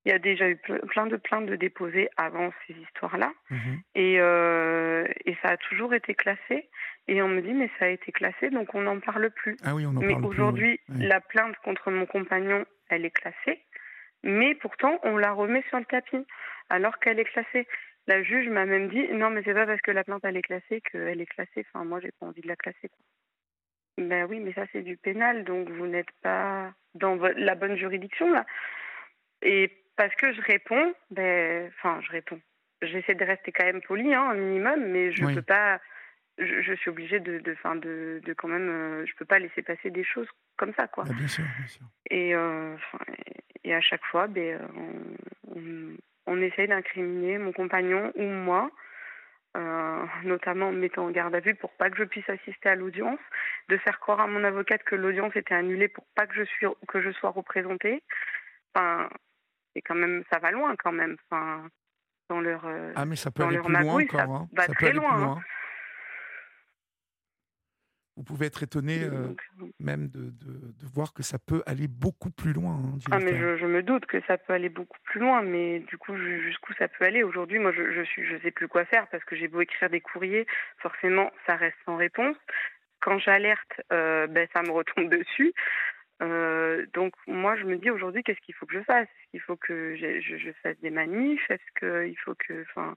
Il 0.06 0.12
y 0.12 0.16
a 0.16 0.20
déjà 0.20 0.50
eu 0.50 0.58
plein 0.58 1.06
de 1.06 1.16
plaintes 1.16 1.46
de 1.46 1.56
déposées 1.56 2.10
avant 2.18 2.52
ces 2.66 2.74
histoires-là. 2.74 3.32
Mhm. 3.50 3.82
Et, 3.96 4.20
euh, 4.20 5.06
et 5.26 5.36
ça 5.44 5.50
a 5.50 5.58
toujours 5.58 5.94
été 5.94 6.16
classé. 6.16 6.70
Et 7.08 7.22
on 7.22 7.28
me 7.28 7.42
dit, 7.42 7.54
mais 7.54 7.70
ça 7.78 7.86
a 7.86 7.90
été 7.90 8.12
classé, 8.12 8.50
donc 8.50 8.74
on 8.74 8.82
n'en 8.82 9.00
parle 9.00 9.30
plus. 9.32 9.58
Ah 9.64 9.76
oui, 9.76 9.86
on 9.86 9.90
en 9.90 10.02
mais 10.02 10.16
aujourd'hui, 10.16 10.80
la 10.90 11.20
plainte 11.20 11.56
contre 11.58 11.92
mon 11.92 12.06
compagnon, 12.06 12.66
elle 12.90 13.06
est 13.06 13.12
classée. 13.12 13.64
Mais 14.24 14.56
pourtant, 14.56 15.00
on 15.04 15.18
la 15.18 15.32
remet 15.34 15.64
sur 15.70 15.80
le 15.80 15.86
tapis 15.86 16.26
alors 16.70 17.00
qu'elle 17.00 17.20
est 17.20 17.26
classée. 17.26 17.68
La 18.08 18.24
juge 18.24 18.50
m'a 18.50 18.66
même 18.66 18.90
dit 18.90 19.08
non, 19.14 19.30
mais 19.30 19.42
c'est 19.44 19.54
pas 19.54 19.66
parce 19.66 19.82
que 19.82 19.92
la 19.92 20.04
plainte 20.04 20.22
elle 20.24 20.38
est 20.38 20.42
classée 20.42 20.82
qu'elle 20.82 21.22
est 21.22 21.26
classée. 21.26 21.66
Enfin, 21.74 21.86
moi, 21.86 22.00
j'ai 22.00 22.12
pas 22.20 22.28
envie 22.28 22.42
de 22.42 22.48
la 22.48 22.56
classer. 22.56 22.90
Ben 23.98 24.26
oui, 24.30 24.40
mais 24.40 24.54
ça 24.54 24.66
c'est 24.72 24.82
du 24.82 24.98
pénal, 24.98 25.44
donc 25.44 25.70
vous 25.70 25.86
n'êtes 25.86 26.12
pas 26.22 26.74
dans 26.96 27.16
la 27.16 27.56
bonne 27.56 27.76
juridiction 27.76 28.32
là. 28.32 28.46
Et 29.42 29.81
parce 29.96 30.14
que 30.16 30.34
je 30.34 30.42
réponds, 30.42 30.94
ben, 31.10 31.72
enfin, 31.78 32.00
je 32.02 32.12
réponds. 32.12 32.40
J'essaie 32.82 33.16
de 33.16 33.24
rester 33.26 33.52
quand 33.52 33.66
même 33.66 33.82
poli, 33.82 34.14
hein, 34.14 34.30
un 34.32 34.36
minimum, 34.36 34.86
mais 34.86 35.12
je 35.12 35.24
ne 35.24 35.36
peux 35.36 35.42
pas. 35.42 35.80
Je, 36.38 36.74
suis 36.74 36.90
obligée 36.90 37.20
de, 37.20 37.38
de, 37.40 37.54
fin, 37.56 37.76
de, 37.76 38.22
de 38.26 38.34
quand 38.34 38.48
même. 38.48 38.70
Euh, 38.70 39.06
je 39.06 39.14
peux 39.16 39.26
pas 39.26 39.38
laisser 39.38 39.62
passer 39.62 39.92
des 39.92 40.04
choses 40.04 40.28
comme 40.58 40.74
ça, 40.74 40.88
quoi. 40.88 41.04
Ah, 41.08 41.14
bien 41.14 41.28
sûr, 41.28 41.44
bien 41.58 41.68
sûr. 41.68 41.86
Et, 42.10 42.34
euh, 42.34 42.76
et 43.64 43.76
à 43.76 43.82
chaque 43.82 44.04
fois, 44.06 44.26
ben, 44.28 44.60
on, 45.48 45.96
on 46.26 46.42
essaye 46.42 46.68
d'incriminer 46.68 47.38
mon 47.38 47.52
compagnon 47.52 48.12
ou 48.16 48.24
moi, 48.24 48.72
euh, 49.58 50.06
notamment 50.24 50.70
en 50.70 50.72
me 50.72 50.80
mettant 50.80 51.06
en 51.06 51.12
garde 51.12 51.36
à 51.36 51.40
vue 51.40 51.56
pour 51.56 51.72
pas 51.74 51.90
que 51.90 51.98
je 51.98 52.04
puisse 52.04 52.30
assister 52.30 52.70
à 52.70 52.76
l'audience, 52.76 53.20
de 53.70 53.78
faire 53.78 54.00
croire 54.00 54.22
à 54.22 54.28
mon 54.28 54.44
avocate 54.44 54.84
que 54.84 54.96
l'audience 54.96 55.36
était 55.36 55.56
annulée 55.56 55.90
pour 55.90 56.06
pas 56.16 56.26
que 56.26 56.36
je, 56.36 56.44
suis, 56.44 56.68
que 56.88 57.02
je 57.02 57.12
sois 57.12 57.32
représentée. 57.32 58.02
Enfin, 58.74 59.10
c'est 59.74 59.82
quand 59.82 59.96
même, 59.96 60.24
ça 60.32 60.40
va 60.40 60.52
loin 60.52 60.76
quand 60.76 60.92
même. 60.92 61.18
Enfin, 61.30 61.68
dans 62.30 62.42
leur, 62.42 62.66
euh, 62.66 62.94
ah 62.96 63.06
mais 63.06 63.16
ça 63.16 63.32
peut 63.32 63.44
aller 63.44 63.60
plus 63.60 63.74
loin 63.74 64.02
encore. 64.02 64.36
Hein. 64.36 64.48
va 64.54 64.68
très 64.68 64.94
loin. 64.94 65.14
Hein. 65.14 65.26
loin 65.26 65.42
vous 68.22 68.24
pouvez 68.24 68.46
être 68.46 68.62
étonné 68.62 69.04
euh, 69.04 69.34
même 69.80 70.10
de, 70.10 70.30
de, 70.30 70.86
voir 70.94 71.12
que 71.14 71.24
ça 71.24 71.40
peut 71.40 71.64
aller 71.66 71.88
beaucoup 71.88 72.30
plus 72.30 72.54
loin. 72.54 72.74
Hein, 72.74 73.00
ah, 73.10 73.20
mais 73.20 73.36
je, 73.36 73.66
me 73.66 73.82
doute 73.82 74.06
que 74.06 74.22
ça 74.28 74.38
peut 74.38 74.54
aller 74.54 74.70
beaucoup 74.70 75.00
plus 75.06 75.20
loin, 75.20 75.42
mais 75.42 75.80
du 75.80 75.98
coup, 75.98 76.16
jusqu'où 76.18 76.74
ça 76.74 76.88
peut 76.88 77.06
aller? 77.06 77.24
Aujourd'hui, 77.24 77.58
moi, 77.58 77.72
je, 77.72 77.92
je 77.92 78.02
suis, 78.04 78.24
je 78.26 78.38
sais 78.44 78.52
plus 78.52 78.68
quoi 78.68 78.86
faire 78.86 79.08
parce 79.08 79.24
que 79.24 79.36
j'ai 79.36 79.48
beau 79.48 79.62
écrire 79.62 79.90
des 79.90 80.02
courriers, 80.02 80.46
forcément, 80.78 81.32
ça 81.48 81.56
reste 81.56 81.78
sans 81.86 81.96
réponse. 81.96 82.36
Quand 83.00 83.18
j'alerte, 83.18 83.82
euh, 83.92 84.28
ben, 84.28 84.48
ça 84.54 84.62
me 84.62 84.72
retombe 84.72 85.10
dessus. 85.10 85.54
Euh, 86.22 86.86
donc 86.94 87.14
moi, 87.28 87.56
je 87.56 87.64
me 87.64 87.78
dis 87.78 87.90
aujourd'hui, 87.90 88.24
qu'est-ce 88.24 88.42
qu'il 88.42 88.56
faut 88.56 88.66
que 88.66 88.74
je 88.74 88.84
fasse? 88.84 89.08
Est-ce 89.08 89.32
qu'il 89.32 89.42
faut 89.42 89.56
que 89.56 89.96
je, 89.96 90.22
je, 90.22 90.52
fasse 90.64 90.80
des 90.82 90.90
manifs? 90.90 91.50
Est-ce 91.50 91.80
qu'il 91.80 92.18
faut 92.20 92.36
que, 92.36 92.62
enfin, 92.62 92.96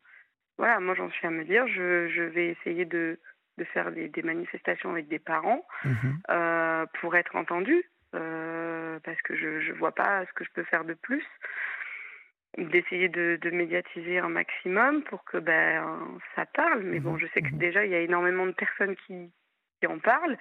voilà, 0.59 0.79
moi 0.81 0.95
j'en 0.95 1.11
suis 1.11 1.27
à 1.27 1.31
me 1.31 1.45
dire, 1.45 1.67
je, 1.69 2.09
je 2.09 2.23
vais 2.23 2.49
essayer 2.49 2.85
de 2.85 3.19
de 3.59 3.65
faire 3.65 3.93
des, 3.93 4.23
manifestations 4.23 4.91
avec 4.91 5.09
des 5.09 5.19
parents 5.19 5.65
mhm. 5.85 6.19
euh, 6.31 6.87
pour 7.01 7.15
être 7.17 7.37
entendu, 7.37 7.85
euh, 8.15 8.99
parce 9.05 9.21
que 9.23 9.37
je 9.37 9.71
ne 9.71 9.79
vois 9.79 9.93
pas 9.93 10.25
ce 10.27 10.33
que 10.33 10.45
je 10.45 10.51
peux 10.53 10.65
faire 10.65 10.85
de 10.85 10.95
plus. 10.95 11.25
D'essayer 12.57 13.09
de, 13.09 13.39
médiatiser 13.51 14.19
un 14.19 14.29
maximum 14.29 15.03
pour 15.05 15.25
que 15.25 15.39
ben, 15.39 16.19
ça 16.37 16.47
parle. 16.47 16.83
Mais 16.83 17.01
bon, 17.01 17.13
mhm. 17.13 17.19
je 17.19 17.27
sais 17.29 17.43
que 17.43 17.51
mhm. 17.51 17.59
déjà, 17.59 17.85
il 17.85 17.91
y 17.91 17.95
a 17.97 18.01
énormément 18.01 18.47
de 18.47 18.53
personnes 18.53 18.97
qui, 19.07 19.31
en 19.87 19.99
parlent. 19.99 20.39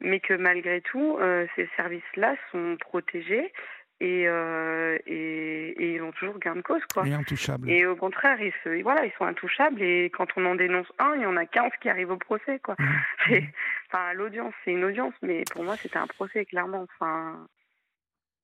Mais 0.00 0.20
que 0.20 0.34
malgré 0.34 0.80
tout, 0.80 1.18
ces 1.56 1.68
services-là 1.76 2.34
sont 2.52 2.76
protégés 2.78 3.52
et, 4.00 4.24
euh, 4.26 4.98
et, 5.06 5.74
et, 5.78 5.94
ils 5.94 6.02
ont 6.02 6.12
toujours 6.12 6.38
gain 6.38 6.56
de 6.56 6.62
cause 6.62 6.80
quoi. 6.92 7.06
Et 7.06 7.12
intouchables. 7.12 7.70
Et 7.70 7.86
au 7.86 7.96
contraire, 7.96 8.40
ils 8.40 8.52
se, 8.64 8.82
voilà, 8.82 9.04
ils 9.04 9.12
sont 9.18 9.26
intouchables 9.26 9.82
et 9.82 10.10
quand 10.10 10.26
on 10.36 10.46
en 10.46 10.54
dénonce 10.54 10.90
un, 10.98 11.14
il 11.16 11.22
y 11.22 11.26
en 11.26 11.36
a 11.36 11.44
15 11.44 11.72
qui 11.82 11.90
arrivent 11.90 12.10
au 12.10 12.16
procès 12.16 12.58
quoi. 12.60 12.76
Mmh. 12.78 13.34
Enfin, 13.92 14.12
l'audience, 14.14 14.54
c'est 14.64 14.70
une 14.70 14.84
audience, 14.84 15.14
mais 15.20 15.42
pour 15.52 15.64
moi, 15.64 15.76
c'était 15.76 15.98
un 15.98 16.06
procès 16.06 16.44
clairement. 16.44 16.86
Enfin. 16.94 17.46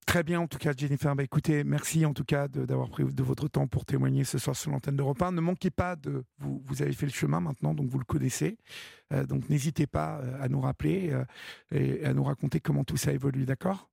Très 0.07 0.23
bien, 0.23 0.41
en 0.41 0.47
tout 0.47 0.59
cas, 0.59 0.73
Jennifer. 0.77 1.15
Bah, 1.17 1.25
écoutez, 1.25 1.65
merci 1.65 2.07
en 2.07 2.15
tout 2.15 2.25
cas 2.25 2.47
d'avoir 2.47 2.89
pris 2.89 3.05
de 3.05 3.23
votre 3.25 3.49
temps 3.49 3.67
pour 3.67 3.85
témoigner 3.85 4.23
ce 4.23 4.39
soir 4.39 4.55
sur 4.55 4.71
l'antenne 4.71 4.97
d'Europe 4.97 5.21
1. 5.21 5.33
Ne 5.33 5.41
manquez 5.41 5.71
pas 5.71 5.97
de. 5.97 6.25
Vous, 6.39 6.63
vous 6.65 6.81
avez 6.81 6.93
fait 6.93 7.07
le 7.07 7.13
chemin 7.13 7.41
maintenant, 7.41 7.75
donc 7.75 7.89
vous 7.89 7.99
le 7.99 8.05
connaissez. 8.05 8.57
Euh, 9.13 9.25
donc 9.27 9.49
n'hésitez 9.51 9.89
pas 9.89 10.21
euh, 10.21 10.41
à 10.41 10.49
nous 10.49 10.61
rappeler 10.61 11.13
euh, 11.13 11.25
et 11.73 12.05
à 12.05 12.15
nous 12.15 12.23
raconter 12.23 12.61
comment 12.61 12.85
tout 12.85 12.97
ça 12.97 13.13
évolue, 13.13 13.45
d'accord? 13.45 13.91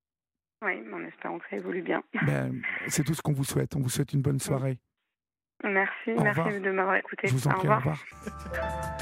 Oui, 0.64 0.74
en 0.94 1.04
espérant 1.04 1.40
que 1.40 1.46
ça 1.50 1.58
évolue 1.58 1.82
bien. 1.82 2.04
Ben, 2.26 2.62
c'est 2.88 3.04
tout 3.04 3.16
ce 3.16 3.22
qu'on 3.22 3.34
vous 3.34 3.44
souhaite. 3.44 3.76
On 3.76 3.82
vous 3.82 3.90
souhaite 3.90 4.14
une 4.14 4.22
bonne 4.22 4.40
soirée. 4.40 4.78
Merci, 5.64 6.12
merci 6.22 6.60
de 6.60 6.72
m'avoir 6.72 6.96
écouté. 6.96 7.28
Je 7.28 7.34
vous 7.34 7.48
en 7.48 7.52
prie, 7.52 7.68
au 7.68 7.76
revoir. 7.76 8.04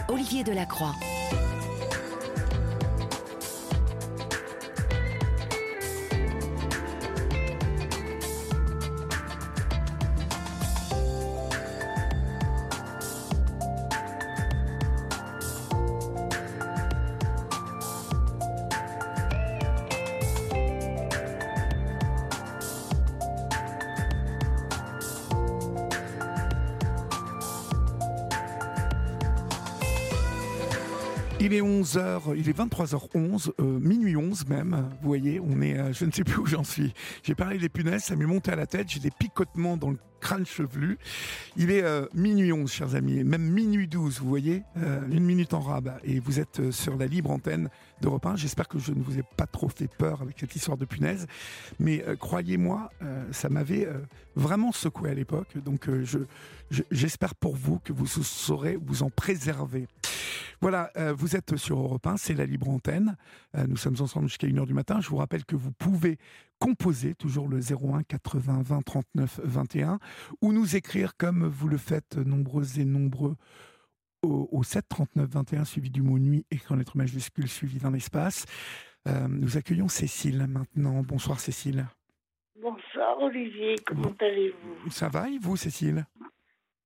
Olivier 0.09 0.43
Delacroix. 0.43 0.93
11h, 31.81 32.35
il 32.37 32.47
est 32.47 32.57
23h11, 32.57 33.53
euh, 33.59 33.79
minuit 33.79 34.15
11 34.15 34.45
même. 34.47 34.87
Vous 35.01 35.07
voyez, 35.07 35.39
on 35.39 35.61
est, 35.61 35.79
euh, 35.79 35.93
je 35.93 36.05
ne 36.05 36.11
sais 36.11 36.23
plus 36.23 36.37
où 36.37 36.45
j'en 36.45 36.63
suis. 36.63 36.93
J'ai 37.23 37.33
parlé 37.33 37.57
des 37.57 37.69
punaises, 37.69 38.03
ça 38.03 38.15
m'est 38.15 38.27
monté 38.27 38.51
à 38.51 38.55
la 38.55 38.67
tête, 38.67 38.87
j'ai 38.89 38.99
des 38.99 39.09
picotements 39.09 39.77
dans 39.77 39.89
le 39.89 39.97
crâne 40.19 40.45
chevelu. 40.45 40.99
Il 41.57 41.71
est 41.71 41.81
euh, 41.81 42.05
minuit 42.13 42.53
11, 42.53 42.71
chers 42.71 42.93
amis, 42.93 43.23
même 43.23 43.41
minuit 43.41 43.87
12, 43.87 44.19
vous 44.19 44.29
voyez, 44.29 44.61
une 45.09 45.23
minute 45.23 45.55
en 45.55 45.59
rab. 45.59 45.91
Et 46.03 46.19
vous 46.19 46.39
êtes 46.39 46.69
sur 46.69 46.95
la 46.97 47.07
libre 47.07 47.31
antenne 47.31 47.69
d'Europe 47.99 48.27
1. 48.27 48.35
J'espère 48.35 48.67
que 48.67 48.77
je 48.77 48.91
ne 48.91 49.01
vous 49.01 49.17
ai 49.17 49.23
pas 49.35 49.47
trop 49.47 49.69
fait 49.69 49.89
peur 49.89 50.21
avec 50.21 50.37
cette 50.39 50.55
histoire 50.55 50.77
de 50.77 50.85
punaise. 50.85 51.25
Mais 51.79 52.05
croyez-moi, 52.19 52.91
ça 53.31 53.49
m'avait 53.49 53.87
vraiment 54.35 54.71
secoué 54.71 55.09
à 55.09 55.15
l'époque. 55.15 55.57
Donc 55.65 55.89
j'espère 56.91 57.33
pour 57.33 57.55
vous 57.55 57.79
que 57.79 57.91
vous 57.91 58.05
saurez 58.05 58.77
vous 58.79 59.01
en 59.01 59.09
préserver. 59.09 59.87
Voilà, 60.61 60.91
euh, 60.95 61.11
vous 61.11 61.35
êtes 61.35 61.55
sur 61.55 61.79
Europe 61.79 62.05
1, 62.05 62.17
c'est 62.17 62.35
la 62.35 62.45
libre 62.45 62.69
antenne. 62.69 63.17
Euh, 63.57 63.65
nous 63.67 63.77
sommes 63.77 63.95
ensemble 63.99 64.27
jusqu'à 64.27 64.45
1h 64.45 64.67
du 64.67 64.75
matin. 64.75 65.01
Je 65.01 65.09
vous 65.09 65.17
rappelle 65.17 65.43
que 65.43 65.55
vous 65.55 65.71
pouvez 65.71 66.19
composer 66.59 67.15
toujours 67.15 67.47
le 67.47 67.59
01 67.59 68.03
80 68.03 68.61
20 68.61 68.81
39 68.83 69.39
21 69.43 69.99
ou 70.41 70.53
nous 70.53 70.75
écrire 70.75 71.17
comme 71.17 71.47
vous 71.47 71.67
le 71.67 71.77
faites 71.77 72.15
nombreux 72.15 72.79
et 72.79 72.85
nombreux 72.85 73.35
au, 74.21 74.61
7 74.61 74.87
39 74.87 75.27
21 75.27 75.65
suivi 75.65 75.89
du 75.89 76.03
mot 76.03 76.19
nuit 76.19 76.45
écrit 76.51 76.71
en 76.71 76.77
lettres 76.77 76.95
majuscules 76.95 77.47
suivi 77.47 77.79
dans 77.79 77.89
l'espace. 77.89 78.45
Euh, 79.07 79.27
nous 79.27 79.57
accueillons 79.57 79.87
Cécile 79.87 80.45
maintenant. 80.47 81.01
Bonsoir 81.01 81.39
Cécile. 81.39 81.87
Bonsoir 82.61 83.19
Olivier, 83.19 83.77
comment 83.87 84.13
allez-vous? 84.19 84.91
Ça 84.91 85.09
va 85.09 85.27
et 85.27 85.39
vous 85.39 85.57
Cécile? 85.57 86.05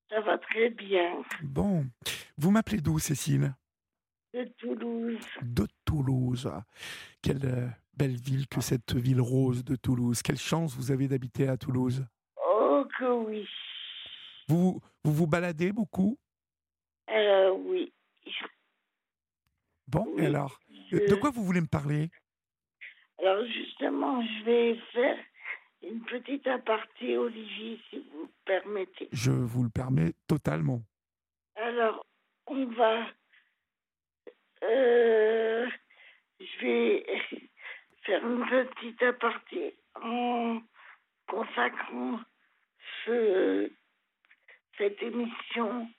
Ça 0.10 0.22
va 0.22 0.38
très 0.38 0.70
bien. 0.70 1.22
Bon, 1.44 1.86
vous 2.38 2.52
m'appelez 2.52 2.80
d'où 2.80 3.00
Cécile? 3.00 3.54
De 4.36 4.44
Toulouse. 4.58 5.26
De 5.42 5.66
Toulouse. 5.86 6.52
Quelle 7.22 7.46
euh, 7.46 7.68
belle 7.94 8.18
ville 8.18 8.48
que 8.48 8.60
cette 8.60 8.94
ville 8.94 9.22
rose 9.22 9.64
de 9.64 9.78
Toulouse. 9.78 10.22
Quelle 10.22 10.38
chance 10.38 10.76
vous 10.76 10.92
avez 10.92 11.08
d'habiter 11.08 11.48
à 11.48 11.56
Toulouse. 11.56 12.06
Oh 12.46 12.84
que 13.00 13.06
oui. 13.26 13.48
Vous 14.50 14.82
vous, 15.04 15.14
vous 15.14 15.28
baladez 15.28 15.72
beaucoup? 15.72 16.18
Euh, 17.10 17.52
Oui. 17.52 17.94
Bon, 19.88 20.18
et 20.18 20.26
alors 20.26 20.60
De 20.92 21.16
quoi 21.16 21.30
vous 21.30 21.46
voulez 21.46 21.62
me 21.62 21.68
parler? 21.68 22.10
Alors 23.20 23.46
justement, 23.46 24.22
je 24.22 24.44
vais 24.44 24.80
faire 24.92 25.18
une 25.84 26.02
petite 26.02 26.48
aparté, 26.48 27.18
Olivier, 27.18 27.80
si 27.90 28.04
vous 28.12 28.28
permettez. 28.46 29.08
Je 29.12 29.32
vous 29.32 29.64
le 29.64 29.70
permets 29.70 30.14
totalement. 30.28 30.82
Alors, 31.56 32.06
on 32.48 32.66
va 32.66 33.06
euh, 34.66 35.70
je 36.40 36.60
vais 36.62 37.06
faire 38.04 38.26
une 38.26 38.46
petite 38.46 39.02
aparté 39.04 39.76
en 39.96 40.62
consacrant 41.28 42.20
ce, 43.06 43.72
cette 44.78 45.02
émission 45.02 45.90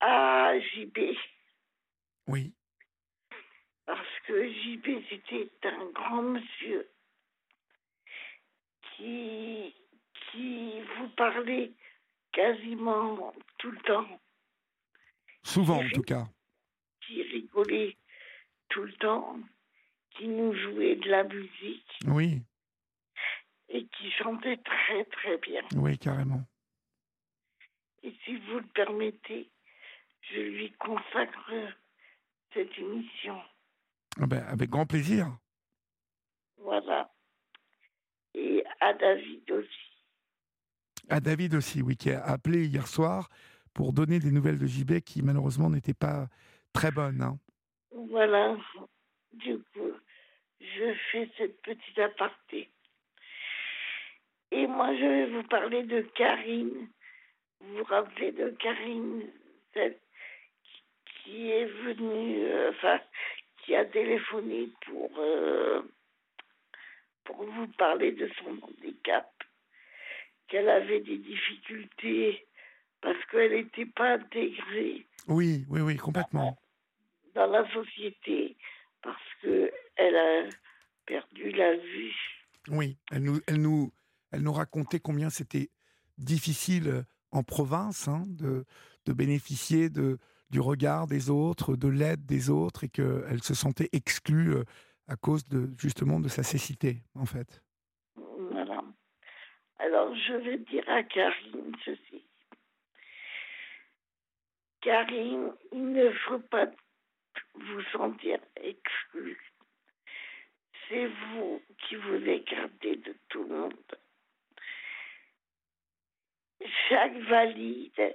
à 0.00 0.58
JB. 0.58 0.98
Oui. 2.28 2.52
Parce 3.86 4.20
que 4.26 4.48
JB, 4.48 4.86
c'était 5.08 5.50
un 5.64 5.86
grand 5.90 6.22
monsieur 6.22 6.88
qui, 8.96 9.74
qui 10.30 10.80
vous 10.96 11.08
parlait 11.16 11.72
quasiment 12.32 13.34
tout 13.58 13.70
le 13.70 13.80
temps. 13.80 14.20
Souvent, 15.42 15.84
en 15.84 15.88
tout 15.90 16.02
cas 16.02 16.26
qui 17.06 17.22
rigolait 17.22 17.96
tout 18.68 18.82
le 18.82 18.92
temps, 18.94 19.38
qui 20.10 20.28
nous 20.28 20.54
jouait 20.54 20.96
de 20.96 21.08
la 21.08 21.24
musique. 21.24 21.98
Oui. 22.06 22.42
Et 23.68 23.86
qui 23.86 24.10
chantait 24.12 24.58
très 24.58 25.04
très 25.06 25.38
bien. 25.38 25.62
Oui, 25.76 25.98
carrément. 25.98 26.44
Et 28.02 28.14
si 28.24 28.36
vous 28.36 28.58
le 28.58 28.66
permettez, 28.74 29.50
je 30.30 30.40
lui 30.40 30.72
consacre 30.72 31.52
cette 32.52 32.76
émission. 32.78 33.40
Ah 34.20 34.26
ben, 34.26 34.44
avec 34.44 34.70
grand 34.70 34.86
plaisir. 34.86 35.36
Voilà. 36.58 37.10
Et 38.34 38.64
à 38.80 38.92
David 38.92 39.50
aussi. 39.50 39.92
À 41.08 41.20
David 41.20 41.54
aussi, 41.54 41.82
oui, 41.82 41.96
qui 41.96 42.10
a 42.10 42.22
appelé 42.24 42.66
hier 42.66 42.86
soir 42.86 43.28
pour 43.74 43.92
donner 43.92 44.18
des 44.18 44.30
nouvelles 44.30 44.58
de 44.58 44.66
JB 44.66 45.00
qui 45.00 45.22
malheureusement 45.22 45.70
n'étaient 45.70 45.94
pas 45.94 46.28
Très 46.72 46.90
bonne, 46.90 47.20
hein 47.22 47.38
Voilà. 47.92 48.56
Du 49.32 49.58
coup, 49.58 49.92
je 50.60 50.94
fais 51.10 51.30
cette 51.36 51.60
petite 51.62 51.98
aparté. 51.98 52.70
Et 54.50 54.66
moi, 54.66 54.94
je 54.94 55.04
vais 55.04 55.26
vous 55.26 55.42
parler 55.44 55.82
de 55.84 56.02
Karine. 56.14 56.88
Vous 57.60 57.78
vous 57.78 57.84
rappelez 57.84 58.32
de 58.32 58.50
Karine, 58.50 59.22
celle 59.72 59.96
qui 61.22 61.50
est 61.50 61.66
venue, 61.66 62.44
euh, 62.44 62.70
enfin, 62.70 63.00
qui 63.58 63.74
a 63.74 63.84
téléphoné 63.84 64.68
pour, 64.86 65.10
euh, 65.18 65.82
pour 67.24 67.44
vous 67.44 67.68
parler 67.78 68.12
de 68.12 68.28
son 68.38 68.58
handicap, 68.62 69.30
qu'elle 70.48 70.68
avait 70.68 71.00
des 71.00 71.18
difficultés 71.18 72.46
parce 73.00 73.24
qu'elle 73.26 73.52
n'était 73.52 73.86
pas 73.86 74.14
intégrée. 74.14 75.06
Oui, 75.28 75.64
oui, 75.68 75.80
oui, 75.80 75.96
complètement 75.96 76.58
dans 77.34 77.46
la 77.46 77.70
société 77.72 78.56
parce 79.02 79.22
qu'elle 79.40 80.16
a 80.16 80.48
perdu 81.06 81.50
la 81.50 81.76
vue. 81.76 82.14
Oui, 82.68 82.96
elle 83.10 83.22
nous, 83.22 83.40
elle 83.46 83.60
nous, 83.60 83.92
elle 84.30 84.42
nous 84.42 84.52
racontait 84.52 85.00
combien 85.00 85.30
c'était 85.30 85.70
difficile 86.18 86.88
euh, 86.88 87.02
en 87.32 87.42
province 87.42 88.08
hein, 88.08 88.24
de, 88.26 88.64
de 89.06 89.12
bénéficier 89.12 89.90
de, 89.90 90.18
du 90.50 90.60
regard 90.60 91.06
des 91.06 91.30
autres, 91.30 91.76
de 91.76 91.88
l'aide 91.88 92.24
des 92.26 92.50
autres, 92.50 92.84
et 92.84 92.88
qu'elle 92.88 93.42
se 93.42 93.54
sentait 93.54 93.88
exclue 93.92 94.54
euh, 94.54 94.64
à 95.08 95.16
cause 95.16 95.44
de 95.48 95.70
justement 95.78 96.20
de 96.20 96.28
sa 96.28 96.42
cécité, 96.42 97.02
en 97.14 97.26
fait. 97.26 97.62
Voilà. 98.14 98.82
Alors 99.78 100.14
je 100.14 100.34
vais 100.34 100.58
dire 100.58 100.84
à 100.88 101.02
Karine 101.02 101.74
ceci. 101.84 102.24
Karine, 104.82 105.52
il 105.72 105.92
ne 105.92 106.10
faut 106.10 106.38
pas 106.38 106.66
vous 107.54 107.82
sentir 107.92 108.38
exclu. 108.56 109.38
C'est 110.88 111.06
vous 111.06 111.62
qui 111.78 111.96
vous 111.96 112.28
écartez 112.28 112.96
de 112.96 113.16
tout 113.28 113.44
le 113.44 113.56
monde. 113.56 113.98
Chaque 116.88 117.16
valide, 117.16 118.14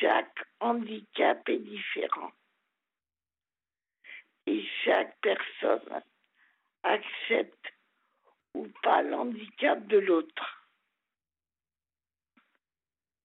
chaque 0.00 0.44
handicap 0.60 1.48
est 1.48 1.58
différent. 1.58 2.32
Et 4.46 4.64
chaque 4.84 5.16
personne 5.20 6.02
accepte 6.82 7.72
ou 8.54 8.68
pas 8.82 9.02
l'handicap 9.02 9.86
de 9.86 9.98
l'autre. 9.98 10.68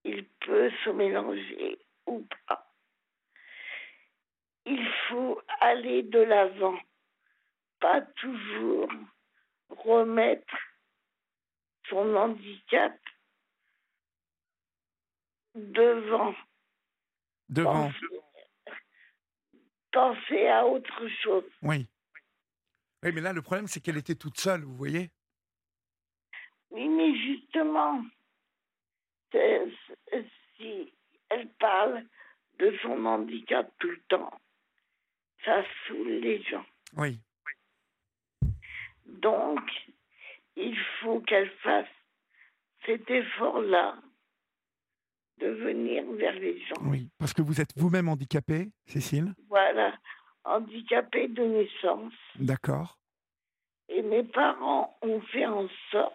Il 0.04 0.26
peut 0.26 0.72
se 0.84 0.90
mélanger 0.92 1.80
ou 2.06 2.26
pas. 2.48 2.67
Il 4.70 4.86
faut 5.08 5.42
aller 5.62 6.04
de 6.04 6.20
l'avant, 6.20 6.78
pas 7.80 8.02
toujours 8.02 8.90
remettre 9.70 10.58
son 11.90 12.16
handicap 12.16 13.00
devant. 15.56 16.36
Devant. 17.48 17.92
Penser, 19.92 20.48
à 20.48 20.66
autre 20.66 21.08
chose. 21.24 21.50
Oui. 21.62 21.88
Oui, 23.04 23.12
mais 23.14 23.22
là, 23.22 23.32
le 23.32 23.42
problème, 23.42 23.68
c'est 23.68 23.80
qu'elle 23.80 23.98
était 23.98 24.16
toute 24.16 24.38
seule, 24.38 24.64
vous 24.64 24.76
voyez 24.76 25.10
Oui, 26.72 26.90
mais 26.90 27.16
justement, 27.16 28.04
si 29.32 30.94
elle 31.30 31.48
parle 31.60 32.04
de 32.60 32.78
son 32.82 33.06
handicap 33.06 33.72
tout 33.80 33.92
le 33.92 34.02
temps, 34.10 34.32
ça 35.48 35.64
saoule 35.88 36.20
les 36.20 36.44
gens. 36.44 36.66
Oui. 36.98 37.20
Donc, 39.06 39.62
il 40.58 40.78
faut 41.00 41.22
qu'elle 41.22 41.50
fasse 41.64 41.88
cet 42.86 43.10
effort-là 43.10 43.96
de 45.40 45.48
venir 45.48 46.04
vers 46.14 46.34
les 46.34 46.60
gens. 46.66 46.82
Oui, 46.82 47.10
parce 47.18 47.34
que 47.34 47.42
vous 47.42 47.62
êtes 47.62 47.72
vous-même 47.78 48.10
handicapée, 48.10 48.72
Cécile 48.86 49.34
Voilà, 49.48 49.98
handicapée 50.44 51.30
de 51.30 51.44
naissance. 51.44 52.14
D'accord. 52.36 53.00
Et 53.88 54.02
mes 54.02 54.24
parents 54.24 54.98
ont 55.02 55.22
fait 55.22 55.46
en 55.46 55.70
sorte 55.92 56.14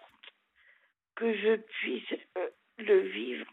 que 1.15 1.33
je 1.35 1.55
puisse 1.55 2.19
euh, 2.37 2.49
le 2.77 2.99
vivre 3.09 3.51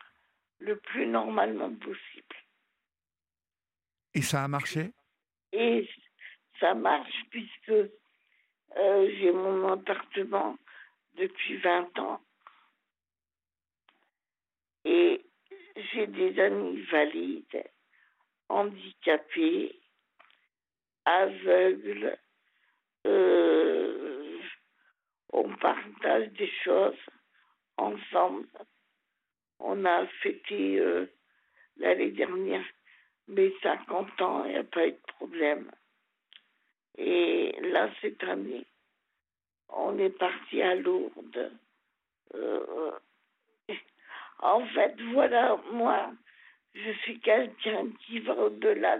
le 0.58 0.76
plus 0.76 1.06
normalement 1.06 1.74
possible. 1.74 2.36
Et 4.12 4.20
ça 4.20 4.44
a 4.44 4.48
marché? 4.48 4.92
Et 5.52 5.88
ça 6.58 6.74
marche 6.74 7.24
puisque 7.30 7.70
euh, 8.76 9.10
j'ai 9.18 9.32
mon 9.32 9.72
appartement 9.72 10.56
depuis 11.14 11.56
20 11.56 11.98
ans. 11.98 12.20
Et 14.84 15.24
j'ai 15.76 16.06
des 16.06 16.38
amis 16.40 16.82
valides, 16.82 17.64
handicapés, 18.48 19.78
aveugles. 21.04 22.16
Euh, 23.06 24.38
on 25.32 25.54
partage 25.56 26.30
des 26.32 26.50
choses 26.64 26.96
ensemble. 27.76 28.48
On 29.58 29.84
a 29.84 30.06
fêté 30.22 30.78
euh, 30.78 31.06
l'année 31.76 32.10
dernière 32.10 32.64
mes 33.30 33.54
50 33.62 34.20
ans, 34.22 34.44
il 34.44 34.52
n'y 34.52 34.56
a 34.56 34.64
pas 34.64 34.86
eu 34.86 34.92
de 34.92 35.12
problème. 35.16 35.70
Et 36.98 37.52
là, 37.62 37.88
cette 38.00 38.22
année, 38.24 38.66
on 39.68 39.98
est 39.98 40.10
parti 40.10 40.60
à 40.60 40.74
Lourdes. 40.74 41.52
Euh, 42.34 42.90
en 44.40 44.66
fait, 44.66 44.94
voilà, 45.12 45.56
moi, 45.72 46.12
je 46.74 46.90
suis 47.02 47.20
quelqu'un 47.20 47.88
qui 48.04 48.20
va 48.20 48.34
au-delà, 48.34 48.98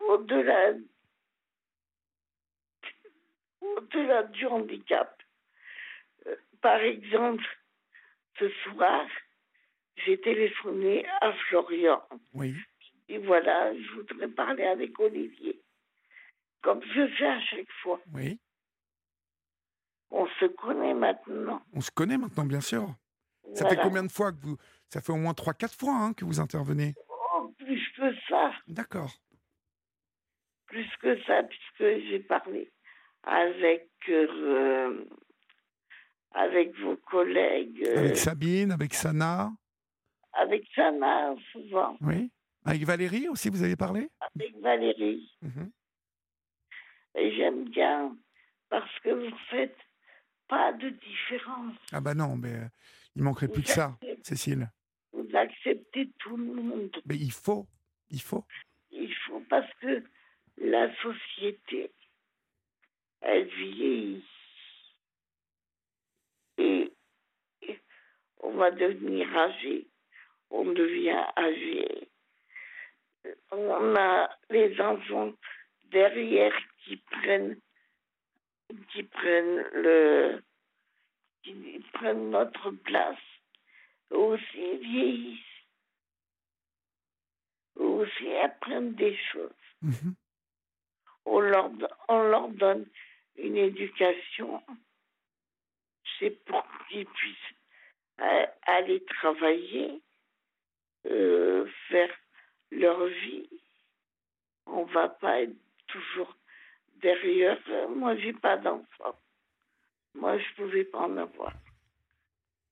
au-delà, 0.00 0.72
au-delà 3.60 4.22
du 4.24 4.46
handicap. 4.46 5.22
Euh, 6.26 6.36
par 6.60 6.80
exemple, 6.80 7.44
ce 8.38 8.48
soir, 8.64 9.06
j'ai 9.96 10.20
téléphoné 10.20 11.06
à 11.20 11.32
Florian. 11.48 12.02
Oui. 12.34 12.54
Et 13.08 13.18
voilà, 13.18 13.74
je 13.74 13.90
voudrais 13.94 14.28
parler 14.28 14.64
avec 14.64 14.98
Olivier, 14.98 15.60
comme 16.62 16.82
je 16.82 17.06
fais 17.18 17.26
à 17.26 17.40
chaque 17.40 17.70
fois. 17.82 18.00
Oui. 18.14 18.38
On 20.10 20.26
se 20.40 20.46
connaît 20.46 20.94
maintenant. 20.94 21.62
On 21.72 21.80
se 21.80 21.90
connaît 21.90 22.18
maintenant, 22.18 22.44
bien 22.44 22.60
sûr. 22.60 22.94
Ça 23.54 23.68
fait 23.68 23.76
combien 23.76 24.02
de 24.02 24.10
fois 24.10 24.32
que 24.32 24.40
vous... 24.40 24.56
Ça 24.88 25.00
fait 25.00 25.12
au 25.12 25.16
moins 25.16 25.32
3-4 25.32 25.76
fois 25.78 25.94
hein, 25.94 26.12
que 26.12 26.24
vous 26.24 26.40
intervenez? 26.40 26.94
Oh, 27.34 27.52
Plus 27.58 27.82
que 27.96 28.14
ça. 28.28 28.52
D'accord. 28.68 29.12
Plus 30.66 30.88
que 31.00 31.20
ça, 31.24 31.42
puisque 31.42 32.08
j'ai 32.08 32.20
parlé 32.20 32.70
avec, 33.24 33.88
euh, 34.08 35.04
avec 36.32 36.74
vos 36.78 36.96
collègues. 36.96 37.84
Euh, 37.86 37.98
avec 37.98 38.16
Sabine, 38.16 38.72
avec 38.72 38.94
Sana 38.94 39.50
Avec 40.34 40.66
Sana, 40.74 41.34
souvent. 41.52 41.96
Oui. 42.00 42.30
Avec 42.64 42.82
Valérie 42.84 43.28
aussi, 43.28 43.50
vous 43.50 43.62
avez 43.62 43.76
parlé? 43.76 44.08
Avec 44.20 44.56
Valérie. 44.60 45.30
Mhm. 45.42 45.70
Et 47.16 47.36
j'aime 47.36 47.64
bien 47.68 48.16
parce 48.68 48.98
que 49.00 49.10
vous 49.10 49.36
faites 49.50 49.76
pas 50.48 50.72
de 50.72 50.90
différence. 50.90 51.76
Ah 51.92 52.00
bah 52.00 52.14
non, 52.14 52.36
mais 52.36 52.52
euh, 52.52 52.68
il 53.16 53.22
manquerait 53.22 53.48
plus 53.48 53.62
que 53.62 53.68
ça, 53.68 53.98
Cécile. 54.22 54.70
Vous 55.12 55.28
acceptez 55.34 56.10
tout 56.18 56.36
le 56.36 56.44
monde. 56.44 56.96
Mais 57.04 57.16
il 57.16 57.32
faut, 57.32 57.66
il 58.10 58.20
faut. 58.20 58.44
Il 58.90 59.14
faut 59.26 59.40
parce 59.50 59.70
que 59.80 60.02
la 60.58 60.94
société, 61.02 61.90
elle 63.20 63.46
vieillit. 63.46 64.24
Et, 66.58 66.92
on 68.40 68.52
va 68.52 68.70
devenir 68.70 69.28
âgé. 69.36 69.88
On 70.54 70.66
devient 70.66 71.24
âgé. 71.36 72.08
On 73.50 73.96
a 73.96 74.28
les 74.50 74.78
enfants 74.80 75.32
derrière 75.90 76.54
qui 76.84 76.96
prennent 76.96 77.58
qui 78.90 79.02
prennent 79.02 79.64
le 79.72 80.42
qui 81.42 81.84
prennent 81.94 82.30
notre 82.30 82.70
place. 82.70 83.18
Aussi 84.10 84.76
vieillissent. 84.78 85.40
Aussi 87.76 88.36
apprennent 88.36 88.94
des 88.94 89.16
choses. 89.32 89.50
Mhm. 89.80 90.14
on, 91.24 91.40
leur, 91.40 91.70
on 92.08 92.22
leur 92.24 92.48
donne 92.48 92.86
une 93.36 93.56
éducation. 93.56 94.62
C'est 96.18 96.44
pour 96.44 96.62
qu'ils 96.88 97.06
puissent 97.06 97.54
euh, 98.20 98.46
aller 98.66 99.02
travailler 99.04 100.02
euh, 101.06 101.66
faire 101.88 102.10
leur 102.70 103.06
vie 103.06 103.48
on 104.66 104.84
va 104.84 105.08
pas 105.08 105.42
être 105.42 105.56
toujours 105.88 106.34
derrière, 107.00 107.58
moi, 107.90 108.16
j'ai 108.16 108.32
pas 108.32 108.56
d'enfant. 108.56 109.18
Moi, 110.14 110.38
je 110.38 110.54
pouvais 110.54 110.84
pas 110.84 111.00
en 111.00 111.16
avoir. 111.16 111.52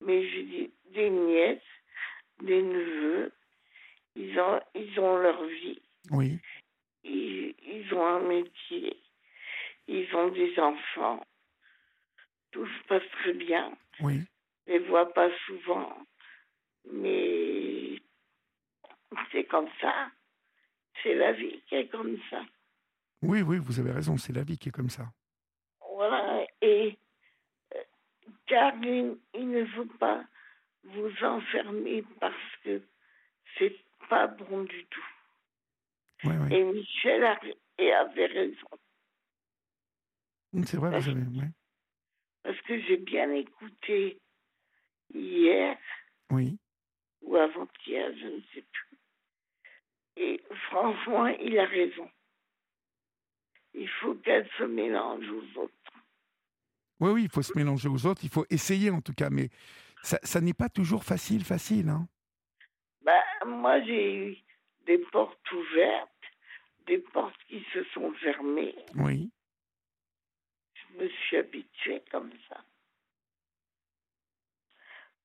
Mais 0.01 0.27
j'ai 0.29 0.71
des 0.93 1.11
nièces, 1.11 1.59
des 2.43 2.63
neveux. 2.63 3.33
Ils 4.17 4.39
ont, 4.39 4.61
ils 4.75 5.01
ont 5.01 5.17
leur 5.19 5.45
vie. 5.45 5.81
Oui. 6.11 6.39
Ils, 7.05 7.55
ils 7.63 7.95
ont 7.95 8.07
un 8.07 8.21
métier. 8.21 8.97
Ils 9.89 10.15
ont 10.15 10.29
des 10.29 10.59
enfants. 10.59 11.25
Tout 12.53 12.67
se 12.67 12.87
passe 12.89 13.09
très 13.21 13.33
bien. 13.33 13.73
Oui. 14.01 14.21
Je 14.67 14.73
les 14.73 14.79
vois 14.81 15.13
pas 15.13 15.31
souvent. 15.47 15.97
Mais 16.93 17.90
c'est 19.33 19.45
comme 19.45 19.69
ça. 19.81 20.11
C'est 21.03 21.15
la 21.15 21.33
vie 21.33 21.63
qui 21.69 21.77
est 21.77 21.89
comme 21.89 22.19
ça. 22.29 22.43
Oui, 23.23 23.43
oui, 23.43 23.59
vous 23.59 23.79
avez 23.79 23.93
raison, 23.93 24.17
c'est 24.17 24.33
la 24.33 24.43
vie 24.43 24.59
qui 24.59 24.69
est 24.69 24.73
comme 24.73 24.91
ça. 24.91 25.05
Voilà, 25.95 26.47
et 26.63 26.97
euh, 27.75 27.83
car 28.47 28.75
il, 28.83 29.19
ne 29.35 29.67
faut 29.67 29.85
pas 29.99 30.25
vous 30.85 31.13
enfermer 31.23 32.03
parce 32.19 32.57
que 32.65 32.83
c'est 33.59 33.77
pas 34.09 34.27
bon 34.27 34.63
du 34.65 34.87
tout. 34.87 35.05
Et 36.51 36.65
Michel 36.65 37.25
avait 37.25 38.27
raison. 38.27 38.69
Hum, 40.53 40.65
c'est 40.65 40.77
vrai, 40.77 40.99
vous 40.99 41.09
avez. 41.09 41.23
Oui. 41.23 41.45
Parce 42.43 42.61
que 42.63 42.81
j'ai 42.81 42.97
bien 42.97 43.31
écouté 43.33 44.19
hier. 45.13 45.77
Oui. 46.31 46.59
Ou 47.23 47.37
avant-hier, 47.37 48.11
je 48.17 48.27
ne 48.27 48.41
sais 48.55 48.63
plus. 48.63 48.90
Franchement, 50.71 51.27
il 51.27 51.59
a 51.59 51.67
raison 51.67 52.09
il 53.75 53.89
faut 53.89 54.15
qu'elle 54.17 54.49
se 54.59 54.65
mélange 54.65 55.29
aux 55.29 55.61
autres. 55.61 55.75
Oui, 57.01 57.13
oui, 57.13 57.23
il 57.25 57.31
faut 57.31 57.43
se 57.43 57.57
mélanger 57.57 57.89
aux 57.89 58.07
autres, 58.07 58.23
il 58.25 58.31
faut 58.31 58.45
essayer 58.51 58.91
en 58.91 59.01
tout 59.01 59.15
cas, 59.15 59.31
mais 59.31 59.49
ça, 60.03 60.19
ça 60.23 60.41
n'est 60.41 60.55
pas 60.55 60.69
toujours 60.69 61.05
facile, 61.05 61.45
facile. 61.45 61.89
Hein. 61.89 62.07
Ben, 63.03 63.23
moi, 63.47 63.83
j'ai 63.83 64.15
eu 64.15 64.37
des 64.87 64.99
portes 64.99 65.53
ouvertes 65.53 66.09
des 66.87 66.99
portes 66.99 67.41
qui 67.49 67.65
se 67.73 67.85
sont 67.95 68.13
fermées. 68.15 68.75
Oui. 68.97 69.31
Je 70.75 71.05
me 71.05 71.09
suis 71.09 71.37
habituée 71.37 72.03
comme 72.11 72.33
ça. 72.49 72.65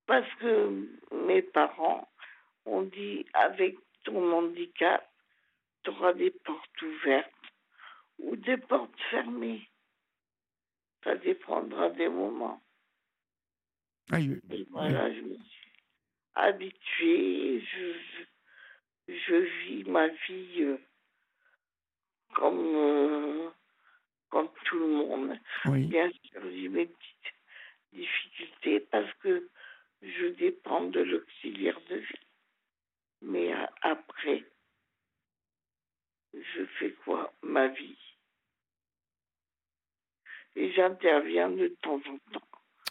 Parce 0.05 0.31
que 0.35 0.87
mes 1.25 1.41
parents 1.41 2.07
ont 2.65 2.83
dit 2.83 3.25
avec 3.33 3.75
ton 4.03 4.31
handicap, 4.31 5.04
tu 5.85 5.91
auras 5.91 6.13
des 6.13 6.31
portes 6.31 6.81
ouvertes 6.81 7.31
ou 8.17 8.35
des 8.35 8.57
portes 8.57 8.99
fermées. 9.11 9.69
Ça 11.03 11.15
dépendra 11.15 11.89
des 11.91 12.09
moments. 12.09 12.61
Ah, 14.11 14.19
Et 14.19 14.67
voilà, 14.71 15.13
je 15.13 15.21
me 15.21 15.35
suis 15.35 15.71
habituée. 16.33 17.61
Je, 17.61 19.13
je, 19.13 19.35
vis 19.35 19.83
ma 19.85 20.07
vie 20.07 20.61
euh, 20.63 20.77
comme, 22.33 22.75
euh, 22.75 23.49
comme 24.29 24.49
tout 24.65 24.79
le 24.79 24.87
monde. 24.87 25.39
Bien 25.65 26.09
sûr, 26.09 26.41
j'ai 26.51 26.69
mes 26.69 26.87
petites 26.87 27.33
difficultés 27.93 28.79
parce 28.79 29.11
que 29.21 29.47
je 30.01 30.27
dépends 30.27 30.85
de 30.85 31.01
l'auxiliaire 31.01 31.79
de 31.89 31.97
vie. 31.97 32.27
Mais 33.21 33.53
après, 33.81 34.43
je 36.35 36.65
fais 36.79 36.91
quoi? 37.03 37.33
Ma 37.41 37.67
vie. 37.67 37.97
Et 40.55 40.71
j'interviens 40.71 41.49
de 41.49 41.67
temps 41.81 42.01
en 42.07 42.17
temps. 42.31 42.47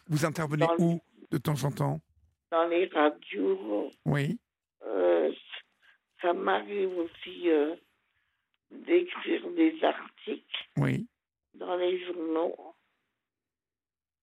Vous 0.08 0.24
intervenez 0.24 0.66
où 0.78 1.00
de 1.30 1.38
temps 1.38 1.64
en 1.64 1.70
temps? 1.70 2.00
Dans 2.50 2.66
les 2.68 2.86
radios. 2.86 3.90
Oui. 4.04 4.38
Euh, 4.86 5.32
ça 6.20 6.32
m'arrive 6.32 6.96
aussi 6.98 7.48
euh, 7.48 7.74
d'écrire 8.70 9.48
des 9.50 9.82
articles. 9.82 10.68
Oui. 10.76 11.06
Dans 11.54 11.76
les 11.76 12.04
journaux. 12.04 12.74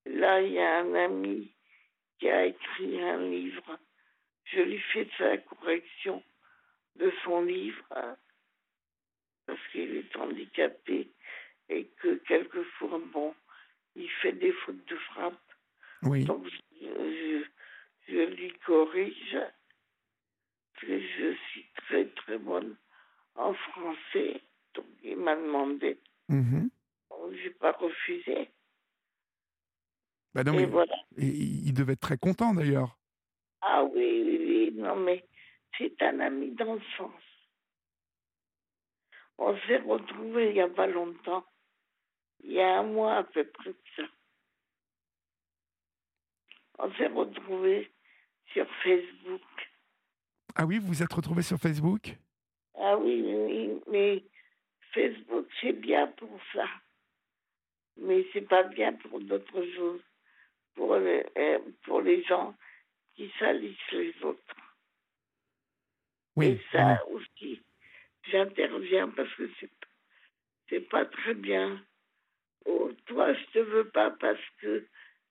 Là, 0.05 0.41
il 0.41 0.53
y 0.53 0.59
a 0.59 0.79
un 0.79 0.93
ami 0.93 1.51
qui 2.19 2.29
a 2.29 2.45
écrit 2.45 3.01
un 3.01 3.17
livre. 3.29 3.79
Je 4.45 4.61
lui 4.61 4.79
fais 4.93 5.07
sa 5.17 5.37
correction 5.37 6.23
de 6.95 7.11
son 7.23 7.41
livre 7.41 7.85
parce 9.51 9.67
qu'il 9.73 9.97
est 9.97 10.15
handicapé 10.15 11.09
et 11.67 11.85
que 12.01 12.15
quelquefois, 12.25 13.01
bon, 13.11 13.35
il 13.97 14.09
fait 14.21 14.31
des 14.31 14.53
fautes 14.53 14.87
de 14.87 14.95
frappe. 14.95 15.41
Oui. 16.03 16.23
Donc, 16.23 16.47
je, 18.07 18.33
lui 18.33 18.53
corrige. 18.65 19.37
que 20.79 20.99
je 20.99 21.35
suis 21.49 21.65
très, 21.75 22.05
très 22.05 22.37
bonne 22.37 22.77
en 23.35 23.53
français. 23.53 24.41
Donc, 24.73 24.85
il 25.03 25.17
m'a 25.17 25.35
demandé. 25.35 25.99
Mm 26.29 26.69
Je 27.33 27.43
n'ai 27.43 27.49
pas 27.49 27.73
refusé. 27.73 28.49
Bah 30.33 30.45
non, 30.45 30.57
et 30.57 30.65
voilà. 30.65 30.95
Et 31.17 31.27
il 31.27 31.73
devait 31.73 31.93
être 31.93 31.99
très 31.99 32.17
content 32.17 32.53
d'ailleurs. 32.53 32.97
Ah 33.61 33.83
oui, 33.83 34.23
oui, 34.25 34.37
oui. 34.47 34.71
Non, 34.75 34.95
mais 34.95 35.25
c'est 35.77 36.01
un 36.01 36.21
ami 36.21 36.51
d'enfance. 36.51 37.30
On 39.43 39.57
s'est 39.65 39.77
retrouvés 39.77 40.49
il 40.49 40.53
n'y 40.53 40.61
a 40.61 40.69
pas 40.69 40.85
longtemps. 40.85 41.43
Il 42.43 42.51
y 42.51 42.61
a 42.61 42.77
un 42.77 42.83
mois 42.83 43.15
à 43.15 43.23
peu 43.23 43.43
près 43.43 43.71
de 43.71 43.83
ça. 43.95 44.03
On 46.77 46.93
s'est 46.93 47.07
retrouvés 47.07 47.91
sur 48.53 48.67
Facebook. 48.83 49.41
Ah 50.53 50.67
oui, 50.67 50.77
vous 50.77 50.89
vous 50.89 51.01
êtes 51.01 51.11
retrouvés 51.11 51.41
sur 51.41 51.57
Facebook? 51.57 52.15
Ah 52.77 52.95
oui, 52.97 53.23
oui, 53.25 53.81
mais 53.87 54.23
Facebook, 54.93 55.47
c'est 55.59 55.73
bien 55.73 56.05
pour 56.05 56.39
ça. 56.53 56.67
Mais 57.97 58.27
c'est 58.33 58.47
pas 58.47 58.63
bien 58.63 58.93
pour 58.93 59.19
d'autres 59.21 59.65
choses. 59.75 60.01
Pour 60.75 60.95
les, 60.97 61.25
euh, 61.35 61.59
pour 61.83 62.01
les 62.01 62.23
gens 62.25 62.55
qui 63.15 63.31
salissent 63.39 63.91
les 63.91 64.13
autres. 64.23 64.55
Oui. 66.35 66.45
Et 66.45 66.61
ça 66.71 67.03
aussi, 67.07 67.61
j'interviens 68.23 69.09
parce 69.09 69.33
que 69.35 69.49
c'est, 69.59 69.71
c'est 70.69 70.89
pas 70.89 71.05
très 71.05 71.33
bien. 71.33 71.83
Oh, 72.65 72.91
toi, 73.05 73.33
je 73.33 73.45
te 73.53 73.59
veux 73.59 73.89
pas 73.89 74.11
parce 74.11 74.41
que 74.59 74.85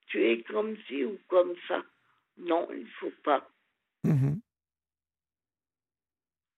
tu 0.07 0.25
es 0.25 0.43
comme 0.43 0.77
ci 0.87 1.05
ou 1.05 1.19
comme 1.29 1.55
ça. 1.69 1.83
Non, 2.39 2.69
il 2.73 2.89
faut 2.89 3.12
pas. 3.23 3.49
Mhm. 4.05 4.41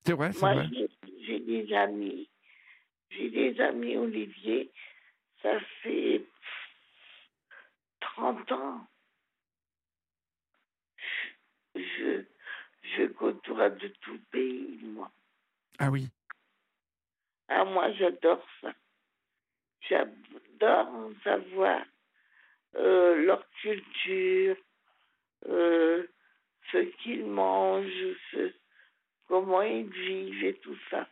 C'est 0.04 0.14
vrai, 0.14 0.32
c'est 0.32 0.40
vrai. 0.40 0.68
J'ai 1.26 1.40
des 1.40 1.72
amis. 1.74 2.28
J'ai 3.10 3.30
des 3.30 3.60
amis, 3.60 3.96
Olivier. 3.96 4.70
Ça 5.42 5.58
fait 5.82 6.24
30 8.00 8.52
ans. 8.52 8.86
Je, 11.74 12.24
je 12.96 13.06
côtoie 13.06 13.70
de 13.70 13.88
tout 13.88 14.18
pays, 14.30 14.78
moi. 14.82 15.10
Ah 15.78 15.90
oui. 15.90 16.08
Ah, 17.54 17.64
moi, 17.66 17.92
j'adore 17.92 18.42
ça. 18.62 18.72
J'adore 19.88 21.10
savoir 21.22 21.82
euh, 22.76 23.14
leur 23.26 23.46
culture, 23.60 24.56
euh, 25.48 26.06
ce 26.70 26.78
qu'ils 26.78 27.26
mangent, 27.26 28.16
ce, 28.30 28.52
comment 29.28 29.60
ils 29.60 29.86
vivent 29.90 30.44
et 30.44 30.54
tout 30.60 30.78
ça. 30.88 31.06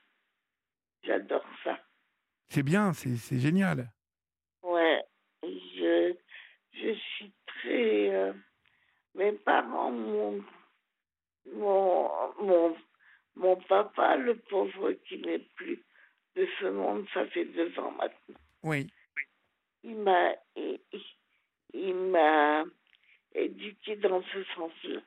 J'adore 1.03 1.45
ça. 1.63 1.79
C'est 2.49 2.63
bien, 2.63 2.95
c'est 2.95 3.39
génial. 3.39 3.91
Ouais, 4.63 5.05
je, 5.43 6.15
je 6.73 6.95
suis 6.95 7.33
très. 7.47 8.15
Euh, 8.15 8.33
mes 9.15 9.33
parents, 9.33 9.91
mon, 9.91 10.43
mon, 11.53 12.11
mon, 12.41 12.77
mon 13.35 13.57
papa, 13.57 14.17
le 14.17 14.37
pauvre 14.37 14.93
qui 14.93 15.19
n'est 15.19 15.47
plus 15.57 15.85
de 16.37 16.47
ce 16.61 16.67
monde, 16.67 17.07
ça 17.13 17.27
fait 17.27 17.45
deux 17.45 17.79
ans 17.79 17.93
maintenant. 17.93 18.41
Oui. 18.63 18.87
Il 19.83 19.97
m'a, 19.97 20.35
il, 20.57 20.79
il 21.73 21.95
m'a 21.95 22.65
éduqué 23.35 23.97
dans 23.97 24.23
ce 24.23 24.45
sens-là. 24.55 25.01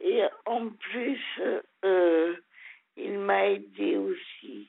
Et 0.00 0.22
en 0.46 0.68
plus, 0.68 1.22
euh, 1.84 2.36
il 2.96 3.18
m'a 3.18 3.50
aidé 3.50 3.96
aussi 3.96 4.68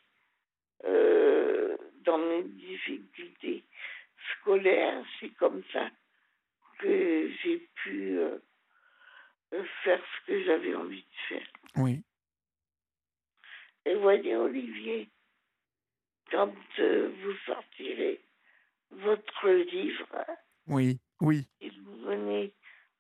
euh, 0.86 1.76
dans 2.04 2.18
mes 2.18 2.44
difficultés 2.44 3.64
scolaires. 4.32 5.04
C'est 5.20 5.34
comme 5.36 5.64
ça 5.74 5.90
que 6.80 7.32
j'ai 7.42 7.58
pu 7.76 8.20
euh, 8.20 8.38
faire 9.84 10.02
ce 10.02 10.28
que 10.28 10.44
j'avais 10.44 10.76
envie 10.76 11.04
de 11.04 11.36
faire. 11.36 11.48
Oui. 11.78 12.02
Et 13.86 13.96
voyez, 13.96 14.36
Olivier, 14.36 15.10
quand 16.36 16.52
vous 16.78 17.34
sortirez 17.46 18.20
votre 18.92 19.50
livre, 19.50 20.08
oui, 20.68 21.00
oui. 21.22 21.48
Si 21.62 21.70
vous 21.70 22.08
venez 22.08 22.54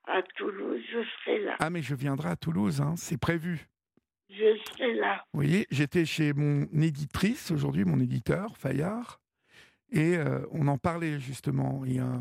à 0.05 0.21
Toulouse, 0.21 0.81
je 0.91 1.03
serai 1.03 1.43
là. 1.43 1.55
Ah, 1.59 1.69
mais 1.69 1.81
je 1.81 1.95
viendrai 1.95 2.29
à 2.29 2.35
Toulouse, 2.35 2.79
hein, 2.79 2.93
c'est 2.95 3.17
prévu. 3.17 3.67
Je 4.29 4.57
serai 4.69 4.93
là. 4.93 5.25
Vous 5.33 5.41
voyez, 5.41 5.67
j'étais 5.69 6.05
chez 6.05 6.33
mon 6.33 6.67
éditrice 6.81 7.51
aujourd'hui, 7.51 7.85
mon 7.85 7.99
éditeur, 7.99 8.55
Fayard, 8.57 9.19
et 9.91 10.17
euh, 10.17 10.45
on 10.51 10.67
en 10.67 10.77
parlait 10.77 11.19
justement. 11.19 11.83
Et 11.85 11.99
euh, 11.99 12.17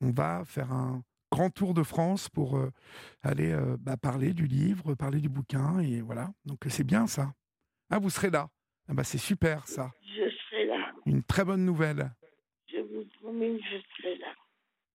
on 0.00 0.12
va 0.12 0.44
faire 0.44 0.72
un 0.72 1.02
grand 1.30 1.50
tour 1.50 1.74
de 1.74 1.82
France 1.82 2.28
pour 2.28 2.56
euh, 2.56 2.70
aller 3.22 3.56
bah, 3.80 3.96
parler 3.96 4.32
du 4.32 4.46
livre, 4.46 4.94
parler 4.94 5.20
du 5.20 5.28
bouquin, 5.28 5.80
et 5.80 6.00
voilà. 6.00 6.30
Donc 6.44 6.60
c'est 6.68 6.84
bien 6.84 7.06
ça. 7.06 7.32
Ah, 7.90 7.98
vous 7.98 8.10
serez 8.10 8.30
là. 8.30 8.48
Ah, 8.88 8.94
bah, 8.94 9.04
c'est 9.04 9.18
super 9.18 9.66
ça. 9.68 9.90
Je. 10.02 10.21
Une 11.06 11.22
très 11.22 11.44
bonne 11.44 11.64
nouvelle. 11.64 12.10
Je 12.68 12.78
vous 12.78 13.04
promets, 13.20 13.58
je 13.58 13.78
serai 13.96 14.16
là. 14.18 14.34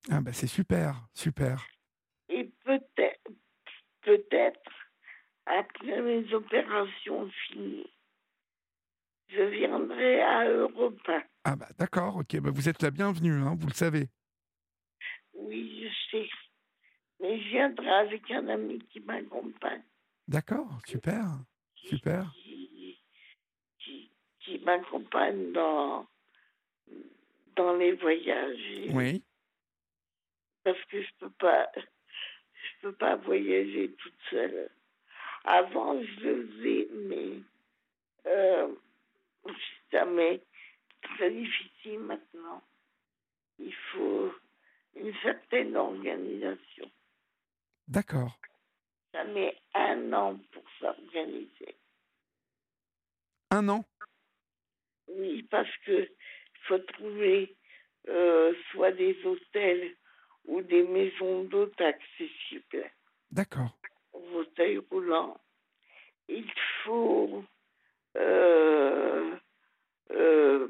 Ah 0.09 0.21
ben 0.21 0.33
c'est 0.33 0.47
super, 0.47 0.95
super. 1.13 1.65
Et 2.29 2.45
peut-être, 2.63 3.31
peut-être, 4.01 4.71
après 5.45 6.01
mes 6.01 6.33
opérations 6.33 7.29
finies, 7.29 7.91
je 9.29 9.41
viendrai 9.41 10.21
à 10.21 10.47
Europa. 10.49 11.23
Ah 11.43 11.55
bah 11.55 11.69
d'accord, 11.77 12.17
ok, 12.17 12.39
bah 12.39 12.51
vous 12.53 12.69
êtes 12.69 12.81
la 12.81 12.91
bienvenue, 12.91 13.33
hein, 13.33 13.55
vous 13.59 13.67
le 13.67 13.73
savez. 13.73 14.09
Oui, 15.33 15.83
je 15.83 16.11
sais. 16.11 16.29
Mais 17.19 17.41
je 17.41 17.49
viendrai 17.49 17.89
avec 17.89 18.29
un 18.31 18.47
ami 18.47 18.79
qui 18.89 18.99
m'accompagne. 19.01 19.83
D'accord, 20.27 20.79
super, 20.85 21.23
super. 21.75 22.33
Qui, 24.47 24.59
m'accompagne 24.59 25.51
dans, 25.51 26.05
dans 27.55 27.73
les 27.73 27.91
voyages. 27.93 28.89
Oui 28.93 29.21
parce 30.67 30.83
que 30.91 31.01
je 31.01 31.07
peux 31.19 31.29
pas 31.29 31.71
je 31.75 32.81
peux 32.81 32.91
pas 32.91 33.15
voyager 33.15 33.93
toute 33.93 34.19
seule. 34.29 34.69
Avant 35.45 36.01
je 36.03 36.19
le 36.19 36.47
faisais, 36.47 36.87
mais 36.93 37.39
euh, 38.25 38.75
jamais 39.93 40.41
très 41.01 41.31
difficile 41.31 41.99
maintenant. 41.99 42.61
Il 43.59 43.73
faut 43.73 44.33
une 44.95 45.13
certaine 45.23 45.77
organisation. 45.77 46.91
D'accord. 47.87 48.37
Ça 49.13 49.23
met 49.23 49.55
un 49.73 50.11
an 50.11 50.37
pour 50.51 50.63
s'organiser. 50.79 51.77
Un 53.51 53.69
an? 53.69 53.85
Oui, 55.07 55.43
parce 55.43 55.75
que 55.85 56.09
faut 56.63 56.79
trouver 56.79 57.55
euh, 58.07 58.53
soit 58.71 58.91
des 58.91 59.17
hôtels 59.25 59.95
ou 60.45 60.61
des 60.61 60.83
maisons 60.83 61.43
d'hôtes 61.43 61.79
accessibles. 61.81 62.89
D'accord. 63.31 63.77
Fauteuil 64.11 64.77
roulant. 64.89 65.39
Il 66.27 66.49
faut 66.83 67.43
euh, 68.17 69.35
euh, 70.11 70.67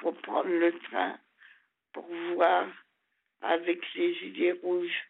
pour 0.00 0.16
prendre 0.22 0.48
le 0.48 0.78
train 0.80 1.18
pour 1.92 2.06
voir 2.34 2.66
avec 3.40 3.80
les 3.94 4.14
gilets 4.14 4.52
rouges 4.52 5.08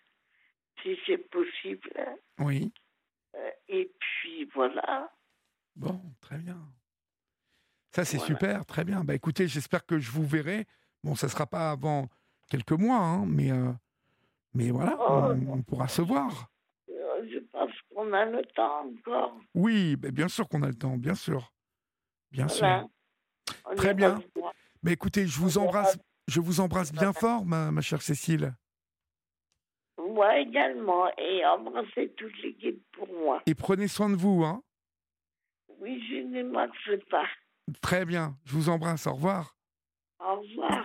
si 0.82 0.98
c'est 1.06 1.18
possible. 1.30 1.90
Oui. 2.38 2.72
Euh, 3.34 3.50
et 3.68 3.90
puis 3.98 4.44
voilà. 4.54 5.10
Bon, 5.76 6.00
très 6.20 6.38
bien. 6.38 6.58
Ça, 7.94 8.04
c'est 8.04 8.18
super, 8.18 8.66
très 8.66 8.82
bien. 8.82 9.04
Bah, 9.04 9.14
écoutez, 9.14 9.46
j'espère 9.46 9.86
que 9.86 10.00
je 10.00 10.10
vous 10.10 10.26
verrai. 10.26 10.66
Bon, 11.04 11.14
ça 11.14 11.28
ne 11.28 11.30
sera 11.30 11.46
pas 11.46 11.70
avant 11.70 12.08
quelques 12.50 12.72
mois, 12.72 12.96
hein, 12.98 13.24
mais, 13.24 13.52
euh, 13.52 13.70
mais 14.52 14.72
voilà, 14.72 14.96
oh. 14.98 15.32
on, 15.48 15.62
pourra 15.62 15.86
se 15.86 16.02
voir. 16.02 16.50
Euh, 16.90 17.24
je 17.32 17.38
pense 17.52 17.70
qu'on 17.94 18.12
a 18.12 18.24
le 18.24 18.42
temps 18.46 18.84
encore. 18.88 19.38
Oui, 19.54 19.94
bien 19.94 20.26
sûr 20.26 20.48
qu'on 20.48 20.62
a 20.64 20.66
le 20.66 20.74
temps, 20.74 20.96
bien 20.96 21.14
sûr. 21.14 21.52
Bien 22.32 22.48
sûr. 22.48 22.88
Très 23.76 23.94
bien. 23.94 24.20
Mais 24.82 24.94
écoutez, 24.94 25.28
je 25.28 25.38
vous 25.38 25.56
embrasse, 25.58 25.96
je 26.26 26.40
vous 26.40 26.58
embrasse 26.58 26.92
bien 26.92 27.12
fort, 27.12 27.46
ma, 27.46 27.70
ma 27.70 27.80
chère 27.80 28.02
Cécile. 28.02 28.54
Moi 29.98 30.40
également, 30.40 31.06
et 31.16 31.46
embrassez 31.46 32.12
toute 32.16 32.36
l'équipe 32.42 32.84
pour 32.90 33.06
moi. 33.06 33.40
Et 33.46 33.54
prenez 33.54 33.86
soin 33.86 34.10
de 34.10 34.16
vous, 34.16 34.42
hein. 34.42 34.64
Oui, 35.78 36.02
je 36.10 36.16
ne 36.16 36.42
manquerai 36.42 36.98
pas. 37.08 37.26
Très 37.80 38.04
bien, 38.04 38.36
je 38.44 38.54
vous 38.54 38.68
embrasse, 38.68 39.06
au 39.06 39.14
revoir. 39.14 39.54
Au 40.20 40.40
revoir. 40.40 40.84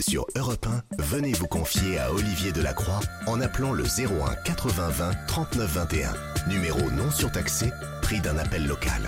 Sur 0.00 0.26
Europe 0.34 0.66
1, 0.98 1.02
venez 1.02 1.32
vous 1.32 1.46
confier 1.46 1.98
à 1.98 2.12
Olivier 2.12 2.52
Delacroix 2.52 3.00
en 3.26 3.40
appelant 3.40 3.72
le 3.72 3.84
01 3.84 4.34
80 4.44 4.88
20 4.88 5.26
39 5.26 5.72
21. 5.72 6.12
Numéro 6.48 6.90
non 6.90 7.10
surtaxé, 7.10 7.70
prix 8.02 8.20
d'un 8.20 8.36
appel 8.38 8.66
local. 8.66 9.02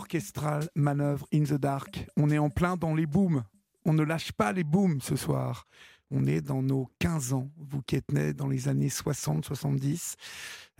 Orchestrale 0.00 0.66
manœuvre 0.74 1.26
in 1.32 1.44
the 1.44 1.60
dark. 1.60 2.06
On 2.16 2.30
est 2.30 2.38
en 2.38 2.48
plein 2.48 2.76
dans 2.76 2.94
les 2.94 3.04
booms. 3.04 3.44
On 3.84 3.92
ne 3.92 4.02
lâche 4.02 4.32
pas 4.32 4.50
les 4.52 4.64
booms 4.64 5.00
ce 5.02 5.14
soir. 5.14 5.66
On 6.10 6.26
est 6.26 6.40
dans 6.40 6.62
nos 6.62 6.88
15 7.00 7.34
ans. 7.34 7.50
Vous 7.58 7.82
qui 7.82 7.96
êtes 7.96 8.10
nés 8.10 8.32
dans 8.32 8.48
les 8.48 8.68
années 8.68 8.88
60, 8.88 9.44
70, 9.44 10.16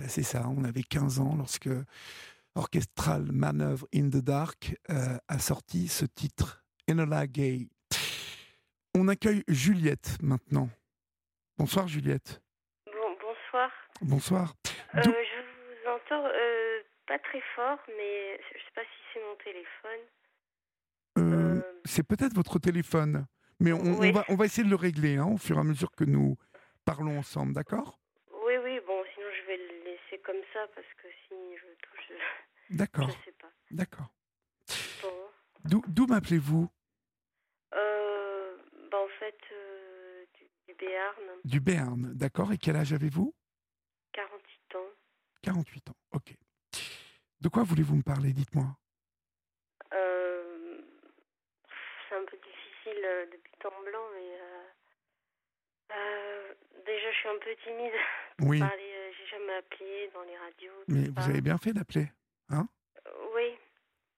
euh, 0.01 0.05
c'est 0.09 0.23
ça, 0.23 0.49
on 0.49 0.65
avait 0.65 0.83
15 0.83 1.21
ans 1.21 1.37
lorsque 1.37 1.69
orchestral 2.55 3.31
Manœuvre 3.31 3.87
in 3.95 4.09
the 4.09 4.23
Dark 4.23 4.75
a 4.89 5.39
sorti 5.39 5.87
ce 5.87 6.05
titre, 6.07 6.65
Enola 6.91 7.27
Gay. 7.27 7.69
On 8.97 9.07
accueille 9.07 9.45
Juliette 9.47 10.17
maintenant. 10.23 10.69
Bonsoir 11.59 11.87
Juliette. 11.87 12.43
Bon, 12.87 13.17
bonsoir. 13.23 13.71
Bonsoir. 14.01 14.55
je 14.95 15.01
entends 15.01 15.40
pas 17.11 17.19
très 17.19 17.43
fort, 17.57 17.81
mais 17.89 18.41
je 18.55 18.59
sais 18.59 18.71
pas 18.73 18.83
si 18.83 19.03
c'est 19.13 19.21
mon 19.21 19.35
téléphone. 19.43 20.01
C'est 21.85 22.07
peut-être 22.07 22.35
votre 22.35 22.61
téléphone. 22.61 23.27
Mais 23.59 23.73
on, 23.73 24.13
va, 24.13 24.25
on 24.29 24.37
va 24.37 24.45
essayer 24.45 24.63
de 24.63 24.71
le 24.71 24.77
régler 24.77 25.17
hein, 25.17 25.27
au 25.27 25.37
fur 25.37 25.57
et 25.57 25.59
à 25.61 25.65
mesure 25.65 25.91
que 25.91 26.05
nous 26.05 26.37
parlons 26.85 27.19
ensemble, 27.19 27.53
d'accord? 27.53 27.99
Oui, 28.47 28.53
oui, 28.63 28.79
bon, 28.87 29.03
sinon 29.13 29.27
je 29.41 29.47
vais 29.49 29.57
le 29.57 29.85
laisser 29.85 30.23
comme 30.25 30.41
ça 30.53 30.61
parce 30.73 30.87
que 31.03 31.09
si 31.27 31.35
je 31.57 31.67
touche. 31.83 32.17
D'accord. 32.71 33.11
Je 33.11 33.25
sais 33.25 33.37
pas. 33.41 33.51
D'accord. 33.73 34.07
D'où 35.65 36.07
m'appelez-vous? 36.07 36.69
Euh, 37.75 38.57
bah, 38.89 38.99
En 38.99 39.09
fait, 39.19 39.39
euh, 39.53 40.25
du, 40.69 40.75
Béarn. 40.75 41.25
Du 41.45 41.61
Béarn, 41.61 42.15
d'accord. 42.15 42.53
Et 42.53 42.59
quel 42.59 42.77
âge 42.77 42.93
avez-vous? 42.93 43.35
48 44.13 44.77
ans. 44.77 44.91
48 45.43 45.91
ans, 45.91 45.97
ok. 46.13 46.37
De 47.41 47.49
quoi 47.49 47.63
voulez-vous 47.63 47.97
me 47.97 48.03
parler 48.03 48.33
Dites-moi? 48.33 48.67
Euh, 49.93 50.79
c'est 52.09 52.15
un 52.15 52.25
peu 52.25 52.37
difficile 52.37 53.29
depuis 53.33 53.53
temps 53.61 53.81
blanc, 53.83 54.05
mais 54.15 54.41
euh, 54.41 54.67
euh, 55.93 56.55
déjà 56.85 57.11
je 57.11 57.17
suis 57.17 57.29
un 57.29 57.39
peu 57.39 57.57
timide. 57.65 57.93
Oui. 58.43 58.63
Euh, 58.63 59.13
j'ai 59.19 59.27
jamais 59.27 59.53
appelé 59.53 60.11
dans 60.15 60.23
les 60.23 60.37
radios. 60.37 60.73
Mais 60.89 61.09
vous 61.09 61.29
avez 61.29 61.43
bien 61.43 61.59
fait 61.59 61.75
d'appeler, 61.75 62.07
hein? 62.49 62.67
Oui, 63.35 63.55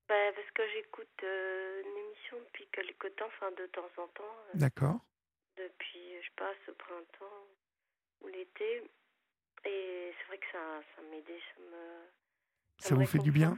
bah, 0.08 0.32
parce 0.32 0.50
que 0.52 0.62
j'écoute 0.68 1.22
une 1.22 1.96
émission 2.06 2.38
depuis 2.38 2.68
quelque 2.68 3.08
temps, 3.08 3.26
enfin 3.26 3.50
de 3.50 3.66
temps 3.66 3.90
en 3.96 4.06
temps. 4.06 4.36
D'accord. 4.54 5.00
Depuis, 5.56 6.20
je 6.20 6.26
sais 6.26 6.34
pas, 6.36 6.52
ce 6.66 6.70
printemps 6.70 7.46
ou 8.20 8.28
l'été. 8.28 8.88
Et 9.64 10.14
c'est 10.16 10.26
vrai 10.28 10.38
que 10.38 10.46
ça, 10.52 10.82
ça 10.94 11.02
m'aidait, 11.02 11.40
ça 11.54 11.60
me. 11.62 12.06
Ça, 12.82 12.96
vous 12.96 13.06
fait 13.06 13.18
du 13.18 13.30
bien? 13.30 13.56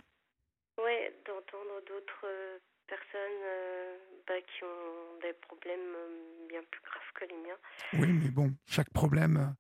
Oui, 0.77 0.93
d'entendre 1.25 1.81
d'autres 1.87 2.61
personnes 2.87 3.43
euh, 3.43 3.97
bah, 4.27 4.39
qui 4.43 4.65
ont 4.65 5.19
des 5.23 5.33
problèmes 5.33 5.95
euh, 5.97 6.47
bien 6.47 6.63
plus 6.65 6.83
graves 6.83 7.13
que 7.15 7.25
les 7.25 7.37
miens. 7.37 7.59
Oui, 7.95 8.13
mais 8.13 8.29
bon, 8.29 8.53
chaque 8.67 8.91
problème 8.91 9.57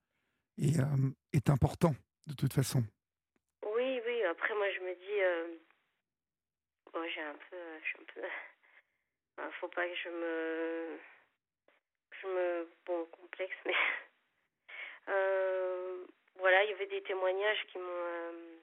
est, 0.58 0.78
euh, 0.78 1.10
est 1.32 1.48
important, 1.48 1.94
de 2.26 2.34
toute 2.34 2.52
façon. 2.52 2.82
Oui, 3.64 4.02
oui, 4.04 4.22
après 4.24 4.54
moi 4.54 4.70
je 4.70 4.80
me 4.80 4.94
dis, 4.96 5.58
bon, 6.92 7.00
j'ai 7.08 7.22
un 7.22 7.36
peu, 7.48 7.56
je 7.82 8.02
un 8.02 8.04
peu, 8.12 8.20
ne 9.46 9.50
faut 9.60 9.68
pas 9.68 9.88
que 9.88 9.96
je 9.96 10.08
me, 10.10 10.98
je 12.20 12.26
me, 12.26 12.68
bon, 12.84 13.06
complexe, 13.06 13.56
mais 13.64 13.72
voilà, 16.36 16.64
il 16.64 16.70
y 16.70 16.74
avait 16.74 16.86
des 16.86 17.02
témoignages 17.04 17.64
qui 17.72 17.78
m'ont 17.78 18.60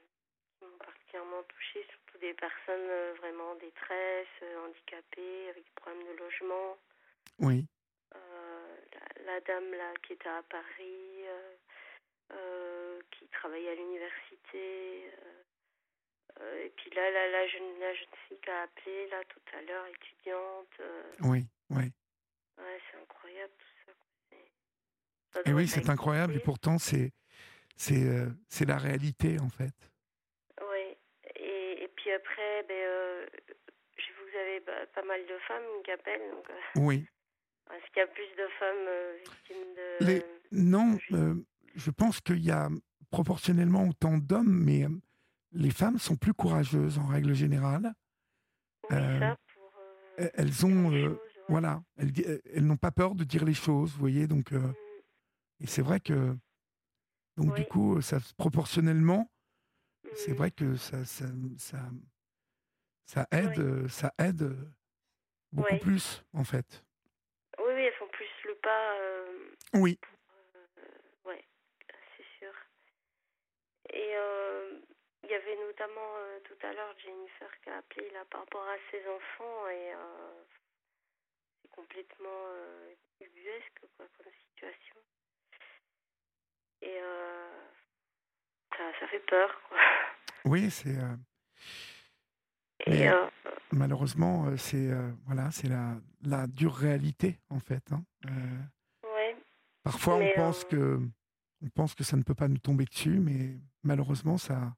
particulièrement 0.80 1.44
touchée, 1.44 1.86
surtout 1.90 2.18
des 2.20 2.34
personnes 2.34 2.90
euh, 2.90 3.14
vraiment 3.20 3.52
en 3.52 3.56
détresse, 3.56 4.28
euh, 4.44 4.66
handicapées, 4.66 5.50
avec 5.50 5.64
des 5.64 5.72
problèmes 5.76 6.04
de 6.08 6.20
logement. 6.20 6.78
Oui. 7.40 7.66
Euh, 8.16 8.78
la, 9.26 9.40
dame 9.42 9.72
là 9.72 9.94
qui 10.04 10.14
était 10.14 10.30
à 10.30 10.44
Paris, 10.44 11.26
qui 13.12 13.28
travaillait 13.28 13.72
à 13.72 13.76
l'université. 13.76 15.06
et 16.64 16.70
puis 16.76 16.90
là, 16.92 17.12
la, 17.12 17.48
jeune, 17.48 17.80
la 17.80 17.94
jeune 17.94 18.16
fille 18.28 18.40
qui 18.42 18.50
a 18.50 18.62
appelé 18.64 19.08
là 19.10 19.22
tout 19.30 19.58
à 19.58 19.62
l'heure, 19.62 19.86
étudiante. 19.88 20.82
oui, 21.22 21.46
oui. 21.70 21.92
Ouais, 22.58 22.82
c'est 22.90 22.98
incroyable 23.02 23.54
tout 23.58 23.92
ça. 25.34 25.42
Et 25.46 25.54
oui, 25.54 25.68
c'est 25.68 25.90
incroyable 25.90 26.36
et 26.36 26.40
pourtant 26.40 26.78
c'est 26.78 27.12
c'est 27.78 28.66
la 28.66 28.78
réalité 28.78 29.40
en 29.40 29.50
fait 29.50 29.91
après, 32.62 32.68
ben, 32.68 32.76
euh, 32.76 33.26
vous 33.98 34.38
avez 34.38 34.60
bah, 34.62 34.86
pas 34.94 35.04
mal 35.04 35.22
de 35.22 35.38
femmes 35.48 35.84
qui 35.84 35.92
appellent. 35.92 36.32
Donc, 36.32 36.50
euh, 36.50 36.82
oui. 36.82 37.06
Est-ce 37.72 37.86
qu'il 37.94 38.00
y 38.00 38.04
a 38.04 38.08
plus 38.08 38.30
de 38.38 38.48
femmes 38.60 38.88
euh, 38.88 39.18
victimes 39.18 39.76
de... 39.76 40.24
Non, 40.52 40.98
je 41.76 41.92
pense 41.92 42.20
qu'il 42.20 42.44
y 42.44 42.52
a 42.52 42.68
proportionnellement 43.12 43.88
autant 43.88 44.18
d'hommes, 44.18 44.64
mais 44.66 44.86
les 45.54 45.72
femmes 45.72 45.98
sont 45.98 46.18
plus 46.18 46.34
courageuses 46.34 46.98
en 46.98 47.06
règle 47.06 47.34
générale. 47.34 47.94
Oui, 48.90 48.98
ça, 49.20 49.38
pour, 49.54 49.72
elles 50.18 50.66
ont, 50.66 51.18
voilà, 51.48 51.82
elles, 51.98 52.12
elles 52.54 52.66
n'ont 52.66 52.76
pas 52.76 52.92
peur 52.92 53.16
de 53.16 53.24
dire 53.24 53.46
les 53.46 53.54
choses, 53.54 53.92
vous 53.92 54.00
voyez, 54.00 54.28
donc, 54.28 54.52
mm. 54.52 54.74
et 55.62 55.68
c'est 55.68 55.82
vrai 55.82 56.02
que, 56.02 56.36
donc 57.38 57.56
du 57.56 57.64
coup, 57.64 58.02
ça 58.02 58.18
proportionnellement, 58.38 59.32
c'est 60.14 60.34
vrai 60.34 60.52
que 60.52 60.76
ça, 60.76 61.06
ça, 61.06 61.26
ça, 61.58 61.80
ça 63.12 63.28
aide, 63.34 63.60
euh, 63.60 63.90
ça 63.90 64.14
aide 64.18 64.44
euh, 64.44 64.56
beaucoup 65.52 65.78
plus, 65.80 66.24
en 66.34 66.46
fait. 66.46 66.82
Oui, 67.58 67.74
oui, 67.76 67.82
elles 67.82 67.94
font 67.96 68.08
plus 68.08 68.30
le 68.46 68.56
pas. 68.56 68.94
Euh, 69.02 69.56
oui. 69.74 70.00
oui, 71.26 71.36
c'est 72.16 72.26
sûr. 72.40 72.54
Et 73.90 74.16
il 75.24 75.30
y 75.30 75.34
avait 75.34 75.58
notamment 75.58 76.14
tout 76.46 76.66
à 76.66 76.72
l'heure 76.72 76.96
Jennifer 77.00 77.52
qui 77.62 77.70
a 77.70 77.78
appelé 77.80 78.10
là 78.12 78.24
par 78.30 78.42
rapport 78.42 78.68
à 78.68 78.78
ses 78.90 79.06
enfants 79.06 79.68
et 79.68 79.92
c'est 81.62 81.72
complètement 81.72 82.48
ubuesque 83.20 83.82
quoi, 83.98 84.06
comme 84.18 84.32
situation. 84.54 84.96
Et 86.82 87.00
ça, 88.78 89.08
fait 89.08 89.20
peur. 89.20 89.62
Quoi. 89.68 89.78
Oui, 90.46 90.72
c'est. 90.72 90.98
Euh, 90.98 91.16
malheureusement, 93.72 94.48
euh, 94.48 94.58
c'est 94.58 94.92
euh, 94.92 95.12
voilà, 95.26 95.52
c'est 95.52 95.68
la, 95.68 95.96
la 96.24 96.48
dure 96.48 96.76
réalité 96.76 97.40
en 97.50 97.60
fait. 97.60 97.84
Hein. 97.92 98.04
Parfois, 99.84 100.16
on 100.16 100.30
pense 100.36 100.64
que 100.66 101.00
on 101.64 101.70
pense 101.76 101.96
que 101.96 102.04
ça 102.04 102.18
ne 102.18 102.24
peut 102.24 102.36
pas 102.36 102.48
nous 102.48 102.60
tomber 102.60 102.86
dessus, 102.86 103.20
mais 103.20 103.58
malheureusement, 103.84 104.38
ça. 104.38 104.74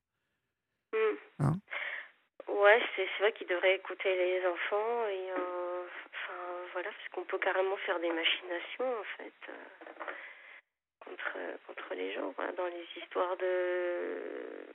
Hmm. 0.93 1.17
Hein? 1.39 1.53
Ouais, 2.47 2.81
c'est 2.95 3.07
vrai 3.19 3.33
qu'il 3.33 3.47
devrait 3.47 3.75
écouter 3.75 4.15
les 4.15 4.45
enfants 4.47 5.07
et 5.07 5.31
enfin 5.33 6.39
voilà, 6.73 6.89
parce 6.89 7.09
qu'on 7.13 7.25
peut 7.25 7.39
carrément 7.39 7.77
faire 7.85 7.99
des 7.99 8.11
machinations 8.11 8.85
en 8.85 9.03
fait 9.17 9.33
contre, 11.05 11.37
contre 11.67 11.93
les 11.95 12.13
gens, 12.13 12.33
dans 12.57 12.67
les 12.67 13.01
histoires 13.01 13.35
de, 13.37 14.65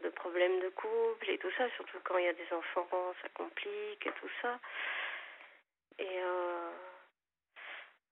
de 0.00 0.08
problèmes 0.08 0.60
de 0.60 0.68
couple 0.70 1.30
et 1.30 1.38
tout 1.38 1.50
ça, 1.56 1.68
surtout 1.76 1.98
quand 2.04 2.18
il 2.18 2.24
y 2.24 2.28
a 2.28 2.32
des 2.32 2.52
enfants, 2.52 3.14
ça 3.22 3.28
complique 3.34 4.06
et 4.06 4.12
tout 4.20 4.30
ça. 4.40 4.58
Et 5.98 6.18
euh, 6.22 6.70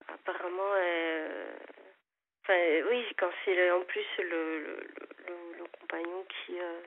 apparemment, 0.08 0.72
euh, 0.74 1.56
enfin, 2.42 2.88
oui, 2.90 3.06
quand 3.18 3.30
c'est 3.44 3.70
en 3.70 3.82
plus 3.84 4.06
le, 4.18 4.60
le, 4.60 4.86
le, 5.58 5.64
compagnon 5.80 6.24
qui, 6.28 6.60
euh, 6.60 6.80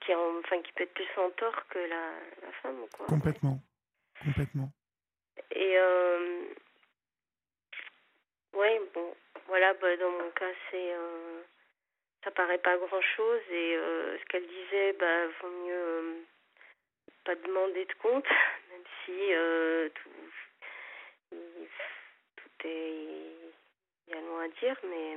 qui, 0.00 0.14
enfin, 0.14 0.60
qui 0.62 0.72
peut 0.72 0.84
être 0.84 0.94
plus 0.94 1.08
en 1.16 1.30
tort 1.30 1.66
que 1.68 1.78
la, 1.78 2.12
la 2.42 2.52
femme. 2.62 2.84
Quoi. 2.92 3.06
Complètement. 3.06 3.58
Complètement. 4.24 4.70
Et 5.52 5.78
ouais, 8.52 8.80
bon, 8.92 9.14
voilà, 9.46 9.74
bah, 9.74 9.96
dans 9.96 10.10
mon 10.10 10.30
cas, 10.32 10.50
c'est 10.70 10.92
ça 12.24 12.30
paraît 12.30 12.58
pas 12.58 12.76
grand 12.76 13.00
chose 13.16 13.40
et 13.50 13.76
euh, 13.76 14.18
ce 14.18 14.24
qu'elle 14.26 14.46
disait, 14.46 14.92
bah, 14.94 15.26
vaut 15.40 15.64
mieux 15.64 15.74
euh, 15.74 16.14
pas 17.24 17.34
demander 17.36 17.84
de 17.84 17.92
compte, 17.94 18.24
même 18.70 18.84
si 19.04 19.12
tout, 19.94 21.36
tout 22.36 22.66
est, 22.66 23.04
il 24.06 24.14
y 24.14 24.16
a 24.16 24.20
loin 24.20 24.44
à 24.44 24.48
dire, 24.48 24.76
mais 24.84 25.16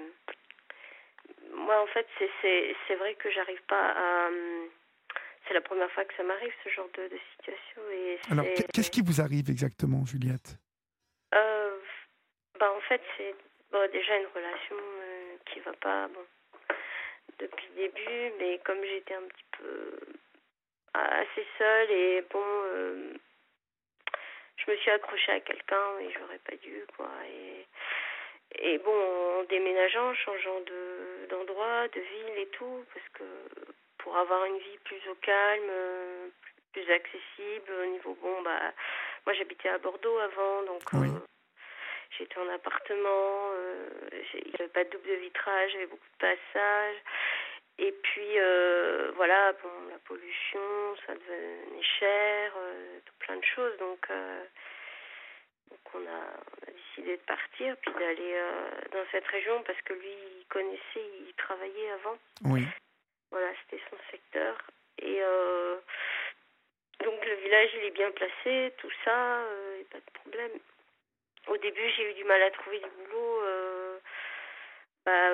moi, 1.53 1.81
en 1.81 1.87
fait, 1.87 2.07
c'est 2.41 2.95
vrai 2.95 3.15
que 3.15 3.29
j'arrive 3.31 3.61
pas 3.67 3.93
à. 3.95 4.29
C'est 5.47 5.55
la 5.55 5.61
première 5.61 5.91
fois 5.91 6.05
que 6.05 6.13
ça 6.15 6.23
m'arrive, 6.23 6.53
ce 6.63 6.69
genre 6.69 6.87
de, 6.97 7.07
de 7.07 7.19
situation. 7.35 7.81
Et 7.91 8.19
Alors, 8.29 8.45
qu'est-ce 8.73 8.91
qui 8.91 9.01
vous 9.01 9.19
arrive 9.19 9.49
exactement, 9.49 10.05
Juliette? 10.05 10.55
Bah, 11.31 12.71
En 12.71 12.81
fait, 12.81 13.01
c'est 13.17 13.33
Bon, 13.71 13.89
déjà 13.89 14.17
une 14.17 14.27
relation 14.35 14.75
euh, 14.75 15.37
qui 15.45 15.61
va 15.61 15.71
pas, 15.73 16.07
bon, 16.09 16.25
depuis 17.39 17.67
le 17.75 17.87
début, 17.87 18.33
mais 18.39 18.59
comme 18.63 18.83
j'étais 18.83 19.13
un 19.13 19.23
petit 19.23 19.45
peu 19.57 19.99
assez 20.93 21.45
seule 21.57 21.91
et 21.91 22.21
bon, 22.29 22.43
euh, 22.43 23.13
je 24.57 24.71
me 24.71 24.77
suis 24.77 24.91
accrochée 24.91 25.31
à 25.31 25.39
quelqu'un 25.39 25.99
et 26.01 26.11
j'aurais 26.11 26.39
pas 26.39 26.55
dû, 26.57 26.85
quoi. 26.97 27.09
Et, 27.27 28.73
et 28.73 28.77
bon, 28.79 29.39
en 29.39 29.43
déménageant, 29.43 30.13
changeant 30.13 30.59
de, 30.61 31.27
d'endroit, 31.29 31.87
de 31.87 31.99
ville 31.99 32.37
et 32.37 32.47
tout, 32.47 32.85
parce 32.93 33.07
que 33.13 33.23
pour 33.99 34.17
avoir 34.17 34.45
une 34.45 34.57
vie 34.57 34.77
plus 34.83 35.01
au 35.09 35.15
calme, 35.15 35.71
plus, 36.73 36.91
accessible. 36.91 37.71
Au 37.83 37.85
niveau, 37.85 38.17
bon, 38.21 38.41
bah, 38.43 38.73
moi 39.25 39.33
j'habitais 39.33 39.69
à 39.69 39.77
Bordeaux 39.77 40.17
avant, 40.19 40.63
donc 40.63 40.81
j'étais 42.17 42.38
en 42.39 42.49
appartement, 42.49 43.51
il 44.33 44.47
n'y 44.47 44.55
avait 44.59 44.67
pas 44.69 44.83
de 44.83 44.89
double 44.89 45.13
vitrage, 45.15 45.71
il 45.71 45.73
y 45.73 45.77
avait 45.77 45.88
beaucoup 45.88 46.11
de 46.13 46.19
passages. 46.19 46.97
Et 47.79 47.91
puis, 47.91 48.38
voilà, 49.15 49.53
bon, 49.53 49.69
la 49.89 49.97
pollution, 50.05 50.95
ça 51.07 51.13
devenait 51.13 51.83
cher, 51.99 52.53
tout 53.05 53.13
plein 53.19 53.38
de 53.38 53.45
choses. 53.45 53.77
Donc, 53.77 54.07
donc 55.71 55.79
on 55.95 55.99
a, 55.99 56.71
décidé 56.71 57.17
de 57.17 57.21
partir, 57.21 57.75
puis 57.77 57.93
d'aller 57.93 58.33
euh, 58.33 58.69
dans 58.91 59.05
cette 59.11 59.25
région 59.27 59.63
parce 59.63 59.81
que 59.81 59.93
lui, 59.93 60.13
il 60.39 60.45
connaissait, 60.49 61.09
il 61.27 61.33
travaillait 61.38 61.91
avant. 61.91 62.17
Oui. 62.45 62.63
Voilà, 63.31 63.47
c'était 63.63 63.81
son 63.89 63.97
secteur. 64.11 64.57
Et 64.99 65.19
euh, 65.21 65.77
donc 67.03 67.25
le 67.25 67.35
village, 67.35 67.69
il 67.75 67.85
est 67.85 67.91
bien 67.91 68.11
placé, 68.11 68.73
tout 68.77 68.91
ça, 69.05 69.39
euh, 69.39 69.83
pas 69.91 69.99
de 69.99 70.11
problème. 70.13 70.59
Au 71.47 71.57
début, 71.57 71.89
j'ai 71.97 72.11
eu 72.11 72.13
du 72.13 72.23
mal 72.23 72.41
à 72.43 72.51
trouver 72.51 72.80
du 72.80 72.89
boulot. 72.89 73.41
bah, 75.05 75.30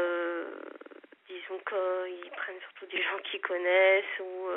disons 1.28 1.60
qu'ils 1.60 2.32
prennent 2.32 2.62
surtout 2.62 2.86
des 2.86 3.02
gens 3.02 3.20
qui 3.30 3.40
connaissent 3.42 4.20
ou 4.20 4.50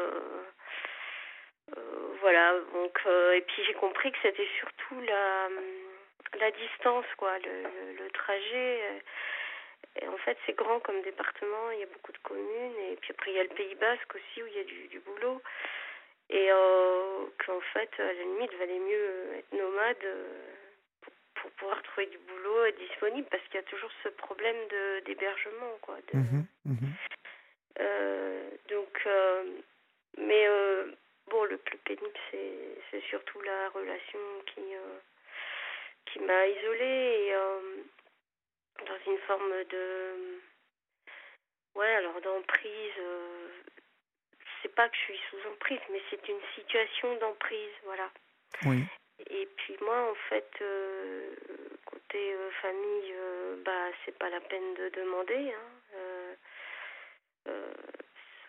euh, 1.77 2.17
voilà, 2.21 2.55
donc 2.73 2.99
euh, 3.07 3.33
et 3.33 3.43
puis 3.43 3.63
j'ai 3.65 3.75
compris 3.75 4.11
que 4.13 4.19
c'était 4.23 4.49
surtout 4.59 5.01
la 5.01 6.51
distance 6.53 7.07
quoi, 7.17 7.39
le, 7.39 8.11
trajet. 8.13 8.81
Euh, 8.83 8.99
et 10.03 10.09
en 10.09 10.17
fait, 10.19 10.37
c'est 10.47 10.57
grand 10.57 10.81
comme 10.81 11.03
département, 11.03 11.71
il 11.73 11.81
y 11.81 11.83
a 11.83 11.87
beaucoup 11.87 12.13
de 12.13 12.19
communes 12.19 12.77
et 12.91 12.97
puis 12.97 13.13
après 13.13 13.31
il 13.33 13.37
y 13.37 13.41
a 13.41 13.45
le 13.45 13.49
Pays 13.51 13.75
Basque 13.77 14.15
aussi 14.15 14.43
où 14.43 14.47
il 14.47 14.57
y 14.57 14.61
a 14.61 14.65
du, 14.65 14.89
du 14.89 15.01
boulot 15.01 15.43
et 16.33 16.49
qu'en 17.45 17.61
fait 17.73 17.91
à 17.99 18.05
la 18.05 18.13
limite 18.13 18.55
valait 18.55 18.79
mieux 18.79 19.35
être 19.39 19.53
nomade 19.53 20.07
pour, 21.41 21.51
pouvoir 21.53 21.83
trouver 21.83 22.07
du 22.07 22.19
boulot 22.19 22.71
disponible 22.79 23.27
parce 23.31 23.43
qu'il 23.45 23.57
y 23.57 23.65
a 23.65 23.65
toujours 23.65 23.91
ce 24.03 24.09
problème 24.09 24.57
de 24.69 25.01
d'hébergement 25.07 25.79
quoi. 25.83 25.97
Mmh 26.13 26.45
mmh 26.67 26.95
donc 28.69 29.09
mais 30.19 30.47
Bon, 31.31 31.45
le 31.45 31.59
plus 31.59 31.79
pénible, 31.79 32.19
c'est 32.31 33.01
surtout 33.09 33.41
la 33.43 33.69
relation 33.71 34.19
qui, 34.47 34.75
euh, 34.75 34.99
qui 36.07 36.19
m'a 36.19 36.47
isolée 36.49 37.27
et 37.27 37.35
euh, 37.35 37.61
dans 38.85 39.13
une 39.13 39.19
forme 39.19 39.65
de. 39.71 40.41
Ouais, 41.77 41.95
alors 41.95 42.21
d'emprise. 42.21 42.93
Euh, 42.99 43.49
c'est 44.61 44.75
pas 44.75 44.89
que 44.89 44.97
je 44.97 45.03
suis 45.03 45.21
sous 45.31 45.49
emprise, 45.49 45.81
mais 45.93 46.03
c'est 46.11 46.29
une 46.29 46.43
situation 46.57 47.17
d'emprise, 47.19 47.73
voilà. 47.85 48.11
Oui. 48.67 48.83
Et 49.29 49.49
puis 49.57 49.77
moi, 49.83 50.11
en 50.11 50.15
fait, 50.29 50.51
côté 51.85 52.37
famille, 52.63 53.15
bah, 53.65 53.89
c'est 54.05 54.19
pas 54.19 54.31
la 54.31 54.41
peine 54.41 54.75
de 54.75 54.89
demander. 54.91 55.53
Hein 55.53 55.81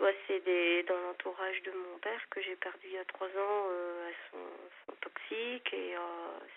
soit 0.02 0.14
c'est 0.28 0.44
des, 0.44 0.82
dans 0.84 0.98
l'entourage 0.98 1.62
de 1.62 1.72
mon 1.72 2.00
père 2.00 2.20
que 2.32 2.42
j'ai 2.42 2.56
perdu 2.56 2.80
il 2.86 2.94
y 2.94 2.98
a 2.98 3.06
trois 3.06 3.28
ans 3.28 3.68
euh, 3.70 4.10
à 4.10 4.14
son, 4.32 4.96
toxique 5.00 5.74
et 5.74 5.96
euh, 5.96 6.00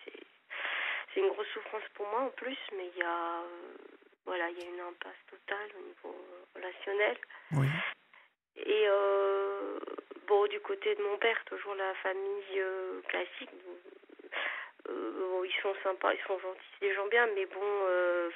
c'est 0.05 0.20
c'est 1.12 1.20
une 1.20 1.28
grosse 1.28 1.47
souffrance 1.49 1.85
pour 1.95 2.07
moi 2.09 2.23
en 2.23 2.31
plus 2.31 2.59
mais 2.77 2.91
il 2.95 2.99
y 2.99 3.03
a 3.03 3.41
euh, 3.41 3.77
voilà 4.24 4.49
il 4.51 4.59
y 4.59 4.66
a 4.66 4.69
une 4.69 4.81
impasse 4.81 5.23
totale 5.31 5.70
au 5.78 5.82
niveau 5.82 6.27
relationnel 6.55 7.16
oui. 7.53 7.69
et 8.57 8.89
bon 10.27 10.47
du 10.47 10.61
côté 10.61 10.95
de 10.95 11.03
mon 11.03 11.17
père 11.19 11.43
toujours 11.47 11.75
la 11.75 11.95
famille 11.97 12.63
classique 13.09 13.51
ils 14.89 15.61
sont 15.63 15.75
sympas 15.83 16.13
ils 16.15 16.27
sont 16.27 16.39
gentils 16.39 16.61
c'est 16.79 16.89
des 16.89 16.95
gens 16.95 17.07
bien 17.09 17.27
mais 17.35 17.47
bon 17.47 18.31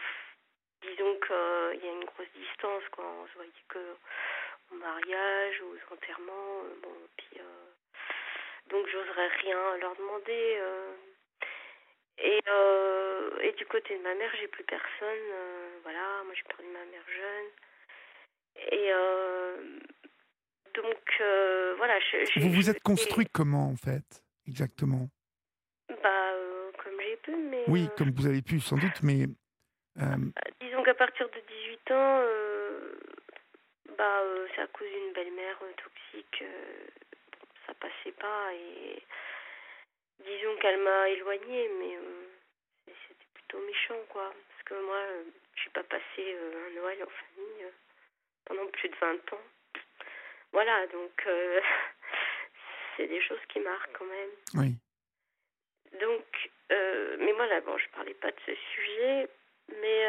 disons 0.82 1.15
qu'il 1.20 1.85
y 1.85 1.89
a 1.89 1.93
une 1.93 2.05
grosse 2.05 2.32
distance 2.35 2.82
quoi 2.93 3.05
on 3.05 3.27
se 3.28 3.35
voyait 3.35 3.52
que 3.69 3.78
au 4.73 4.77
mariage, 4.77 5.62
aux 5.62 5.94
enterrements. 5.94 6.62
Euh, 6.65 6.74
bon, 6.82 6.94
puis, 7.16 7.40
euh, 7.40 7.70
donc, 8.69 8.86
j'oserais 8.89 9.28
rien 9.43 9.77
leur 9.78 9.97
demander. 9.97 10.59
Euh. 10.60 10.94
et, 12.19 12.40
et 13.40 13.52
du 13.52 13.66
côté 13.66 13.97
de 13.97 14.02
ma 14.02 14.15
mère, 14.15 14.31
j'ai 14.40 14.48
plus 14.48 14.65
personne. 14.65 15.32
voilà, 15.82 16.23
moi 16.24 16.35
j'ai 16.35 16.43
perdu 16.43 16.66
ma 16.66 16.85
mère 16.85 17.05
jeune. 17.09 17.51
Et 18.73 18.93
donc, 20.82 21.76
voilà. 21.76 21.98
vous 22.36 22.50
vous 22.50 22.70
êtes 22.70 22.82
construit 22.82 23.26
comment 23.32 23.68
en 23.68 23.76
fait, 23.76 24.22
exactement? 24.46 25.09
Bah, 26.02 26.32
comme 26.82 27.00
j'ai 27.00 27.16
pu, 27.16 27.36
mais. 27.36 27.64
Oui, 27.68 27.88
comme 27.96 28.10
vous 28.10 28.26
avez 28.26 28.42
pu 28.42 28.60
sans 28.60 28.76
doute, 28.76 29.02
mais. 29.02 29.26
disons 30.60 30.82
qu'à 30.82 30.94
partir 30.94 31.28
de 31.28 31.40
18 31.86 31.90
ans, 31.92 32.22
bah, 33.98 34.20
euh, 34.22 34.46
c'est 34.55 34.62
à 34.62 34.66
cause 34.68 34.88
d'une 34.88 35.12
belle-mère 35.12 35.59
euh, 35.62 35.72
toxique. 35.72 36.42
Euh, 36.42 36.86
ça 37.66 37.74
passait 37.74 38.12
pas 38.12 38.55
et 38.55 39.02
disons 40.24 40.56
qu'elle 40.60 40.80
m'a 40.80 41.09
éloignée, 41.09 41.68
mais 41.80 41.98
c'était 42.86 43.26
plutôt 43.34 43.59
méchant, 43.66 44.00
quoi. 44.09 44.32
Parce 44.32 44.62
que 44.64 44.86
moi, 44.86 45.02
je 45.55 45.60
suis 45.60 45.70
pas 45.70 45.82
passé 45.82 46.02
un 46.18 46.74
Noël 46.80 47.02
en 47.02 47.10
famille 47.10 47.66
pendant 48.44 48.66
plus 48.68 48.88
de 48.88 48.94
20 49.00 49.32
ans. 49.32 49.44
Voilà, 50.52 50.86
donc 50.88 51.26
c'est 52.96 53.06
des 53.06 53.20
choses 53.22 53.40
qui 53.48 53.60
marquent 53.60 53.96
quand 53.98 54.06
même. 54.06 54.30
Oui. 54.54 54.74
Donc, 56.00 56.50
mais 56.70 57.32
moi 57.32 57.46
là, 57.46 57.60
bon, 57.60 57.76
je 57.78 57.88
parlais 57.90 58.14
pas 58.14 58.30
de 58.30 58.40
ce 58.46 58.54
sujet, 58.54 59.28
mais 59.80 60.06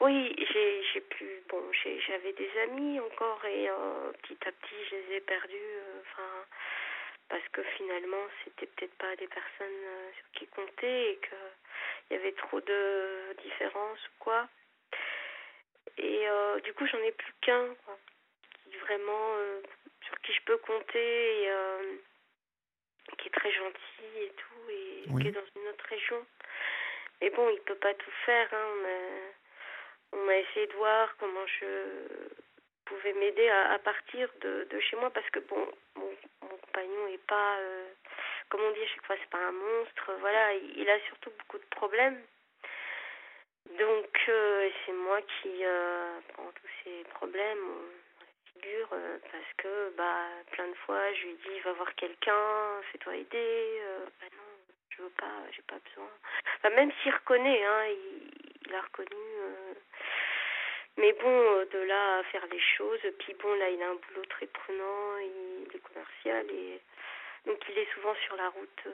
oui, 0.00 0.34
j'ai 0.52 0.82
j'ai 0.92 1.00
pu 1.00 1.24
bon 1.48 1.62
j'avais 2.06 2.32
des 2.32 2.50
amis 2.62 3.00
encore 3.00 3.44
et 3.44 3.68
euh, 3.68 4.12
petit 4.22 4.38
à 4.46 4.52
petit 4.52 4.84
je 4.90 4.94
les 4.96 5.16
ai 5.16 5.20
perdus 5.20 5.56
euh, 5.56 6.00
enfin 6.02 6.46
parce 7.28 7.48
que 7.48 7.62
finalement 7.76 8.24
c'était 8.44 8.66
peut-être 8.66 8.94
pas 8.94 9.16
des 9.16 9.26
personnes 9.26 9.84
euh, 9.84 10.10
sur 10.16 10.30
qui 10.32 10.46
compter 10.48 11.12
et 11.12 11.16
que 11.16 11.36
il 12.10 12.16
y 12.16 12.20
avait 12.20 12.32
trop 12.32 12.60
de 12.60 13.36
différences 13.42 14.06
ou 14.06 14.12
quoi. 14.20 14.48
Et 15.96 16.26
du 16.62 16.72
coup 16.74 16.86
j'en 16.86 16.98
ai 16.98 17.12
plus 17.12 17.32
qu'un 17.40 17.66
qui 17.74 18.17
vraiment 18.78 19.36
sur 20.06 20.18
qui 20.20 20.32
je 20.32 20.42
peux 20.42 20.58
compter 20.58 21.42
et 21.44 21.50
qui 23.18 23.28
est 23.28 23.32
très 23.32 23.52
gentil 23.52 24.20
et 24.20 24.32
tout 24.36 24.70
et 24.70 25.22
qui 25.22 25.28
est 25.28 25.32
dans 25.32 25.46
une 25.56 25.68
autre 25.68 25.84
région. 25.88 26.24
Mais 27.20 27.30
bon, 27.30 27.48
il 27.50 27.60
peut 27.62 27.74
pas 27.76 27.94
tout 27.94 28.10
faire 28.24 28.48
hein, 28.52 28.88
on 30.12 30.24
m'a 30.24 30.36
essayé 30.38 30.66
de 30.66 30.74
voir 30.74 31.14
comment 31.18 31.46
je 31.46 31.66
pouvais 32.84 33.12
m'aider 33.14 33.48
à, 33.48 33.78
partir 33.78 34.28
de, 34.40 34.66
de, 34.70 34.80
chez 34.80 34.96
moi 34.96 35.10
parce 35.10 35.28
que 35.30 35.40
bon, 35.40 35.68
mon, 35.96 36.10
mon 36.42 36.56
compagnon 36.56 37.06
est 37.08 37.26
pas, 37.26 37.58
euh, 37.58 37.88
comme 38.48 38.62
on 38.62 38.70
dit 38.72 38.82
à 38.82 38.86
chaque 38.86 39.06
fois, 39.06 39.16
c'est 39.20 39.30
pas 39.30 39.46
un 39.46 39.52
monstre. 39.52 40.12
Voilà, 40.20 40.54
il, 40.54 40.88
a 40.88 40.98
surtout 41.00 41.30
beaucoup 41.38 41.58
de 41.58 41.68
problèmes. 41.70 42.20
Donc 43.78 44.20
euh, 44.28 44.70
c'est 44.86 44.92
moi 44.92 45.20
qui 45.20 45.62
euh, 45.62 46.20
prends 46.32 46.50
tous 46.52 46.70
ces 46.84 47.04
problèmes 47.10 47.58
figure 48.58 48.88
parce 48.88 49.52
que 49.56 49.94
bah 49.96 50.26
plein 50.52 50.68
de 50.68 50.74
fois 50.74 51.12
je 51.14 51.26
lui 51.26 51.34
dis 51.46 51.60
va 51.60 51.72
voir 51.72 51.94
quelqu'un, 51.94 52.82
fais-toi 52.92 53.16
aider. 53.16 53.80
bah 54.20 54.26
non, 54.36 54.74
je 54.90 55.02
veux 55.02 55.10
pas, 55.10 55.44
j'ai 55.52 55.62
pas 55.62 55.78
besoin. 55.78 56.10
Enfin, 56.56 56.74
même 56.74 56.90
s'il 57.02 57.12
reconnaît, 57.12 57.64
hein, 57.64 57.86
il, 57.86 58.30
il 58.66 58.74
a 58.74 58.80
reconnu. 58.80 59.22
Euh, 59.40 59.74
mais 60.96 61.12
bon, 61.12 61.28
euh, 61.28 61.64
de 61.66 61.78
là 61.78 62.18
à 62.18 62.24
faire 62.24 62.46
les 62.50 62.60
choses, 62.60 63.00
puis 63.20 63.34
bon, 63.34 63.54
là, 63.54 63.70
il 63.70 63.82
a 63.82 63.90
un 63.90 63.94
boulot 63.94 64.24
très 64.28 64.46
prenant, 64.46 65.16
il 65.18 65.68
est 65.72 65.78
commercial, 65.80 66.46
et 66.50 66.80
donc 67.46 67.58
il 67.68 67.78
est 67.78 67.92
souvent 67.94 68.14
sur 68.26 68.36
la 68.36 68.48
route, 68.48 68.82
euh, 68.86 68.92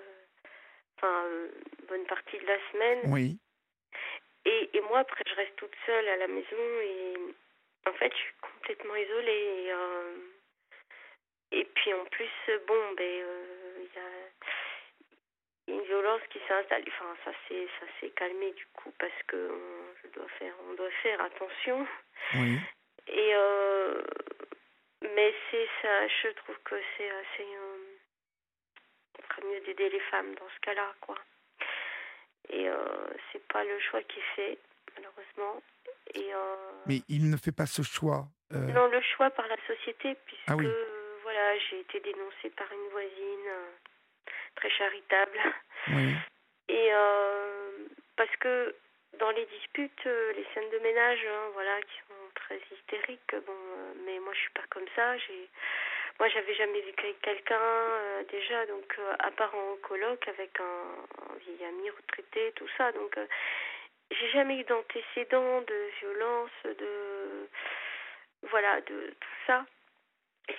enfin, 0.96 1.24
bonne 1.88 2.04
partie 2.06 2.38
de 2.38 2.46
la 2.46 2.58
semaine. 2.72 3.00
Oui. 3.06 3.38
Et, 4.44 4.76
et 4.76 4.80
moi, 4.82 4.98
après, 4.98 5.24
je 5.26 5.34
reste 5.34 5.56
toute 5.56 5.74
seule 5.86 6.08
à 6.08 6.16
la 6.16 6.28
maison, 6.28 6.80
et 6.82 7.14
en 7.86 7.92
fait, 7.94 8.12
je 8.12 8.18
suis 8.18 8.34
complètement 8.40 8.96
isolée. 8.96 9.70
Et, 11.52 11.58
et 11.58 11.64
puis 11.64 11.92
en 11.94 12.04
plus, 12.06 12.30
bon, 12.66 12.92
ben, 12.96 13.24
il 13.78 13.90
y 13.94 13.98
a 13.98 15.74
une 15.74 15.82
violence 15.82 16.22
qui 16.30 16.38
s'est 16.40 16.54
installée. 16.54 16.84
Enfin, 16.88 17.16
ça 17.24 17.32
s'est 17.48 17.68
ça 17.80 17.86
s'est 18.00 18.10
calmé 18.10 18.52
du 18.52 18.66
coup 18.74 18.92
parce 18.98 19.22
que 19.26 19.36
on, 19.36 19.94
je 20.02 20.08
dois 20.08 20.28
faire 20.38 20.54
on 20.68 20.74
doit 20.74 20.90
faire 21.02 21.20
attention. 21.20 21.86
Oui. 22.34 22.58
Et 23.06 23.34
euh, 23.34 24.02
mais 25.02 25.34
c'est 25.50 25.68
ça, 25.82 26.08
je 26.08 26.28
trouve 26.28 26.58
que 26.64 26.76
c'est 26.96 27.10
assez. 27.10 27.42
Euh, 27.42 27.96
on 29.18 29.22
ferait 29.22 29.48
mieux 29.48 29.60
d'aider 29.60 29.90
les 29.90 30.00
femmes 30.00 30.34
dans 30.34 30.48
ce 30.48 30.60
cas-là, 30.60 30.94
quoi. 31.00 31.16
Et 32.50 32.68
euh, 32.68 33.06
c'est 33.32 33.46
pas 33.48 33.64
le 33.64 33.78
choix 33.80 34.02
qui 34.02 34.20
fait 34.36 34.58
malheureusement. 34.96 35.62
Et 36.14 36.30
mais 36.86 37.00
il 37.08 37.30
ne 37.30 37.36
fait 37.36 37.52
pas 37.52 37.66
ce 37.66 37.82
choix 37.82 38.26
Non, 38.50 38.86
le 38.88 39.00
choix 39.00 39.30
par 39.30 39.46
la 39.48 39.56
société, 39.66 40.14
puisque 40.26 40.48
ah 40.48 40.54
voilà, 40.54 41.58
j'ai 41.58 41.80
été 41.80 42.00
dénoncée 42.00 42.50
par 42.50 42.70
une 42.70 42.90
voisine 42.90 43.50
très 44.56 44.70
charitable. 44.70 45.38
Oui. 45.88 46.14
Et 46.68 46.90
parce 48.16 48.36
que 48.40 48.74
dans 49.18 49.30
les 49.30 49.46
disputes, 49.46 50.04
les 50.04 50.46
scènes 50.52 50.70
de 50.70 50.78
ménage, 50.78 51.24
hein, 51.26 51.50
voilà, 51.54 51.80
qui 51.82 51.98
sont 52.08 52.30
très 52.34 52.60
hystériques, 52.70 53.34
bon, 53.46 53.56
mais 54.04 54.18
moi 54.20 54.32
je 54.34 54.40
suis 54.40 54.52
pas 54.52 54.66
comme 54.70 54.86
ça. 54.94 55.16
J'ai 55.18 55.48
moi, 56.20 56.28
j'avais 56.28 56.54
jamais 56.54 56.80
vu 56.80 56.92
quelqu'un 57.22 57.58
euh, 57.60 58.22
déjà, 58.30 58.66
donc 58.66 58.96
euh, 58.98 59.14
à 59.18 59.30
part 59.32 59.52
en 59.54 59.76
colloque 59.82 60.28
avec 60.28 60.60
un, 60.60 61.36
vieil 61.44 61.64
ami 61.68 61.90
retraité, 61.90 62.52
tout 62.54 62.68
ça. 62.78 62.92
Donc, 62.92 63.18
euh, 63.18 63.26
j'ai 64.20 64.30
jamais 64.30 64.58
eu 64.58 64.64
d'antécédents 64.64 65.62
de 65.62 65.90
violence, 66.00 66.50
de 66.64 67.48
voilà, 68.42 68.80
de 68.82 69.14
tout 69.20 69.36
ça. 69.46 69.64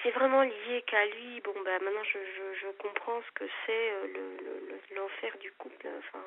C'est 0.01 0.11
vraiment 0.11 0.41
lié 0.41 0.83
qu'à 0.87 1.05
lui. 1.05 1.41
Bon, 1.41 1.53
ben 1.63 1.83
maintenant, 1.83 2.03
je, 2.03 2.17
je, 2.61 2.67
comprends 2.79 3.21
ce 3.21 3.31
que 3.31 3.45
c'est 3.65 3.91
le, 4.13 4.95
l'enfer 4.95 5.37
du 5.39 5.51
couple. 5.53 5.87
Enfin, 5.99 6.23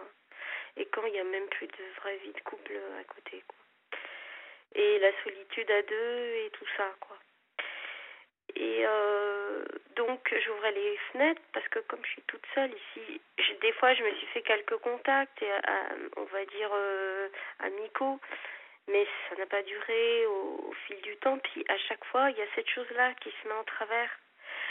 et 0.76 0.86
quand 0.86 1.04
il 1.06 1.12
n'y 1.12 1.18
a 1.20 1.24
même 1.24 1.48
plus 1.48 1.66
de 1.66 2.00
vraie 2.00 2.16
vie 2.18 2.32
de 2.32 2.40
couple 2.40 2.78
à 3.00 3.04
côté, 3.04 3.42
quoi. 3.48 3.58
Et 4.74 4.98
la 5.00 5.10
solitude 5.24 5.70
à 5.70 5.82
deux 5.82 6.34
et 6.46 6.50
tout 6.52 6.66
ça, 6.76 6.94
quoi. 7.00 7.18
Et 8.56 8.84
euh, 8.86 9.64
donc 9.96 10.34
j'ouvrais 10.44 10.72
les 10.72 10.96
fenêtres 11.12 11.42
parce 11.52 11.68
que 11.68 11.80
comme 11.80 12.04
je 12.04 12.10
suis 12.10 12.22
toute 12.22 12.44
seule 12.54 12.72
ici, 12.72 13.20
des 13.60 13.72
fois 13.72 13.94
je 13.94 14.02
me 14.02 14.14
suis 14.14 14.26
fait 14.28 14.42
quelques 14.42 14.76
contacts, 14.78 15.42
et 15.42 15.50
on 16.16 16.24
va 16.24 16.44
dire 16.46 16.70
euh, 16.72 17.28
amicaux, 17.60 18.20
mais 18.88 19.06
ça 19.28 19.36
n'a 19.36 19.46
pas 19.46 19.62
duré 19.62 20.26
au, 20.26 20.72
fil 20.86 21.00
du 21.02 21.16
temps. 21.18 21.38
Puis 21.38 21.64
à 21.68 21.76
chaque 21.88 22.04
fois, 22.06 22.30
il 22.30 22.38
y 22.38 22.42
a 22.42 22.46
cette 22.54 22.68
chose-là 22.70 23.14
qui 23.20 23.30
se 23.30 23.48
met 23.48 23.54
en 23.54 23.64
travers. 23.64 24.10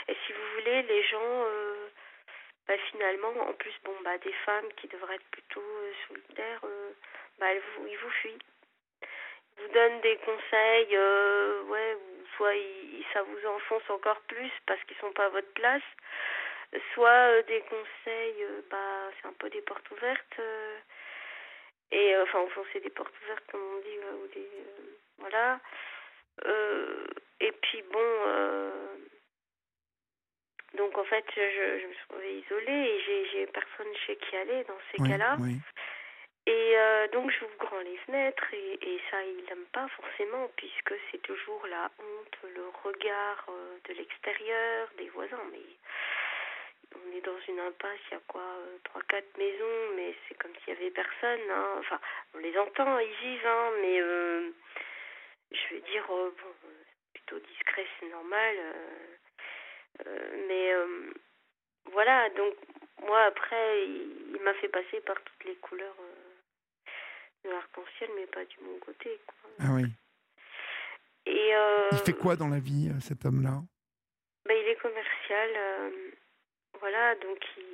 Et 0.08 0.16
si 0.26 0.32
vous 0.32 0.54
voulez, 0.56 0.82
les 0.82 1.02
gens, 1.04 1.44
euh, 1.46 1.88
bah, 2.66 2.74
finalement, 2.90 3.32
en 3.48 3.52
plus, 3.52 3.72
bon, 3.84 3.94
bah, 4.02 4.18
des 4.18 4.32
femmes 4.44 4.68
qui 4.76 4.88
devraient 4.88 5.16
être 5.16 5.30
plutôt 5.30 5.62
solidaires, 6.08 6.60
bah, 7.38 7.46
elles 7.52 7.62
vous, 7.76 7.86
ils 7.86 7.98
vous 7.98 8.10
fuient. 8.10 8.38
Ils 9.58 9.66
vous 9.66 9.72
donnent 9.72 10.00
des 10.00 10.16
conseils, 10.18 10.98
ouais, 11.68 11.96
soit 12.36 12.54
ça 13.12 13.22
vous 13.22 13.46
enfonce 13.48 13.90
encore 13.90 14.20
plus 14.22 14.50
parce 14.66 14.82
qu'ils 14.84 14.96
sont 14.98 15.12
pas 15.12 15.26
à 15.26 15.30
votre 15.30 15.52
place, 15.54 15.82
soit 16.94 17.08
euh, 17.08 17.42
des 17.44 17.60
conseils, 17.62 18.44
euh, 18.44 18.62
bah 18.70 19.10
c'est 19.20 19.28
un 19.28 19.32
peu 19.32 19.48
des 19.50 19.62
portes 19.62 19.90
ouvertes 19.90 20.38
euh, 20.38 20.78
et 21.90 22.16
enfin 22.18 22.40
enfoncer 22.40 22.80
des 22.80 22.90
portes 22.90 23.14
ouvertes 23.24 23.44
comme 23.50 23.62
on 23.62 23.80
dit 23.80 23.98
ou 24.22 24.26
des 24.34 24.48
voilà. 25.18 25.60
Et 27.40 27.52
puis 27.52 27.82
bon 27.90 28.72
donc 30.74 30.96
en 30.98 31.04
fait 31.04 31.24
je, 31.34 31.80
je 31.80 31.86
me 31.86 31.92
suis 31.92 32.02
retrouvée 32.08 32.38
isolée 32.38 32.90
et 32.90 33.00
j'ai 33.00 33.26
j'ai 33.32 33.46
personne 33.46 33.94
chez 34.06 34.16
qui 34.16 34.36
aller 34.36 34.64
dans 34.64 34.78
ces 34.92 34.98
cas-là 35.08 35.36
et 36.48 36.78
euh, 36.78 37.08
donc 37.08 37.30
j'ouvre 37.30 37.58
grand 37.58 37.80
les 37.80 37.98
fenêtres 37.98 38.54
et, 38.54 38.78
et 38.80 39.00
ça 39.10 39.22
il 39.22 39.44
n'aime 39.44 39.66
pas 39.70 39.86
forcément 39.88 40.50
puisque 40.56 40.94
c'est 41.10 41.20
toujours 41.20 41.66
la 41.66 41.90
honte, 41.98 42.38
le 42.54 42.64
regard 42.84 43.44
euh, 43.50 43.76
de 43.86 43.92
l'extérieur, 43.92 44.88
des 44.96 45.10
voisins. 45.10 45.44
Mais 45.52 45.60
on 46.96 47.14
est 47.14 47.20
dans 47.20 47.38
une 47.48 47.60
impasse, 47.60 48.00
il 48.10 48.14
y 48.14 48.16
a 48.16 48.20
quoi, 48.26 48.40
euh, 48.40 48.78
trois, 48.84 49.02
quatre 49.08 49.36
maisons, 49.36 49.94
mais 49.96 50.14
c'est 50.26 50.38
comme 50.38 50.54
s'il 50.64 50.72
y 50.72 50.76
avait 50.78 50.90
personne. 50.90 51.50
Hein. 51.50 51.74
Enfin, 51.80 52.00
on 52.32 52.38
les 52.38 52.56
entend, 52.56 52.98
ils 52.98 53.28
vivent, 53.28 53.46
hein, 53.46 53.70
mais 53.82 53.98
je 55.50 55.74
veux 55.74 55.80
dire, 55.80 56.06
bon, 56.08 56.32
plutôt 57.12 57.38
discret, 57.40 57.86
c'est 58.00 58.08
normal. 58.08 58.56
mais 60.48 60.72
voilà, 61.92 62.30
donc 62.30 62.54
moi 63.02 63.24
après, 63.24 63.84
il 63.86 64.40
m'a 64.42 64.54
fait 64.54 64.68
passer 64.68 65.00
par 65.02 65.20
toutes 65.22 65.44
les 65.44 65.56
couleurs 65.56 65.96
de 67.44 67.50
l'arc-en-ciel, 67.50 68.10
mais 68.16 68.26
pas 68.26 68.44
du 68.44 68.56
bon 68.58 68.78
côté. 68.80 69.18
Quoi. 69.26 69.50
Ah 69.60 69.72
oui. 69.72 69.84
Et 71.26 71.54
euh, 71.54 71.88
il 71.92 71.98
fait 71.98 72.12
quoi 72.12 72.36
dans 72.36 72.48
la 72.48 72.58
vie, 72.58 72.90
euh, 72.90 73.00
cet 73.00 73.24
homme-là? 73.24 73.60
Ben, 74.46 74.56
Il 74.56 74.68
est 74.68 74.80
commercial. 74.80 75.50
Euh, 75.56 75.90
voilà, 76.80 77.14
donc 77.16 77.38
il, 77.56 77.64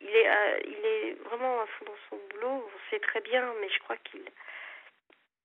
il, 0.00 0.08
est, 0.08 0.62
il 0.66 0.84
est 0.86 1.12
vraiment 1.24 1.60
à 1.60 1.66
fond 1.66 1.84
dans 1.86 1.98
son 2.10 2.18
boulot. 2.30 2.66
On 2.66 2.90
sait 2.90 3.00
très 3.00 3.20
bien, 3.20 3.52
mais 3.60 3.68
je 3.68 3.78
crois 3.80 3.96
qu'il. 3.98 4.22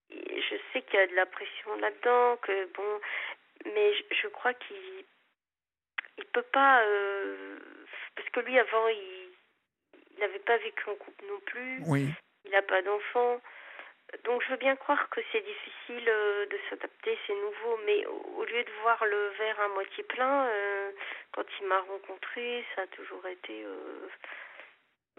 Je 0.09 0.55
sais 0.72 0.81
qu'il 0.84 0.99
y 0.99 1.03
a 1.03 1.07
de 1.07 1.15
la 1.15 1.26
pression 1.26 1.76
là-dedans, 1.77 2.38
que 2.38 2.65
bon. 2.73 2.99
Mais 3.65 3.93
je, 3.95 4.03
je 4.22 4.27
crois 4.27 4.53
qu'il. 4.53 5.05
Il 6.18 6.26
peut 6.26 6.45
pas. 6.53 6.81
parce 8.15 8.30
que 8.30 8.39
lui, 8.39 8.57
avant, 8.57 8.88
il 8.88 9.30
n'avait 10.19 10.39
pas 10.39 10.57
vécu 10.57 10.89
en 10.89 10.95
couple 10.95 11.26
non 11.26 11.39
plus. 11.45 11.81
Oui 11.88 12.07
il 12.48 12.52
n'a 12.52 12.61
pas 12.61 12.82
d'enfant. 12.82 13.41
Donc 14.24 14.41
je 14.41 14.52
veux 14.52 14.57
bien 14.57 14.78
croire 14.78 15.10
que 15.10 15.19
c'est 15.32 15.41
difficile 15.41 16.07
euh, 16.07 16.45
de 16.45 16.57
s'adapter, 16.69 17.18
c'est 17.28 17.36
nouveau, 17.36 17.78
mais 17.86 18.06
au 18.06 18.45
lieu 18.45 18.64
de 18.64 18.72
voir 18.82 19.03
le 19.06 19.28
verre 19.38 19.60
à 19.60 19.68
moitié 19.68 20.03
plein, 20.06 20.48
euh, 20.48 20.91
quand 21.34 21.44
il 21.60 21.68
m'a 21.68 21.82
rencontré, 21.82 22.65
ça 22.76 22.84
a 22.84 22.88
toujours 22.88 23.26
été... 23.28 23.65
Euh, 23.65 24.07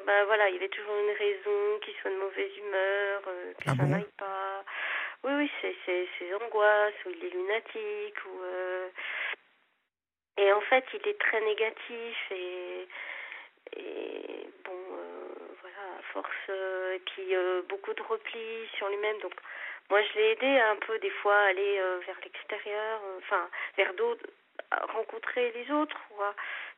bah 0.07 0.25
voilà, 0.25 0.49
il 0.49 0.55
y 0.55 0.59
avait 0.59 0.69
toujours 0.69 0.97
une 0.97 1.17
raison, 1.17 1.79
qu'il 1.81 1.95
soit 1.97 2.11
de 2.11 2.17
mauvaise 2.17 2.57
humeur, 2.57 3.23
que 3.23 3.55
ah 3.67 3.75
ça 3.77 3.83
n'aille 3.83 4.15
pas. 4.17 4.65
Oui, 5.25 5.33
oui, 5.35 5.51
c'est 5.61 6.09
ses 6.19 6.35
angoisses, 6.35 7.05
ou 7.05 7.11
il 7.11 7.25
est 7.25 7.31
lunatique, 7.31 8.25
ou... 8.27 8.41
Et 10.39 10.53
en 10.53 10.61
fait, 10.63 10.85
il 10.95 11.09
est 11.09 11.21
très 11.21 11.41
négatif, 11.41 12.17
et, 12.31 12.89
et 13.77 14.48
force 16.13 16.51
euh, 16.51 16.99
qui 17.07 17.35
euh, 17.35 17.63
beaucoup 17.69 17.93
de 17.95 18.03
repli 18.03 18.69
sur 18.77 18.89
lui-même. 18.89 19.19
Donc 19.21 19.35
moi 19.91 20.01
je 20.03 20.19
l'ai 20.19 20.31
aidé 20.33 20.59
un 20.59 20.77
peu 20.77 20.99
des 20.99 21.11
fois 21.11 21.37
à 21.37 21.47
aller 21.47 21.79
euh, 21.79 21.99
vers 22.07 22.17
l'extérieur, 22.23 23.01
enfin 23.19 23.49
vers 23.77 23.95
d'autres, 23.95 24.27
rencontrer 24.95 25.53
les 25.53 25.71
autres, 25.71 25.97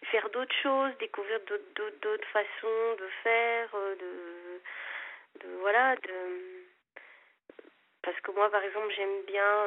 faire 0.05 0.29
d'autres 0.31 0.55
choses, 0.63 0.93
découvrir 0.99 1.41
d'autres, 1.41 1.93
d'autres, 2.03 2.29
façons 2.29 2.97
de 2.99 3.09
faire, 3.23 3.69
de, 3.75 5.41
de 5.41 5.55
voilà, 5.61 5.97
de 5.97 6.13
parce 8.03 8.19
que 8.21 8.31
moi 8.31 8.51
par 8.51 8.63
exemple 8.63 8.93
j'aime 8.95 9.23
bien 9.27 9.65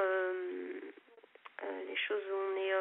les 1.87 1.95
choses 1.97 2.23
où 2.31 2.35
on 2.35 2.57
est 2.57 2.75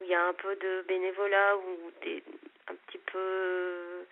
où 0.00 0.04
il 0.04 0.08
y 0.08 0.14
a 0.14 0.24
un 0.24 0.32
peu 0.34 0.54
de 0.56 0.82
bénévolat 0.88 1.56
ou 1.56 1.90
des 2.02 2.22
un 2.68 2.74
petit 2.74 2.98
peu 2.98 4.06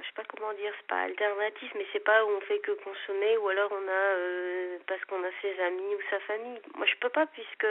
je 0.00 0.06
sais 0.06 0.12
pas 0.14 0.24
comment 0.24 0.52
dire, 0.54 0.72
c'est 0.78 0.86
pas 0.86 1.02
alternatif, 1.02 1.72
mais 1.74 1.86
c'est 1.92 2.04
pas 2.04 2.24
où 2.24 2.28
on 2.28 2.40
fait 2.42 2.58
que 2.60 2.72
consommer 2.72 3.36
ou 3.38 3.48
alors 3.48 3.70
on 3.72 3.88
a 3.88 3.90
euh, 4.16 4.78
parce 4.86 5.04
qu'on 5.04 5.22
a 5.22 5.30
ses 5.40 5.60
amis 5.60 5.94
ou 5.94 6.00
sa 6.10 6.20
famille. 6.20 6.60
Moi, 6.74 6.86
je 6.86 6.96
peux 6.96 7.08
pas 7.10 7.26
puisque 7.26 7.66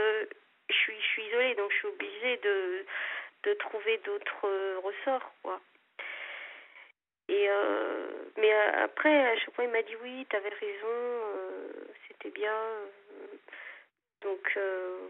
je 0.69 0.73
suis 0.73 0.99
je 0.99 1.07
suis 1.07 1.23
isolée, 1.23 1.55
donc 1.55 1.71
je 1.71 1.77
suis 1.77 1.87
obligée 1.87 2.37
de 2.37 2.85
de 3.43 3.53
trouver 3.55 3.97
d'autres 3.99 4.47
euh, 4.47 4.79
ressorts, 4.79 5.31
quoi. 5.43 5.59
Et 7.29 7.47
euh, 7.49 8.07
mais 8.37 8.51
après, 8.53 9.31
à 9.31 9.37
chaque 9.37 9.55
fois, 9.55 9.63
il 9.63 9.71
m'a 9.71 9.81
dit 9.83 9.95
oui, 10.03 10.25
tu 10.29 10.35
avais 10.35 10.49
raison, 10.49 11.23
c'était 12.07 12.31
bien. 12.31 12.57
Donc 14.21 14.57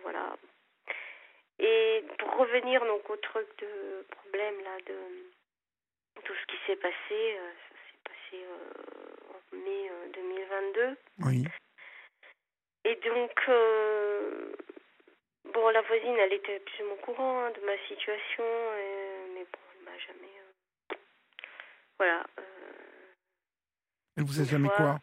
voilà. 0.03 0.37
Et 1.59 2.03
pour 2.17 2.37
revenir 2.37 2.83
donc 2.85 3.09
au 3.09 3.17
truc 3.17 3.47
de 3.59 4.05
problème 4.09 4.55
là 4.63 4.77
de 4.87 4.95
s'est 6.71 6.77
passé, 6.77 6.95
euh, 7.11 7.51
ça 7.67 7.75
s'est 7.75 7.99
passé 8.03 8.45
euh, 8.45 9.33
en 9.33 9.57
mai 9.57 9.91
2022. 10.13 10.81
Euh, 10.81 10.95
oui. 11.25 11.43
Et 12.83 12.95
donc, 12.95 13.49
bon, 15.53 15.69
la 15.69 15.81
voisine, 15.81 16.15
elle 16.17 16.33
était 16.33 16.61
moins 16.83 16.93
au 16.93 16.95
courant 16.97 17.43
hein, 17.43 17.51
de 17.51 17.65
ma 17.65 17.77
situation, 17.87 18.43
mais 19.33 19.43
bon, 19.43 19.59
elle 19.75 19.85
m'a 19.85 19.97
jamais. 19.99 20.97
voilà. 21.99 22.25
elle 24.17 24.23
vous 24.23 24.41
a 24.41 24.45
jamais 24.45 24.69
quoi 24.69 24.99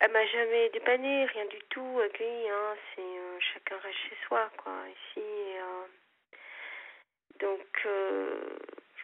Elle 0.00 0.10
m'a 0.10 0.26
jamais 0.26 0.70
dépanné, 0.70 1.26
rien 1.26 1.46
du 1.46 1.58
tout, 1.68 2.00
accueilli. 2.04 2.48
Hein, 2.48 2.76
c'est 2.94 3.52
chacun 3.52 3.76
reste 3.78 3.98
chez 4.08 4.16
soi, 4.26 4.50
quoi, 4.56 4.74
ici. 4.88 5.26
donc 7.38 7.86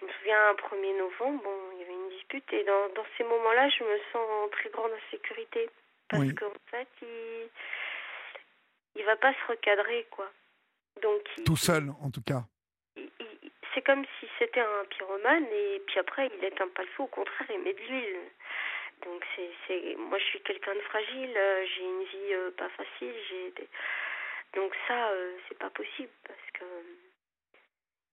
je 0.01 0.05
me 0.05 0.11
souviens, 0.11 0.51
un 0.51 0.55
1er 0.55 0.99
novembre, 0.99 1.43
bon, 1.43 1.59
il 1.75 1.81
y 1.81 1.83
avait 1.85 1.96
une 2.33 2.41
dispute 2.41 2.53
et 2.53 2.65
dans, 2.65 2.89
dans 2.95 3.07
ces 3.17 3.25
moments-là, 3.25 3.69
je 3.69 3.85
me 3.85 3.99
sens 4.13 4.29
en 4.45 4.49
très 4.49 4.71
grande 4.71 4.91
insécurité. 5.07 5.69
Parce 6.09 6.33
qu'en 6.35 6.53
fait, 6.71 6.89
il 7.03 7.49
il 8.95 9.05
va 9.05 9.17
pas 9.17 9.33
se 9.35 9.53
recadrer, 9.53 10.07
quoi. 10.11 10.31
Donc, 11.03 11.21
Tout 11.45 11.57
seul, 11.57 11.91
en 12.01 12.11
tout 12.11 12.23
cas. 12.23 12.45
C'est 13.75 13.83
comme 13.83 14.07
si 14.19 14.27
c'était 14.39 14.61
un 14.61 14.85
pyromane 14.89 15.45
et 15.53 15.83
puis 15.87 15.99
après, 15.99 16.31
il 16.39 16.45
éteint 16.45 16.69
pas 16.69 16.83
le 16.83 16.89
feu, 16.97 17.03
au 17.03 17.09
contraire, 17.09 17.47
il 17.51 17.61
met 17.61 17.75
de 17.75 17.81
l'huile. 17.81 18.21
Donc 19.05 19.23
c'est, 19.35 19.51
c'est, 19.67 19.95
moi 19.97 20.19
je 20.19 20.25
suis 20.25 20.41
quelqu'un 20.41 20.75
de 20.75 20.81
fragile, 20.81 21.39
j'ai 21.75 21.85
une 21.85 22.05
vie 22.05 22.53
pas 22.57 22.71
facile, 22.71 23.13
j'ai 23.29 23.53
donc 24.55 24.73
ça 24.89 25.11
c'est 25.47 25.59
pas 25.59 25.69
possible 25.69 26.09
parce 26.27 26.51
que 26.55 26.65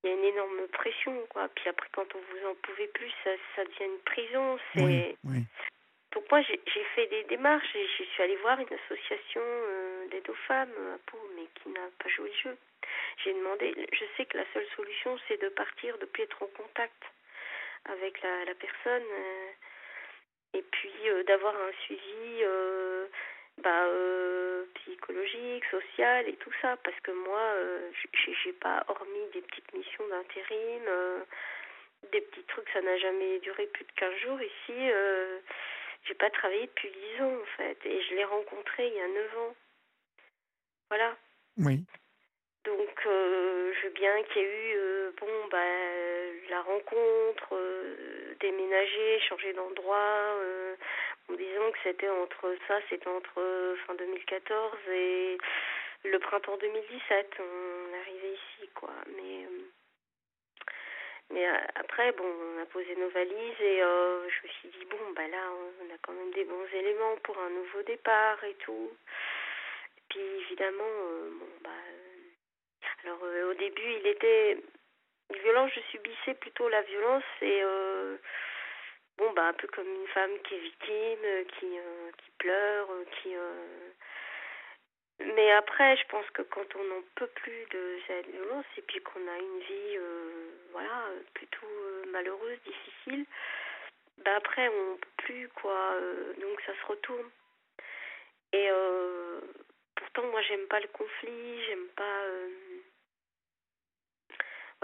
il 0.03 0.09
y 0.09 0.13
a 0.13 0.15
une 0.15 0.25
énorme 0.25 0.67
pression 0.69 1.25
quoi. 1.29 1.47
Puis 1.55 1.69
après 1.69 1.87
quand 1.93 2.07
on 2.15 2.19
vous 2.19 2.47
en 2.47 2.55
pouvez 2.55 2.87
plus, 2.87 3.11
ça, 3.23 3.31
ça 3.55 3.63
devient 3.63 3.85
une 3.85 3.99
prison. 3.99 4.59
C'est 4.73 5.15
donc 6.13 6.29
moi 6.29 6.41
j'ai, 6.43 6.83
fait 6.95 7.07
des 7.07 7.23
démarches 7.23 7.75
et 7.75 7.87
je 7.97 8.03
suis 8.03 8.23
allée 8.23 8.35
voir 8.37 8.59
une 8.59 8.71
association 8.71 9.41
d'aide 10.11 10.29
aux 10.29 10.47
femmes 10.47 10.69
à 10.93 10.97
Pau, 11.09 11.17
mais 11.35 11.47
qui 11.55 11.69
n'a 11.69 11.89
pas 11.97 12.09
joué 12.09 12.29
le 12.29 12.51
jeu. 12.51 12.57
J'ai 13.23 13.33
demandé, 13.33 13.73
je 13.91 14.05
sais 14.15 14.25
que 14.25 14.37
la 14.37 14.45
seule 14.53 14.67
solution 14.75 15.17
c'est 15.27 15.41
de 15.41 15.49
partir, 15.49 15.97
de 15.97 16.05
plus 16.05 16.23
être 16.23 16.43
en 16.43 16.47
contact 16.47 17.01
avec 17.85 18.21
la, 18.21 18.45
la 18.45 18.53
personne 18.53 19.03
et 20.53 20.61
puis 20.61 21.09
euh, 21.09 21.23
d'avoir 21.23 21.55
un 21.55 21.71
suivi 21.83 22.43
euh, 22.43 23.07
bah, 23.61 23.85
euh, 23.85 24.65
psychologique, 24.75 25.63
social 25.69 26.27
et 26.27 26.35
tout 26.37 26.51
ça, 26.61 26.77
parce 26.83 26.99
que 27.01 27.11
moi, 27.11 27.55
j'ai 28.43 28.53
pas, 28.53 28.83
hormis 28.87 29.27
des 29.33 29.41
petites 29.41 29.73
missions 29.73 30.07
d'intérim, 30.07 30.83
des 32.11 32.21
petits 32.21 32.43
trucs, 32.43 32.69
ça 32.69 32.81
n'a 32.81 32.97
jamais 32.97 33.39
duré 33.39 33.67
plus 33.67 33.85
de 33.85 33.91
15 33.95 34.15
jours 34.17 34.41
ici, 34.41 34.89
j'ai 36.05 36.15
pas 36.15 36.29
travaillé 36.31 36.65
depuis 36.65 36.91
10 37.17 37.21
ans 37.23 37.35
en 37.41 37.57
fait, 37.57 37.77
et 37.85 38.01
je 38.01 38.15
l'ai 38.15 38.25
rencontré 38.25 38.87
il 38.87 38.93
y 38.93 38.99
a 38.99 39.07
9 39.07 39.37
ans. 39.37 39.55
Voilà. 40.89 41.15
Oui. 41.57 41.79
Donc, 42.65 43.01
je 43.05 43.83
veux 43.83 43.93
bien 43.93 44.23
qu'il 44.23 44.41
y 44.41 44.45
ait 44.45 44.73
eu, 44.73 45.11
bon, 45.19 45.47
bah, 45.51 45.59
la 46.49 46.61
rencontre, 46.61 47.55
déménager, 48.39 49.19
changer 49.27 49.53
d'endroit. 49.53 50.37
Euh, 51.29 51.35
disons 51.35 51.71
que 51.71 51.77
c'était 51.83 52.09
entre 52.09 52.55
ça, 52.67 52.79
c'était 52.89 53.07
entre 53.07 53.75
fin 53.85 53.95
2014 53.95 54.77
et 54.91 55.37
le 56.05 56.19
printemps 56.19 56.57
2017. 56.57 57.35
On 57.39 57.99
arrivait 57.99 58.33
ici, 58.33 58.69
quoi. 58.73 58.93
Mais 59.15 59.45
euh, 59.45 59.63
mais 61.31 61.47
euh, 61.47 61.57
après, 61.75 62.11
bon, 62.11 62.25
on 62.25 62.61
a 62.61 62.65
posé 62.65 62.95
nos 62.95 63.09
valises 63.09 63.61
et 63.61 63.81
euh, 63.81 64.29
je 64.29 64.47
me 64.47 64.51
suis 64.53 64.69
dit 64.69 64.85
bon, 64.85 65.11
bah 65.15 65.27
là, 65.27 65.49
on 65.81 65.93
a 65.93 65.97
quand 66.01 66.13
même 66.13 66.31
des 66.33 66.45
bons 66.45 66.67
éléments 66.73 67.15
pour 67.23 67.37
un 67.39 67.49
nouveau 67.49 67.81
départ 67.83 68.43
et 68.43 68.55
tout. 68.55 68.91
Puis 70.09 70.19
évidemment, 70.19 70.93
bon, 71.39 71.47
bah, 71.63 71.69
alors 73.03 73.19
au 73.49 73.53
début, 73.55 73.93
il 73.99 74.07
était 74.07 74.57
violence, 75.31 75.71
je 75.75 75.81
subissais 75.91 76.33
plutôt 76.35 76.69
la 76.69 76.81
violence 76.81 77.23
et 77.41 77.61
euh, 77.63 78.17
bon 79.17 79.31
bah 79.33 79.47
un 79.47 79.53
peu 79.53 79.67
comme 79.67 79.87
une 79.87 80.07
femme 80.07 80.39
qui 80.43 80.55
est 80.55 80.59
victime, 80.59 81.45
qui 81.59 81.77
euh, 81.79 82.11
qui 82.17 82.31
pleure, 82.39 82.87
qui 83.21 83.35
euh, 83.35 83.89
mais 85.35 85.51
après, 85.53 85.95
je 85.97 86.07
pense 86.07 86.29
que 86.31 86.41
quand 86.41 86.75
on 86.75 86.83
n'en 86.85 87.01
peut 87.15 87.27
plus 87.27 87.65
de 87.71 87.99
cette 88.07 88.27
violence 88.27 88.65
et 88.77 88.81
puis 88.81 88.99
qu'on 89.01 89.27
a 89.27 89.37
une 89.37 89.59
vie 89.59 89.97
voilà 90.71 91.09
plutôt 91.33 91.67
malheureuse, 92.11 92.59
difficile, 92.65 93.25
bah 94.17 94.35
après 94.35 94.67
on 94.69 94.97
peut 94.97 95.09
plus 95.17 95.47
quoi, 95.49 95.97
donc 96.41 96.59
ça 96.65 96.73
se 96.75 96.85
retourne. 96.87 97.29
Et 98.53 98.69
pourtant 99.95 100.23
moi 100.23 100.41
j'aime 100.41 100.67
pas 100.67 100.79
le 100.79 100.87
conflit, 100.87 101.63
j'aime 101.67 101.87
pas 101.95 102.23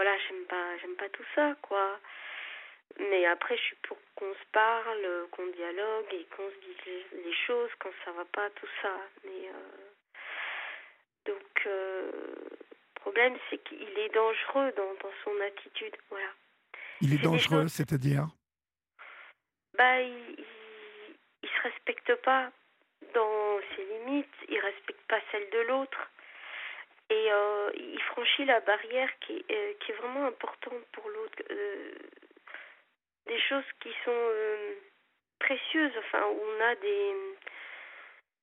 voilà, 0.00 0.16
j'aime 0.16 0.46
pas, 0.46 0.78
j'aime 0.78 0.96
pas 0.96 1.10
tout 1.10 1.26
ça, 1.34 1.54
quoi. 1.60 2.00
Mais 3.08 3.24
après, 3.26 3.56
je 3.56 3.62
suis 3.62 3.76
pour 3.88 3.96
qu'on 4.14 4.32
se 4.34 4.46
parle, 4.52 5.26
qu'on 5.30 5.46
dialogue 5.46 6.12
et 6.12 6.26
qu'on 6.36 6.48
se 6.50 6.60
dise 6.60 7.24
les 7.24 7.34
choses 7.46 7.70
quand 7.78 7.90
ça 8.04 8.12
va 8.12 8.26
pas, 8.26 8.50
tout 8.50 8.68
ça. 8.82 8.94
Mais 9.24 9.48
euh, 9.48 11.32
donc, 11.32 11.66
euh, 11.66 12.10
le 12.52 13.00
problème, 13.00 13.36
c'est 13.48 13.58
qu'il 13.64 13.98
est 13.98 14.14
dangereux 14.14 14.72
dans, 14.76 14.92
dans 15.02 15.14
son 15.24 15.40
attitude, 15.40 15.96
voilà. 16.10 16.28
Il 17.00 17.14
est, 17.14 17.22
dangereux, 17.22 17.68
c'est-à-dire? 17.68 18.26
Bah, 19.78 20.02
il, 20.02 20.44
il, 21.42 21.48
se 21.48 21.62
respecte 21.62 22.14
pas 22.16 22.52
dans 23.14 23.60
ses 23.74 23.84
limites, 23.84 24.28
il 24.50 24.58
respecte 24.58 25.00
pas 25.08 25.20
celles 25.32 25.48
de 25.48 25.60
l'autre. 25.60 26.10
Et 27.08 27.32
euh, 27.32 27.70
il 27.74 28.00
franchit 28.02 28.44
la 28.44 28.60
barrière 28.60 29.10
qui, 29.20 29.42
qui 29.44 29.92
est 29.92 29.96
vraiment 29.96 30.26
importante 30.26 30.84
pour 30.92 31.08
l'autre. 31.08 31.42
Euh, 33.30 33.34
des 33.34 33.40
choses 33.40 33.64
qui 33.80 33.90
sont 34.04 34.30
précieuses, 35.38 35.96
enfin, 35.98 36.24
où 36.26 36.40
on 36.40 36.60
a 36.60 36.74
des. 36.76 37.14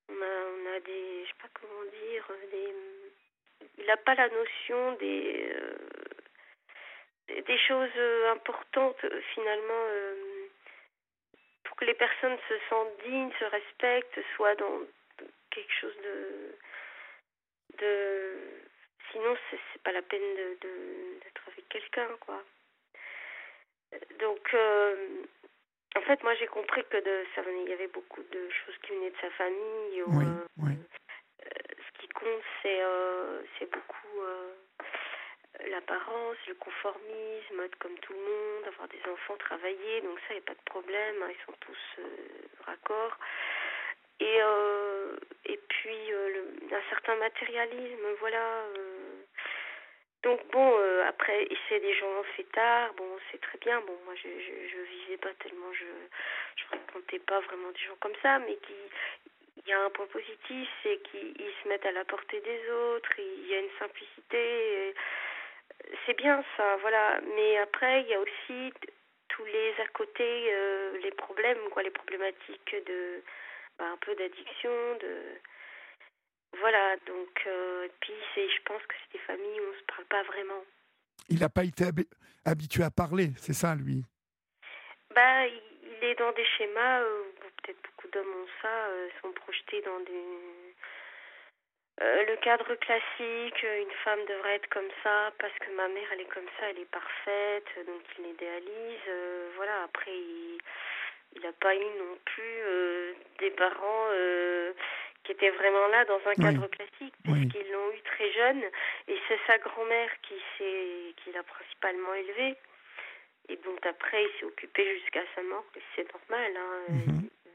On 0.10 0.76
a, 0.76 0.80
des. 0.80 1.24
Je 1.24 1.28
sais 1.28 1.42
pas 1.42 1.50
comment 1.54 1.84
dire. 1.84 2.28
Des, 2.52 2.74
il 3.78 3.86
n'a 3.86 3.98
pas 3.98 4.16
la 4.16 4.30
notion 4.30 4.94
des. 4.94 5.54
des 7.28 7.58
choses 7.68 8.00
importantes, 8.32 9.06
finalement 9.34 9.88
pour 11.64 11.76
que 11.76 11.86
les 11.86 11.96
personnes 11.96 12.38
se 12.48 12.54
sentent 12.70 12.98
dignes, 13.04 13.32
se 13.40 13.46
respectent, 13.46 14.20
soient 14.36 14.56
dans 14.56 14.82
quelque 15.52 15.74
chose 15.82 15.96
de 15.98 16.56
de 17.80 18.38
sinon 19.12 19.36
c'est 19.50 19.82
pas 19.84 19.92
la 19.92 20.02
peine 20.02 20.36
de 20.36 20.58
d'être 21.22 21.42
avec 21.48 21.68
quelqu'un 21.70 22.08
quoi 22.22 22.42
donc 24.20 24.54
euh, 24.54 25.24
en 25.96 26.02
fait 26.02 26.22
moi 26.24 26.34
j'ai 26.36 26.48
compris 26.48 26.84
que 26.90 26.98
de 26.98 27.26
ça 27.36 27.42
il 27.48 27.70
y 27.70 27.74
avait 27.74 27.88
beaucoup 27.88 28.22
de 28.24 28.50
choses 28.50 28.78
qui 28.84 28.92
venaient 28.94 29.12
de 29.12 29.22
sa 29.22 29.30
famille 29.32 30.04
oui, 30.08 30.26
euh, 30.26 30.48
oui. 30.58 30.72
Euh, 31.46 31.50
ce 31.78 32.02
qui 32.02 32.08
compte 32.10 32.44
c'est 32.62 32.82
c'est 33.58 33.70
beaucoup 33.72 34.22
l'apparence, 35.72 36.38
le 36.48 36.54
conformisme, 36.54 37.60
être 37.66 37.78
comme 37.80 37.98
tout 38.00 38.14
le 38.14 38.20
monde, 38.20 38.68
avoir 38.68 38.88
des 38.90 39.02
enfants, 39.12 39.36
travailler, 39.38 40.02
donc 40.02 40.20
ça, 40.20 40.26
il 40.30 40.34
n'y 40.34 40.44
a 40.44 40.46
pas 40.46 40.54
de 40.54 40.66
problème, 40.66 41.16
hein, 41.24 41.30
ils 41.32 41.46
sont 41.46 41.58
tous 41.60 42.04
raccords 42.66 43.18
et 44.20 44.38
euh, 44.42 45.16
et 45.46 45.60
puis 45.70 46.14
euh, 46.14 46.30
le, 46.30 46.76
un 46.76 46.90
certain 46.90 47.16
matérialisme 47.16 48.08
voilà. 48.20 48.64
Donc 50.28 50.42
bon 50.52 50.70
après 51.08 51.48
c'est 51.70 51.80
des 51.80 51.94
gens 51.94 52.24
tard. 52.52 52.94
Bon 52.96 53.10
c'est 53.32 53.40
très 53.40 53.58
bien. 53.60 53.80
Bon 53.88 53.98
moi 54.04 54.14
je, 54.16 54.28
je, 54.28 54.54
je 54.72 54.80
vivais 54.96 55.18
pas 55.18 55.34
tellement 55.42 55.72
je 55.72 55.86
je 56.58 56.64
racontais 56.70 57.20
pas 57.20 57.40
vraiment 57.40 57.72
des 57.72 57.80
gens 57.88 57.96
comme 58.02 58.18
ça 58.22 58.40
mais 58.40 58.56
qui 58.56 58.76
il 59.56 59.70
y 59.70 59.74
a 59.74 59.82
un 59.84 59.90
point 59.90 60.08
positif 60.08 60.68
c'est 60.84 61.00
qu'ils 61.10 61.54
se 61.64 61.70
mettent 61.70 61.86
à 61.86 61.92
la 61.94 62.04
portée 62.04 62.42
des 62.42 62.70
autres 62.70 63.14
il 63.18 63.48
y 63.48 63.56
a 63.56 63.60
une 63.60 63.78
simplicité 63.80 64.94
c'est 66.06 66.18
bien 66.18 66.44
ça 66.58 66.76
voilà. 66.82 67.22
Mais 67.36 67.58
après 67.60 68.02
il 68.02 68.08
y 68.10 68.14
a 68.14 68.20
aussi 68.20 68.74
tous 69.30 69.46
les 69.46 69.74
à 69.82 69.88
côté 69.94 70.28
les 71.04 71.12
problèmes 71.12 71.70
quoi 71.72 71.84
les 71.84 71.92
problématiques 72.02 72.76
de 72.86 73.24
bah, 73.80 73.86
un 73.94 73.98
peu 73.98 74.14
d'addiction, 74.16 74.72
de 75.00 75.14
voilà, 76.60 76.96
donc 77.06 77.44
euh, 77.46 77.88
puis 78.00 78.14
c'est, 78.34 78.50
je 78.50 78.62
pense 78.64 78.82
que 78.84 78.96
c'est 79.04 79.18
des 79.18 79.24
familles 79.26 79.60
où 79.60 79.64
on 79.70 79.80
se 79.80 79.86
parle 79.86 80.06
pas 80.06 80.24
vraiment. 80.24 80.64
Il 81.30 81.40
n'a 81.40 81.50
pas 81.50 81.64
été 81.64 81.86
habitué 82.46 82.84
à 82.84 82.92
parler, 82.92 83.32
c'est 83.38 83.54
ça, 83.54 83.76
lui? 83.76 84.04
Bah, 85.14 85.48
il 85.48 86.04
est 86.04 86.16
dans 86.16 86.32
des 86.32 86.46
schémas 86.58 87.02
euh, 87.02 87.24
peut-être 87.42 87.82
beaucoup 87.84 88.08
d'hommes 88.14 88.44
ont 88.44 88.48
ça, 88.62 88.88
euh, 88.88 89.10
sont 89.22 89.32
projetés 89.32 89.82
dans 89.82 90.00
des 90.02 90.74
le 92.00 92.36
cadre 92.38 92.76
classique, 92.76 93.64
une 93.64 93.92
femme 94.04 94.20
devrait 94.30 94.58
être 94.58 94.70
comme 94.70 94.90
ça 95.04 95.32
parce 95.40 95.54
que 95.60 95.72
ma 95.76 95.88
mère 95.88 96.08
elle 96.12 96.22
est 96.22 96.34
comme 96.34 96.46
ça, 96.60 96.70
elle 96.70 96.80
est 96.80 96.92
parfaite, 96.92 97.66
donc 97.88 98.02
il 98.20 98.26
l'idéalise. 98.26 99.56
voilà, 99.56 99.84
après 99.84 100.14
il 101.36 101.42
n'a 101.42 101.54
pas 101.54 101.76
eu 101.76 101.80
non 101.80 102.18
plus 102.26 102.58
euh, 102.66 103.14
des 103.40 103.52
parents 103.52 104.08
euh, 104.12 104.74
qui 105.28 105.34
étaient 105.34 105.50
vraiment 105.52 105.88
là 105.88 106.06
dans 106.06 106.22
un 106.26 106.36
cadre 106.36 106.68
classique, 106.68 107.14
parce 107.26 107.38
qu'ils 107.52 107.70
l'ont 107.70 107.92
eu 107.92 108.02
très 108.02 108.32
jeune, 108.32 108.64
et 109.10 109.18
c'est 109.28 109.40
sa 109.46 109.58
grand-mère 109.58 110.10
qui, 110.22 110.36
qui 111.18 111.32
l'a 111.34 111.44
principalement 111.44 112.14
élevé, 112.14 112.56
et 113.50 113.58
dont 113.58 113.76
après 113.84 114.24
il 114.24 114.40
s'est 114.40 114.46
occupé 114.46 115.00
jusqu'à 115.00 115.24
sa 115.36 115.44
mort, 115.44 115.66
c'est 115.96 116.08
normal, 116.14 116.56
hein, 116.56 116.86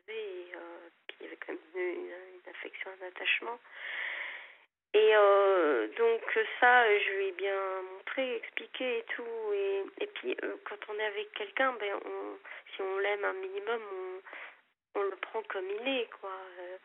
et, 0.08 0.54
euh, 0.54 0.88
puis 1.06 1.16
il 1.20 1.24
y 1.24 1.26
avait 1.28 1.36
quand 1.36 1.52
même 1.54 1.62
une, 1.74 2.10
une 2.10 2.50
affection, 2.50 2.90
un 3.00 3.06
attachement. 3.06 3.58
Et 4.94 5.10
euh, 5.14 5.88
donc 5.96 6.20
ça, 6.60 6.84
je 6.98 7.12
lui 7.12 7.28
ai 7.28 7.32
bien 7.32 7.82
montré, 7.94 8.36
expliqué 8.36 8.98
et 8.98 9.04
tout. 9.14 9.52
Et, 9.54 9.84
et 10.00 10.06
puis 10.06 10.36
euh, 10.44 10.56
quand 10.68 10.76
on 10.90 10.98
est 10.98 11.06
avec 11.06 11.32
quelqu'un, 11.32 11.72
ben 11.80 11.94
on, 12.04 12.38
si 12.74 12.82
on 12.82 12.98
l'aime 12.98 13.24
un 13.24 13.32
minimum, 13.32 13.80
on, 14.94 15.00
on 15.00 15.02
le 15.04 15.16
prend 15.16 15.42
comme 15.44 15.64
il 15.80 15.88
est, 15.88 16.10
quoi. 16.20 16.36
Euh, 16.60 16.76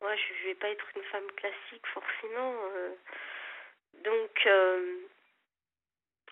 moi, 0.00 0.14
je, 0.16 0.34
je 0.40 0.48
vais 0.48 0.54
pas 0.54 0.68
être 0.68 0.86
une 0.96 1.02
femme 1.04 1.30
classique 1.36 1.86
forcément. 1.92 2.54
donc 4.04 4.46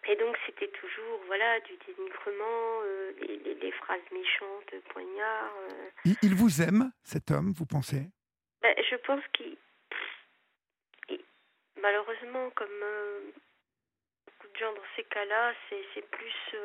Et 0.07 0.17
donc 0.17 0.37
c'était 0.45 0.69
toujours 0.69 1.21
voilà 1.27 1.61
du 1.61 1.77
dénigrement, 1.87 2.81
euh, 2.83 3.13
les, 3.21 3.73
phrases 3.73 4.11
méchantes, 4.13 4.75
poignards. 4.91 5.55
Euh. 5.71 6.13
Il, 6.23 6.35
vous 6.35 6.61
aime 6.61 6.93
cet 7.03 7.31
homme, 7.31 7.53
vous 7.57 7.65
pensez? 7.65 8.11
Ben, 8.61 8.75
Je 8.91 8.97
pense 8.97 9.23
qu'il 9.33 9.57
malheureusement 11.81 12.51
comme 12.51 12.83
euh, 12.83 13.21
beaucoup 14.27 14.53
de 14.53 14.59
gens 14.59 14.73
dans 14.73 14.89
ces 14.97 15.05
cas-là, 15.05 15.55
c'est 15.69 16.11
plus 16.11 16.57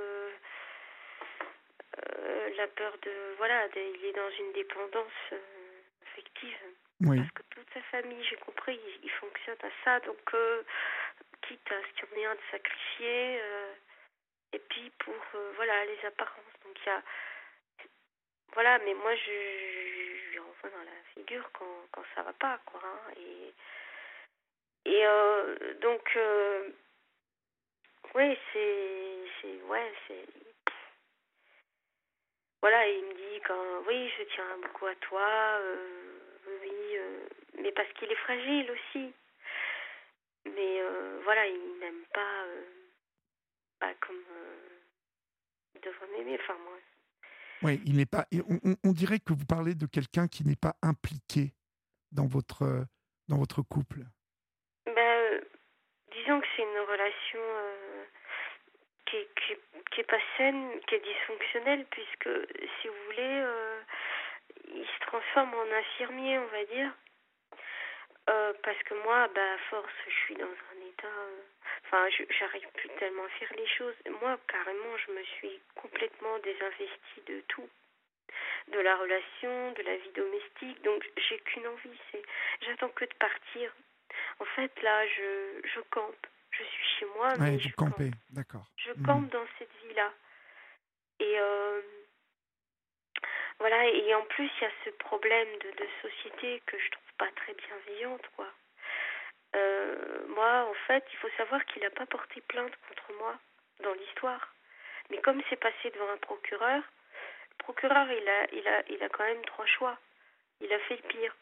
la 2.58 2.68
peur 2.68 2.98
de 3.04 3.12
voilà, 3.38 3.68
il 3.76 4.06
est 4.06 4.14
dans 4.14 4.30
une 4.32 4.52
dépendance 4.54 5.34
affective. 6.04 6.58
Parce 7.02 7.32
que 7.32 7.44
toute 7.52 7.74
sa 7.74 7.82
famille, 7.84 8.24
j'ai 8.26 8.36
compris, 8.38 8.78
il, 9.04 9.10
fonctionne 9.10 9.58
à 9.64 9.70
ça, 9.86 10.00
donc 10.02 10.20
quitte 11.44 11.72
à 11.72 11.82
ce 11.82 12.06
qu'il 12.06 12.20
y 12.20 12.28
en 12.28 12.32
un 12.32 12.36
de 12.36 12.42
sacrifier, 12.52 13.42
euh, 13.42 13.74
et 14.52 14.60
puis 14.60 14.92
pour 15.00 15.16
euh, 15.36 15.52
voilà 15.56 15.86
les 15.86 16.06
apparences. 16.06 16.54
Donc 16.66 16.78
il 16.86 16.88
y 16.88 16.92
a 16.92 17.02
voilà, 18.54 18.80
mais 18.80 18.94
moi 18.96 19.16
je, 19.16 20.34
je, 20.34 20.40
renvoie 20.40 20.70
dans 20.72 20.84
la 20.84 21.04
figure 21.14 21.50
quand, 21.54 21.88
quand 21.92 22.04
ça 22.16 22.24
va 22.24 22.34
pas 22.34 22.60
quoi. 22.66 22.82
Hein, 22.84 23.14
et 23.16 23.54
et 24.92 25.06
euh, 25.06 25.74
donc 25.76 26.18
oui 28.16 28.38
c'est 28.52 29.18
c'est 29.42 29.62
ouais 29.70 29.94
c'est 30.08 30.26
voilà 32.62 32.90
il 32.90 33.06
me 33.06 33.14
dit 33.14 33.42
quand 33.48 33.84
oui 33.88 34.12
je 34.18 34.24
tiens 34.36 34.58
beaucoup 34.62 34.88
à 34.88 34.96
toi 34.96 35.60
oui 36.62 36.98
mais 37.62 37.72
parce 37.72 37.92
qu'il 37.94 38.12
est 38.12 38.24
fragile 38.24 38.72
aussi 38.72 39.14
mais 40.46 40.82
euh, 40.82 41.20
voilà, 41.24 41.46
il 41.48 41.80
n'aime 41.80 42.04
pas, 42.14 42.44
euh, 42.46 42.64
pas 43.80 43.94
comme 43.96 44.16
euh, 44.16 44.70
il 45.76 45.82
devrait 45.82 46.08
m'aimer. 46.18 46.38
Enfin, 46.42 46.58
moi. 46.64 46.78
Oui, 47.62 47.82
il 47.86 47.98
n'est 47.98 48.06
pas. 48.06 48.26
On, 48.50 48.76
on, 48.84 48.94
dirait 48.94 49.20
que 49.20 49.34
vous 49.34 49.46
parlez 49.46 49.76
de 49.76 49.86
quelqu'un 49.86 50.28
qui 50.28 50.46
n'est 50.46 50.56
pas 50.56 50.76
impliqué 50.82 51.54
dans 52.12 52.26
votre, 52.26 52.86
dans 53.28 53.38
votre 53.38 53.62
couple. 53.62 54.00
Ben, 54.86 55.42
disons 56.12 56.40
que 56.40 56.48
c'est 56.56 56.64
une 56.64 56.90
relation 56.90 57.40
qui, 59.06 59.18
qui, 59.92 60.00
est, 60.00 60.04
pas 60.04 60.22
saine, 60.38 60.80
qui 60.88 60.96
est 60.96 61.04
dysfonctionnelle, 61.04 61.86
puisque, 61.92 62.30
si 62.82 62.88
vous 62.88 63.04
voulez, 63.08 63.46
il 64.74 64.86
se 64.86 65.00
transforme 65.06 65.54
en 65.54 65.72
infirmier, 65.78 66.38
on 66.38 66.48
va 66.48 66.66
dire. 66.66 66.92
Euh, 68.30 68.54
parce 68.64 68.78
que 68.84 68.94
moi, 69.04 69.28
bah, 69.34 69.54
à 69.54 69.58
force, 69.70 69.92
je 70.06 70.14
suis 70.26 70.36
dans 70.36 70.46
un 70.46 70.88
état. 70.88 71.08
Euh, 71.08 71.42
enfin, 71.86 72.08
j'arrive 72.40 72.68
plus 72.76 72.90
tellement 73.00 73.24
à 73.24 73.30
faire 73.40 73.52
les 73.58 73.68
choses. 73.68 73.96
Moi, 74.22 74.38
carrément, 74.48 74.98
je 75.08 75.12
me 75.14 75.24
suis 75.24 75.60
complètement 75.76 76.38
désinvestie 76.40 77.22
de 77.28 77.42
tout. 77.48 77.68
De 78.72 78.80
la 78.80 78.96
relation, 78.98 79.72
de 79.72 79.82
la 79.82 79.96
vie 79.98 80.12
domestique. 80.16 80.84
Donc, 80.84 81.04
j'ai 81.18 81.40
qu'une 81.40 81.68
envie, 81.68 82.00
c'est. 82.12 82.22
J'attends 82.62 82.90
que 82.90 83.06
de 83.06 83.14
partir. 83.16 83.74
En 84.40 84.46
fait, 84.46 84.72
là, 84.84 85.08
je, 85.08 85.62
je 85.74 85.80
campe. 85.90 86.28
Je 86.52 86.64
suis 86.64 87.00
chez 87.00 87.06
moi, 87.16 87.34
mais. 87.40 87.58
je 87.58 87.74
campe. 87.74 88.00
d'accord. 88.30 88.66
Je 88.78 88.92
mhm. 88.92 89.06
campe 89.06 89.30
dans 89.32 89.46
cette 89.58 89.72
vie-là. 89.88 90.14
Et. 91.20 91.40
Euh, 91.40 91.82
voilà, 93.60 93.86
et 93.88 94.16
en 94.16 94.24
plus, 94.24 94.50
il 94.58 94.64
y 94.64 94.68
a 94.68 94.72
ce 94.86 94.90
problème 94.92 95.50
de, 95.60 95.72
de 95.72 95.88
société 96.02 96.62
que 96.66 96.80
je 96.80 96.90
trouve 96.92 97.14
pas 97.18 97.30
très 97.36 97.54
bienveillante, 97.54 98.26
quoi. 98.36 98.48
Euh, 99.56 100.28
moi, 100.28 100.66
en 100.70 100.74
fait, 100.88 101.04
il 101.12 101.18
faut 101.18 101.30
savoir 101.38 101.66
qu'il 101.66 101.82
n'a 101.82 101.90
pas 101.90 102.06
porté 102.06 102.42
plainte 102.42 102.74
contre 102.88 103.14
moi 103.18 103.38
dans 103.82 103.94
l'histoire. 103.94 104.54
Mais 105.10 105.20
comme 105.22 105.42
c'est 105.50 105.60
passé 105.60 105.90
devant 105.92 106.10
un 106.10 106.18
procureur, 106.18 106.84
le 107.50 107.56
procureur, 107.58 108.10
il 108.12 108.30
a, 108.30 108.54
il 108.54 108.68
a, 108.68 108.84
il 108.90 109.04
a 109.04 109.10
quand 109.10 109.26
même 109.26 109.44
trois 109.46 109.66
choix. 109.66 109.98
Il 110.62 110.72
a 110.72 110.80
fait 110.80 110.96
le 110.96 111.08
pire. 111.10 111.36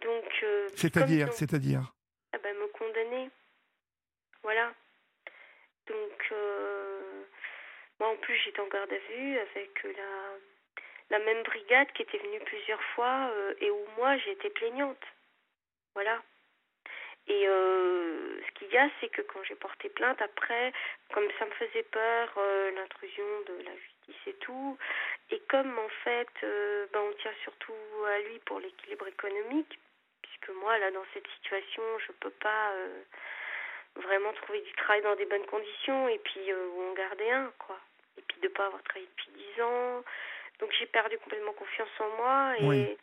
Donc. 0.00 0.40
Euh, 0.42 0.68
c'est-à-dire, 0.74 1.32
c'est-à-dire. 1.32 1.92
Ah 2.32 2.38
ben, 2.38 2.56
me 2.56 2.66
condamner. 2.68 3.30
Voilà. 4.42 4.72
Donc, 5.86 6.28
euh, 6.32 7.24
moi, 8.00 8.08
en 8.08 8.16
plus, 8.16 8.36
j'étais 8.38 8.60
en 8.60 8.66
garde 8.68 8.92
à 8.92 8.98
vue 8.98 9.38
avec 9.38 9.82
la 9.84 10.38
la 11.12 11.18
même 11.18 11.42
brigade 11.42 11.92
qui 11.92 12.02
était 12.02 12.18
venue 12.18 12.40
plusieurs 12.40 12.82
fois 12.94 13.30
euh, 13.30 13.54
et 13.60 13.70
où 13.70 13.84
moi 13.98 14.16
j'étais 14.16 14.48
plaignante. 14.48 15.04
Voilà. 15.94 16.22
Et 17.28 17.46
euh, 17.46 18.40
ce 18.40 18.52
qu'il 18.58 18.72
y 18.72 18.78
a, 18.78 18.88
c'est 19.00 19.10
que 19.10 19.20
quand 19.20 19.44
j'ai 19.44 19.54
porté 19.54 19.90
plainte, 19.90 20.20
après, 20.22 20.72
comme 21.12 21.28
ça 21.38 21.44
me 21.44 21.50
faisait 21.52 21.84
peur, 21.84 22.32
euh, 22.38 22.70
l'intrusion 22.72 23.24
de 23.46 23.62
la 23.62 23.76
justice 23.76 24.26
et 24.26 24.34
tout, 24.40 24.78
et 25.30 25.38
comme 25.50 25.78
en 25.78 25.88
fait, 26.02 26.32
ben, 26.92 27.00
on 27.00 27.12
tient 27.20 27.34
surtout 27.44 27.74
à 28.06 28.18
lui 28.20 28.38
pour 28.40 28.58
l'équilibre 28.58 29.06
économique, 29.06 29.78
puisque 30.22 30.48
moi, 30.60 30.78
là, 30.78 30.90
dans 30.90 31.04
cette 31.14 31.28
situation, 31.36 31.82
je 32.06 32.12
peux 32.12 32.30
pas 32.30 32.72
vraiment 33.94 34.32
trouver 34.32 34.62
du 34.62 34.72
travail 34.72 35.02
dans 35.02 35.14
des 35.14 35.26
bonnes 35.26 35.46
conditions, 35.46 36.08
et 36.08 36.18
puis 36.18 36.52
où 36.52 36.90
en 36.90 36.94
garder 36.94 37.30
un, 37.30 37.52
quoi. 37.58 37.78
Et 38.18 38.22
puis 38.22 38.40
de 38.40 38.48
pas 38.48 38.66
avoir 38.66 38.82
travaillé 38.82 39.06
depuis 39.06 39.30
dix 39.30 39.62
ans, 39.62 40.02
donc 40.62 40.72
j'ai 40.78 40.86
perdu 40.86 41.18
complètement 41.18 41.52
confiance 41.52 41.90
en 41.98 42.16
moi 42.16 42.54
et 42.58 42.96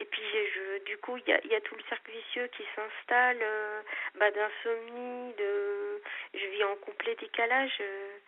et 0.00 0.04
puis 0.04 0.22
je 0.54 0.84
du 0.84 0.96
coup 0.98 1.16
il 1.16 1.26
y 1.26 1.32
a, 1.32 1.44
y 1.46 1.54
a 1.54 1.60
tout 1.62 1.74
le 1.74 1.82
cercle 1.88 2.12
vicieux 2.12 2.46
qui 2.48 2.62
s'installe 2.76 3.38
euh, 3.42 3.82
bah, 4.16 4.30
d'insomnie, 4.30 5.34
de 5.34 6.02
je 6.34 6.46
vis 6.46 6.64
en 6.64 6.76
complet 6.76 7.16
décalage. 7.16 7.76
Euh, 7.80 8.18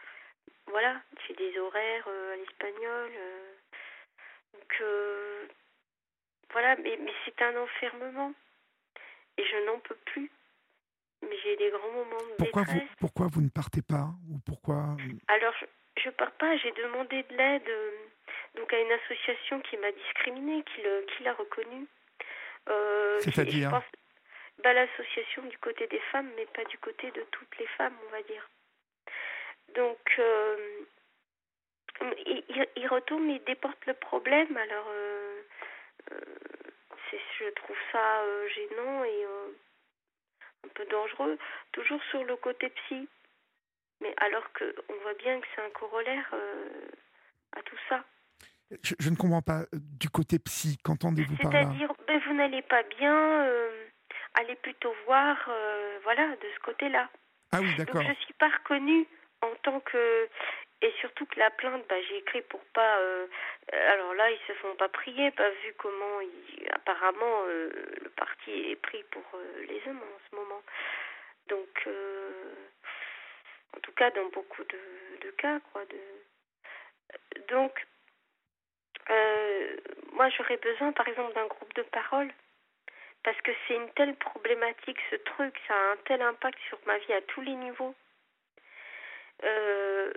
voilà, 0.66 1.00
j'ai 1.26 1.34
des 1.34 1.58
horaires 1.58 2.08
euh, 2.08 2.32
à 2.32 2.36
l'espagnol. 2.36 3.10
donc 4.54 4.82
voilà, 6.52 6.74
mais, 6.76 6.98
mais 7.00 7.12
c'est 7.24 7.40
un 7.42 7.56
enfermement 7.56 8.32
et 9.36 9.44
je 9.44 9.66
n'en 9.66 9.78
peux 9.80 9.98
plus. 10.06 10.30
Mais 11.22 11.36
j'ai 11.44 11.56
des 11.56 11.70
grands 11.70 11.92
moments 11.92 12.16
de 12.16 12.36
pourquoi 12.38 12.62
Vous, 12.62 12.80
pourquoi 12.98 13.26
vous 13.30 13.42
ne 13.42 13.50
partez 13.50 13.82
pas 13.82 14.08
ou 14.28 14.38
pourquoi 14.44 14.96
Alors 15.28 15.54
je, 15.60 15.66
je 16.02 16.10
pars 16.10 16.32
pas. 16.32 16.56
J'ai 16.56 16.72
demandé 16.72 17.22
de 17.24 17.36
l'aide 17.36 17.70
donc 18.54 18.72
à 18.72 18.80
une 18.80 18.92
association 18.92 19.60
qui 19.60 19.76
m'a 19.76 19.92
discriminée, 19.92 20.62
qui, 20.64 20.82
le, 20.82 21.06
qui 21.06 21.22
l'a 21.22 21.34
reconnue. 21.34 21.86
Euh, 22.68 23.18
C'est-à-dire 23.20 23.70
bah, 24.62 24.72
L'association 24.72 25.42
du 25.44 25.56
côté 25.58 25.86
des 25.86 26.00
femmes, 26.12 26.30
mais 26.36 26.46
pas 26.46 26.64
du 26.64 26.78
côté 26.78 27.10
de 27.12 27.22
toutes 27.30 27.58
les 27.58 27.66
femmes, 27.78 27.96
on 28.06 28.10
va 28.10 28.22
dire. 28.22 28.48
Donc, 29.74 30.14
euh, 30.18 30.80
il, 32.26 32.66
il, 32.76 32.88
retourne, 32.88 33.30
il 33.30 33.42
déporte 33.44 33.86
le 33.86 33.94
problème. 33.94 34.56
Alors, 34.56 34.86
euh, 34.90 35.42
euh 36.12 36.20
c'est, 37.10 37.20
je 37.40 37.50
trouve 37.50 37.76
ça 37.90 38.22
gênant 38.54 39.02
et 39.04 39.24
un 40.64 40.68
peu 40.74 40.84
dangereux. 40.86 41.38
Toujours 41.72 42.00
sur 42.10 42.22
le 42.22 42.36
côté 42.36 42.68
psy. 42.68 43.08
Mais 44.00 44.14
alors 44.18 44.44
qu'on 44.52 44.94
voit 45.02 45.14
bien 45.14 45.40
que 45.40 45.46
c'est 45.54 45.62
un 45.62 45.70
corollaire 45.70 46.32
à 47.52 47.62
tout 47.62 47.76
ça. 47.88 48.04
Je, 48.82 49.10
ne 49.10 49.16
comprends 49.16 49.42
pas. 49.42 49.62
Euh, 49.74 49.78
du 49.98 50.08
côté 50.10 50.38
psy, 50.38 50.78
qu'entendez-vous 50.84 51.36
par 51.36 51.52
là 51.52 51.62
C'est-à-dire, 51.62 51.92
ben, 52.06 52.20
vous 52.26 52.34
n'allez 52.34 52.62
pas 52.62 52.82
bien, 52.98 53.44
euh, 53.46 53.86
allez 54.34 54.54
plutôt 54.56 54.94
voir, 55.06 55.36
euh, 55.48 55.98
voilà, 56.04 56.28
de 56.28 56.46
ce 56.54 56.60
côté-là. 56.60 57.08
Ah 57.52 57.60
oui, 57.60 57.74
d'accord. 57.76 58.02
je 58.02 58.08
ne 58.08 58.14
suis 58.14 58.34
pas 58.34 58.48
reconnue 58.48 59.06
en 59.42 59.54
tant 59.62 59.80
que... 59.80 60.28
Et 60.82 60.92
surtout 61.00 61.26
que 61.26 61.38
la 61.38 61.50
plainte, 61.50 61.84
bah, 61.88 61.96
j'ai 62.08 62.18
écrit 62.18 62.40
pour 62.42 62.60
pas... 62.72 62.96
alors 63.70 64.14
là, 64.14 64.30
ils 64.30 64.40
se 64.46 64.52
font 64.60 64.74
pas 64.76 64.88
prier, 64.88 65.30
pas 65.32 65.50
vu 65.50 65.74
comment... 65.76 66.20
apparemment, 66.72 67.44
le 67.46 68.10
parti 68.16 68.50
est 68.50 68.80
pris 68.80 69.02
pour 69.10 69.22
les 69.68 69.82
hommes 69.86 69.98
en 70.00 70.18
ce 70.30 70.36
moment. 70.36 70.62
Donc, 71.48 71.88
en 73.76 73.80
tout 73.80 73.92
cas, 73.92 74.10
dans 74.12 74.30
beaucoup 74.30 74.64
de, 74.64 75.26
de 75.26 75.30
cas, 75.32 75.60
quoi. 75.72 75.84
De... 75.84 75.98
Donc, 77.48 77.86
euh, 79.10 79.76
moi, 80.12 80.28
j'aurais 80.30 80.56
besoin, 80.58 80.92
par 80.92 81.08
exemple, 81.08 81.34
d'un 81.34 81.46
groupe 81.46 81.74
de 81.74 81.82
parole. 81.82 82.30
Parce 83.22 83.40
que 83.42 83.50
c'est 83.66 83.74
une 83.74 83.90
telle 83.90 84.16
problématique, 84.16 84.98
ce 85.10 85.16
truc, 85.16 85.54
ça 85.68 85.74
a 85.74 85.92
un 85.92 85.96
tel 86.06 86.22
impact 86.22 86.58
sur 86.68 86.78
ma 86.86 86.96
vie 86.98 87.12
à 87.12 87.20
tous 87.22 87.42
les 87.42 87.54
niveaux. 87.54 87.94
Euh, 89.44 90.12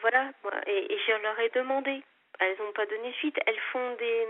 voilà, 0.00 0.30
et, 0.66 0.98
je 1.06 1.22
leur 1.22 1.38
ai 1.40 1.48
demandé. 1.50 2.02
Elles 2.38 2.56
n'ont 2.58 2.72
pas 2.72 2.86
donné 2.86 3.12
suite. 3.14 3.38
Elles 3.46 3.60
font 3.72 3.94
des. 3.96 4.28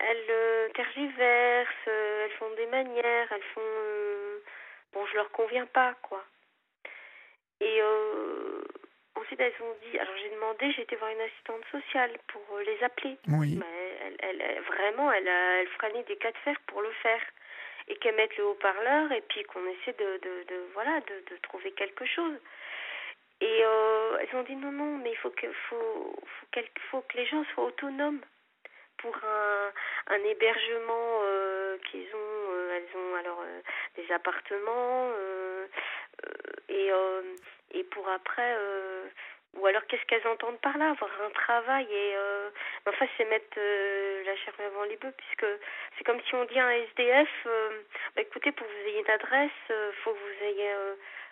Elles 0.00 0.26
euh, 0.30 0.68
tergiversent, 0.70 1.86
elles 1.86 2.30
font 2.38 2.50
des 2.56 2.66
manières, 2.66 3.32
elles 3.32 3.42
font. 3.54 3.60
bon, 4.92 5.06
je 5.06 5.14
leur 5.14 5.30
conviens 5.30 5.66
pas, 5.66 5.94
quoi. 6.02 6.24
Et 7.60 7.80
ensuite, 9.24 9.40
elles 9.40 9.54
ont 9.60 9.76
dit. 9.82 9.98
Alors, 9.98 10.14
j'ai 10.22 10.30
demandé, 10.30 10.72
j'ai 10.72 10.82
été 10.82 10.96
voir 10.96 11.10
une 11.10 11.20
assistante 11.20 11.64
sociale 11.70 12.10
pour 12.28 12.42
euh, 12.56 12.62
les 12.62 12.82
appeler. 12.84 13.16
Oui. 13.28 13.56
Mais 13.58 14.16
elle, 14.20 14.40
elle, 14.40 14.60
vraiment, 14.62 15.10
elle, 15.12 15.26
elle 15.26 15.68
freinait 15.68 16.04
des 16.04 16.16
cas 16.16 16.30
de 16.30 16.36
fer 16.38 16.56
pour 16.66 16.82
le 16.82 16.90
faire. 17.02 17.20
Et 17.88 17.96
qu'elle 17.96 18.14
mette 18.14 18.34
le 18.38 18.46
haut-parleur 18.46 19.12
et 19.12 19.20
puis 19.28 19.42
qu'on 19.44 19.66
essaie 19.66 19.92
de, 19.92 20.18
de, 20.22 20.44
de 20.48 20.68
voilà, 20.72 21.00
de, 21.00 21.34
de, 21.34 21.36
trouver 21.42 21.70
quelque 21.72 22.06
chose. 22.06 22.38
Et 23.42 23.60
euh, 23.62 24.16
elles 24.20 24.34
ont 24.36 24.42
dit 24.42 24.56
non, 24.56 24.72
non, 24.72 24.98
mais 24.98 25.10
il 25.10 25.16
faut 25.16 25.28
que, 25.28 25.52
faut, 25.68 26.16
faut, 26.24 26.62
faut 26.90 27.00
que 27.02 27.16
les 27.18 27.26
gens 27.26 27.44
soient 27.52 27.64
autonomes 27.64 28.20
pour 28.96 29.14
un, 29.16 30.14
un 30.14 30.24
hébergement 30.24 31.20
euh, 31.24 31.76
qu'ils 31.90 32.08
ont. 32.14 32.52
Euh, 32.52 32.78
elles 32.78 32.98
ont 32.98 33.14
alors 33.16 33.44
des 33.96 34.10
appartements 34.12 35.10
et, 36.70 36.90
et 37.74 37.84
pour 37.84 38.08
après. 38.08 38.56
ou 39.54 39.66
alors 39.66 39.86
qu'est-ce 39.86 40.04
qu'elles 40.06 40.26
entendent 40.26 40.60
par 40.60 40.76
là? 40.78 40.90
Avoir 40.90 41.10
un 41.22 41.30
travail 41.30 41.86
et 41.92 42.14
enfin 42.86 43.06
c'est 43.16 43.24
mettre 43.26 43.58
la 44.26 44.36
chair 44.36 44.54
avant 44.66 44.84
les 44.84 44.96
bœufs 44.96 45.14
puisque 45.16 45.46
c'est 45.96 46.04
comme 46.04 46.20
si 46.22 46.34
on 46.34 46.44
dit 46.44 46.58
à 46.58 46.66
un 46.66 46.70
SDF 46.70 47.46
bah, 48.16 48.22
écoutez 48.22 48.52
pour 48.52 48.66
que 48.66 48.72
vous 48.72 48.88
ayez 48.88 49.00
une 49.00 49.10
adresse 49.10 49.50
faut 50.02 50.12
que 50.12 50.18
vous 50.18 50.44
ayez 50.44 50.72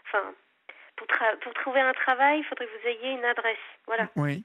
enfin 0.06 0.34
pour, 0.96 1.06
pour 1.40 1.54
trouver 1.54 1.80
un 1.80 1.92
travail, 1.92 2.40
il 2.40 2.44
faudrait 2.44 2.66
que 2.66 2.80
vous 2.80 2.88
ayez 2.88 3.12
une 3.12 3.24
adresse. 3.24 3.56
Voilà. 3.86 4.08
Oui. 4.16 4.44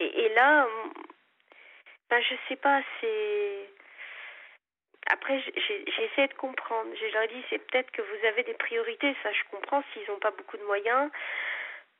Et, 0.00 0.24
et 0.24 0.34
là, 0.34 0.66
ben, 2.10 2.22
je 2.22 2.34
sais 2.48 2.56
pas, 2.56 2.80
c'est. 3.00 3.70
Après, 5.10 5.40
j'essaie 5.40 6.28
de 6.28 6.34
comprendre. 6.34 6.90
Je 6.94 7.12
leur 7.12 7.28
dis, 7.28 7.42
c'est 7.50 7.58
peut-être 7.58 7.90
que 7.90 8.02
vous 8.02 8.26
avez 8.26 8.42
des 8.44 8.54
priorités. 8.54 9.14
Ça, 9.22 9.32
je 9.32 9.42
comprends 9.50 9.82
s'ils 9.92 10.06
n'ont 10.08 10.18
pas 10.18 10.30
beaucoup 10.30 10.56
de 10.56 10.64
moyens. 10.64 11.10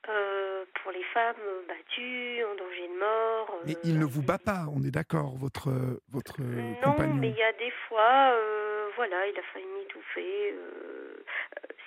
Euh, 0.07 0.63
pour 0.81 0.93
les 0.93 1.03
femmes 1.13 1.35
battues, 1.67 2.43
en 2.45 2.55
danger 2.55 2.87
de 2.87 2.99
mort. 2.99 3.59
Mais 3.65 3.75
il 3.83 3.99
ne 3.99 4.05
vous 4.05 4.23
bat 4.23 4.37
pas, 4.39 4.63
on 4.73 4.81
est 4.81 4.91
d'accord, 4.91 5.35
votre, 5.37 5.69
votre 6.09 6.39
non, 6.41 6.95
mais 7.15 7.29
il 7.29 7.35
y 7.35 7.43
a 7.43 7.51
des 7.53 7.71
fois, 7.87 8.31
euh, 8.31 8.87
voilà, 8.95 9.27
il 9.27 9.37
a 9.37 9.41
failli 9.53 9.65
m'étouffer. 9.65 10.53
Euh, 10.53 11.23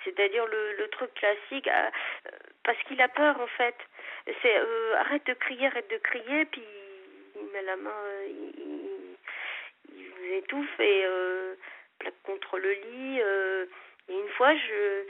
c'est-à-dire 0.03 0.45
le, 0.45 0.77
le, 0.77 0.87
truc 0.89 1.11
classique, 1.15 1.67
parce 2.63 2.77
qu'il 2.83 3.01
a 3.01 3.07
peur 3.07 3.41
en 3.41 3.47
fait. 3.47 3.75
C'est 4.41 4.55
arrête 4.99 5.25
de 5.25 5.33
crier, 5.33 5.67
arrête 5.67 5.89
de 5.89 5.97
crier, 5.97 6.45
puis 6.45 6.63
il 7.35 7.51
met 7.51 7.63
la 7.63 7.77
main, 7.77 7.91
il 8.27 8.92
vous 10.23 10.33
étouffe 10.33 10.79
et 10.79 11.05
plaque 11.99 12.21
contre 12.23 12.57
le 12.57 12.71
lit. 12.71 13.19
et 13.19 14.13
une 14.13 14.29
fois, 14.29 14.55
je 14.55 15.05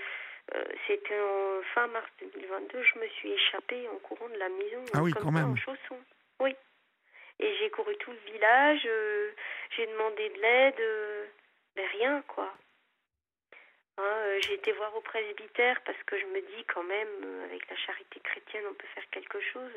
euh, 0.56 0.64
c'était 0.88 1.20
en 1.20 1.62
fin 1.74 1.88
mars 1.88 2.10
2022, 2.20 2.84
je 2.84 3.00
me 3.00 3.08
suis 3.08 3.32
échappée 3.32 3.88
en 3.88 3.98
courant 4.00 4.28
de 4.30 4.38
la 4.38 4.50
maison. 4.50 4.84
Ah 4.94 5.02
oui, 5.02 5.12
comme 5.14 5.24
quand 5.24 5.32
même. 5.32 5.52
En 5.52 5.56
chaussons. 5.56 6.02
Oui. 6.40 6.56
Et 7.40 7.56
j'ai 7.58 7.70
couru 7.70 7.96
tout 7.98 8.12
le 8.12 8.32
village, 8.32 8.82
euh, 8.86 9.32
j'ai 9.76 9.88
demandé 9.88 10.30
de 10.30 10.42
l'aide, 10.42 10.80
euh, 10.80 11.26
mais 11.76 11.86
rien, 11.88 12.22
quoi. 12.28 12.54
Hein, 13.98 14.40
j'ai 14.42 14.56
été 14.56 14.72
voir 14.74 14.96
au 14.96 15.02
presbytère 15.02 15.80
parce 15.86 16.02
que 16.04 16.20
je 16.20 16.26
me 16.26 16.42
dis 16.42 16.64
quand 16.66 16.84
même, 16.84 17.44
avec 17.46 17.68
la 17.70 17.76
charité 17.78 18.20
chrétienne, 18.20 18.64
on 18.70 18.74
peut 18.74 18.88
faire 18.94 19.10
quelque 19.12 19.40
chose. 19.40 19.72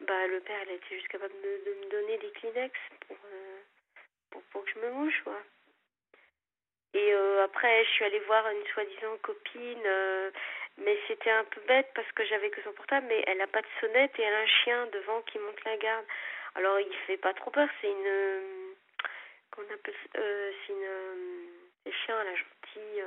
bah, 0.00 0.26
le 0.26 0.40
père, 0.40 0.62
il 0.66 0.74
était 0.74 0.94
juste 0.94 1.08
capable 1.08 1.34
de, 1.42 1.70
de 1.70 1.74
me 1.80 1.90
donner 1.90 2.18
des 2.18 2.30
Kleenex 2.32 2.72
pour, 3.06 3.16
pour, 4.38 4.42
pour 4.50 4.64
que 4.64 4.70
je 4.70 4.86
me 4.86 4.92
mouche, 4.92 5.20
quoi. 5.24 5.38
Et 6.94 7.12
euh, 7.12 7.44
après, 7.44 7.84
je 7.84 7.90
suis 7.90 8.04
allée 8.04 8.20
voir 8.20 8.48
une 8.48 8.66
soi-disant 8.72 9.16
copine, 9.22 9.82
euh, 9.86 10.30
mais 10.78 10.96
c'était 11.06 11.30
un 11.30 11.44
peu 11.44 11.60
bête 11.68 11.90
parce 11.94 12.10
que 12.12 12.24
j'avais 12.24 12.50
que 12.50 12.62
son 12.62 12.72
portable, 12.72 13.06
mais 13.08 13.22
elle 13.26 13.38
n'a 13.38 13.46
pas 13.46 13.60
de 13.60 13.66
sonnette 13.80 14.12
et 14.18 14.22
elle 14.22 14.34
a 14.34 14.40
un 14.40 14.46
chien 14.64 14.86
devant 14.92 15.20
qui 15.22 15.38
monte 15.38 15.62
la 15.64 15.76
garde. 15.76 16.04
Alors 16.54 16.80
il 16.80 16.92
fait 17.06 17.18
pas 17.18 17.34
trop 17.34 17.50
peur, 17.50 17.68
c'est 17.80 17.90
une. 17.90 18.74
qu'on 19.50 19.62
appelle 19.62 19.94
euh, 20.16 20.50
C'est 20.66 20.72
une. 20.72 20.88
les 21.84 21.92
chiens, 21.92 22.24
la 22.24 22.34
gentille. 22.34 23.04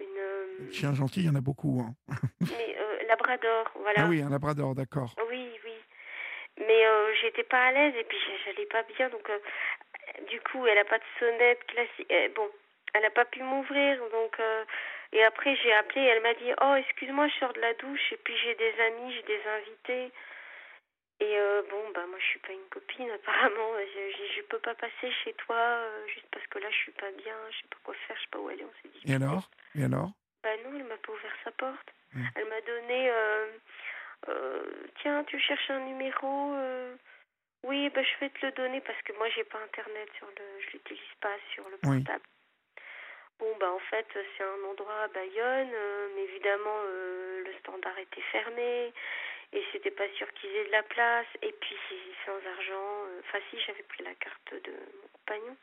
une. 0.00 0.72
Chien 0.72 0.94
gentil, 0.94 1.20
il 1.20 1.26
y 1.26 1.30
en 1.30 1.34
a 1.34 1.40
beaucoup. 1.40 1.82
Hein. 1.84 1.94
mais 2.40 2.76
Labrador, 3.08 3.72
voilà. 3.74 4.04
Ah 4.04 4.08
oui, 4.08 4.22
un 4.22 4.30
Labrador, 4.30 4.74
d'accord. 4.76 5.16
Oui, 5.28 5.50
oui. 5.64 5.71
Mais 6.66 6.84
j'étais 7.20 7.42
pas 7.44 7.66
à 7.66 7.72
l'aise 7.72 7.94
et 7.96 8.04
puis 8.04 8.18
j'allais 8.44 8.66
pas 8.66 8.82
bien, 8.82 9.08
donc 9.08 9.28
du 10.28 10.40
coup, 10.40 10.66
elle 10.66 10.76
n'a 10.76 10.84
pas 10.84 10.98
de 10.98 11.04
sonnette 11.18 11.64
classique. 11.66 12.06
Eh, 12.10 12.28
bon, 12.28 12.48
elle 12.94 13.02
n'a 13.02 13.10
pas 13.10 13.24
pu 13.24 13.42
m'ouvrir, 13.42 13.98
donc. 14.10 14.38
Euh, 14.40 14.64
et 15.12 15.22
après, 15.24 15.56
j'ai 15.56 15.72
appelé, 15.74 16.00
elle 16.02 16.22
m'a 16.22 16.34
dit 16.34 16.52
Oh, 16.60 16.74
excuse-moi, 16.74 17.28
je 17.28 17.38
sors 17.38 17.52
de 17.52 17.60
la 17.60 17.74
douche, 17.74 18.12
et 18.12 18.16
puis 18.18 18.34
j'ai 18.42 18.54
des 18.54 18.80
amis, 18.80 19.14
j'ai 19.14 19.22
des 19.22 19.40
invités. 19.46 20.12
Et 21.20 21.38
euh, 21.38 21.62
bon, 21.70 21.90
bah, 21.94 22.04
moi, 22.08 22.18
je 22.18 22.24
suis 22.26 22.40
pas 22.40 22.52
une 22.52 22.68
copine, 22.70 23.10
apparemment. 23.14 23.72
Je, 23.78 24.24
je, 24.36 24.42
peux 24.42 24.58
pas 24.58 24.74
passer 24.74 25.12
chez 25.24 25.32
toi, 25.34 25.56
euh, 25.56 26.06
juste 26.08 26.26
parce 26.30 26.46
que 26.46 26.58
là, 26.58 26.68
je 26.70 26.76
suis 26.76 26.92
pas 26.92 27.10
bien, 27.12 27.36
je 27.50 27.56
sais 27.58 27.68
pas 27.70 27.78
quoi 27.84 27.94
faire, 28.06 28.16
je 28.16 28.22
sais 28.22 28.28
pas 28.30 28.38
où 28.38 28.48
aller, 28.48 28.64
on 28.64 28.82
s'est 28.82 28.92
dit. 28.94 29.12
Et 29.12 29.14
alors? 29.14 29.50
Et 29.78 29.84
alors? 29.84 30.10
Bah, 30.42 30.56
non, 30.64 30.76
elle 30.76 30.84
m'a 30.84 30.96
pas 30.96 31.12
ouvert 31.12 31.36
sa 31.44 31.50
porte. 31.52 31.94
Mmh. 32.14 32.24
Elle 32.34 32.48
m'a 32.48 32.60
donné 32.60 33.10
Tiens, 35.00 35.24
tu 35.24 35.38
cherches 35.38 35.70
un 35.70 35.80
numéro 35.80 36.54
oui, 37.64 37.88
ben, 37.90 38.04
je 38.04 38.18
vais 38.20 38.30
te 38.30 38.44
le 38.44 38.52
donner 38.52 38.80
parce 38.80 39.00
que 39.02 39.12
moi, 39.12 39.28
j'ai 39.30 39.44
pas 39.44 39.58
Internet 39.62 40.08
sur 40.16 40.26
le, 40.26 40.60
je 40.60 40.70
l'utilise 40.72 41.14
pas 41.20 41.36
sur 41.54 41.68
le 41.68 41.76
portable. 41.76 42.24
Bon, 43.38 43.56
bah 43.58 43.70
en 43.72 43.78
fait, 43.78 44.06
c'est 44.36 44.44
un 44.44 44.70
endroit 44.70 45.02
à 45.02 45.08
Bayonne, 45.08 45.70
euh, 45.72 46.08
mais 46.14 46.22
évidemment, 46.22 46.80
euh, 46.86 47.44
le 47.44 47.52
standard 47.60 47.98
était 47.98 48.20
fermé 48.32 48.92
et 49.52 49.64
c'était 49.72 49.90
pas 49.92 50.08
sûr 50.16 50.32
qu'ils 50.34 50.54
aient 50.56 50.66
de 50.66 50.72
la 50.72 50.82
place. 50.82 51.26
Et 51.42 51.52
puis, 51.52 51.76
sans 52.26 52.36
argent, 52.36 53.04
euh, 53.06 53.20
enfin, 53.20 53.38
si, 53.50 53.60
j'avais 53.60 53.82
pris 53.84 54.02
la 54.02 54.14
carte 54.14 54.54
de 54.54 54.72
mon 54.72 55.08
compagnon. 55.12 55.56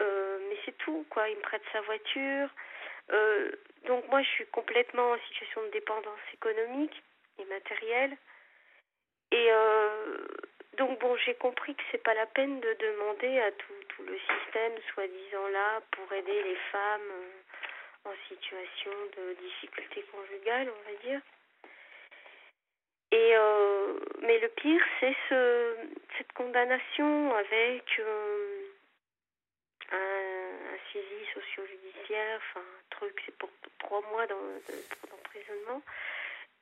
mais 0.00 0.58
c'est 0.64 0.76
tout, 0.78 1.06
quoi. 1.10 1.28
Il 1.28 1.36
me 1.36 1.42
prête 1.42 1.62
sa 1.72 1.80
voiture. 1.82 2.48
donc, 3.86 4.08
moi, 4.08 4.22
je 4.22 4.28
suis 4.30 4.46
complètement 4.46 5.12
en 5.12 5.18
situation 5.28 5.62
de 5.62 5.70
dépendance 5.70 6.26
économique 6.32 7.02
et 7.38 7.44
matérielle. 7.46 8.16
Et 9.32 9.50
donc 10.78 10.98
bon, 10.98 11.16
j'ai 11.24 11.34
compris 11.34 11.74
que 11.74 11.82
c'est 11.92 12.02
pas 12.02 12.14
la 12.14 12.26
peine 12.26 12.58
de 12.60 12.76
demander 12.80 13.38
à 13.40 13.52
tout, 13.52 13.74
tout 13.88 14.02
le 14.02 14.18
système 14.18 14.72
soi-disant 14.92 15.48
là 15.48 15.80
pour 15.92 16.12
aider 16.12 16.42
les 16.42 16.56
femmes 16.72 17.10
euh, 17.10 18.10
en 18.10 18.14
situation 18.28 18.90
de 19.16 19.34
difficulté 19.34 20.04
conjugale, 20.10 20.70
on 20.70 20.90
va 20.90 20.96
dire. 20.98 21.20
Et 23.12 23.36
euh, 23.36 24.00
mais 24.22 24.40
le 24.40 24.48
pire, 24.48 24.82
c'est 24.98 25.14
ce, 25.28 25.76
cette 26.18 26.32
condamnation 26.32 27.34
avec 27.34 27.84
euh, 28.00 28.62
un, 29.92 30.74
un, 30.74 31.34
socio-judiciaire, 31.34 32.40
enfin 32.50 32.60
un 32.60 32.96
truc, 32.96 33.22
c'est 33.24 33.36
pour 33.38 33.50
trois 33.78 34.00
mois 34.10 34.26
d'emprisonnement 34.26 35.82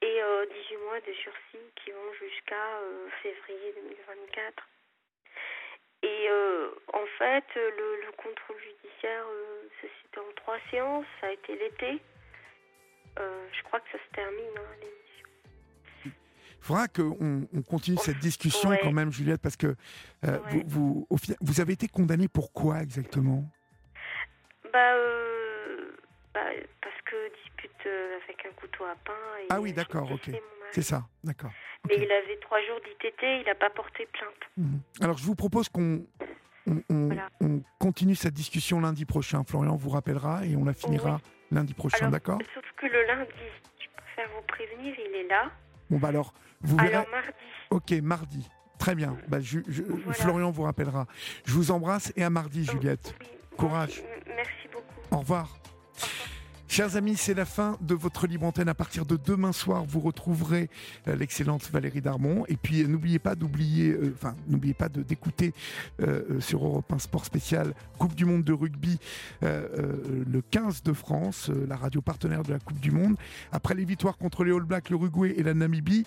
et 0.03 0.07
18 0.07 0.19
euh, 0.19 0.85
mois 0.85 1.01
de 1.01 1.13
sursis 1.13 1.67
qui 1.77 1.91
vont 1.93 2.13
jusqu'à 2.19 2.77
euh, 2.83 3.09
février 3.23 3.73
2024. 3.77 4.69
Et 6.03 6.29
euh, 6.29 6.71
en 6.93 7.07
fait, 7.19 7.45
le, 7.55 8.11
contrôle 8.17 8.57
judiciaire, 8.59 9.25
c'était 9.81 10.19
en 10.19 10.33
trois 10.37 10.59
séances, 10.71 11.07
ça 11.21 11.29
a 11.29 11.33
été 11.33 11.57
l'été. 11.57 12.01
je 13.17 13.63
crois 13.65 13.81
que 13.81 13.91
ça 13.93 13.99
se 13.99 14.15
termine, 14.15 14.57
hein, 14.57 14.77
l'émission. 14.81 15.29
Il 16.05 16.65
faudra 16.65 16.89
qu'on 16.89 17.49
on 17.53 17.63
continue 17.63 17.97
cette 17.99 18.19
discussion 18.19 18.77
quand 18.83 18.93
même, 18.93 19.13
Juliette, 19.13 19.41
parce 19.43 19.57
que 19.57 19.75
vous, 20.23 20.65
vous, 20.67 21.07
vous, 21.41 21.61
avez 21.61 21.73
été 21.73 21.89
condamnée 21.89 22.29
pour 22.29 22.53
quoi 22.53 22.81
exactement? 22.83 23.45
Bah, 24.73 24.97
bah, 26.35 26.51
avec 27.87 28.47
un 28.47 28.53
couteau 28.61 28.85
à 28.85 28.95
pain. 29.05 29.13
Et 29.43 29.47
ah 29.51 29.61
oui, 29.61 29.73
d'accord, 29.73 30.11
ok. 30.11 30.31
C'est 30.73 30.83
ça, 30.83 31.05
d'accord. 31.23 31.53
Mais 31.89 31.97
il 31.97 32.11
avait 32.11 32.37
trois 32.41 32.61
jours 32.63 32.81
d'ITT, 32.81 33.23
il 33.23 33.45
n'a 33.47 33.55
pas 33.55 33.71
porté 33.71 34.07
plainte. 34.13 34.33
Mhm. 34.57 34.81
Alors 35.01 35.19
je 35.19 35.25
vous 35.25 35.35
propose 35.35 35.69
qu'on 35.69 36.05
on, 36.89 37.63
continue 37.79 38.15
cette 38.15 38.35
discussion 38.35 38.81
lundi 38.81 39.05
prochain. 39.05 39.43
Florian 39.45 39.77
vous 39.77 39.91
rappellera 39.91 40.47
et 40.47 40.57
on 40.57 40.65
la 40.65 40.73
finira 40.73 41.21
lundi 41.51 41.75
prochain, 41.75 42.09
d'accord 42.09 42.39
Sauf 42.55 42.65
que 42.77 42.87
le 42.87 43.05
lundi, 43.07 43.31
je 43.81 43.87
préfère 43.97 44.31
vous 44.35 44.43
prévenir, 44.47 44.95
il 44.99 45.15
est 45.17 45.29
là. 45.29 45.51
Bon, 45.91 45.99
bah 45.99 46.09
alors, 46.09 46.33
vous 46.63 46.77
verrez. 46.77 46.95
Alors 46.95 47.09
mardi. 47.11 47.33
Ok, 47.71 47.91
mardi. 48.03 48.49
Très 48.79 48.95
bien. 48.95 49.17
Bah, 49.29 49.39
je, 49.41 49.61
Florian 50.13 50.51
vous 50.51 50.63
rappellera. 50.63 51.07
Je 51.45 51.53
vous 51.53 51.71
embrasse 51.71 52.13
et 52.17 52.25
à 52.25 52.31
mardi, 52.31 52.67
oh, 52.69 52.73
Juliette. 52.73 53.15
Courage. 53.57 54.03
Merci 54.27 54.69
beaucoup. 54.73 55.15
Au 55.15 55.19
revoir. 55.19 55.57
Chers 56.73 56.97
amis, 56.97 57.17
c'est 57.19 57.35
la 57.35 57.45
fin 57.45 57.77
de 57.83 57.95
votre 57.95 58.27
libre 58.27 58.47
antenne. 58.47 58.71
À 58.71 58.75
partir 58.75 59.05
de 59.05 59.19
demain 59.23 59.53
soir, 59.53 59.85
vous 59.85 60.01
retrouverez 60.01 60.71
euh, 61.07 61.15
l'excellente 61.17 61.69
Valérie 61.71 62.01
Darmon. 62.01 62.47
Et 62.49 62.57
puis, 62.57 62.83
euh, 62.83 62.87
n'oubliez 62.87 63.19
pas 63.19 63.35
d'oublier, 63.35 63.91
euh, 63.91 64.15
enfin, 64.17 64.35
n'oubliez 64.49 64.73
pas 64.73 64.89
d'écouter 64.89 65.53
sur 66.41 66.65
Europe 66.65 66.91
1 66.91 66.99
Sport 66.99 67.27
Spécial 67.27 67.75
Coupe 67.99 68.15
du 68.15 68.25
Monde 68.25 68.43
de 68.43 68.55
rugby 68.55 68.99
le 69.43 70.41
15 70.51 70.83
de 70.83 70.95
France, 70.95 71.51
la 71.69 71.77
radio 71.77 72.01
partenaire 72.01 72.43
de 72.43 72.53
la 72.53 72.59
Coupe 72.59 72.81
du 72.81 72.91
Monde. 72.91 73.17
Après 73.53 73.75
les 73.75 73.85
victoires 73.85 74.17
contre 74.17 74.43
les 74.43 74.53
All 74.53 74.63
Blacks, 74.63 74.89
l'Uruguay 74.89 75.35
et 75.37 75.43
la 75.43 75.53
Namibie, 75.53 76.05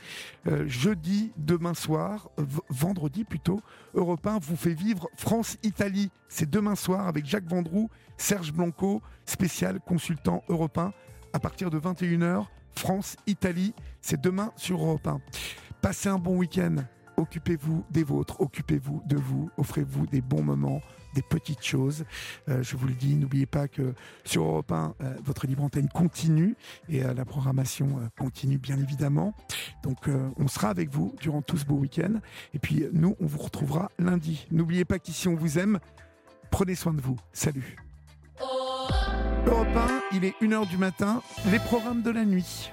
jeudi, 0.65 1.31
demain 1.37 1.75
soir, 1.75 2.29
vendredi 2.69 3.23
plutôt, 3.23 3.61
Europe 3.93 4.25
1 4.25 4.39
vous 4.39 4.55
fait 4.55 4.73
vivre 4.73 5.09
France-Italie. 5.15 6.09
C'est 6.27 6.49
demain 6.49 6.75
soir 6.75 7.07
avec 7.07 7.25
Jacques 7.25 7.47
Vendroux, 7.47 7.89
Serge 8.17 8.51
Blanco, 8.51 9.01
spécial 9.25 9.79
consultant 9.79 10.43
européen. 10.49 10.93
À 11.33 11.39
partir 11.39 11.69
de 11.69 11.79
21h, 11.79 12.45
France-Italie. 12.75 13.73
C'est 14.01 14.21
demain 14.21 14.51
sur 14.55 14.81
Europe 14.81 15.07
1. 15.07 15.19
Passez 15.81 16.09
un 16.09 16.19
bon 16.19 16.37
week-end. 16.37 16.77
Occupez-vous 17.17 17.85
des 17.89 18.03
vôtres, 18.03 18.41
occupez-vous 18.41 19.01
de 19.05 19.15
vous, 19.15 19.49
offrez-vous 19.57 20.05
des 20.05 20.19
bons 20.19 20.43
moments, 20.43 20.81
des 21.13 21.21
petites 21.21 21.63
choses. 21.63 22.03
Euh, 22.49 22.61
je 22.61 22.75
vous 22.75 22.87
le 22.87 22.93
dis, 22.93 23.15
n'oubliez 23.15 23.45
pas 23.45 23.69
que 23.69 23.93
sur 24.25 24.43
Europe 24.43 24.69
1, 24.69 24.95
euh, 25.01 25.15
votre 25.23 25.47
libre 25.47 25.63
antenne 25.63 25.87
continue 25.87 26.57
et 26.89 27.05
euh, 27.05 27.13
la 27.13 27.23
programmation 27.23 28.01
continue 28.19 28.57
bien 28.57 28.77
évidemment. 28.77 29.33
Donc 29.83 30.09
on 30.37 30.47
sera 30.47 30.69
avec 30.69 30.89
vous 30.89 31.15
durant 31.21 31.41
tout 31.41 31.57
ce 31.57 31.65
beau 31.65 31.75
week-end. 31.75 32.19
Et 32.53 32.59
puis 32.59 32.85
nous, 32.91 33.15
on 33.21 33.25
vous 33.25 33.39
retrouvera 33.39 33.89
lundi. 33.97 34.45
N'oubliez 34.51 34.83
pas 34.83 34.99
qu'ici 34.99 35.29
on 35.29 35.35
vous 35.35 35.57
aime. 35.57 35.79
Prenez 36.55 36.75
soin 36.75 36.93
de 36.93 37.01
vous. 37.01 37.17
Salut. 37.33 37.75
Europe 39.45 39.67
1, 39.75 40.15
il 40.15 40.23
est 40.23 40.35
1h 40.41 40.69
du 40.69 40.77
matin, 40.77 41.21
les 41.51 41.59
programmes 41.59 42.01
de 42.01 42.11
la 42.11 42.23
nuit. 42.23 42.71